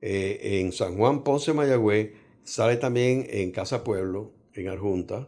eh, 0.02 0.60
en 0.62 0.72
San 0.72 0.96
Juan, 0.98 1.24
Ponce, 1.24 1.54
Mayagüez 1.54 2.12
Sale 2.48 2.78
también 2.78 3.28
en 3.30 3.52
Casa 3.52 3.84
Pueblo, 3.84 4.32
en 4.54 4.70
Arjunta, 4.70 5.28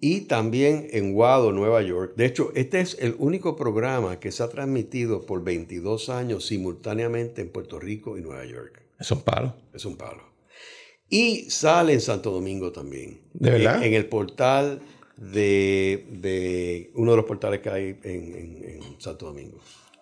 y 0.00 0.22
también 0.22 0.88
en 0.90 1.12
Guado, 1.12 1.52
Nueva 1.52 1.82
York. 1.82 2.14
De 2.16 2.24
hecho, 2.24 2.50
este 2.54 2.80
es 2.80 2.96
el 2.98 3.14
único 3.18 3.56
programa 3.56 4.18
que 4.18 4.32
se 4.32 4.42
ha 4.42 4.48
transmitido 4.48 5.26
por 5.26 5.44
22 5.44 6.08
años 6.08 6.46
simultáneamente 6.46 7.42
en 7.42 7.50
Puerto 7.50 7.78
Rico 7.78 8.16
y 8.16 8.22
Nueva 8.22 8.46
York. 8.46 8.82
Es 8.98 9.10
un 9.10 9.20
palo. 9.20 9.54
Es 9.74 9.84
un 9.84 9.98
palo. 9.98 10.22
Y 11.10 11.50
sale 11.50 11.92
en 11.92 12.00
Santo 12.00 12.30
Domingo 12.30 12.72
también. 12.72 13.20
¿De 13.34 13.50
verdad? 13.50 13.84
En, 13.84 13.92
el 13.92 14.06
portal 14.06 14.80
de, 15.16 16.90
uno 16.94 17.12
de 17.12 17.16
los 17.16 17.26
portales 17.26 17.60
que 17.60 17.70
hay 17.70 17.98
en, 18.02 18.80
Santo 18.98 19.26
Domingo. 19.26 19.58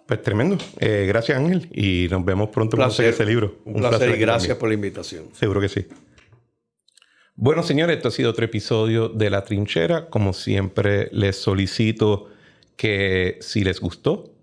Pues 0.07 0.23
tremendo. 0.23 0.59
Eh, 0.81 1.07
gracias 1.09 1.39
Ángel 1.39 1.69
y 1.73 2.09
nos 2.11 2.25
vemos 2.25 2.51
pronto 2.51 2.77
con 2.77 2.89
ese 2.89 3.25
libro. 3.25 3.57
Un, 3.65 3.77
placer, 3.77 4.11
y 4.11 4.19
gracias 4.19 4.57
por 4.59 4.69
la 4.69 4.75
invitación. 4.75 5.29
Seguro 5.33 5.61
que 5.61 5.69
sí. 5.69 5.87
Bueno, 7.37 7.63
señores, 7.63 7.97
esto 7.97 8.09
ha 8.09 8.13
sido 8.13 8.31
otro 8.31 8.45
episodio 8.45 9.09
de 9.09 9.31
La 9.31 9.45
Trinchera. 9.45 10.09
Como 10.09 10.33
siempre, 10.33 11.09
les 11.11 11.37
solicito 11.37 12.29
que 12.77 13.39
si 13.41 13.65
les 13.65 13.81
gustó, 13.81 14.35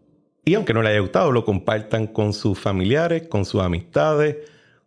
y 0.44 0.56
aunque 0.56 0.74
no 0.74 0.82
les 0.82 0.92
haya 0.92 1.00
gustado, 1.00 1.32
lo 1.32 1.46
compartan 1.46 2.08
con 2.08 2.34
sus 2.34 2.60
familiares, 2.60 3.28
con 3.28 3.46
sus 3.46 3.62
amistades, 3.62 4.38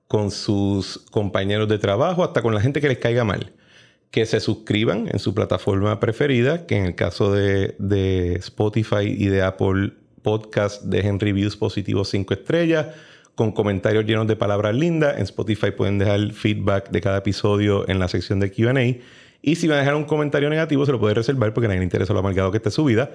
con 0.09 0.31
sus 0.31 0.99
compañeros 1.11 1.69
de 1.69 1.79
trabajo, 1.79 2.25
hasta 2.25 2.43
con 2.43 2.55
la 2.55 2.61
gente 2.61 2.81
que 2.81 2.89
les 2.89 2.99
caiga 2.99 3.25
mal. 3.25 3.53
Que 4.15 4.27
se 4.27 4.39
suscriban 4.39 5.09
en 5.11 5.19
su 5.19 5.35
plataforma 5.35 5.99
preferida, 5.99 6.67
que 6.67 6.77
en 6.77 6.87
el 6.87 6.95
caso 6.95 7.33
de, 7.33 7.75
de 7.81 8.35
Spotify 8.37 9.07
y 9.07 9.27
de 9.27 9.43
Apple 9.43 9.93
Podcast 10.23 10.85
dejen 10.85 11.19
reviews 11.19 11.57
positivos 11.57 12.11
5 12.11 12.35
estrellas 12.35 12.87
con 13.35 13.53
comentarios 13.53 14.05
llenos 14.05 14.27
de 14.27 14.37
palabras 14.37 14.75
lindas. 14.75 15.17
En 15.17 15.25
Spotify 15.25 15.71
pueden 15.71 15.99
dejar 15.99 16.33
feedback 16.33 16.91
de 16.91 17.01
cada 17.01 17.19
episodio 17.19 17.89
en 17.89 17.99
la 17.99 18.09
sección 18.09 18.41
de 18.41 18.53
QA. 18.53 18.73
Y 19.43 19.57
si 19.57 19.69
van 19.69 19.79
a 19.79 19.81
dejar 19.81 19.97
un 19.97 20.05
comentario 20.05 20.49
negativo, 20.49 20.87
se 20.87 20.93
lo 20.93 21.01
puede 21.01 21.15
reservar 21.15 21.53
porque 21.53 21.67
a 21.67 21.69
nadie 21.69 21.81
le 21.81 21.85
interesa 21.85 22.13
lo 22.13 22.21
amargado 22.21 22.51
que 22.51 22.59
esté 22.59 22.71
su 22.71 22.85
vida. 22.85 23.11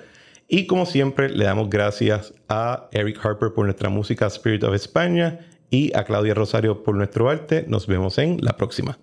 Y 0.47 0.67
como 0.67 0.85
siempre, 0.85 1.29
le 1.29 1.45
damos 1.45 1.69
gracias 1.69 2.33
a 2.47 2.89
Eric 2.91 3.23
Harper 3.23 3.53
por 3.53 3.65
nuestra 3.65 3.89
música 3.89 4.27
Spirit 4.27 4.63
of 4.63 4.73
España 4.73 5.39
y 5.69 5.95
a 5.95 6.03
Claudia 6.03 6.33
Rosario 6.33 6.83
por 6.83 6.95
nuestro 6.95 7.29
arte. 7.29 7.65
Nos 7.67 7.87
vemos 7.87 8.17
en 8.17 8.37
la 8.41 8.57
próxima. 8.57 8.97